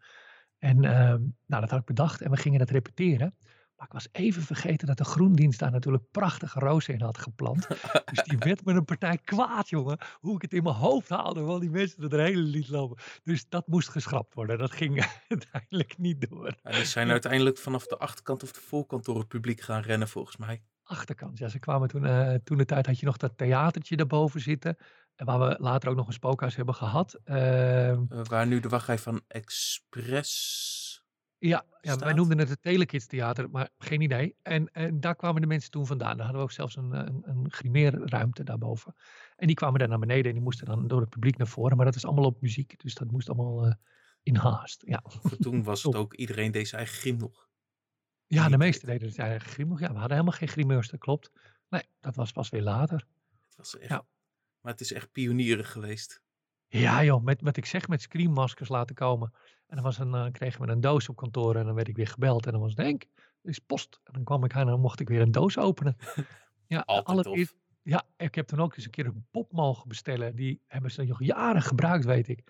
En 0.58 0.84
ehm, 0.84 1.20
nou, 1.46 1.60
dat 1.60 1.70
had 1.70 1.80
ik 1.80 1.84
bedacht 1.84 2.20
en 2.20 2.30
we 2.30 2.36
gingen 2.36 2.58
dat 2.58 2.70
repeteren. 2.70 3.34
Maar 3.76 3.86
ik 3.86 3.92
was 3.92 4.08
even 4.12 4.42
vergeten 4.42 4.86
dat 4.86 4.96
de 4.98 5.04
groendienst 5.04 5.58
daar 5.58 5.70
natuurlijk 5.70 6.10
prachtige 6.10 6.58
rozen 6.58 6.94
in 6.94 7.00
had 7.00 7.18
geplant. 7.18 7.66
dus 8.12 8.22
die 8.24 8.38
werd 8.38 8.64
met 8.64 8.76
een 8.76 8.84
partij 8.84 9.18
kwaad, 9.24 9.68
jongen. 9.68 9.98
Hoe 10.20 10.34
ik 10.34 10.42
het 10.42 10.52
in 10.52 10.62
mijn 10.62 10.74
hoofd 10.74 11.08
haalde, 11.08 11.42
wel 11.42 11.58
die 11.58 11.70
mensen 11.70 12.10
er 12.10 12.20
hele 12.20 12.40
liet 12.42 12.68
lopen. 12.68 13.02
Dus 13.22 13.48
dat 13.48 13.66
moest 13.66 13.88
geschrapt 13.88 14.34
worden. 14.34 14.58
Dat 14.58 14.70
ging 14.72 15.06
uiteindelijk 15.28 15.98
niet 15.98 16.30
door. 16.30 16.54
Ja, 16.62 16.70
die 16.70 16.84
zijn 16.84 17.06
Ja. 17.06 17.12
uiteindelijk 17.12 17.58
vanaf 17.58 17.86
de 17.86 17.96
achterkant 17.98 18.42
of 18.42 18.52
de 18.52 18.60
voorkant 18.60 19.04
door 19.04 19.18
het 19.18 19.28
publiek 19.28 19.60
gaan 19.60 19.82
rennen, 19.82 20.08
volgens 20.08 20.36
mij. 20.36 20.62
Achterkant, 20.84 21.38
ja. 21.38 21.48
Ze 21.48 21.58
kwamen 21.58 21.88
toen, 21.88 22.06
eh, 22.06 22.34
toen 22.44 22.58
de 22.58 22.64
tijd 22.64 22.86
had 22.86 22.98
je 23.00 23.06
nog 23.06 23.16
dat 23.16 23.32
theatertje 23.38 23.96
daarboven 23.96 24.40
zitten. 24.40 24.76
En 25.16 25.26
waar 25.26 25.38
we 25.38 25.56
later 25.58 25.88
ook 25.90 25.96
nog 25.96 26.06
een 26.06 26.12
spookhuis 26.12 26.56
hebben 26.56 26.74
gehad. 26.74 27.18
Ehm, 27.24 28.02
Eh, 28.08 28.20
waar 28.22 28.46
nu 28.46 28.60
de 28.60 28.68
wachtrij 28.68 28.98
van 28.98 29.20
Express. 29.28 30.85
Ja, 31.38 31.64
ja 31.80 31.96
wij 31.96 32.12
noemden 32.12 32.38
het 32.38 32.48
het 32.48 32.62
Telekids 32.62 33.06
Theater, 33.06 33.50
maar 33.50 33.70
geen 33.78 34.00
idee. 34.00 34.36
En, 34.42 34.70
en 34.72 35.00
daar 35.00 35.16
kwamen 35.16 35.40
de 35.40 35.46
mensen 35.46 35.70
toen 35.70 35.86
vandaan. 35.86 36.16
Daar 36.16 36.26
hadden 36.26 36.36
we 36.36 36.42
ook 36.42 36.52
zelfs 36.52 36.76
een, 36.76 36.92
een, 36.92 37.22
een 37.24 37.52
grimeerruimte 37.52 38.44
daarboven. 38.44 38.94
En 39.36 39.46
die 39.46 39.56
kwamen 39.56 39.78
daar 39.78 39.88
naar 39.88 39.98
beneden 39.98 40.24
en 40.24 40.32
die 40.32 40.42
moesten 40.42 40.66
dan 40.66 40.88
door 40.88 41.00
het 41.00 41.10
publiek 41.10 41.36
naar 41.36 41.46
voren. 41.46 41.76
Maar 41.76 41.86
dat 41.86 41.94
is 41.94 42.04
allemaal 42.04 42.24
op 42.24 42.40
muziek, 42.40 42.80
dus 42.82 42.94
dat 42.94 43.10
moest 43.10 43.28
allemaal 43.28 43.66
eh, 43.66 43.72
in 44.22 44.36
haast. 44.36 44.82
Ja, 44.86 45.02
toen 45.38 45.62
was 45.62 45.82
het 45.82 45.94
ook 45.94 46.14
iedereen 46.14 46.52
deed 46.52 46.68
zijn 46.68 46.80
eigen 46.80 46.98
grim 46.98 47.16
nog. 47.16 47.48
ja 48.26 48.48
de 48.48 48.58
meesten 48.58 48.88
deden 48.88 49.08
het 49.08 49.18
eigen 49.18 49.48
grimmig. 49.50 49.80
Ja, 49.80 49.86
we 49.86 49.98
hadden 49.98 50.16
helemaal 50.16 50.38
geen 50.38 50.48
grimeurs, 50.48 50.88
dat 50.88 51.00
klopt. 51.00 51.30
Nee, 51.68 51.82
dat 52.00 52.16
was 52.16 52.32
pas 52.32 52.48
weer 52.48 52.62
later. 52.62 53.06
Het 53.46 53.56
was 53.56 53.78
echt, 53.78 53.90
Ja. 53.90 54.06
Maar 54.60 54.72
het 54.72 54.80
is 54.80 54.92
echt 54.92 55.12
pionieren 55.12 55.64
geweest. 55.64 56.22
Ja 56.68 57.04
joh, 57.04 57.24
met 57.24 57.40
wat 57.40 57.56
ik 57.56 57.66
zeg, 57.66 57.88
met 57.88 58.02
screammaskers 58.02 58.68
laten 58.68 58.94
komen. 58.94 59.32
En 59.66 59.76
dan 59.76 59.84
was 59.84 59.98
een, 59.98 60.14
eh, 60.14 60.26
kregen 60.32 60.60
we 60.60 60.72
een 60.72 60.80
doos 60.80 61.08
op 61.08 61.16
kantoor 61.16 61.56
en 61.56 61.64
dan 61.64 61.74
werd 61.74 61.88
ik 61.88 61.96
weer 61.96 62.06
gebeld. 62.06 62.46
En 62.46 62.52
dan 62.52 62.60
was 62.60 62.70
het, 62.70 62.78
Henk, 62.78 63.02
er 63.42 63.50
is 63.50 63.58
post. 63.58 64.00
En 64.04 64.12
dan 64.12 64.24
kwam 64.24 64.44
ik 64.44 64.54
aan 64.54 64.60
en 64.60 64.66
dan 64.66 64.80
mocht 64.80 65.00
ik 65.00 65.08
weer 65.08 65.20
een 65.20 65.32
doos 65.32 65.58
openen. 65.58 65.96
Ja, 66.68 66.80
allereerst-. 66.80 67.54
Ja, 67.82 68.02
ik 68.16 68.34
heb 68.34 68.46
toen 68.46 68.60
ook 68.60 68.76
eens 68.76 68.84
een 68.84 68.90
keer 68.90 69.06
een 69.06 69.26
pop 69.30 69.52
mogen 69.52 69.88
bestellen. 69.88 70.36
Die 70.36 70.62
hebben 70.66 70.90
ze 70.90 71.02
nog 71.02 71.22
jaren 71.22 71.62
gebruikt, 71.62 72.04
weet 72.04 72.28
ik. 72.28 72.42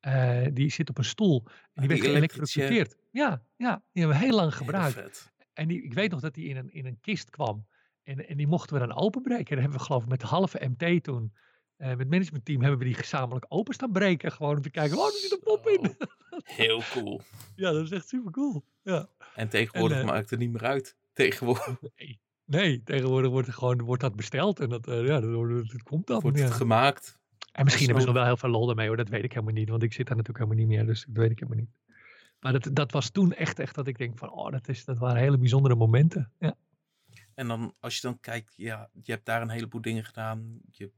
Eh, 0.00 0.46
die 0.52 0.70
zit 0.70 0.88
op 0.88 0.98
een 0.98 1.04
stoel 1.04 1.42
en 1.46 1.52
die 1.74 1.88
die 1.88 1.88
werd 1.88 2.12
geëlektrocuteerd. 2.12 2.96
Ja, 3.10 3.42
ja, 3.56 3.82
die 3.92 4.02
hebben 4.02 4.20
we 4.20 4.24
heel 4.24 4.34
lang 4.34 4.54
gebruikt. 4.54 5.32
En 5.52 5.68
die, 5.68 5.82
ik 5.82 5.94
weet 5.94 6.10
nog 6.10 6.20
dat 6.20 6.34
die 6.34 6.48
in 6.48 6.56
een, 6.56 6.72
in 6.72 6.86
een 6.86 7.00
kist 7.00 7.30
kwam. 7.30 7.66
En, 8.02 8.28
en 8.28 8.36
die 8.36 8.46
mochten 8.46 8.80
we 8.80 8.86
dan 8.86 8.96
openbreken. 8.96 9.46
En 9.46 9.54
dan 9.54 9.60
hebben 9.60 9.78
we 9.78 9.84
geloof 9.84 10.02
ik 10.02 10.08
met 10.08 10.20
de 10.20 10.26
halve 10.26 10.70
MT 10.76 11.04
toen, 11.04 11.32
eh, 11.80 11.88
met 11.88 11.98
het 11.98 12.10
managementteam, 12.10 12.60
hebben 12.60 12.78
we 12.78 12.84
die 12.84 12.94
gezamenlijk 12.94 13.46
open 13.48 13.74
staan 13.74 13.92
breken. 13.92 14.32
Gewoon 14.32 14.56
om 14.56 14.62
te 14.62 14.70
kijken, 14.70 14.98
oh, 14.98 15.06
er 15.06 15.12
zit 15.12 15.32
een 15.32 15.40
pop 15.40 15.68
in. 15.68 15.96
Heel 16.44 16.82
cool. 16.92 17.20
ja, 17.56 17.72
dat 17.72 17.84
is 17.84 17.90
echt 17.90 18.08
super 18.08 18.32
cool. 18.32 18.64
Ja. 18.82 19.08
En 19.34 19.48
tegenwoordig 19.48 19.96
En, 19.96 20.02
eh, 20.02 20.10
maakt 20.10 20.30
het 20.30 20.38
niet 20.38 20.52
meer 20.52 20.64
uit. 20.64 20.96
Tegenwoordig 21.12 21.80
Nee, 21.96 22.20
nee, 22.44 22.82
tegenwoordig 22.82 23.30
wordt, 23.30 23.48
gewoon, 23.48 23.82
wordt 23.82 24.02
dat 24.02 24.16
besteld 24.16 24.60
en 24.60 24.68
dat, 24.68 24.88
eh, 24.88 25.06
ja, 25.06 25.20
dat, 25.20 25.82
komt 25.82 26.06
dan. 26.06 26.20
wordt 26.20 26.38
ja. 26.38 26.44
het 26.44 26.52
gemaakt. 26.52 27.18
En 27.52 27.64
misschien 27.64 27.86
hebben 27.86 28.04
ze 28.04 28.10
nog 28.10 28.18
wel 28.18 28.26
heel 28.26 28.36
veel 28.36 28.48
lol 28.48 28.70
ermee 28.70 28.86
hoor, 28.86 28.96
dat 28.96 29.08
weet 29.08 29.24
ik 29.24 29.32
helemaal 29.32 29.54
niet. 29.54 29.68
Want 29.68 29.82
ik 29.82 29.92
zit 29.92 30.06
daar 30.06 30.16
natuurlijk 30.16 30.44
helemaal 30.44 30.66
niet 30.66 30.76
meer, 30.76 30.86
dus 30.86 31.04
dat 31.04 31.16
weet 31.16 31.30
ik 31.30 31.38
helemaal 31.38 31.64
niet. 31.64 31.96
Maar 32.40 32.52
dat, 32.52 32.70
dat 32.72 32.92
was 32.92 33.10
toen 33.10 33.32
echt, 33.32 33.58
echt 33.58 33.74
dat 33.74 33.86
ik 33.86 33.98
denk 33.98 34.18
van, 34.18 34.30
oh, 34.30 34.50
dat, 34.50 34.68
is, 34.68 34.84
dat 34.84 34.98
waren 34.98 35.20
hele 35.22 35.38
bijzondere 35.38 35.74
momenten. 35.74 36.32
Ja. 36.38 36.54
En 37.34 37.48
dan, 37.48 37.74
als 37.78 37.94
je 37.94 38.00
dan 38.00 38.20
kijkt, 38.20 38.54
ja, 38.56 38.90
je 39.02 39.12
hebt 39.12 39.26
daar 39.26 39.42
een 39.42 39.50
heleboel 39.50 39.80
dingen 39.80 40.04
gedaan. 40.04 40.60
Je, 40.70 40.90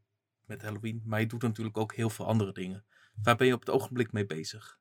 met 0.47 0.63
Halloween. 0.63 1.03
Maar 1.05 1.21
je 1.21 1.27
doet 1.27 1.43
natuurlijk 1.43 1.77
ook 1.77 1.95
heel 1.95 2.11
veel 2.11 2.27
andere 2.27 2.53
dingen. 2.53 2.85
Waar 3.23 3.37
ben 3.37 3.47
je 3.47 3.55
op 3.55 3.61
het 3.61 3.71
ogenblik 3.71 4.13
mee 4.13 4.27
bezig? 4.27 4.81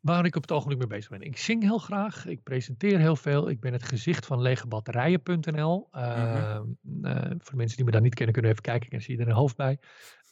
Waar 0.00 0.24
ik 0.24 0.36
op 0.36 0.42
het 0.42 0.52
ogenblik 0.52 0.78
mee 0.78 0.86
bezig 0.88 1.10
ben. 1.10 1.20
Ik 1.20 1.38
zing 1.38 1.62
heel 1.62 1.78
graag, 1.78 2.26
ik 2.26 2.42
presenteer 2.42 2.98
heel 2.98 3.16
veel. 3.16 3.48
Ik 3.48 3.60
ben 3.60 3.72
het 3.72 3.82
gezicht 3.82 4.26
van 4.26 4.40
legebatterijen.nl. 4.40 5.88
Uh, 5.92 6.60
voor 7.38 7.50
de 7.50 7.56
mensen 7.56 7.76
die 7.76 7.84
me 7.84 7.90
daar 7.90 8.00
niet 8.00 8.14
kennen, 8.14 8.32
kunnen 8.32 8.50
even 8.50 8.62
kijken. 8.62 8.90
Ik 8.90 9.02
zie 9.02 9.18
er 9.18 9.28
een 9.28 9.34
hoofd 9.34 9.56
bij. 9.56 9.78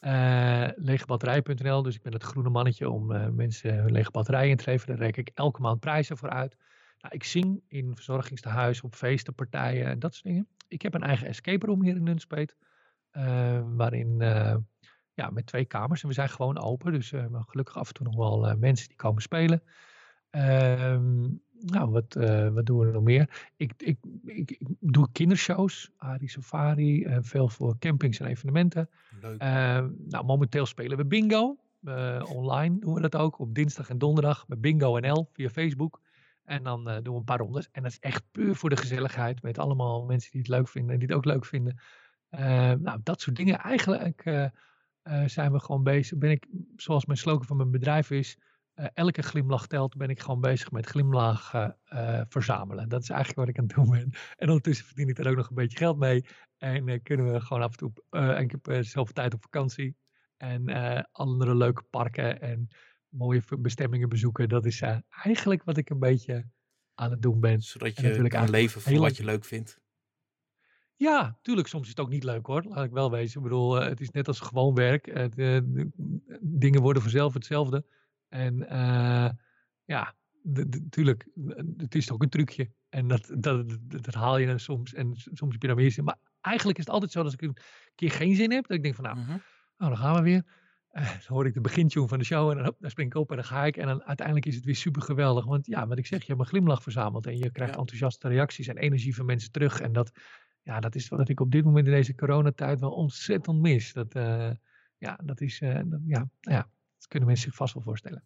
Uh, 0.01 0.67
legebatterijen.nl. 0.75 1.83
Dus 1.83 1.95
ik 1.95 2.01
ben 2.01 2.13
het 2.13 2.23
groene 2.23 2.49
mannetje 2.49 2.89
om 2.89 3.11
uh, 3.11 3.27
mensen 3.27 3.75
hun 3.75 3.91
lege 3.91 4.11
batterijen 4.11 4.49
in 4.49 4.57
te 4.57 4.69
leveren. 4.69 4.95
Daar 4.95 5.05
reken 5.05 5.21
ik 5.21 5.31
elke 5.33 5.61
maand 5.61 5.79
prijzen 5.79 6.17
voor 6.17 6.29
uit. 6.29 6.57
Nou, 6.99 7.15
ik 7.15 7.23
zing 7.23 7.63
in 7.67 7.95
verzorgingstehuizen, 7.95 8.83
op 8.83 8.95
feesten, 8.95 9.35
partijen 9.35 9.85
en 9.85 9.99
dat 9.99 10.13
soort 10.13 10.25
dingen. 10.25 10.47
Ik 10.67 10.81
heb 10.81 10.93
een 10.93 11.03
eigen 11.03 11.27
escape 11.27 11.65
room 11.65 11.83
hier 11.83 11.95
in 11.95 12.03
Nunspeet. 12.03 12.55
Uh, 13.17 13.61
waarin 13.75 14.17
ja, 15.13 15.29
met 15.29 15.45
twee 15.45 15.65
kamers. 15.65 16.01
En 16.01 16.07
we 16.07 16.13
zijn 16.13 16.29
gewoon 16.29 16.59
open. 16.59 16.91
Dus 16.91 17.11
hebben 17.11 17.43
gelukkig 17.43 17.77
af 17.77 17.87
en 17.87 17.93
toe 17.93 18.05
nog 18.05 18.15
wel 18.15 18.55
mensen 18.57 18.87
die 18.87 18.97
komen 18.97 19.21
spelen. 19.21 19.63
Ehm, 20.29 21.21
nou, 21.59 21.89
wat, 21.89 22.13
wat 22.53 22.65
doen 22.65 22.79
we 22.79 22.91
nog 22.91 23.03
meer? 23.03 23.51
Ik, 23.55 23.73
ik, 23.77 23.97
ik, 24.25 24.51
ik 24.51 24.67
doe 24.79 25.07
kindershows, 25.11 25.91
Ari 25.97 26.27
Safari, 26.27 27.17
veel 27.21 27.49
voor 27.49 27.77
campings 27.79 28.19
en 28.19 28.27
evenementen. 28.27 28.89
Leuk. 29.21 29.39
Ehm, 29.39 29.89
nou, 30.07 30.25
momenteel 30.25 30.65
spelen 30.65 30.97
we 30.97 31.05
bingo. 31.05 31.57
online 32.27 32.79
doen 32.79 32.93
we 32.93 33.01
dat 33.01 33.15
ook 33.15 33.39
op 33.39 33.55
dinsdag 33.55 33.89
en 33.89 33.97
donderdag 33.97 34.47
met 34.47 34.61
Bingo 34.61 34.97
NL 34.97 35.29
via 35.31 35.49
Facebook. 35.49 36.01
En 36.43 36.63
dan 36.63 36.83
doen 36.83 37.13
we 37.13 37.19
een 37.19 37.23
paar 37.23 37.39
rondes. 37.39 37.69
En 37.71 37.83
dat 37.83 37.91
is 37.91 37.99
echt 37.99 38.23
puur 38.31 38.55
voor 38.55 38.69
de 38.69 38.77
gezelligheid. 38.77 39.41
Met 39.41 39.57
allemaal 39.57 40.05
mensen 40.05 40.31
die 40.31 40.39
het 40.39 40.49
leuk 40.49 40.67
vinden 40.67 40.93
en 40.93 40.99
die 40.99 41.07
het 41.07 41.17
ook 41.17 41.25
leuk 41.25 41.45
vinden. 41.45 41.79
Ehm, 42.33 42.81
nou, 42.81 42.99
dat 43.03 43.21
soort 43.21 43.35
dingen. 43.35 43.59
Eigenlijk 43.59 44.25
uh, 44.25 44.47
zijn 45.25 45.51
we 45.51 45.59
gewoon 45.59 45.83
bezig. 45.83 46.17
Ben 46.17 46.31
ik, 46.31 46.47
zoals 46.75 47.05
mijn 47.05 47.17
slogan 47.17 47.45
van 47.45 47.57
mijn 47.57 47.71
bedrijf 47.71 48.11
is, 48.11 48.37
uh, 48.75 48.85
elke 48.93 49.21
glimlach 49.21 49.67
telt, 49.67 49.97
ben 49.97 50.09
ik 50.09 50.19
gewoon 50.19 50.41
bezig 50.41 50.71
met 50.71 50.85
glimlachen 50.85 51.77
uh, 51.93 52.21
verzamelen. 52.27 52.89
Dat 52.89 53.01
is 53.01 53.09
eigenlijk 53.09 53.39
wat 53.39 53.49
ik 53.49 53.57
aan 53.57 53.65
het 53.65 53.75
doen 53.75 53.89
ben. 53.89 54.11
En 54.35 54.47
ondertussen 54.47 54.85
verdien 54.85 55.07
ik 55.07 55.17
er 55.17 55.29
ook 55.29 55.35
nog 55.35 55.49
een 55.49 55.55
beetje 55.55 55.77
geld 55.77 55.97
mee. 55.97 56.25
En 56.57 57.01
kunnen 57.01 57.33
we 57.33 57.41
gewoon 57.41 57.63
af 57.63 57.71
en 57.71 57.77
toe, 57.77 57.91
en 58.09 58.37
ik 58.37 58.51
heb 58.51 58.85
zoveel 58.85 59.13
tijd 59.13 59.33
op 59.33 59.41
vakantie. 59.41 59.95
En 60.37 60.65
andere 61.11 61.55
leuke 61.55 61.83
parken 61.89 62.41
en 62.41 62.67
mooie 63.09 63.41
bestemmingen 63.59 64.09
bezoeken. 64.09 64.49
Dat 64.49 64.65
is 64.65 64.81
eigenlijk 65.09 65.63
wat 65.63 65.77
ik 65.77 65.89
een 65.89 65.99
beetje 65.99 66.45
aan 66.93 67.11
het 67.11 67.21
doen 67.21 67.39
ben. 67.39 67.61
Zodat 67.61 67.99
je 67.99 68.27
kan 68.27 68.49
leven 68.49 68.81
voor 68.81 68.97
wat 68.97 69.17
je 69.17 69.25
leuk 69.25 69.45
vindt. 69.45 69.81
Ja, 70.95 71.37
tuurlijk, 71.41 71.67
soms 71.67 71.83
is 71.83 71.89
het 71.89 71.99
ook 71.99 72.09
niet 72.09 72.23
leuk 72.23 72.45
hoor. 72.45 72.63
Laat 72.63 72.85
ik 72.85 72.91
wel 72.91 73.11
wezen. 73.11 73.37
Ik 73.37 73.43
bedoel, 73.43 73.81
uh, 73.81 73.87
het 73.87 74.01
is 74.01 74.09
net 74.09 74.27
als 74.27 74.39
gewoon 74.39 74.73
werk. 74.73 75.05
De, 75.05 75.29
de, 75.35 75.89
dingen 76.41 76.81
worden 76.81 77.01
vanzelf 77.01 77.33
hetzelfde. 77.33 77.85
En 78.29 78.59
uh, 78.59 79.29
ja, 79.83 80.15
natuurlijk, 80.43 81.27
het 81.77 81.95
is 81.95 82.11
ook 82.11 82.23
een 82.23 82.29
trucje. 82.29 82.71
En 82.89 83.07
dat, 83.07 83.31
dat, 83.37 83.77
dat, 83.83 84.13
haal 84.13 84.37
je 84.37 84.47
dan 84.47 84.59
soms. 84.59 84.93
En 84.93 85.13
soms 85.15 85.51
heb 85.51 85.61
je 85.61 85.67
dan 85.67 85.77
meer 85.77 85.91
zin. 85.91 86.03
Maar 86.03 86.17
eigenlijk 86.41 86.77
is 86.77 86.85
het 86.85 86.93
altijd 86.93 87.11
zo 87.11 87.23
dat 87.23 87.31
als 87.31 87.41
ik 87.41 87.47
een 87.47 87.57
keer 87.95 88.11
geen 88.11 88.35
zin 88.35 88.51
heb. 88.51 88.67
Dat 88.67 88.77
ik 88.77 88.83
denk 88.83 88.95
van 88.95 89.03
nou, 89.03 89.17
-huh. 89.17 89.27
nou 89.77 89.91
dan 89.91 89.97
gaan 89.97 90.15
we 90.15 90.21
weer. 90.21 90.43
dan 90.93 91.19
hoor 91.27 91.45
ik 91.45 91.53
de 91.53 91.61
begintune 91.61 92.07
van 92.07 92.19
de 92.19 92.25
show 92.25 92.49
en 92.49 92.57
dan, 92.63 92.75
dan 92.79 92.89
spring 92.89 93.09
ik 93.13 93.21
op 93.21 93.29
en 93.29 93.35
dan 93.35 93.45
ga 93.45 93.65
ik. 93.65 93.77
En 93.77 93.87
dan 93.87 94.03
uiteindelijk 94.03 94.45
is 94.47 94.55
het 94.55 94.65
weer 94.65 94.75
super 94.75 95.01
geweldig. 95.01 95.45
Want 95.45 95.65
ja, 95.65 95.87
wat 95.87 95.97
ik 95.97 96.05
zeg, 96.05 96.19
je 96.19 96.27
hebt 96.27 96.39
een 96.39 96.45
glimlach 96.45 96.83
verzameld. 96.83 97.25
En 97.25 97.37
je 97.37 97.51
krijgt 97.51 97.73
ja. 97.73 97.79
enthousiaste 97.79 98.27
reacties 98.27 98.67
en 98.67 98.77
energie 98.77 99.15
van 99.15 99.25
mensen 99.25 99.51
terug. 99.51 99.79
En 99.79 99.93
dat, 99.93 100.11
ja, 100.63 100.79
dat 100.79 100.95
is 100.95 101.07
wat 101.07 101.29
ik 101.29 101.39
op 101.39 101.51
dit 101.51 101.65
moment 101.65 101.85
in 101.85 101.93
deze 101.93 102.15
coronatijd 102.15 102.79
wel 102.79 102.91
ontzettend 102.91 103.61
mis. 103.61 103.93
Dat, 103.93 104.15
uh, 104.15 104.51
ja, 104.97 105.19
dat 105.23 105.41
is, 105.41 105.61
uh, 105.61 105.79
dat, 105.85 105.99
ja, 106.05 106.29
ja, 106.39 106.69
dat 106.97 107.07
kunnen 107.07 107.27
mensen 107.27 107.49
zich 107.49 107.57
vast 107.57 107.73
wel 107.73 107.83
voorstellen. 107.83 108.23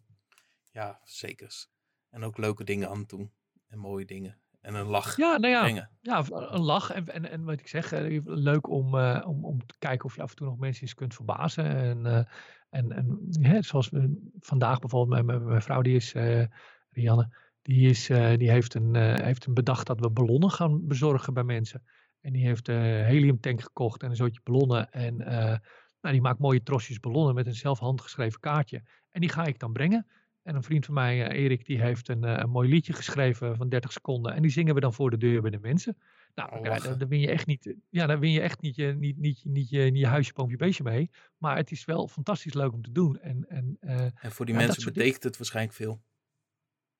Ja, 0.70 1.00
zeker. 1.04 1.66
En 2.10 2.22
ook 2.22 2.38
leuke 2.38 2.64
dingen 2.64 2.88
aan 2.88 3.04
doen. 3.06 3.32
En 3.68 3.78
mooie 3.78 4.04
dingen. 4.04 4.38
En 4.60 4.74
een 4.74 4.86
lach 4.86 5.16
ja, 5.16 5.36
nou 5.36 5.52
ja, 5.52 5.62
brengen. 5.62 5.90
Ja, 6.00 6.24
een 6.28 6.60
lach. 6.60 6.90
En, 6.90 7.08
en, 7.08 7.30
en 7.30 7.44
wat 7.44 7.60
ik 7.60 7.68
zeg, 7.68 7.92
uh, 7.92 8.20
leuk 8.24 8.68
om, 8.68 8.94
om, 9.00 9.44
om 9.44 9.66
te 9.66 9.74
kijken 9.78 10.04
of 10.04 10.16
je 10.16 10.22
af 10.22 10.30
en 10.30 10.36
toe 10.36 10.46
nog 10.46 10.58
mensen 10.58 10.82
eens 10.82 10.94
kunt 10.94 11.14
verbazen. 11.14 11.64
En, 11.64 12.26
en, 12.70 12.92
en 12.92 13.26
ja, 13.28 13.62
zoals 13.62 13.88
we 13.88 14.30
vandaag 14.40 14.78
bijvoorbeeld, 14.78 15.24
mijn, 15.24 15.44
mijn 15.44 15.62
vrouw 15.62 15.82
die 15.82 15.96
is, 15.96 16.12
Rianne, 16.90 17.36
die, 17.62 17.88
is, 17.88 18.06
die 18.36 18.50
heeft, 18.50 18.74
een, 18.74 18.94
heeft 18.96 19.46
een 19.46 19.54
bedacht 19.54 19.86
dat 19.86 20.00
we 20.00 20.10
ballonnen 20.10 20.50
gaan 20.50 20.86
bezorgen 20.86 21.34
bij 21.34 21.44
mensen. 21.44 21.82
En 22.20 22.32
die 22.32 22.46
heeft 22.46 22.68
een 22.68 23.04
heliumtank 23.04 23.62
gekocht 23.62 24.02
en 24.02 24.10
een 24.10 24.16
soortje 24.16 24.40
ballonnen. 24.44 24.90
En 24.90 25.20
uh, 25.20 25.56
nou, 26.00 26.14
die 26.14 26.20
maakt 26.20 26.38
mooie 26.38 26.62
trosjes 26.62 27.00
ballonnen 27.00 27.34
met 27.34 27.46
een 27.46 27.54
zelf 27.54 27.78
handgeschreven 27.78 28.40
kaartje. 28.40 28.82
En 29.10 29.20
die 29.20 29.30
ga 29.30 29.44
ik 29.44 29.58
dan 29.58 29.72
brengen. 29.72 30.06
En 30.42 30.54
een 30.54 30.62
vriend 30.62 30.84
van 30.84 30.94
mij, 30.94 31.30
uh, 31.30 31.42
Erik, 31.42 31.66
die 31.66 31.80
heeft 31.80 32.08
een, 32.08 32.22
een, 32.22 32.50
mooi 32.50 32.68
liedje 32.68 32.92
geschreven 32.92 33.56
van 33.56 33.68
30 33.68 33.92
seconden. 33.92 34.34
En 34.34 34.42
die 34.42 34.50
zingen 34.50 34.74
we 34.74 34.80
dan 34.80 34.92
voor 34.92 35.10
de 35.10 35.16
deur 35.16 35.40
bij 35.40 35.50
de 35.50 35.58
mensen. 35.58 35.96
Nou, 36.34 36.58
oh, 36.58 36.64
ja, 36.64 36.78
daar, 36.78 37.08
win 37.08 37.20
je 37.20 37.30
echt 37.30 37.46
niet, 37.46 37.74
ja, 37.88 38.06
daar 38.06 38.18
win 38.18 38.30
je 38.30 38.40
echt 38.40 38.60
niet 38.60 38.76
je, 38.76 38.94
niet, 38.98 39.18
niet, 39.18 39.44
niet, 39.44 39.68
je, 39.68 39.80
niet 39.80 40.00
je 40.00 40.06
huisje, 40.06 40.56
beestje 40.56 40.82
mee. 40.82 41.10
Maar 41.38 41.56
het 41.56 41.70
is 41.70 41.84
wel 41.84 42.08
fantastisch 42.08 42.54
leuk 42.54 42.72
om 42.72 42.82
te 42.82 42.92
doen. 42.92 43.18
En, 43.20 43.48
en, 43.48 43.76
en 43.80 44.12
voor 44.32 44.46
die 44.46 44.54
ja, 44.54 44.60
mensen 44.60 44.92
betekent 44.92 45.22
het 45.22 45.36
waarschijnlijk 45.36 45.76
veel. 45.76 46.02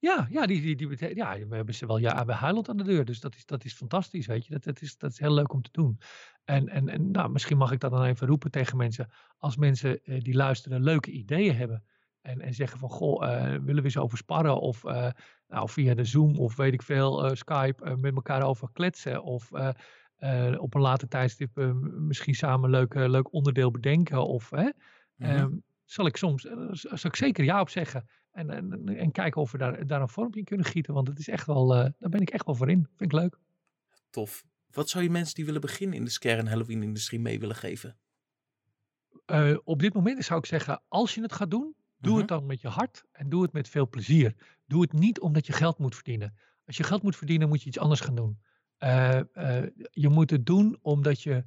Ja, 0.00 0.26
ja, 0.30 0.46
die, 0.46 0.76
die, 0.76 0.96
die, 0.96 1.14
ja, 1.14 1.38
we 1.48 1.56
hebben 1.56 1.74
ze 1.74 1.86
wel 1.86 1.98
ja, 1.98 2.24
bij 2.24 2.34
Huiland 2.34 2.68
aan 2.68 2.76
de 2.76 2.84
deur. 2.84 3.04
Dus 3.04 3.20
dat 3.20 3.34
is, 3.34 3.46
dat 3.46 3.64
is 3.64 3.74
fantastisch, 3.74 4.26
weet 4.26 4.46
je. 4.46 4.52
Dat, 4.52 4.64
dat, 4.64 4.80
is, 4.80 4.98
dat 4.98 5.10
is 5.10 5.18
heel 5.18 5.34
leuk 5.34 5.52
om 5.52 5.62
te 5.62 5.72
doen. 5.72 5.98
En, 6.44 6.68
en, 6.68 6.88
en 6.88 7.10
nou, 7.10 7.30
misschien 7.30 7.56
mag 7.56 7.72
ik 7.72 7.80
dat 7.80 7.90
dan 7.90 8.04
even 8.04 8.26
roepen 8.26 8.50
tegen 8.50 8.76
mensen. 8.76 9.10
Als 9.38 9.56
mensen 9.56 10.04
eh, 10.04 10.20
die 10.20 10.34
luisteren 10.34 10.82
leuke 10.82 11.10
ideeën 11.10 11.56
hebben. 11.56 11.84
En, 12.20 12.40
en 12.40 12.54
zeggen 12.54 12.78
van, 12.78 12.90
goh, 12.90 13.22
uh, 13.22 13.40
willen 13.40 13.74
we 13.76 13.82
eens 13.82 13.96
over 13.96 14.18
sparren? 14.18 14.60
Of 14.60 14.84
uh, 14.84 15.10
nou, 15.48 15.68
via 15.68 15.94
de 15.94 16.04
Zoom 16.04 16.38
of 16.38 16.56
weet 16.56 16.72
ik 16.72 16.82
veel, 16.82 17.36
Skype 17.36 17.96
met 17.96 18.14
elkaar 18.14 18.42
over 18.42 18.68
kletsen. 18.72 19.22
Of 19.22 19.52
op 20.58 20.74
een 20.74 20.80
later 20.80 21.08
tijdstip 21.08 21.72
misschien 21.98 22.34
samen 22.34 22.64
een 22.64 22.70
leuk, 22.70 22.94
leuk 22.94 23.32
onderdeel 23.32 23.70
bedenken. 23.70 24.26
Of, 24.26 24.50
mm 24.50 24.72
-hmm. 25.16 25.62
zal 25.84 26.06
ik 26.06 26.16
soms, 26.16 26.42
zal 26.70 27.10
ik 27.10 27.16
zeker 27.16 27.44
ja 27.44 27.60
op 27.60 27.68
zeggen. 27.68 28.08
En, 28.38 28.50
en, 28.50 28.96
en 28.96 29.10
kijken 29.12 29.40
of 29.40 29.52
we 29.52 29.58
daar, 29.58 29.86
daar 29.86 30.00
een 30.00 30.08
vormpje 30.08 30.38
in 30.38 30.46
kunnen 30.46 30.66
gieten. 30.66 30.94
Want 30.94 31.08
het 31.08 31.18
is 31.18 31.28
echt 31.28 31.46
wel, 31.46 31.76
uh, 31.76 31.84
daar 31.98 32.10
ben 32.10 32.20
ik 32.20 32.30
echt 32.30 32.46
wel 32.46 32.54
voor 32.54 32.70
in. 32.70 32.88
Vind 32.96 33.12
ik 33.12 33.18
leuk. 33.18 33.38
Tof. 34.10 34.44
Wat 34.70 34.88
zou 34.88 35.04
je 35.04 35.10
mensen 35.10 35.34
die 35.34 35.44
willen 35.44 35.60
beginnen 35.60 35.96
in 35.96 36.04
de 36.04 36.10
scare- 36.10 36.38
en 36.38 36.46
Halloween-industrie 36.46 37.20
mee 37.20 37.40
willen 37.40 37.56
geven? 37.56 37.98
Uh, 39.26 39.56
op 39.64 39.80
dit 39.80 39.94
moment 39.94 40.24
zou 40.24 40.38
ik 40.38 40.46
zeggen, 40.46 40.82
als 40.88 41.14
je 41.14 41.22
het 41.22 41.32
gaat 41.32 41.50
doen, 41.50 41.74
doe 41.98 42.10
-huh. 42.10 42.18
het 42.20 42.28
dan 42.28 42.46
met 42.46 42.60
je 42.60 42.68
hart 42.68 43.04
en 43.12 43.28
doe 43.28 43.42
het 43.42 43.52
met 43.52 43.68
veel 43.68 43.88
plezier. 43.88 44.34
Doe 44.66 44.82
het 44.82 44.92
niet 44.92 45.20
omdat 45.20 45.46
je 45.46 45.52
geld 45.52 45.78
moet 45.78 45.94
verdienen. 45.94 46.34
Als 46.66 46.76
je 46.76 46.82
geld 46.82 47.02
moet 47.02 47.16
verdienen, 47.16 47.48
moet 47.48 47.62
je 47.62 47.68
iets 47.68 47.78
anders 47.78 48.00
gaan 48.00 48.14
doen. 48.14 48.38
Uh, 48.78 49.20
je 49.90 50.08
moet 50.08 50.30
het 50.30 50.46
doen 50.46 50.78
omdat 50.82 51.22
je 51.22 51.44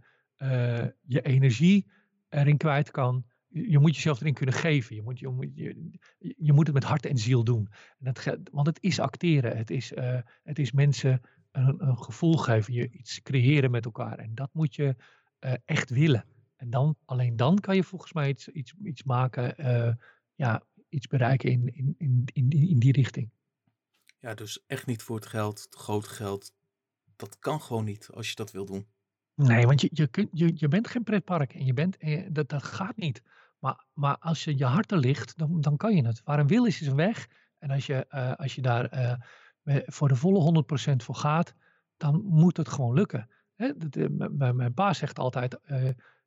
je 1.02 1.22
energie 1.22 1.92
erin 2.30 2.58
kwijt 2.58 2.92
kan 2.92 3.26
je 3.52 3.80
moet 3.80 3.96
jezelf 3.96 4.20
erin 4.20 4.34
kunnen 4.34 4.56
geven. 4.56 4.96
Je 4.96 5.02
moet, 5.02 5.20
je, 5.20 5.28
moet, 5.28 5.48
je, 5.54 5.92
je 6.38 6.54
moet 6.54 6.66
het 6.66 6.76
met 6.76 6.84
hart 6.84 7.06
en 7.06 7.18
ziel 7.18 7.44
doen. 7.44 7.70
En 8.00 8.14
dat, 8.14 8.40
want 8.52 8.68
het 8.68 8.78
is 8.82 9.00
acteren. 9.00 9.58
Het 9.58 9.70
is, 9.70 9.92
uh, 9.92 10.20
het 10.44 10.60
is 10.60 10.72
mensen 10.72 11.22
een, 11.52 11.88
een, 11.88 11.98
gevoel 11.98 12.38
geven. 12.38 12.74
Je 12.74 12.90
iets 12.90 13.22
creëren 13.22 13.72
met 13.72 13.86
elkaar. 13.86 14.20
En 14.20 14.36
dat 14.36 14.50
moet 14.54 14.76
je 14.76 14.96
uh, 15.40 15.54
echt 15.66 15.90
willen. 15.90 16.26
En 16.56 16.70
dan, 16.70 16.96
alleen 17.06 17.36
dan 17.36 17.60
kan 17.60 17.76
je 17.76 17.84
volgens 17.84 18.14
mij 18.14 18.30
iets, 18.30 18.48
iets, 18.48 18.74
iets 18.84 19.04
maken. 19.04 19.54
Uh, 19.58 19.94
ja, 20.36 20.64
iets 20.90 21.08
bereiken 21.08 21.52
in, 21.52 21.76
in, 21.76 21.96
in, 21.98 22.24
in, 22.34 22.50
in 22.50 22.80
die 22.80 22.92
richting. 22.92 23.30
Ja, 24.20 24.34
dus 24.34 24.64
echt 24.68 24.86
niet 24.86 25.02
voor 25.02 25.16
het 25.16 25.26
geld, 25.26 25.62
het 25.62 25.76
grote 25.76 26.10
geld. 26.10 26.54
Dat 27.16 27.40
kan 27.40 27.62
gewoon 27.62 27.86
niet 27.86 28.10
als 28.14 28.30
je 28.30 28.36
dat 28.36 28.52
wil 28.52 28.66
doen. 28.66 28.88
Nee, 29.36 29.66
want 29.66 29.82
je, 29.82 29.90
je, 29.94 30.08
kunt, 30.08 30.30
je, 30.32 30.52
je 30.56 30.68
bent 30.68 30.88
geen 30.88 31.04
pretpark 31.04 31.54
en 31.54 31.66
je 31.66 31.74
bent, 31.74 31.98
dat, 32.36 32.50
dat 32.50 32.64
gaat 32.64 32.98
niet. 32.98 33.22
Maar, 33.62 33.86
maar 33.94 34.18
als 34.18 34.44
je 34.44 34.58
je 34.58 34.66
hart 34.66 34.92
er 34.92 34.98
ligt, 34.98 35.38
dan, 35.38 35.62
dan 35.62 35.78
kan 35.78 35.96
je 35.96 36.06
het. 36.06 36.22
Waar 36.24 36.40
een 36.40 36.48
wil 36.48 36.66
is, 36.66 36.82
is 36.82 36.88
een 36.88 36.96
weg. 36.96 37.28
En 37.58 37.70
als 37.70 37.86
je, 37.86 38.06
uh, 38.10 38.34
als 38.34 38.56
je 38.56 38.62
daar 38.62 39.18
uh, 39.66 39.82
voor 39.86 40.08
de 40.08 40.16
volle 40.16 40.64
100% 40.92 40.96
voor 40.96 41.16
gaat, 41.16 41.54
dan 41.98 42.22
moet 42.24 42.58
het 42.58 42.70
gewoon 42.70 42.94
lukken. 42.94 43.30
Hè? 43.56 43.72
Mijn, 44.10 44.56
mijn 44.56 44.74
pa 44.74 44.94
zegt 44.94 45.20
altijd, 45.20 45.60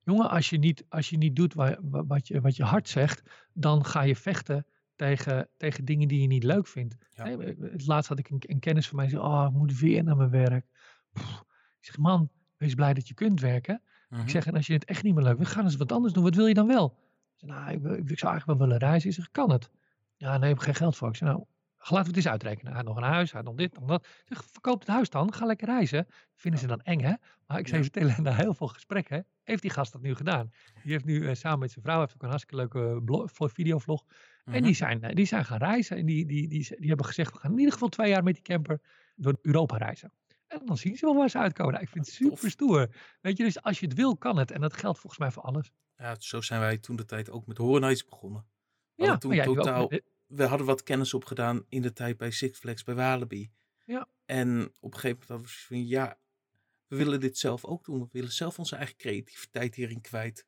jongen, 0.05 0.31
als 0.31 0.51
je 0.51 0.59
niet, 0.59 0.85
als 0.89 1.11
je 1.11 1.17
niet 1.17 1.37
doet 1.37 1.55
wat, 1.55 1.79
wat, 1.83 2.29
je, 2.29 2.41
wat 2.41 2.57
je 2.57 2.65
hart 2.65 2.89
zegt, 2.89 3.23
dan 3.53 3.85
ga 3.85 4.03
je 4.03 4.17
vechten 4.17 4.67
tegen, 4.97 5.49
tegen 5.57 5.85
dingen 5.85 6.09
die 6.09 6.21
je 6.21 6.27
niet 6.27 6.45
leuk 6.45 6.67
vindt. 6.67 6.97
Ja. 7.13 7.39
Het 7.61 7.87
laatst 7.87 8.09
had 8.09 8.19
ik 8.19 8.29
een, 8.29 8.43
een, 8.47 8.59
kennis 8.59 8.89
van 8.89 8.97
mij 8.97 9.07
die 9.07 9.17
zei, 9.17 9.29
oh, 9.29 9.47
ik 9.49 9.57
moet 9.57 9.79
weer 9.79 10.05
naar 10.05 10.17
mijn 10.17 10.31
werk. 10.31 10.67
Pff, 11.13 11.41
ik 11.81 11.85
zeg, 11.85 11.99
man, 11.99 12.31
wees 12.57 12.75
blij 12.75 12.95
dat 12.95 13.09
je 13.09 13.15
kunt 13.15 13.41
werken. 13.41 13.83
Ik 14.11 14.17
mhm. 14.17 14.29
zeg, 14.29 14.47
en 14.47 14.55
als 14.55 14.67
je 14.67 14.73
het 14.73 14.85
echt 14.85 15.03
niet 15.03 15.15
meer 15.15 15.25
leuk 15.25 15.37
vindt, 15.37 15.51
ga 15.51 15.63
eens 15.63 15.77
wat 15.77 15.93
anders 15.93 16.13
doen. 16.13 16.23
Wat 16.23 16.35
wil 16.35 16.47
je 16.47 16.55
dan 16.55 16.67
wel? 16.67 16.99
Nou, 17.45 17.71
ik, 17.71 17.83
ik, 17.83 18.11
ik, 18.11 18.19
zou 18.19 18.33
eigenlijk 18.33 18.47
wel 18.47 18.69
willen 18.69 18.89
reizen. 18.89 19.09
Ik 19.09 19.15
zeg, 19.15 19.31
kan 19.31 19.51
het? 19.51 19.71
Ja, 20.17 20.39
nee, 20.39 20.51
ik 20.51 20.57
heb 20.57 20.65
geen 20.65 20.75
geld 20.75 20.97
voor. 20.97 21.09
Ik 21.09 21.17
zeg, 21.17 21.29
nou, 21.29 21.45
laten 21.79 22.03
we 22.03 22.07
het 22.07 22.17
eens 22.17 22.29
uitrekenen. 22.29 22.73
Hij 22.73 22.77
had 22.77 22.85
nog 22.95 22.97
een 22.97 23.11
huis, 23.13 23.33
hij 23.33 23.41
had 23.41 23.49
nog 23.51 23.59
dit, 23.59 23.79
nog 23.79 23.89
dat. 23.89 24.05
Ik 24.05 24.23
zeg, 24.25 24.45
verkoop 24.45 24.79
het 24.81 24.89
huis 24.89 25.11
dan, 25.11 25.33
ga 25.33 25.47
lekker 25.47 25.67
reizen. 25.67 26.07
Vinden 26.35 26.61
ze 26.61 26.67
dan 26.67 26.81
eng, 26.81 27.01
hè? 27.01 27.13
Maar 27.47 27.59
ik 27.59 27.69
zei 27.69 27.83
vertellen, 27.83 28.23
na 28.23 28.33
heel 28.33 28.55
veel 28.55 28.69
gesprekken, 28.69 29.27
heeft 29.43 29.63
die 29.63 29.71
gast 29.71 29.93
dat 29.93 30.03
nu 30.03 30.15
gedaan. 30.15 30.51
Die 30.83 30.93
heeft 30.93 31.05
nu 31.05 31.15
uh, 31.15 31.35
samen 31.35 31.59
met 31.59 31.71
zijn 31.71 31.85
vrouw, 31.85 32.01
heeft 32.01 32.15
ook 32.15 32.23
een 32.23 32.29
hartstikke 32.29 32.57
leuke 32.57 33.03
blog, 33.03 33.31
videovlog. 33.35 34.05
En 34.45 34.63
die 34.63 34.75
zijn, 34.75 35.05
uh, 35.05 35.11
die 35.11 35.27
zijn 35.27 35.45
gaan 35.45 35.59
reizen. 35.59 35.97
En 35.97 36.07
die, 36.07 36.27
die, 36.27 36.49
die, 36.49 36.77
die, 36.79 36.89
hebben 36.89 37.07
gezegd, 37.07 37.33
we 37.33 37.39
gaan 37.39 37.51
in 37.53 37.59
ieder 37.59 37.73
geval 37.73 37.89
twee 37.89 38.09
jaar 38.09 38.23
met 38.23 38.35
die 38.35 38.43
camper 38.43 38.81
door 39.15 39.39
Europa 39.43 39.77
reizen. 39.77 40.13
En 40.61 40.67
dan 40.67 40.77
zien 40.77 40.97
ze 40.97 41.07
wel 41.07 41.15
waar 41.15 41.31
ze 41.31 41.39
uitkomen. 41.39 41.73
Nou, 41.73 41.85
ik 41.85 41.91
vind 41.91 42.07
het 42.07 42.15
super 42.15 42.51
stoer. 42.51 42.89
Weet 43.21 43.37
je, 43.37 43.45
dus 43.45 43.63
als 43.63 43.81
je 43.81 43.87
het 43.87 43.95
wil, 43.95 44.17
kan 44.17 44.37
het. 44.37 44.51
En 44.51 44.61
dat 44.61 44.77
geldt 44.77 44.99
volgens 44.99 45.21
mij 45.21 45.31
voor 45.31 45.43
alles. 45.43 45.73
Ja, 45.97 46.17
zo 46.19 46.41
zijn 46.41 46.61
wij 46.61 46.79
toen 46.79 46.97
de 46.97 47.05
tijd 47.05 47.31
ook 47.31 47.47
met 47.47 47.57
Horror 47.57 47.81
Nights 47.81 48.05
begonnen. 48.05 48.47
We 48.95 49.05
ja, 49.05 49.19
toen 49.19 49.43
totaal, 49.43 49.91
we 50.27 50.45
hadden 50.45 50.67
wat 50.67 50.83
kennis 50.83 51.15
opgedaan 51.15 51.65
in 51.69 51.83
de 51.83 51.93
tijd 51.93 52.17
bij 52.17 52.31
Six 52.31 52.59
Flags, 52.59 52.83
bij 52.83 52.95
Walibi. 52.95 53.51
Ja. 53.85 54.09
En 54.25 54.73
op 54.81 54.95
een 54.95 55.01
gegeven 55.01 55.09
moment 55.09 55.29
hadden 55.29 55.47
we 55.47 55.53
van, 55.67 55.87
ja, 55.87 56.19
we 56.87 56.97
willen 56.97 57.21
dit 57.21 57.39
zelf 57.39 57.65
ook 57.65 57.85
doen. 57.85 58.01
We 58.01 58.09
willen 58.13 58.33
zelf 58.33 58.59
onze 58.59 58.77
eigen 58.77 58.97
creativiteit 58.97 59.75
hierin 59.75 60.01
kwijt. 60.01 60.47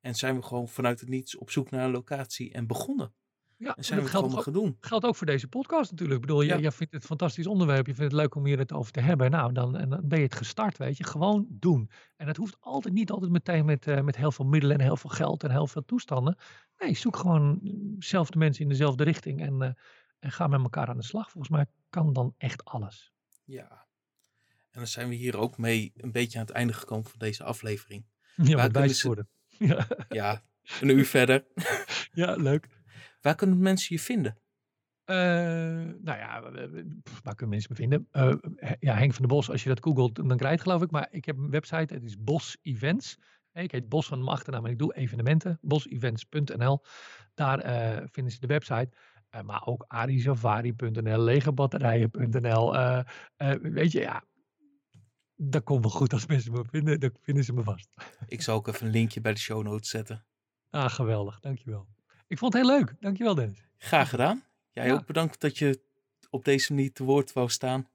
En 0.00 0.14
zijn 0.14 0.36
we 0.36 0.42
gewoon 0.42 0.68
vanuit 0.68 1.00
het 1.00 1.08
niets 1.08 1.36
op 1.36 1.50
zoek 1.50 1.70
naar 1.70 1.84
een 1.84 1.90
locatie 1.90 2.52
en 2.52 2.66
begonnen. 2.66 3.14
Ja, 3.56 3.76
En 3.76 3.84
zijn 3.84 3.98
we 3.98 4.04
dat 4.04 4.12
het 4.14 4.20
geldt, 4.30 4.44
gewoon 4.44 4.62
ook, 4.62 4.64
doen. 4.64 4.76
geldt 4.80 5.04
ook 5.04 5.16
voor 5.16 5.26
deze 5.26 5.48
podcast 5.48 5.90
natuurlijk. 5.90 6.20
Ik 6.20 6.26
bedoel, 6.26 6.42
Ja. 6.42 6.48
jij, 6.48 6.60
jij 6.60 6.70
vindt 6.70 6.92
het 6.92 7.02
een 7.02 7.08
fantastisch 7.08 7.46
onderwerp. 7.46 7.86
Je 7.86 7.94
vindt 7.94 8.12
het 8.12 8.20
leuk 8.20 8.34
om 8.34 8.46
hier 8.46 8.58
het 8.58 8.72
over 8.72 8.92
te 8.92 9.00
hebben. 9.00 9.30
Nou, 9.30 9.52
dan, 9.52 9.76
en 9.76 9.88
dan 9.88 10.00
ben 10.08 10.18
je 10.18 10.24
het 10.24 10.34
gestart, 10.34 10.78
weet 10.78 10.96
je. 10.96 11.04
Gewoon 11.04 11.46
doen. 11.50 11.90
En 12.16 12.26
het 12.26 12.36
hoeft 12.36 12.56
altijd 12.60 12.94
niet 12.94 13.10
altijd 13.10 13.30
meteen 13.32 13.64
met, 13.64 13.86
eh, 13.86 14.00
met 14.00 14.16
heel 14.16 14.32
veel 14.32 14.44
middelen 14.44 14.78
en 14.78 14.82
heel 14.84 14.96
veel 14.96 15.10
geld 15.10 15.42
en 15.44 15.50
heel 15.50 15.66
veel 15.66 15.84
toestanden. 15.84 16.36
Nee, 16.78 16.94
zoek 16.96 17.16
gewoon 17.16 17.58
dezelfde 17.98 18.38
mensen 18.38 18.62
in 18.62 18.68
dezelfde 18.68 19.04
richting 19.04 19.40
en, 19.40 19.62
eh, 19.62 19.70
en 20.18 20.32
ga 20.32 20.46
met 20.46 20.60
elkaar 20.62 20.86
aan 20.88 20.96
de 20.96 21.02
slag. 21.04 21.30
Volgens 21.30 21.52
mij 21.56 21.66
kan 21.90 22.12
dan 22.12 22.34
echt 22.38 22.64
alles. 22.64 23.12
Ja. 23.44 23.86
En 24.70 24.80
dan 24.80 24.86
zijn 24.86 25.08
we 25.08 25.14
hier 25.14 25.36
ook 25.38 25.58
mee 25.58 25.92
een 25.96 26.12
beetje 26.12 26.38
aan 26.38 26.44
het 26.44 26.54
einde 26.54 26.72
gekomen 26.72 27.10
van 27.10 27.18
deze 27.18 27.44
aflevering. 27.44 28.04
Ja, 28.36 28.54
Waar 28.54 28.64
met 28.64 28.72
wijs 28.76 29.02
worden. 29.02 29.28
Ja, 29.48 29.86
Ja, 30.08 30.42
een 30.80 30.88
uur 30.88 31.06
verder. 31.06 31.44
ja, 32.12 32.34
leuk. 32.34 32.68
Waar 33.24 33.34
kunnen 33.34 33.58
mensen 33.58 33.94
je 33.94 34.00
vinden? 34.00 34.38
Eh, 35.04 35.16
nou 36.00 36.18
ja, 36.18 36.40
pff, 37.02 37.20
waar 37.22 37.34
kunnen 37.34 37.54
mensen 37.54 37.70
me 37.70 37.76
vinden? 37.76 38.08
Eh, 38.10 38.72
ja, 38.78 38.94
Henk 38.94 39.12
van 39.12 39.26
der 39.26 39.36
Bos, 39.36 39.50
als 39.50 39.62
je 39.62 39.68
dat 39.68 39.82
googelt, 39.82 40.14
dan 40.14 40.26
krijg 40.26 40.40
je 40.40 40.48
het 40.48 40.60
geloof 40.60 40.82
ik. 40.82 40.90
Maar 40.90 41.08
ik 41.10 41.24
heb 41.24 41.36
een 41.36 41.50
website, 41.50 41.94
het 41.94 42.04
is 42.04 42.18
Bos 42.18 42.56
Events. 42.62 43.18
Ik 43.52 43.70
heet 43.70 43.88
Bos 43.88 44.06
van 44.06 44.18
mijn 44.18 44.30
achternaam 44.30 44.64
en 44.64 44.70
ik 44.70 44.78
doe 44.78 44.94
evenementen. 44.94 45.58
Bosevents.nl. 45.60 46.82
Daar 47.34 47.58
eh, 47.58 48.06
vinden 48.10 48.32
ze 48.32 48.40
de 48.40 48.46
website. 48.46 48.90
Maar 49.44 49.66
ook 49.66 49.84
arisafari.nl, 49.86 51.18
legerbatterijen.nl. 51.18 52.72
weet 53.60 53.92
je, 53.92 54.00
ja, 54.00 54.24
dat 55.34 55.62
komt 55.62 55.82
wel 55.82 55.90
goed 55.90 56.12
als 56.12 56.26
mensen 56.26 56.52
me 56.52 56.64
vinden. 56.70 57.00
Dan 57.00 57.10
vinden 57.22 57.44
ze 57.44 57.52
me 57.52 57.62
vast. 57.62 57.94
Ik 58.26 58.42
zal 58.42 58.56
ook 58.56 58.68
even 58.68 58.86
een 58.86 58.92
linkje 58.92 59.20
bij 59.20 59.32
de 59.32 59.40
show 59.40 59.62
notes 59.62 59.88
zetten. 59.88 60.26
Ah, 60.70 60.90
geweldig. 60.90 61.40
Dankjewel. 61.40 61.86
Ik 62.34 62.40
vond 62.40 62.52
het 62.52 62.62
heel 62.62 62.78
leuk. 62.78 62.94
Dankjewel 63.00 63.34
Dennis. 63.34 63.66
Graag 63.78 64.08
gedaan. 64.08 64.44
Jij 64.70 64.86
Ja. 64.86 64.92
ook 64.92 65.06
bedankt 65.06 65.40
dat 65.40 65.58
je 65.58 65.80
op 66.30 66.44
deze 66.44 66.72
manier 66.74 66.92
te 66.92 67.04
woord 67.04 67.32
wou 67.32 67.48
staan. 67.48 67.88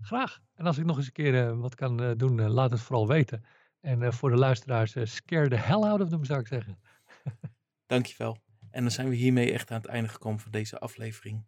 Graag. 0.00 0.40
En 0.54 0.66
als 0.66 0.78
ik 0.78 0.84
nog 0.84 0.96
eens 0.96 1.06
een 1.06 1.12
keer 1.12 1.46
eh, 1.46 1.58
wat 1.58 1.74
kan 1.74 2.02
eh, 2.02 2.10
doen, 2.16 2.40
eh, 2.40 2.48
laat 2.48 2.70
het 2.70 2.80
vooral 2.80 3.08
weten. 3.08 3.44
En 3.80 4.12
voor 4.12 4.30
de 4.30 4.36
luisteraars, 4.36 4.94
scare 5.02 5.48
the 5.48 5.56
hell 5.56 5.82
out 5.82 6.00
of 6.00 6.08
them, 6.08 6.24
zou 6.24 6.40
ik 6.40 6.46
zeggen. 6.46 6.78
Dankjewel. 7.86 8.38
En 8.70 8.82
dan 8.82 8.90
zijn 8.90 9.08
we 9.08 9.14
hiermee 9.14 9.52
echt 9.52 9.70
aan 9.70 9.80
het 9.80 9.90
einde 9.90 10.08
gekomen 10.08 10.40
van 10.40 10.50
deze 10.50 10.78
aflevering. 10.78 11.46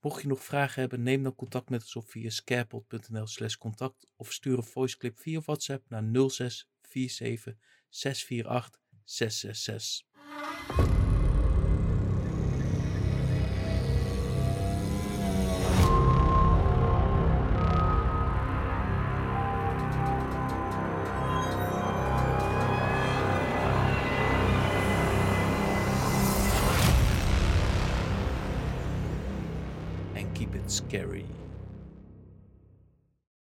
Mocht 0.00 0.22
je 0.22 0.28
nog 0.28 0.44
vragen 0.44 0.80
hebben, 0.80 1.02
neem 1.02 1.22
dan 1.22 1.34
contact 1.34 1.70
met 1.70 1.80
ons 1.80 1.96
op 1.96 2.08
via 2.08 2.30
scarepod.nl 2.30 3.26
slash 3.26 3.54
contact 3.54 4.12
of 4.16 4.32
stuur 4.32 4.56
een 4.56 4.64
voiceclip 4.64 5.18
via 5.18 5.40
WhatsApp 5.40 5.88
naar 5.88 6.02
0647 6.02 7.54
648 7.88 8.80
666. 9.04 10.95